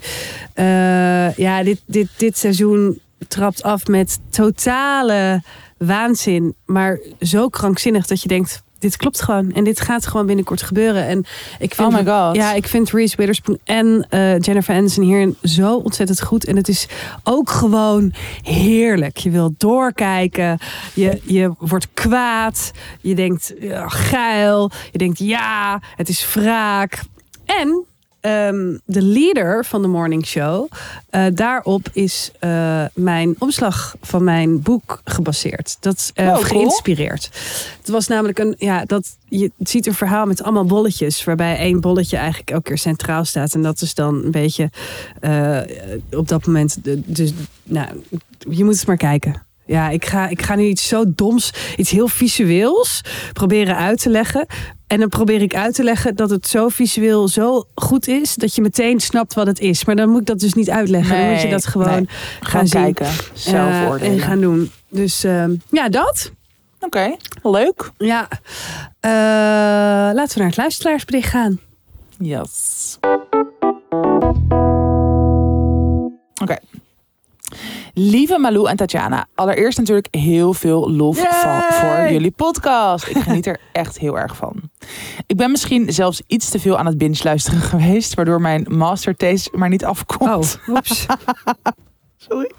ja, 1.36 1.64
dit, 1.64 1.82
dit, 1.86 2.08
dit 2.18 2.38
seizoen 2.38 3.00
trapt 3.28 3.64
af 3.64 3.88
met 3.88 4.20
totale 4.30 5.42
waanzin. 5.78 6.56
Maar 6.66 7.00
zo 7.20 7.50
krankzinnig 7.50 8.08
dat 8.08 8.22
je 8.22 8.28
denkt, 8.28 8.64
dit 8.80 8.98
klopt 8.98 9.22
gewoon. 9.22 9.52
En 9.52 9.64
dit 9.64 9.82
gaat 9.82 10.08
gewoon 10.08 10.26
binnenkort 10.26 10.62
gebeuren. 10.62 11.08
En 11.08 11.26
ik 11.60 11.76
vind, 11.76 11.88
Oh 11.88 11.94
my 11.94 12.06
god. 12.06 12.36
Ja, 12.36 12.54
ik 12.54 12.68
vind 12.68 12.92
Reese 12.92 13.16
Witherspoon 13.18 13.60
en 13.64 14.08
eh, 14.10 14.40
Jennifer 14.40 14.76
Aniston 14.76 15.04
hierin 15.04 15.38
zo 15.42 15.76
ontzettend 15.76 16.22
goed. 16.22 16.46
En 16.46 16.56
het 16.56 16.68
is 16.68 16.88
ook 17.24 17.50
gewoon 17.50 18.14
heerlijk. 18.42 19.18
Je 19.18 19.30
wilt 19.30 19.60
doorkijken. 19.60 20.58
Je, 20.94 21.22
je 21.24 21.54
wordt 21.60 21.88
kwaad. 21.94 22.72
Je 23.02 23.16
denkt 23.16 23.54
geil. 23.86 24.72
Je 24.92 24.98
denkt 24.98 25.20
ja, 25.20 25.82
het 25.96 26.10
is 26.10 26.34
wraak. 26.34 27.04
En 27.46 27.86
ehm, 28.26 28.78
de 28.86 29.02
leader 29.02 29.66
van 29.66 29.82
de 29.82 29.88
morning 29.88 30.26
show, 30.26 30.68
eh, 31.10 31.26
daarop 31.34 31.90
is 31.94 32.32
eh, 32.40 32.86
mijn 32.94 33.36
omslag 33.40 33.96
van 34.02 34.24
mijn 34.24 34.62
boek 34.62 35.02
gebaseerd. 35.04 35.78
Dat 35.80 36.12
eh, 36.14 36.26
Oh, 36.26 36.34
cool. 36.34 36.44
geïnspireerd. 36.46 37.30
Het 37.78 37.90
was 37.90 38.08
namelijk 38.08 38.40
een, 38.40 38.56
ja, 38.58 38.86
dat 38.86 39.18
je 39.28 39.52
ziet 39.60 39.88
een 39.88 39.94
verhaal 39.94 40.26
met 40.26 40.44
allemaal 40.44 40.66
bolletjes, 40.66 41.24
waarbij 41.24 41.58
één 41.58 41.82
bolletje 41.82 42.18
eigenlijk 42.18 42.50
elke 42.50 42.64
keer 42.64 42.78
centraal 42.78 43.26
staat. 43.26 43.54
En 43.54 43.62
dat 43.62 43.82
is 43.82 43.94
dan 43.94 44.24
een 44.24 44.32
beetje 44.32 44.70
op 46.12 46.28
dat 46.28 46.46
moment. 46.46 46.78
Dus, 47.06 47.34
nou, 47.64 48.04
je 48.50 48.64
moet 48.64 48.76
het 48.76 48.88
maar 48.88 48.98
kijken. 48.98 49.44
Ja, 49.66 49.90
ik 49.90 50.06
ga, 50.06 50.28
ik 50.28 50.42
ga 50.42 50.56
nu 50.56 50.64
iets 50.64 50.88
zo 50.88 51.04
doms, 51.08 51.52
iets 51.78 51.92
heel 51.92 52.08
visueels 52.08 53.02
proberen 53.34 53.76
uit 53.78 54.02
te 54.02 54.10
leggen. 54.10 54.46
En 54.88 55.00
dan 55.00 55.10
probeer 55.10 55.42
ik 55.42 55.56
uit 55.56 55.76
te 55.76 55.84
leggen 55.84 56.16
dat 56.16 56.30
het 56.30 56.48
zo 56.48 56.68
visueel 56.70 57.28
zo 57.28 57.64
goed 57.76 58.08
is 58.08 58.36
dat 58.36 58.56
je 58.56 58.62
meteen 58.62 59.00
snapt 59.00 59.34
wat 59.34 59.48
het 59.48 59.60
is. 59.60 59.86
Maar 59.86 59.96
dan 59.96 60.10
moet 60.10 60.20
ik 60.22 60.26
dat 60.28 60.40
dus 60.40 60.54
niet 60.54 60.70
uitleggen. 60.70 61.18
dan 61.18 61.30
moet 61.32 61.42
je 61.42 61.50
dat 61.50 61.66
gewoon 61.66 61.88
nee. 61.90 62.06
gaan 62.40 62.50
Gaan 62.50 62.68
zien. 62.68 62.82
kijken. 62.82 63.08
Zelf 63.34 63.70
Eh, 63.82 63.88
oordelen. 63.90 64.14
en 64.14 64.20
gaan 64.20 64.40
doen. 64.42 64.72
Dus 64.90 65.24
ehm, 65.24 65.56
ja, 65.70 65.90
dat. 65.90 66.32
Oké, 66.80 67.16
leuk. 67.44 67.92
Ja. 67.98 68.28
Eh, 69.00 69.12
laten 70.16 70.34
we 70.34 70.40
naar 70.40 70.48
het 70.48 70.58
luisteraarsbericht 70.58 71.30
gaan. 71.30 71.60
Yes. 72.20 72.98
Oké. 76.42 76.58
Lieve 77.98 78.38
Malou 78.40 78.70
en 78.70 78.76
Tatjana, 78.76 79.28
allereerst 79.36 79.78
natuurlijk 79.78 80.08
heel 80.12 80.54
veel 80.54 80.92
lof 80.92 81.18
voor 81.70 82.12
jullie 82.12 82.32
podcast. 82.32 83.08
Ik 83.08 83.18
geniet 83.18 83.46
er 83.46 83.60
echt 83.72 84.00
heel 84.00 84.18
erg 84.20 84.36
van. 84.36 84.62
Ik 85.28 85.38
ben 85.38 85.52
misschien 85.52 85.94
zelfs 85.94 86.22
iets 86.28 86.50
te 86.50 86.60
veel 86.60 86.78
aan 86.78 86.86
het 86.86 86.98
binge 86.98 87.20
luisteren 87.24 87.62
geweest, 87.72 88.14
waardoor 88.14 88.42
mijn 88.42 88.66
mastertaste 88.70 89.50
maar 89.54 89.70
niet 89.70 89.86
afkomt. 89.86 90.60
Oh, 90.68 90.76
oeps. 90.76 91.06
Sorry. 92.28 92.52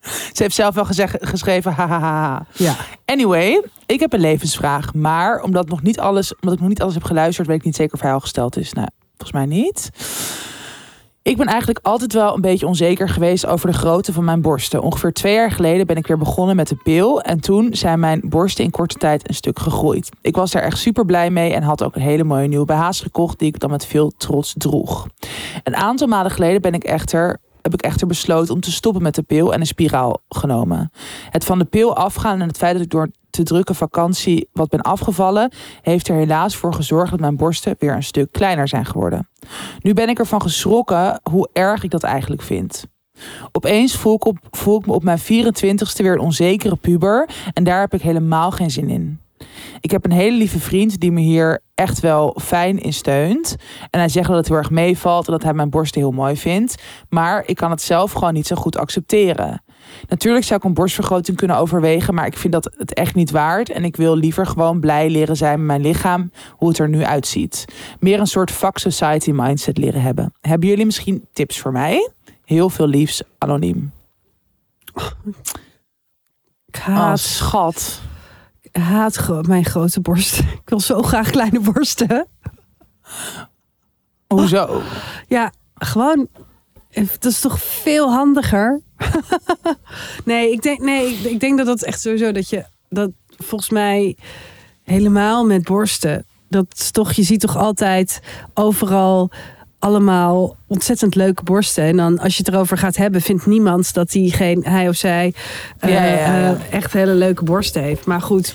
Ze 0.00 0.42
heeft 0.42 0.54
zelf 0.54 0.74
wel 0.74 0.84
gezegd, 0.84 1.16
geschreven, 1.20 1.72
hahaha. 1.72 2.46
Ja. 2.52 2.76
Anyway, 3.04 3.62
ik 3.86 4.00
heb 4.00 4.12
een 4.12 4.20
levensvraag. 4.20 4.94
Maar 4.94 5.42
omdat, 5.42 5.68
nog 5.68 5.82
niet 5.82 6.00
alles, 6.00 6.34
omdat 6.34 6.54
ik 6.54 6.60
nog 6.60 6.68
niet 6.68 6.82
alles 6.82 6.94
heb 6.94 7.04
geluisterd, 7.04 7.46
weet 7.46 7.58
ik 7.58 7.64
niet 7.64 7.76
zeker 7.76 7.94
of 7.94 8.00
hij 8.00 8.12
al 8.12 8.20
gesteld 8.20 8.56
is. 8.56 8.72
Nou, 8.72 8.88
volgens 9.16 9.32
mij 9.32 9.46
niet. 9.46 9.90
Ik 11.26 11.36
ben 11.36 11.46
eigenlijk 11.46 11.78
altijd 11.82 12.12
wel 12.12 12.34
een 12.34 12.40
beetje 12.40 12.66
onzeker 12.66 13.08
geweest 13.08 13.46
over 13.46 13.66
de 13.70 13.76
grootte 13.76 14.12
van 14.12 14.24
mijn 14.24 14.40
borsten. 14.40 14.82
Ongeveer 14.82 15.12
twee 15.12 15.34
jaar 15.34 15.50
geleden 15.50 15.86
ben 15.86 15.96
ik 15.96 16.06
weer 16.06 16.18
begonnen 16.18 16.56
met 16.56 16.68
de 16.68 16.74
pil. 16.74 17.20
En 17.22 17.40
toen 17.40 17.68
zijn 17.74 18.00
mijn 18.00 18.20
borsten 18.24 18.64
in 18.64 18.70
korte 18.70 18.98
tijd 18.98 19.28
een 19.28 19.34
stuk 19.34 19.58
gegroeid. 19.58 20.08
Ik 20.20 20.36
was 20.36 20.50
daar 20.50 20.62
echt 20.62 20.78
super 20.78 21.04
blij 21.04 21.30
mee 21.30 21.52
en 21.52 21.62
had 21.62 21.82
ook 21.82 21.94
een 21.94 22.02
hele 22.02 22.24
mooie 22.24 22.48
nieuwe 22.48 22.64
BH's 22.64 23.00
gekocht 23.00 23.38
die 23.38 23.48
ik 23.48 23.60
dan 23.60 23.70
met 23.70 23.86
veel 23.86 24.12
trots 24.16 24.54
droeg. 24.56 25.06
Een 25.62 25.76
aantal 25.76 26.06
maanden 26.06 26.32
geleden 26.32 26.60
ben 26.60 26.74
ik 26.74 26.84
echter, 26.84 27.38
heb 27.66 27.74
ik 27.74 27.82
echter 27.82 28.06
besloten 28.06 28.54
om 28.54 28.60
te 28.60 28.72
stoppen 28.72 29.02
met 29.02 29.14
de 29.14 29.22
pil 29.22 29.52
en 29.52 29.60
een 29.60 29.66
spiraal 29.66 30.22
genomen. 30.28 30.90
Het 31.30 31.44
van 31.44 31.58
de 31.58 31.64
pil 31.64 31.96
afgaan 31.96 32.40
en 32.40 32.48
het 32.48 32.56
feit 32.56 32.74
dat 32.74 32.82
ik 32.82 32.90
door 32.90 33.10
te 33.30 33.42
drukke 33.42 33.74
vakantie 33.74 34.48
wat 34.52 34.68
ben 34.68 34.80
afgevallen, 34.80 35.52
heeft 35.82 36.08
er 36.08 36.14
helaas 36.14 36.56
voor 36.56 36.74
gezorgd 36.74 37.10
dat 37.10 37.20
mijn 37.20 37.36
borsten 37.36 37.76
weer 37.78 37.94
een 37.94 38.02
stuk 38.02 38.32
kleiner 38.32 38.68
zijn 38.68 38.86
geworden. 38.86 39.28
Nu 39.80 39.94
ben 39.94 40.08
ik 40.08 40.18
ervan 40.18 40.42
geschrokken 40.42 41.20
hoe 41.30 41.48
erg 41.52 41.82
ik 41.82 41.90
dat 41.90 42.02
eigenlijk 42.02 42.42
vind. 42.42 42.86
Opeens 43.52 43.96
voel 43.96 44.14
ik, 44.14 44.32
voel 44.50 44.78
ik 44.78 44.86
me 44.86 44.92
op 44.92 45.02
mijn 45.02 45.18
24ste 45.18 45.96
weer 45.96 46.12
een 46.12 46.18
onzekere 46.18 46.76
puber 46.76 47.28
en 47.52 47.64
daar 47.64 47.80
heb 47.80 47.94
ik 47.94 48.02
helemaal 48.02 48.50
geen 48.50 48.70
zin 48.70 48.88
in. 48.88 49.20
Ik 49.80 49.90
heb 49.90 50.04
een 50.04 50.12
hele 50.12 50.36
lieve 50.36 50.58
vriend 50.58 51.00
die 51.00 51.12
me 51.12 51.20
hier 51.20 51.60
echt 51.74 52.00
wel 52.00 52.36
fijn 52.42 52.78
in 52.78 52.92
steunt. 52.92 53.56
En 53.90 53.98
hij 54.00 54.08
zegt 54.08 54.28
dat 54.28 54.36
het 54.36 54.48
heel 54.48 54.56
erg 54.56 54.70
meevalt 54.70 55.26
en 55.26 55.32
dat 55.32 55.42
hij 55.42 55.54
mijn 55.54 55.70
borsten 55.70 56.00
heel 56.00 56.10
mooi 56.10 56.36
vindt. 56.36 56.82
Maar 57.08 57.42
ik 57.46 57.56
kan 57.56 57.70
het 57.70 57.82
zelf 57.82 58.12
gewoon 58.12 58.34
niet 58.34 58.46
zo 58.46 58.56
goed 58.56 58.76
accepteren. 58.76 59.62
Natuurlijk 60.08 60.44
zou 60.44 60.58
ik 60.58 60.64
een 60.64 60.74
borstvergroting 60.74 61.36
kunnen 61.36 61.56
overwegen, 61.56 62.14
maar 62.14 62.26
ik 62.26 62.36
vind 62.36 62.52
dat 62.52 62.74
het 62.76 62.94
echt 62.94 63.14
niet 63.14 63.30
waard. 63.30 63.70
En 63.70 63.84
ik 63.84 63.96
wil 63.96 64.16
liever 64.16 64.46
gewoon 64.46 64.80
blij 64.80 65.10
leren 65.10 65.36
zijn 65.36 65.58
met 65.58 65.66
mijn 65.66 65.80
lichaam, 65.80 66.30
hoe 66.50 66.68
het 66.68 66.78
er 66.78 66.88
nu 66.88 67.04
uitziet. 67.04 67.64
Meer 68.00 68.20
een 68.20 68.26
soort 68.26 68.50
fuck 68.50 68.78
society 68.78 69.30
mindset 69.30 69.78
leren 69.78 70.02
hebben. 70.02 70.32
Hebben 70.40 70.68
jullie 70.68 70.84
misschien 70.86 71.26
tips 71.32 71.60
voor 71.60 71.72
mij? 71.72 72.10
Heel 72.44 72.70
veel 72.70 72.86
liefs, 72.86 73.22
anoniem. 73.38 73.92
Ik 76.66 76.82
Ah, 76.86 77.14
schat. 77.14 78.00
Haat 78.80 79.14
gro- 79.14 79.42
mijn 79.42 79.64
grote 79.64 80.00
borsten. 80.00 80.44
Ik 80.62 80.68
wil 80.68 80.80
zo 80.80 81.02
graag 81.02 81.30
kleine 81.30 81.60
borsten. 81.60 82.26
Hoezo? 84.26 84.82
Ja, 85.28 85.52
gewoon. 85.74 86.28
Dat 86.90 87.24
is 87.24 87.40
toch 87.40 87.60
veel 87.62 88.12
handiger? 88.12 88.80
nee, 90.24 90.52
ik 90.52 90.62
denk, 90.62 90.80
nee, 90.80 91.12
ik, 91.12 91.30
ik 91.30 91.40
denk 91.40 91.56
dat 91.56 91.66
dat 91.66 91.82
echt 91.82 92.00
sowieso 92.00 92.32
dat 92.32 92.48
je 92.48 92.64
dat 92.88 93.10
volgens 93.36 93.70
mij 93.70 94.16
helemaal 94.82 95.46
met 95.46 95.64
borsten. 95.64 96.26
Dat 96.48 96.66
is 96.78 96.90
toch, 96.90 97.12
je 97.12 97.22
ziet 97.22 97.40
toch 97.40 97.56
altijd 97.56 98.20
overal 98.54 99.30
allemaal 99.78 100.56
ontzettend 100.66 101.14
leuke 101.14 101.42
borsten. 101.42 101.84
En 101.84 101.96
dan 101.96 102.18
als 102.18 102.36
je 102.36 102.42
het 102.44 102.54
erover 102.54 102.78
gaat 102.78 102.96
hebben, 102.96 103.20
vindt 103.20 103.46
niemand 103.46 103.94
dat 103.94 104.12
hij 104.12 104.28
geen 104.28 104.64
hij 104.64 104.88
of 104.88 104.96
zij 104.96 105.34
eh, 105.78 105.90
Ja, 105.90 106.04
ja, 106.04 106.16
ja, 106.18 106.38
ja. 106.38 106.54
eh, 106.54 106.72
echt 106.72 106.92
hele 106.92 107.14
leuke 107.14 107.44
borsten 107.44 107.82
heeft. 107.82 108.06
Maar 108.06 108.20
goed. 108.20 108.54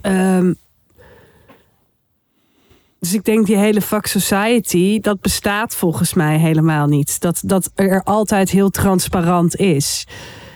Ehm, 0.00 0.52
dus 2.98 3.14
ik 3.14 3.24
denk 3.24 3.46
die 3.46 3.56
hele 3.56 3.80
fuck 3.80 4.06
society, 4.06 5.00
dat 5.00 5.20
bestaat 5.20 5.74
volgens 5.74 6.14
mij 6.14 6.38
helemaal 6.38 6.86
niet. 6.86 7.20
Dat, 7.20 7.42
dat 7.44 7.70
er 7.74 8.02
altijd 8.02 8.50
heel 8.50 8.70
transparant 8.70 9.56
is. 9.56 10.06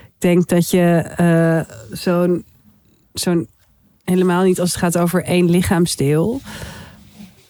Ik 0.05 0.21
denk 0.21 0.49
dat 0.49 0.71
je 0.71 0.97
eh, 1.17 1.75
zo'n 1.91 2.45
zo'n 3.13 3.49
helemaal 4.05 4.43
niet 4.43 4.61
als 4.61 4.71
het 4.71 4.79
gaat 4.79 4.99
over 4.99 5.25
één 5.25 5.51
lichaamsdeel. 5.51 6.41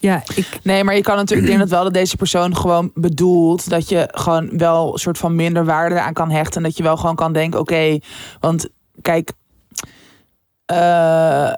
Ja, 0.01 0.23
ik, 0.35 0.59
Nee, 0.63 0.85
maar 0.85 0.95
je 0.95 1.03
kan 1.03 1.17
natuurlijk. 1.17 1.49
Ik 1.49 1.55
denk 1.57 1.69
dat 1.69 1.79
wel 1.79 1.85
dat 1.85 1.95
deze 1.95 2.17
persoon 2.17 2.57
gewoon 2.57 2.91
bedoelt 2.95 3.71
dat 3.71 3.89
je 3.89 4.09
gewoon 4.13 4.59
wel 4.59 4.93
een 4.93 4.99
soort 4.99 5.19
van 5.19 5.35
minder 5.35 5.65
waarde 5.65 6.01
aan 6.01 6.13
kan 6.13 6.31
hechten. 6.31 6.57
En 6.57 6.63
dat 6.63 6.77
je 6.77 6.83
wel 6.83 6.97
gewoon 6.97 7.15
kan 7.17 7.33
denken: 7.33 7.61
oké, 7.61 7.99
want 8.41 8.69
kijk, 9.03 9.33
eh, 10.65 11.53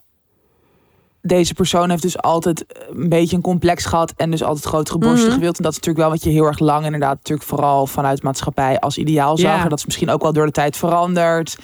deze 1.22 1.55
persoon 1.55 1.91
heeft 1.91 2.03
dus 2.03 2.18
altijd 2.18 2.64
een 2.91 3.09
beetje 3.09 3.36
een 3.36 3.43
complex 3.43 3.84
gehad 3.84 4.12
en 4.16 4.30
dus 4.30 4.43
altijd 4.43 4.64
grotere 4.64 4.99
borsten 4.99 5.26
Mhm. 5.28 5.34
gewild. 5.34 5.57
En 5.57 5.62
dat 5.62 5.72
is 5.72 5.78
natuurlijk 5.78 6.05
wel 6.07 6.14
wat 6.14 6.24
je 6.24 6.30
heel 6.30 6.45
erg 6.47 6.59
lang 6.59 6.84
inderdaad 6.84 7.14
natuurlijk 7.16 7.49
vooral 7.49 7.86
vanuit 7.86 8.22
maatschappij 8.22 8.78
als 8.80 8.99
ideaal 8.99 9.36
zag. 9.36 9.57
Ja. 9.57 9.62
En 9.62 9.68
dat 9.68 9.78
is 9.78 9.86
misschien 9.86 10.11
ook 10.11 10.22
wel 10.22 10.32
door 10.32 10.47
de 10.47 10.53
tijd 10.53 10.76
veranderd. 10.76 11.57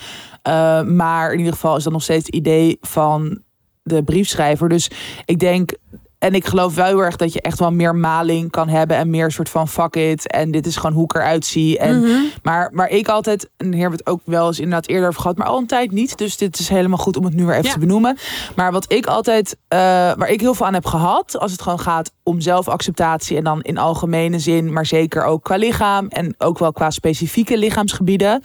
Eh, 0.42 0.82
maar 0.82 1.32
in 1.32 1.38
ieder 1.38 1.52
geval 1.52 1.76
is 1.76 1.82
dat 1.84 1.92
nog 1.92 2.02
steeds 2.02 2.26
het 2.26 2.34
idee 2.34 2.78
van 2.80 3.40
de 3.82 4.02
briefschrijver. 4.02 4.68
Dus 4.68 4.90
ik 5.24 5.38
denk, 5.38 5.72
en 6.18 6.34
ik 6.34 6.46
geloof 6.46 6.74
wel 6.74 6.84
heel 6.86 7.04
erg 7.04 7.16
dat 7.16 7.32
je 7.32 7.40
echt 7.40 7.58
wel 7.58 7.72
meer 7.72 7.94
maling 7.94 8.50
kan 8.50 8.68
hebben 8.68 8.96
en 8.96 9.10
meer 9.10 9.30
soort 9.30 9.48
van 9.48 9.68
fuck 9.68 9.96
it. 9.96 10.30
En 10.30 10.50
dit 10.50 10.66
is 10.66 10.76
gewoon 10.76 10.92
hoe 10.96 11.04
ik 11.04 11.14
eruit 11.14 11.44
zie. 11.46 11.78
En, 11.78 12.00
Mhm. 12.00 12.10
Maar 12.42 12.70
waar 12.72 12.88
ik 12.88 13.08
altijd, 13.08 13.48
en 13.56 13.72
hier 13.72 13.80
hebben 13.80 13.98
we 13.98 14.04
het 14.04 14.12
ook 14.14 14.20
wel 14.24 14.46
eens 14.46 14.58
inderdaad 14.58 14.88
eerder 14.88 15.08
over 15.08 15.20
gehad, 15.20 15.36
maar 15.36 15.46
al 15.46 15.58
een 15.58 15.66
tijd 15.66 15.90
niet. 15.92 16.18
Dus 16.18 16.36
dit 16.36 16.58
is 16.58 16.68
helemaal 16.68 16.98
goed 16.98 17.16
om 17.16 17.24
het 17.24 17.34
nu 17.34 17.44
weer 17.44 17.54
even 17.54 17.66
Ja. 17.66 17.72
te 17.72 17.78
benoemen. 17.78 18.16
Maar 18.56 18.72
wat 18.72 18.92
ik 18.92 19.06
altijd, 19.06 19.56
eh, 19.68 19.78
waar 20.16 20.28
ik 20.28 20.40
heel 20.40 20.54
veel 20.54 20.66
aan 20.66 20.74
heb 20.74 20.86
gehad, 20.86 21.38
als 21.38 21.52
het 21.52 21.62
gewoon 21.62 21.80
gaat 21.80 22.12
om 22.22 22.40
zelfacceptatie 22.40 23.36
en 23.36 23.44
dan 23.44 23.62
in 23.62 23.78
algemene 23.78 24.38
zin, 24.38 24.72
maar 24.72 24.86
zeker 24.86 25.24
ook 25.24 25.42
qua 25.44 25.56
lichaam 25.56 26.06
en 26.08 26.34
ook 26.38 26.58
wel 26.58 26.72
qua 26.72 26.90
specifieke 26.90 27.58
lichaamsgebieden, 27.58 28.42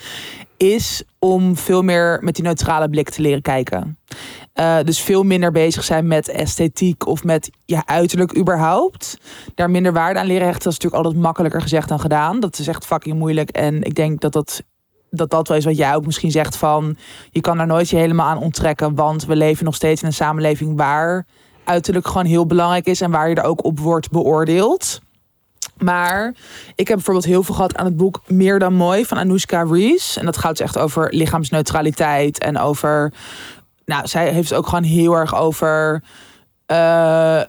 is 0.61 1.03
om 1.19 1.55
veel 1.55 1.81
meer 1.81 2.19
met 2.21 2.35
die 2.35 2.43
neutrale 2.43 2.89
blik 2.89 3.09
te 3.09 3.21
leren 3.21 3.41
kijken. 3.41 3.97
Uh, 4.55 4.77
dus 4.83 5.01
veel 5.01 5.23
minder 5.23 5.51
bezig 5.51 5.83
zijn 5.83 6.07
met 6.07 6.27
esthetiek 6.27 7.07
of 7.07 7.23
met 7.23 7.49
ja, 7.65 7.83
uiterlijk 7.85 8.37
überhaupt. 8.37 9.17
Daar 9.55 9.69
minder 9.69 9.93
waarde 9.93 10.19
aan 10.19 10.25
leren 10.25 10.45
hechten. 10.45 10.63
Dat 10.63 10.71
is 10.71 10.77
natuurlijk 10.77 11.03
altijd 11.03 11.23
makkelijker 11.23 11.61
gezegd 11.61 11.89
dan 11.89 11.99
gedaan. 11.99 12.39
Dat 12.39 12.59
is 12.59 12.67
echt 12.67 12.85
fucking 12.85 13.17
moeilijk. 13.17 13.49
En 13.49 13.83
ik 13.83 13.95
denk 13.95 14.21
dat 14.21 14.33
dat, 14.33 14.63
dat, 15.09 15.29
dat 15.29 15.47
wel 15.47 15.57
is 15.57 15.65
wat 15.65 15.77
jij 15.77 15.95
ook 15.95 16.05
misschien 16.05 16.31
zegt 16.31 16.57
van... 16.57 16.97
je 17.29 17.41
kan 17.41 17.57
daar 17.57 17.67
nooit 17.67 17.89
je 17.89 17.97
helemaal 17.97 18.27
aan 18.27 18.37
onttrekken. 18.37 18.95
Want 18.95 19.25
we 19.25 19.35
leven 19.35 19.65
nog 19.65 19.75
steeds 19.75 20.01
in 20.01 20.07
een 20.07 20.13
samenleving 20.13 20.77
waar 20.77 21.25
uiterlijk 21.63 22.07
gewoon 22.07 22.25
heel 22.25 22.45
belangrijk 22.45 22.85
is. 22.85 23.01
En 23.01 23.11
waar 23.11 23.29
je 23.29 23.35
er 23.35 23.43
ook 23.43 23.63
op 23.63 23.79
wordt 23.79 24.09
beoordeeld. 24.09 24.99
Maar 25.83 26.33
ik 26.75 26.87
heb 26.87 26.95
bijvoorbeeld 26.95 27.25
heel 27.25 27.43
veel 27.43 27.55
gehad 27.55 27.75
aan 27.75 27.85
het 27.85 27.97
boek 27.97 28.21
Meer 28.27 28.59
dan 28.59 28.73
Mooi 28.73 29.05
van 29.05 29.17
Anoushka 29.17 29.63
Rees. 29.63 30.17
En 30.17 30.25
dat 30.25 30.37
gaat 30.37 30.57
dus 30.57 30.65
echt 30.65 30.77
over 30.77 31.13
lichaamsneutraliteit 31.13 32.39
en 32.39 32.57
over 32.57 33.13
nou, 33.85 34.07
zij 34.07 34.31
heeft 34.31 34.53
ook 34.53 34.67
gewoon 34.67 34.83
heel 34.83 35.13
erg 35.13 35.35
over 35.35 36.03
uh, 36.71 37.41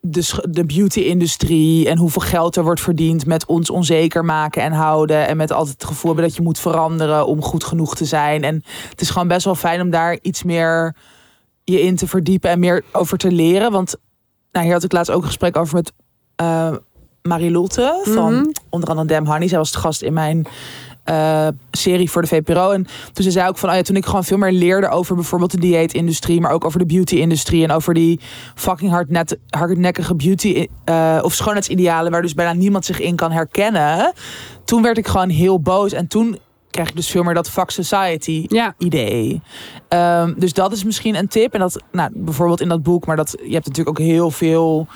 de, 0.00 0.44
de 0.50 0.66
beauty-industrie 0.66 1.88
en 1.88 1.98
hoeveel 1.98 2.22
geld 2.22 2.56
er 2.56 2.62
wordt 2.62 2.80
verdiend 2.80 3.26
met 3.26 3.46
ons 3.46 3.70
onzeker 3.70 4.24
maken 4.24 4.62
en 4.62 4.72
houden. 4.72 5.26
En 5.26 5.36
met 5.36 5.52
altijd 5.52 5.74
het 5.74 5.88
gevoel 5.88 6.10
hebben 6.10 6.28
dat 6.28 6.36
je 6.36 6.42
moet 6.42 6.58
veranderen 6.58 7.26
om 7.26 7.42
goed 7.42 7.64
genoeg 7.64 7.94
te 7.94 8.04
zijn. 8.04 8.42
En 8.42 8.62
het 8.90 9.00
is 9.00 9.10
gewoon 9.10 9.28
best 9.28 9.44
wel 9.44 9.54
fijn 9.54 9.80
om 9.80 9.90
daar 9.90 10.18
iets 10.22 10.42
meer 10.42 10.96
je 11.64 11.80
in 11.80 11.96
te 11.96 12.06
verdiepen 12.06 12.50
en 12.50 12.58
meer 12.58 12.84
over 12.92 13.18
te 13.18 13.32
leren. 13.32 13.72
Want 13.72 13.96
nou, 14.52 14.64
hier 14.64 14.74
had 14.74 14.84
ik 14.84 14.92
laatst 14.92 15.10
ook 15.10 15.20
een 15.20 15.26
gesprek 15.26 15.56
over 15.56 15.74
met 15.74 15.92
uh, 16.40 16.74
Marilotte 17.22 18.00
van 18.04 18.34
mhm. 18.34 18.50
onder 18.68 18.88
andere 18.88 19.06
Dem 19.06 19.26
Honey. 19.26 19.48
Zij 19.48 19.58
was 19.58 19.72
de 19.72 19.78
gast 19.78 20.02
in 20.02 20.12
mijn 20.12 20.46
uh, 21.10 21.48
serie 21.70 22.10
voor 22.10 22.22
de 22.22 22.28
VPRO. 22.28 22.70
En 22.70 22.86
toen 23.12 23.24
ze 23.24 23.30
zei 23.30 23.48
ook 23.48 23.58
van, 23.58 23.68
oh 23.68 23.74
ja, 23.74 23.82
toen 23.82 23.96
ik 23.96 24.06
gewoon 24.06 24.24
veel 24.24 24.36
meer 24.36 24.52
leerde 24.52 24.88
over 24.88 25.14
bijvoorbeeld 25.14 25.50
de 25.50 25.60
dieetindustrie, 25.60 26.40
maar 26.40 26.52
ook 26.52 26.64
over 26.64 26.78
de 26.78 26.86
beauty-industrie 26.86 27.64
en 27.64 27.70
over 27.70 27.94
die 27.94 28.20
fucking 28.54 28.90
hardnet, 28.90 29.38
hardnekkige 29.48 30.14
beauty 30.14 30.66
uh, 30.84 31.18
of 31.22 31.34
schoonheidsidealen 31.34 32.12
waar 32.12 32.22
dus 32.22 32.34
bijna 32.34 32.52
niemand 32.52 32.84
zich 32.84 33.00
in 33.00 33.16
kan 33.16 33.32
herkennen. 33.32 34.12
Toen 34.64 34.82
werd 34.82 34.98
ik 34.98 35.06
gewoon 35.06 35.28
heel 35.28 35.60
boos 35.60 35.92
en 35.92 36.06
toen 36.06 36.38
krijg 36.70 36.88
ik 36.88 36.96
dus 36.96 37.10
veel 37.10 37.22
meer 37.22 37.34
dat 37.34 37.50
fuck 37.50 37.70
society 37.70 38.46
idee. 38.78 39.42
Um, 39.88 40.34
dus 40.38 40.52
dat 40.52 40.72
is 40.72 40.84
misschien 40.84 41.14
een 41.14 41.28
tip. 41.28 41.54
En 41.54 41.60
dat, 41.60 41.82
nou, 41.92 42.10
bijvoorbeeld 42.14 42.60
in 42.60 42.68
dat 42.68 42.82
boek, 42.82 43.06
maar 43.06 43.16
dat 43.16 43.30
je 43.30 43.52
hebt 43.52 43.66
natuurlijk 43.66 44.00
ook 44.00 44.06
heel 44.06 44.30
veel 44.30 44.86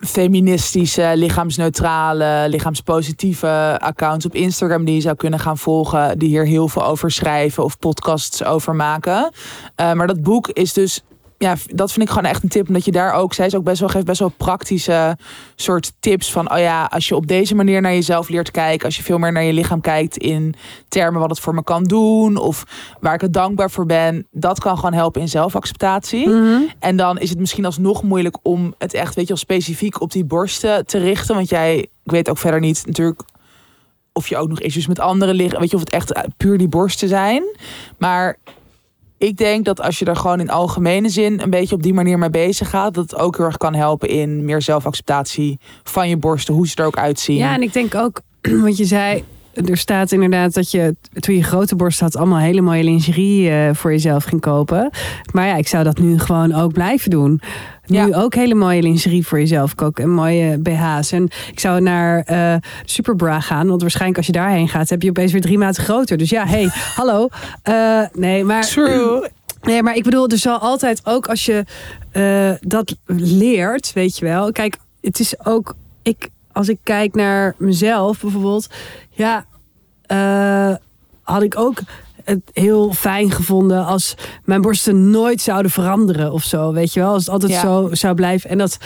feministische, 0.00 1.12
lichaamsneutrale, 1.14 2.46
lichaamspositieve 2.48 3.78
accounts 3.80 4.26
op 4.26 4.34
Instagram 4.34 4.84
die 4.84 4.94
je 4.94 5.00
zou 5.00 5.16
kunnen 5.16 5.38
gaan 5.38 5.58
volgen, 5.58 6.18
die 6.18 6.28
hier 6.28 6.46
heel 6.46 6.68
veel 6.68 6.84
over 6.84 7.10
schrijven 7.10 7.64
of 7.64 7.78
podcasts 7.78 8.44
over 8.44 8.74
maken. 8.74 9.30
Uh, 9.80 9.92
maar 9.92 10.06
dat 10.06 10.22
boek 10.22 10.48
is 10.48 10.72
dus 10.72 11.02
ja, 11.38 11.56
dat 11.66 11.92
vind 11.92 12.04
ik 12.04 12.12
gewoon 12.12 12.30
echt 12.30 12.42
een 12.42 12.48
tip. 12.48 12.68
Omdat 12.68 12.84
je 12.84 12.92
daar 12.92 13.12
ook, 13.12 13.34
zij 13.34 13.46
is 13.46 13.54
ook 13.54 13.64
best 13.64 13.80
wel, 13.80 13.88
geeft 13.88 14.04
best 14.04 14.20
wel 14.20 14.32
praktische 14.36 15.16
soort 15.54 15.92
tips 16.00 16.32
van, 16.32 16.52
oh 16.52 16.58
ja, 16.58 16.84
als 16.84 17.08
je 17.08 17.16
op 17.16 17.26
deze 17.26 17.54
manier 17.54 17.80
naar 17.80 17.92
jezelf 17.92 18.28
leert 18.28 18.50
kijken, 18.50 18.86
als 18.86 18.96
je 18.96 19.02
veel 19.02 19.18
meer 19.18 19.32
naar 19.32 19.42
je 19.42 19.52
lichaam 19.52 19.80
kijkt 19.80 20.16
in 20.16 20.54
termen 20.88 21.20
wat 21.20 21.30
het 21.30 21.40
voor 21.40 21.54
me 21.54 21.62
kan 21.62 21.84
doen, 21.84 22.36
of 22.36 22.64
waar 23.00 23.14
ik 23.14 23.20
het 23.20 23.32
dankbaar 23.32 23.70
voor 23.70 23.86
ben, 23.86 24.26
dat 24.30 24.60
kan 24.60 24.76
gewoon 24.76 24.92
helpen 24.92 25.20
in 25.20 25.28
zelfacceptatie. 25.28 26.28
Mhm. 26.28 26.60
En 26.78 26.96
dan 26.96 27.18
is 27.18 27.30
het 27.30 27.38
misschien 27.38 27.64
alsnog 27.64 28.02
moeilijk 28.02 28.36
om 28.42 28.74
het 28.78 28.94
echt, 28.94 29.14
weet 29.14 29.28
je 29.28 29.34
wel, 29.34 29.42
specifiek 29.42 30.00
op 30.00 30.12
die 30.12 30.24
borsten 30.24 30.86
te 30.86 30.98
richten. 30.98 31.34
Want 31.34 31.48
jij, 31.48 31.78
ik 31.78 32.10
weet 32.10 32.30
ook 32.30 32.38
verder 32.38 32.60
niet 32.60 32.86
natuurlijk 32.86 33.22
of 34.12 34.28
je 34.28 34.36
ook 34.36 34.48
nog 34.48 34.60
issues 34.60 34.86
met 34.86 34.98
anderen 34.98 35.34
liggen. 35.34 35.60
Weet 35.60 35.70
je, 35.70 35.76
of 35.76 35.82
het 35.82 35.90
echt 35.90 36.12
puur 36.36 36.58
die 36.58 36.68
borsten 36.68 37.08
zijn. 37.08 37.42
Maar 37.98 38.36
ik 39.18 39.36
denk 39.36 39.64
dat 39.64 39.80
als 39.80 39.98
je 39.98 40.04
er 40.04 40.16
gewoon 40.16 40.40
in 40.40 40.50
algemene 40.50 41.08
zin 41.08 41.40
een 41.40 41.50
beetje 41.50 41.74
op 41.74 41.82
die 41.82 41.94
manier 41.94 42.18
mee 42.18 42.30
bezig 42.30 42.70
gaat, 42.70 42.94
dat 42.94 43.10
het 43.10 43.20
ook 43.20 43.36
heel 43.36 43.46
erg 43.46 43.56
kan 43.56 43.74
helpen 43.74 44.08
in 44.08 44.44
meer 44.44 44.62
zelfacceptatie 44.62 45.58
van 45.82 46.08
je 46.08 46.16
borsten, 46.16 46.54
hoe 46.54 46.68
ze 46.68 46.76
er 46.76 46.86
ook 46.86 46.98
uitzien. 46.98 47.36
Ja, 47.36 47.54
en 47.54 47.62
ik 47.62 47.72
denk 47.72 47.94
ook, 47.94 48.20
wat 48.64 48.76
je 48.76 48.84
zei, 48.84 49.24
er 49.64 49.76
staat 49.76 50.12
inderdaad 50.12 50.54
dat 50.54 50.70
je 50.70 50.96
toen 51.18 51.34
je 51.34 51.42
grote 51.42 51.76
borst 51.76 52.00
had, 52.00 52.16
allemaal 52.16 52.38
hele 52.38 52.60
mooie 52.60 52.84
lingerie 52.84 53.50
uh, 53.50 53.70
voor 53.72 53.90
jezelf 53.90 54.24
ging 54.24 54.40
kopen. 54.40 54.90
Maar 55.32 55.46
ja, 55.46 55.56
ik 55.56 55.68
zou 55.68 55.84
dat 55.84 55.98
nu 55.98 56.18
gewoon 56.18 56.54
ook 56.54 56.72
blijven 56.72 57.10
doen. 57.10 57.40
Nu 57.86 58.14
ook 58.14 58.34
hele 58.34 58.54
mooie 58.54 58.82
lingerie 58.82 59.26
voor 59.26 59.38
jezelf 59.38 59.74
koken 59.74 60.04
en 60.04 60.10
mooie 60.10 60.58
BH's. 60.58 61.12
En 61.12 61.28
ik 61.50 61.60
zou 61.60 61.80
naar 61.80 62.26
uh, 62.30 62.54
Superbra 62.84 63.40
gaan, 63.40 63.68
want 63.68 63.80
waarschijnlijk 63.80 64.18
als 64.18 64.26
je 64.26 64.32
daarheen 64.32 64.68
gaat, 64.68 64.88
heb 64.88 65.02
je 65.02 65.08
opeens 65.08 65.32
weer 65.32 65.40
drie 65.40 65.58
maten 65.58 65.82
groter. 65.82 66.16
Dus 66.16 66.30
ja, 66.30 66.46
hey, 66.46 66.70
hallo. 66.96 67.28
Uh, 67.68 68.02
nee, 68.12 68.44
maar. 68.44 68.66
True. 68.66 69.28
Nee, 69.62 69.82
maar 69.82 69.94
ik 69.94 70.02
bedoel, 70.02 70.28
er 70.28 70.38
zal 70.38 70.58
altijd 70.58 71.00
ook 71.04 71.26
als 71.26 71.44
je 71.44 71.64
dat 72.60 72.96
leert, 73.06 73.92
weet 73.92 74.18
je 74.18 74.24
wel. 74.24 74.52
Kijk, 74.52 74.76
het 75.00 75.20
is 75.20 75.44
ook. 75.44 75.74
Ik, 76.02 76.28
als 76.56 76.68
ik 76.68 76.78
kijk 76.82 77.14
naar 77.14 77.54
mezelf 77.58 78.20
bijvoorbeeld, 78.20 78.66
ja, 79.10 79.44
uh, 80.12 80.76
had 81.22 81.42
ik 81.42 81.58
ook 81.58 81.78
het 82.24 82.40
heel 82.52 82.92
fijn 82.92 83.30
gevonden 83.30 83.84
als 83.84 84.14
mijn 84.44 84.60
borsten 84.60 85.10
nooit 85.10 85.40
zouden 85.40 85.70
veranderen 85.70 86.32
of 86.32 86.42
zo. 86.42 86.72
Weet 86.72 86.92
je 86.92 87.00
wel, 87.00 87.12
als 87.12 87.24
het 87.24 87.32
altijd 87.32 87.52
zo 87.52 87.88
zou 87.92 88.14
blijven. 88.14 88.50
En 88.50 88.58
dat, 88.58 88.78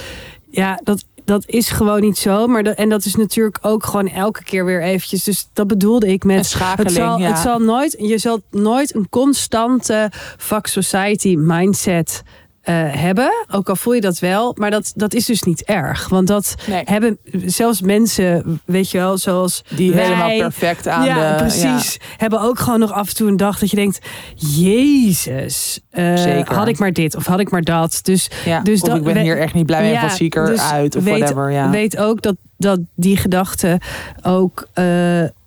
ja, 0.50 0.80
dat, 0.84 1.04
dat 1.24 1.46
is 1.46 1.68
gewoon 1.68 2.00
niet 2.00 2.18
zo. 2.18 2.46
Maar 2.46 2.62
dat, 2.62 2.76
en 2.76 2.88
dat 2.88 3.04
is 3.04 3.14
natuurlijk 3.14 3.58
ook 3.60 3.84
gewoon 3.84 4.08
elke 4.08 4.44
keer 4.44 4.64
weer 4.64 4.82
eventjes. 4.82 5.24
Dus 5.24 5.48
dat 5.52 5.66
bedoelde 5.66 6.06
ik 6.06 6.24
met 6.24 6.46
schakeling. 6.46 6.96
Het 6.96 6.96
zal, 6.96 7.18
het 7.18 7.38
zal 7.38 7.58
nooit, 7.58 7.96
je 7.98 8.18
zult 8.18 8.42
nooit 8.50 8.94
een 8.94 9.08
constante 9.08 10.10
fuck 10.38 10.66
society 10.66 11.36
mindset 11.38 12.22
uh, 12.64 12.74
hebben. 12.94 13.46
Ook 13.50 13.68
al 13.68 13.76
voel 13.76 13.94
je 13.94 14.00
dat 14.00 14.18
wel. 14.18 14.54
Maar 14.58 14.70
dat, 14.70 14.92
dat 14.94 15.14
is 15.14 15.24
dus 15.24 15.42
niet 15.42 15.62
erg. 15.62 16.08
Want 16.08 16.26
dat 16.26 16.54
hebben 16.84 17.18
zelfs 17.44 17.80
mensen, 17.80 18.60
weet 18.64 18.90
je 18.90 18.98
wel, 18.98 19.18
zoals. 19.18 19.64
Die 19.68 19.92
helemaal 19.92 20.36
perfect 20.36 20.88
aan 20.88 21.04
ja, 21.04 21.36
de. 21.36 21.36
Precies. 21.36 21.98
Hebben 22.16 22.40
ook 22.40 22.58
gewoon 22.58 22.78
nog 22.78 22.92
af 22.92 23.08
en 23.08 23.14
toe 23.14 23.28
een 23.28 23.36
dag 23.36 23.58
dat 23.58 23.70
je 23.70 23.76
denkt: 23.76 23.98
Jezus, 24.34 25.80
uh, 25.92 26.42
had 26.42 26.68
ik 26.68 26.78
maar 26.78 26.92
dit 26.92 27.16
of 27.16 27.26
had 27.26 27.40
ik 27.40 27.50
maar 27.50 27.62
dat. 27.62 28.00
Dus, 28.02 28.30
ja, 28.44 28.60
dus 28.60 28.80
of 28.80 28.88
dat, 28.88 28.96
ik 28.96 29.04
ben 29.04 29.16
hier 29.16 29.38
echt 29.38 29.54
niet 29.54 29.66
blij 29.66 29.82
mee 29.82 29.98
van 29.98 30.10
zieker 30.10 30.46
dus 30.46 30.60
uit 30.60 30.96
of 30.96 31.04
weet, 31.04 31.18
whatever. 31.18 31.50
Ja. 31.50 31.70
Weet 31.70 31.98
ook 31.98 32.22
dat, 32.22 32.36
dat 32.56 32.80
die 32.94 33.16
gedachte 33.16 33.80
ook, 34.22 34.68
uh, 34.74 34.84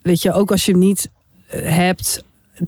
weet 0.01 0.21
je, 0.21 0.33
ook 0.33 0.51
als 0.51 0.65
je 0.65 0.71
hem 0.71 0.81
niet 0.81 1.09
hebt 1.47 2.23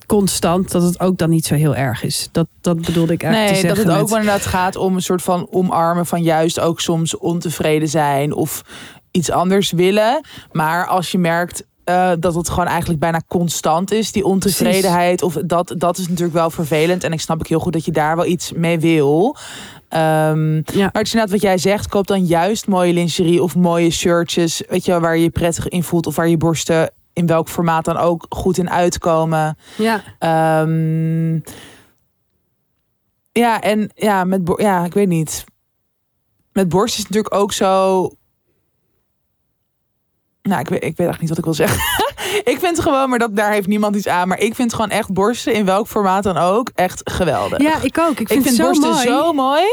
constant, 0.06 0.70
dat 0.70 0.82
het 0.82 1.00
ook 1.00 1.18
dan 1.18 1.30
niet 1.30 1.46
zo 1.46 1.54
heel 1.54 1.74
erg 1.74 2.02
is. 2.02 2.28
Dat, 2.32 2.46
dat 2.60 2.80
bedoelde 2.80 3.12
ik 3.12 3.22
eigenlijk 3.22 3.52
nee, 3.52 3.62
te 3.62 3.68
zeggen. 3.68 3.86
dat 3.86 3.94
het 3.94 4.02
ook 4.02 4.10
met... 4.10 4.18
inderdaad 4.18 4.46
gaat 4.46 4.76
om 4.76 4.94
een 4.94 5.02
soort 5.02 5.22
van 5.22 5.46
omarmen 5.50 6.06
van 6.06 6.22
juist 6.22 6.60
ook 6.60 6.80
soms 6.80 7.16
ontevreden 7.16 7.88
zijn 7.88 8.34
of 8.34 8.62
iets 9.10 9.30
anders 9.30 9.70
willen. 9.70 10.20
Maar 10.52 10.86
als 10.86 11.10
je 11.10 11.18
merkt 11.18 11.64
uh, 11.84 12.10
dat 12.18 12.34
het 12.34 12.48
gewoon 12.48 12.66
eigenlijk 12.66 13.00
bijna 13.00 13.22
constant 13.28 13.92
is, 13.92 14.12
die 14.12 14.24
ontevredenheid. 14.24 15.22
Of 15.22 15.34
dat, 15.34 15.74
dat 15.78 15.98
is 15.98 16.08
natuurlijk 16.08 16.36
wel 16.36 16.50
vervelend. 16.50 17.04
En 17.04 17.12
ik 17.12 17.20
snap 17.20 17.40
ik 17.40 17.46
heel 17.46 17.58
goed 17.58 17.72
dat 17.72 17.84
je 17.84 17.92
daar 17.92 18.16
wel 18.16 18.26
iets 18.26 18.52
mee 18.52 18.78
wil. 18.78 19.36
Um, 19.90 20.54
ja. 20.54 20.62
Maar 20.74 20.90
het 20.92 21.06
is 21.06 21.12
inderdaad 21.12 21.30
wat 21.30 21.42
jij 21.42 21.58
zegt. 21.58 21.88
Koop 21.88 22.06
dan 22.06 22.24
juist 22.24 22.66
mooie 22.66 22.92
lingerie 22.92 23.42
of 23.42 23.56
mooie 23.56 23.90
shirtjes. 23.90 24.62
Weet 24.68 24.84
je, 24.84 25.00
waar 25.00 25.16
je 25.16 25.22
je 25.22 25.30
prettig 25.30 25.68
in 25.68 25.82
voelt. 25.82 26.06
Of 26.06 26.16
waar 26.16 26.28
je 26.28 26.36
borsten 26.36 26.90
in 27.16 27.26
welk 27.26 27.48
formaat 27.48 27.84
dan 27.84 27.96
ook 27.96 28.26
goed 28.28 28.58
in 28.58 28.70
uitkomen. 28.70 29.58
Ja. 29.76 30.02
Um, 30.60 31.42
ja, 33.32 33.60
en 33.60 33.90
ja, 33.94 34.24
met 34.24 34.40
ja, 34.56 34.84
ik 34.84 34.94
weet 34.94 35.08
niet. 35.08 35.44
Met 36.52 36.68
borst 36.68 36.94
is 36.94 37.00
het 37.00 37.08
natuurlijk 37.08 37.34
ook 37.34 37.52
zo. 37.52 38.00
Nou, 40.42 40.60
ik 40.60 40.68
weet, 40.68 40.84
ik 40.84 40.96
weet 40.96 41.08
echt 41.08 41.20
niet 41.20 41.28
wat 41.28 41.38
ik 41.38 41.44
wil 41.44 41.54
zeggen. 41.54 42.04
ik 42.52 42.56
vind 42.60 42.80
gewoon, 42.80 43.08
maar 43.08 43.18
dat, 43.18 43.36
daar 43.36 43.52
heeft 43.52 43.66
niemand 43.66 43.96
iets 43.96 44.08
aan. 44.08 44.28
Maar 44.28 44.40
ik 44.40 44.54
vind 44.54 44.74
gewoon 44.74 44.90
echt 44.90 45.12
borsten, 45.12 45.54
in 45.54 45.64
welk 45.64 45.86
formaat 45.86 46.22
dan 46.22 46.36
ook, 46.36 46.70
echt 46.74 47.10
geweldig. 47.10 47.60
Ja, 47.60 47.82
ik 47.82 47.98
ook. 47.98 48.20
Ik 48.20 48.28
vind, 48.28 48.30
ik 48.30 48.46
vind 48.46 48.58
borsten 48.58 48.96
zo 48.96 49.32
mooi. 49.32 49.64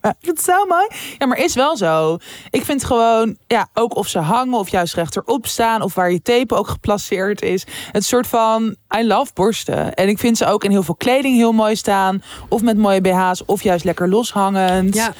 Ik 0.00 0.16
vind 0.20 0.36
het 0.36 0.46
zo 0.46 0.66
mooi. 0.66 0.86
Ja, 1.18 1.26
maar 1.26 1.38
is 1.38 1.54
wel 1.54 1.76
zo. 1.76 2.18
Ik 2.50 2.64
vind 2.64 2.84
gewoon, 2.84 3.36
ja, 3.46 3.68
ook 3.74 3.96
of 3.96 4.08
ze 4.08 4.18
hangen 4.18 4.58
of 4.58 4.68
juist 4.68 4.94
rechterop 4.94 5.46
staan 5.46 5.82
of 5.82 5.94
waar 5.94 6.12
je 6.12 6.22
tape 6.22 6.54
ook 6.54 6.68
geplaceerd 6.68 7.42
is. 7.42 7.64
Het 7.92 8.04
soort 8.04 8.26
van, 8.26 8.76
I 8.98 9.06
love 9.06 9.30
borsten. 9.34 9.94
En 9.94 10.08
ik 10.08 10.18
vind 10.18 10.36
ze 10.36 10.46
ook 10.46 10.64
in 10.64 10.70
heel 10.70 10.82
veel 10.82 10.94
kleding 10.96 11.36
heel 11.36 11.52
mooi 11.52 11.76
staan. 11.76 12.22
Of 12.48 12.62
met 12.62 12.76
mooie 12.76 13.00
BH's 13.00 13.42
of 13.46 13.62
juist 13.62 13.84
lekker 13.84 14.08
loshangend. 14.08 14.94
Ja. 14.94 15.14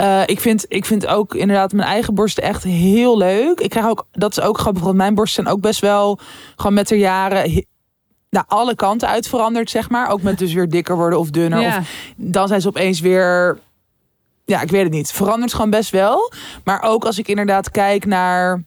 Uh, 0.00 0.22
ik, 0.26 0.40
vind, 0.40 0.64
ik 0.68 0.84
vind 0.84 1.06
ook 1.06 1.34
inderdaad 1.34 1.72
mijn 1.72 1.88
eigen 1.88 2.14
borsten 2.14 2.42
echt 2.42 2.62
heel 2.62 3.16
leuk. 3.16 3.60
Ik 3.60 3.70
krijg 3.70 3.86
ook, 3.86 4.06
dat 4.12 4.30
is 4.30 4.40
ook 4.40 4.58
grappig, 4.58 4.82
want 4.82 4.96
mijn 4.96 5.14
borsten 5.14 5.42
zijn 5.42 5.56
ook 5.56 5.62
best 5.62 5.80
wel 5.80 6.18
gewoon 6.56 6.74
met 6.74 6.88
de 6.88 6.98
jaren 6.98 7.64
naar 8.30 8.44
alle 8.46 8.74
kanten 8.74 9.08
uit 9.08 9.28
veranderd, 9.28 9.70
zeg 9.70 9.90
maar. 9.90 10.08
Ook 10.08 10.22
met 10.22 10.38
dus 10.38 10.52
weer 10.52 10.68
dikker 10.68 10.96
worden 10.96 11.18
of 11.18 11.30
dunner. 11.30 11.60
Ja. 11.60 11.78
Of 11.78 11.84
dan 12.16 12.48
zijn 12.48 12.60
ze 12.60 12.68
opeens 12.68 13.00
weer 13.00 13.58
ja, 14.44 14.60
ik 14.60 14.70
weet 14.70 14.82
het 14.82 14.92
niet. 14.92 15.12
Verandert 15.12 15.54
gewoon 15.54 15.70
best 15.70 15.90
wel. 15.90 16.32
Maar 16.64 16.82
ook 16.82 17.04
als 17.04 17.18
ik 17.18 17.28
inderdaad 17.28 17.70
kijk 17.70 18.04
naar 18.06 18.62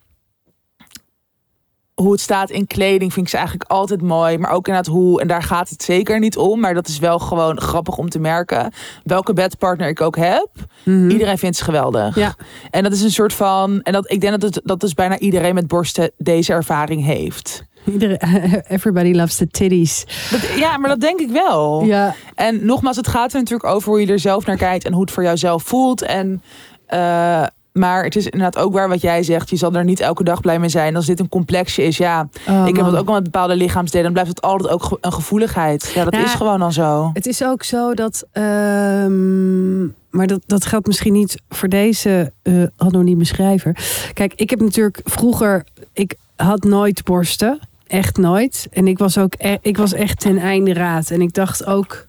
hoe 1.94 2.12
het 2.12 2.22
staat 2.22 2.50
in 2.50 2.68
kleding 2.68 3.14
vind 3.14 3.26
ik 3.26 3.32
ze 3.32 3.38
eigenlijk 3.38 3.70
altijd 3.70 4.02
mooi. 4.02 4.38
Maar 4.38 4.52
ook 4.52 4.68
inderdaad 4.68 4.94
hoe, 4.94 5.22
en 5.22 5.28
daar 5.28 5.44
gaat 5.44 5.70
het 5.70 5.84
zeker 5.84 6.20
niet 6.20 6.38
om. 6.38 6.60
Maar 6.60 6.74
dat 6.74 6.88
is 6.88 7.00
wel 7.00 7.20
gewoon 7.20 7.62
grappig 7.62 7.98
om 7.98 8.10
te 8.10 8.20
merken. 8.20 8.74
Welke 9.04 9.34
bedpartner 9.34 9.88
ik 9.88 10.02
ook 10.02 10.16
heb, 10.18 10.50
Mhm. 10.84 11.10
iedereen 11.10 11.38
vindt 11.38 11.58
ze 11.58 11.64
geweldig. 11.64 12.16
Ja. 12.16 12.36
En 12.72 12.84
dat 12.84 12.92
is 12.92 13.02
een 13.02 13.12
soort 13.12 13.34
van, 13.34 13.82
en 13.82 13.94
dat, 13.94 14.12
ik 14.12 14.22
denk 14.22 14.42
dat, 14.42 14.56
het, 14.56 14.66
dat 14.66 14.80
dus 14.80 14.94
bijna 14.94 15.18
iedereen 15.20 15.54
met 15.54 15.68
borsten 15.68 16.12
deze 16.18 16.54
ervaring 16.54 17.04
heeft. 17.06 17.64
Iedereen, 17.86 18.18
everybody 18.68 19.14
loves 19.14 19.36
the 19.36 19.48
titties. 19.48 20.06
Dat, 20.32 20.41
ja, 20.57 20.78
maar 20.78 20.90
dat 20.90 20.99
denk 20.99 21.20
ik 21.20 21.30
wel. 21.30 21.84
Ja. 21.84 22.16
En 22.36 22.66
nogmaals, 22.66 22.95
het 22.98 23.07
gaat 23.07 23.34
er 23.34 23.40
natuurlijk 23.40 23.70
over 23.74 23.90
hoe 23.90 24.02
je 24.02 24.07
er 24.12 24.20
zelf 24.20 24.45
naar 24.45 24.57
kijkt 24.57 24.86
en 24.86 24.94
hoe 24.94 25.02
het 25.02 25.12
voor 25.12 25.24
jou 25.24 25.38
zelf 25.38 25.64
voelt. 25.64 26.02
En, 26.02 26.41
eh, 26.86 27.44
maar 27.72 28.03
het 28.03 28.16
is 28.16 28.26
inderdaad 28.26 28.57
ook 28.64 28.74
waar 28.74 28.90
wat 28.90 29.02
jij 29.02 29.24
zegt. 29.24 29.49
Je 29.49 29.56
zal 29.56 29.74
er 29.74 29.84
niet 29.84 29.99
elke 29.99 30.24
dag 30.24 30.41
blij 30.41 30.60
mee 30.60 30.70
zijn. 30.70 30.95
Als 30.95 31.06
dit 31.06 31.20
een 31.20 31.30
complexje 31.30 31.84
is, 31.84 31.98
ja. 31.98 32.30
Oh, 32.49 32.68
ik 32.68 32.76
heb 32.76 32.86
het 32.86 32.95
ook 32.95 33.06
wel 33.06 33.14
met 33.16 33.24
bepaalde 33.24 33.56
lichaamsdelen. 33.56 34.03
Dan 34.03 34.14
blijft 34.14 34.30
het 34.30 34.41
altijd 34.41 34.72
ook 34.72 34.84
ge- 34.84 34.98
een 35.02 35.14
gevoeligheid. 35.14 35.91
Ja, 35.95 36.03
dat 36.03 36.14
Ja. 36.16 36.24
is 36.24 36.34
gewoon 36.34 36.60
dan 36.60 36.74
zo. 36.74 37.10
Het 37.14 37.26
is 37.26 37.44
ook 37.44 37.64
zo 37.64 37.94
dat. 37.94 38.26
ehm, 38.32 39.84
maar 40.10 40.28
dat, 40.28 40.41
dat 40.45 40.66
geldt 40.66 40.88
misschien 40.88 41.14
niet 41.14 41.41
voor 41.49 41.70
deze 41.70 42.32
eh, 42.41 42.64
anonieme 42.78 43.26
schrijver. 43.26 43.78
Kijk, 44.14 44.34
ik 44.36 44.49
heb 44.49 44.60
natuurlijk 44.62 45.02
vroeger. 45.03 45.66
Ik 45.94 46.16
had 46.36 46.64
nooit 46.64 47.03
borsten. 47.03 47.60
Echt 47.88 48.18
nooit. 48.18 48.68
En 48.72 48.88
ik 48.88 48.98
was 48.98 49.18
ook 49.18 49.34
e- 49.38 49.57
ik 49.62 49.78
was 49.78 49.94
echt 49.94 50.20
ten 50.20 50.38
einde 50.38 50.74
raad. 50.74 51.10
En 51.10 51.22
ik 51.22 51.34
dacht 51.34 51.66
ook 51.66 52.06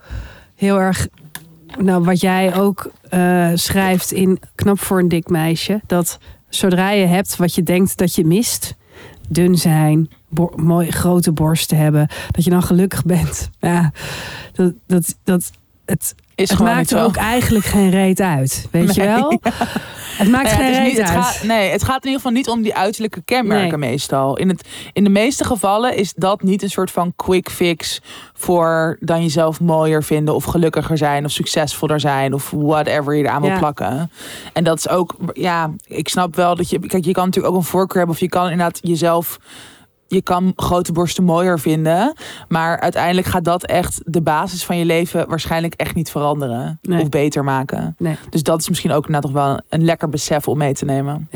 heel 0.55 0.81
erg. 0.81 1.09
Nou, 1.79 2.05
wat 2.05 2.21
jij 2.21 2.57
ook 2.57 2.91
eh, 3.09 3.51
schrijft 3.55 4.13
in 4.13 4.39
Knap 4.55 4.81
voor 4.81 4.99
een 4.99 5.09
dik 5.09 5.29
meisje. 5.29 5.81
Dat 5.87 6.19
zodra 6.49 6.91
je 6.91 7.07
hebt 7.07 7.37
wat 7.37 7.55
je 7.55 7.63
denkt 7.63 7.97
dat 7.97 8.15
je 8.15 8.25
mist. 8.25 8.75
Dun 9.29 9.57
zijn, 9.57 10.11
mooi 10.57 10.91
grote 10.91 11.33
borsten 11.33 11.77
hebben. 11.77 12.09
Dat 12.31 12.45
je 12.45 12.51
dan 12.51 12.63
gelukkig 12.63 13.05
bent. 13.05 13.51
Ja, 13.61 13.93
dat, 14.53 14.73
dat, 14.87 15.17
dat, 15.25 15.51
het, 15.85 16.15
Is 16.37 16.51
het 16.51 16.59
maakt 16.59 16.91
er 16.91 17.03
ook 17.03 17.17
eigenlijk 17.17 17.65
geen 17.65 17.91
reet 17.91 18.21
uit. 18.21 18.69
Weet 18.71 18.95
je 18.95 19.03
wel? 19.05 19.41
Het 20.17 20.29
maakt 20.29 20.51
ja, 20.51 20.57
geen 20.57 20.65
het, 20.67 20.77
reet 20.77 20.87
niet, 20.87 20.97
het, 20.99 21.09
uit. 21.09 21.25
gaat, 21.25 21.43
nee, 21.43 21.71
het 21.71 21.83
gaat 21.83 21.97
in 22.05 22.11
ieder 22.11 22.17
geval 22.17 22.33
niet 22.33 22.49
om 22.49 22.63
die 22.63 22.75
uiterlijke 22.75 23.23
kenmerken 23.25 23.79
meestal. 23.79 24.37
In, 24.37 24.49
het, 24.49 24.69
in 24.93 25.05
de 25.05 25.11
meeste 25.11 25.45
gevallen 25.45 25.97
is 25.97 26.13
dat 26.17 26.43
niet 26.43 26.63
een 26.63 26.71
soort 26.71 26.91
van 26.91 27.13
quick 27.17 27.51
fix 27.51 28.01
voor 28.35 28.97
dan 29.01 29.23
jezelf 29.23 29.61
mooier 29.61 30.03
vinden 30.03 30.35
of 30.35 30.45
gelukkiger 30.45 30.97
zijn 30.99 31.25
of 31.25 31.31
succesvoller 31.31 32.01
zijn 32.01 32.35
of 32.35 32.51
whatever 32.57 33.15
je 33.15 33.23
eraan 33.23 33.41
wil 33.41 33.51
Ja. 33.51 33.59
plakken. 33.59 34.11
En 34.53 34.65
dat 34.65 34.79
is 34.79 34.89
ook, 34.89 35.15
ja, 35.33 35.71
ik 35.87 36.09
snap 36.09 36.37
wel 36.37 36.57
dat 36.57 36.71
je, 36.71 36.79
kijk, 36.79 37.05
je 37.05 37.13
kan 37.13 37.25
natuurlijk 37.25 37.55
ook 37.55 37.61
een 37.61 37.67
voorkeur 37.67 37.97
hebben 37.97 38.15
of 38.15 38.21
je 38.21 38.29
kan 38.29 38.43
inderdaad 38.51 38.79
jezelf 38.83 39.39
je 40.09 40.23
kan 40.23 40.53
grote 40.57 40.93
borsten 40.93 41.25
mooier 41.25 41.59
vinden. 41.59 42.13
Maar 42.49 42.81
uiteindelijk 42.81 43.27
gaat 43.27 43.45
dat 43.45 43.65
echt 43.65 44.01
de 44.05 44.23
basis 44.23 44.65
van 44.65 44.79
je 44.79 44.85
leven 44.85 45.29
waarschijnlijk 45.29 45.75
echt 45.75 45.95
niet 45.95 46.11
veranderen. 46.11 46.79
Nee. 46.83 47.03
Of 47.03 47.09
beter 47.09 47.45
maken. 47.45 47.95
Nee. 47.99 48.17
Dus 48.31 48.43
dat 48.43 48.61
is 48.61 48.69
misschien 48.69 48.93
ook 48.93 49.09
nog 49.09 49.33
wel 49.33 49.61
een 49.69 49.85
lekker 49.85 50.09
besef 50.09 50.49
om 50.49 50.59
mee 50.59 50.75
te 50.75 50.85
nemen. 50.85 51.29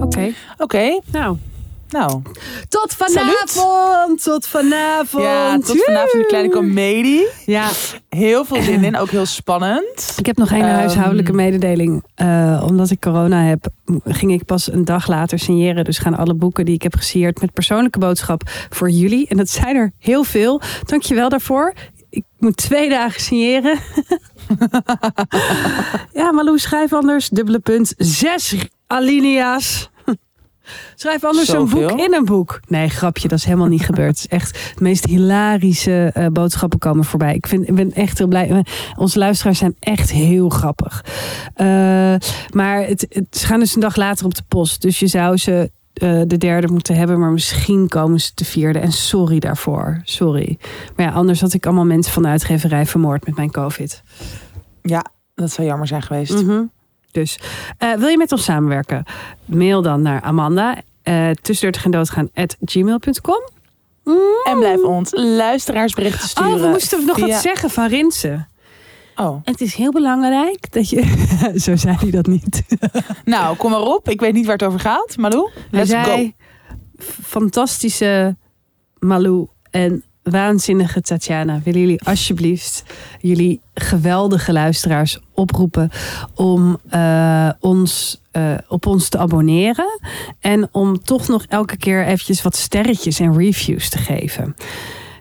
Oké, 0.00 0.32
Oké, 0.58 1.00
nou. 1.12 1.36
Nou. 1.92 2.22
Tot 2.68 2.94
vanavond! 2.94 4.22
Tot 4.22 4.46
vanavond! 4.46 5.22
Ja, 5.24 5.58
tot 5.58 5.84
vanavond 5.84 6.14
een 6.14 6.26
kleine 6.26 6.48
Woe! 6.48 6.56
comedie. 6.58 7.26
Ja, 7.46 7.68
Heel 8.08 8.44
veel 8.44 8.62
zin 8.62 8.84
in, 8.84 8.96
ook 8.96 9.10
heel 9.10 9.26
spannend. 9.26 10.14
ik 10.16 10.26
heb 10.26 10.36
nog 10.36 10.50
één 10.52 10.62
Ehm. 10.64 10.74
huishoudelijke 10.74 11.32
mededeling. 11.32 12.04
Eh, 12.14 12.64
omdat 12.66 12.90
ik 12.90 13.00
corona 13.00 13.42
heb, 13.42 13.66
ging 14.04 14.32
ik 14.32 14.44
pas 14.44 14.72
een 14.72 14.84
dag 14.84 15.06
later 15.06 15.38
signeren. 15.38 15.84
Dus 15.84 15.98
gaan 15.98 16.16
alle 16.16 16.34
boeken 16.34 16.64
die 16.64 16.74
ik 16.74 16.82
heb 16.82 16.94
gesigneerd 16.96 17.40
met 17.40 17.52
persoonlijke 17.52 17.98
boodschap 17.98 18.42
voor 18.70 18.90
jullie. 18.90 19.28
En 19.28 19.36
dat 19.36 19.48
zijn 19.48 19.76
er 19.76 19.92
heel 19.98 20.24
veel. 20.24 20.60
Dankjewel 20.84 21.28
daarvoor. 21.28 21.72
Ik 22.10 22.24
moet 22.38 22.56
twee 22.56 22.88
dagen 22.88 23.20
signeren. 23.20 23.78
ja, 26.12 26.32
Malou, 26.32 26.58
schrijf 26.58 26.92
anders. 26.92 27.28
Dubbele 27.28 27.58
punt. 27.58 27.94
Zes 27.96 28.54
alinea's. 28.86 29.90
Schrijf 30.94 31.24
anders 31.24 31.48
een 31.48 31.68
boek 31.68 31.90
in 31.90 32.14
een 32.14 32.24
boek. 32.24 32.60
Nee, 32.68 32.88
grapje, 32.88 33.28
dat 33.28 33.38
is 33.38 33.44
helemaal 33.44 33.66
niet 33.66 33.84
gebeurd. 33.84 34.08
Het 34.08 34.18
is 34.18 34.26
echt 34.26 34.52
de 34.52 34.82
meest 34.82 35.04
hilarische 35.04 36.10
eh, 36.14 36.26
boodschappen 36.26 36.78
komen 36.78 37.04
voorbij. 37.04 37.34
Ik, 37.34 37.46
vind, 37.46 37.68
ik 37.68 37.74
ben 37.74 37.92
echt 37.92 38.18
heel 38.18 38.26
blij. 38.26 38.64
Onze 38.96 39.18
luisteraars 39.18 39.58
zijn 39.58 39.76
echt 39.78 40.10
heel 40.10 40.48
grappig. 40.48 41.04
Eh, 41.54 41.66
maar 42.52 42.86
het, 42.86 43.06
het, 43.08 43.26
ze 43.30 43.46
gaan 43.46 43.60
dus 43.60 43.74
een 43.74 43.80
dag 43.80 43.96
later 43.96 44.24
op 44.24 44.34
de 44.34 44.42
post. 44.48 44.82
Dus 44.82 44.98
je 44.98 45.06
zou 45.06 45.36
ze 45.36 45.70
eh, 45.98 46.22
de 46.26 46.36
derde 46.36 46.68
moeten 46.68 46.96
hebben. 46.96 47.18
Maar 47.18 47.30
misschien 47.30 47.88
komen 47.88 48.20
ze 48.20 48.30
de 48.34 48.44
vierde. 48.44 48.78
En 48.78 48.92
sorry 48.92 49.38
daarvoor. 49.38 50.00
Sorry. 50.04 50.58
Maar 50.96 51.06
ja, 51.06 51.12
anders 51.12 51.40
had 51.40 51.52
ik 51.52 51.66
allemaal 51.66 51.84
mensen 51.84 52.12
van 52.12 52.22
de 52.22 52.28
uitgeverij 52.28 52.86
vermoord 52.86 53.26
met 53.26 53.36
mijn 53.36 53.50
COVID. 53.50 54.02
Ja, 54.82 55.04
dat 55.34 55.50
zou 55.50 55.66
jammer 55.68 55.86
zijn 55.86 56.02
geweest. 56.02 56.42
Mhm. 56.42 56.62
Dus 57.10 57.38
eh, 57.78 57.92
wil 57.92 58.08
je 58.08 58.16
met 58.16 58.32
ons 58.32 58.44
samenwerken? 58.44 59.04
Mail 59.44 59.82
dan 59.82 60.02
naar 60.02 60.20
Amanda. 60.22 60.76
eh 61.02 61.30
tussen 61.30 61.64
30 61.66 61.84
en 61.84 61.90
doodgaan 61.90 62.30
at 62.34 62.56
gmail.com. 62.64 63.48
En 64.44 64.58
blijf 64.58 64.82
ons 64.82 65.10
luisteraarsberichten 65.14 66.28
sturen. 66.28 66.52
Oh, 66.54 66.60
we 66.60 66.66
moesten 66.66 67.06
nog 67.06 67.18
wat 67.18 67.34
zeggen 67.34 67.70
van 67.70 67.86
Rinsen. 67.88 68.48
Oh, 69.16 69.40
Het 69.44 69.60
is 69.60 69.74
heel 69.74 69.92
belangrijk 69.92 70.72
dat 70.72 70.88
je... 70.90 71.26
Zo 71.64 71.76
zei 71.76 71.96
hij 72.00 72.10
dat 72.10 72.26
niet. 72.26 72.62
nou, 73.24 73.56
kom 73.56 73.70
maar 73.70 73.80
op. 73.80 74.08
Ik 74.08 74.20
weet 74.20 74.32
niet 74.32 74.44
waar 74.46 74.56
het 74.56 74.64
over 74.66 74.80
gaat. 74.80 75.16
Malou, 75.16 75.50
Hij 75.54 75.62
let's 75.70 75.92
go. 75.92 76.02
zei, 76.04 76.34
fantastische 77.22 78.36
Malou 78.98 79.46
en 79.70 80.04
waanzinnige 80.30 81.00
Tatjana. 81.00 81.60
Willen 81.64 81.80
jullie 81.80 82.02
alsjeblieft 82.02 82.82
jullie 83.20 83.60
geweldige 83.74 84.52
luisteraars 84.52 85.18
oproepen 85.34 85.90
om 86.34 86.78
eh, 86.90 87.50
ons, 87.60 88.22
eh, 88.30 88.54
op 88.68 88.86
ons 88.86 89.08
te 89.08 89.18
abonneren. 89.18 90.00
En 90.40 90.68
om 90.72 91.00
toch 91.02 91.28
nog 91.28 91.44
elke 91.48 91.76
keer 91.76 92.04
eventjes 92.04 92.42
wat 92.42 92.56
sterretjes 92.56 93.20
en 93.20 93.36
reviews 93.38 93.88
te 93.88 93.98
geven. 93.98 94.54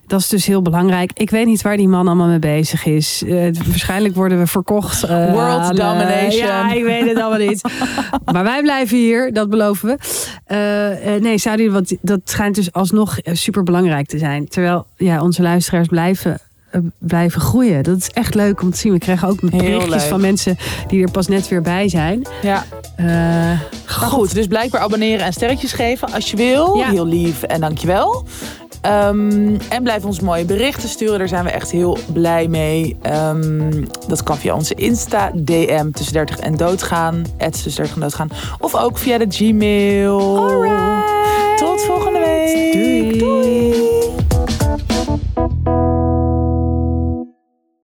Dat 0.07 0.19
is 0.19 0.27
dus 0.27 0.45
heel 0.45 0.61
belangrijk. 0.61 1.11
Ik 1.13 1.29
weet 1.29 1.45
niet 1.45 1.61
waar 1.61 1.77
die 1.77 1.87
man 1.87 2.07
allemaal 2.07 2.27
mee 2.27 2.39
bezig 2.39 2.85
is. 2.85 3.23
Eh, 3.25 3.33
waarschijnlijk 3.67 4.15
worden 4.15 4.39
we 4.39 4.47
verkocht. 4.47 5.03
eh, 5.03 5.31
World 5.31 5.59
aan, 5.59 5.77
eh, 5.77 5.89
domination. 5.89 6.45
ja, 6.47 6.71
ik 6.73 6.83
weet 6.83 7.07
het 7.07 7.17
allemaal 7.19 7.47
niet. 7.47 7.61
maar 8.33 8.43
wij 8.43 8.61
blijven 8.61 8.97
hier, 8.97 9.33
dat 9.33 9.49
beloven 9.49 9.87
we. 9.89 9.97
Eh, 10.45 11.21
nee, 11.21 11.37
zouden 11.37 11.65
jullie 11.65 11.79
wat, 11.81 11.95
dat 12.01 12.19
schijnt 12.23 12.55
dus 12.55 12.71
alsnog 12.73 13.17
super 13.23 13.63
belangrijk 13.63 14.07
te 14.07 14.17
zijn. 14.17 14.47
Terwijl 14.47 14.85
ja, 14.95 15.21
onze 15.21 15.41
luisteraars 15.41 15.87
blijven, 15.87 16.39
blijven 16.97 17.41
groeien. 17.41 17.83
Dat 17.83 17.97
is 17.97 18.09
echt 18.09 18.35
leuk 18.35 18.61
om 18.61 18.71
te 18.71 18.77
zien. 18.77 18.91
We 18.93 18.99
krijgen 18.99 19.27
ook 19.27 19.39
berichtjes 19.39 20.03
van 20.03 20.21
mensen 20.21 20.57
die 20.87 21.03
er 21.03 21.11
pas 21.11 21.27
net 21.27 21.47
weer 21.47 21.61
bij 21.61 21.89
zijn. 21.89 22.27
Ja, 22.41 22.65
maar 22.97 24.09
goed. 24.09 24.33
Dus 24.33 24.47
blijkbaar 24.47 24.81
abonneren 24.81 25.25
en 25.25 25.33
sterretjes 25.33 25.73
geven 25.73 26.13
als 26.13 26.31
je 26.31 26.37
wil. 26.37 26.75
Ja. 26.75 26.89
Heel 26.89 27.07
lief 27.07 27.43
en 27.43 27.59
dankjewel. 27.61 28.25
Ehm, 28.87 29.55
en 29.69 29.83
blijf 29.83 30.05
ons 30.05 30.19
mooie 30.19 30.45
berichten 30.45 30.89
sturen. 30.89 31.19
Daar 31.19 31.27
zijn 31.27 31.43
we 31.43 31.49
echt 31.49 31.71
heel 31.71 31.97
blij 32.13 32.47
mee. 32.47 32.97
Ehm, 33.01 33.83
dat 34.07 34.23
kan 34.23 34.37
via 34.37 34.55
onze 34.55 34.73
Insta, 34.73 35.31
DM 35.35 35.91
tussen 35.91 36.13
30 36.13 36.39
en 36.39 36.55
doodgaan. 36.55 37.25
tussen 37.37 37.75
30 37.75 37.95
en 37.95 38.01
doodgaan. 38.01 38.29
Of 38.59 38.75
ook 38.75 38.97
via 38.97 39.17
de 39.17 39.25
Gmail. 39.29 40.19
Tot 41.55 41.81
volgende 41.81 42.19
week. 42.19 43.19
Doei. 43.19 43.76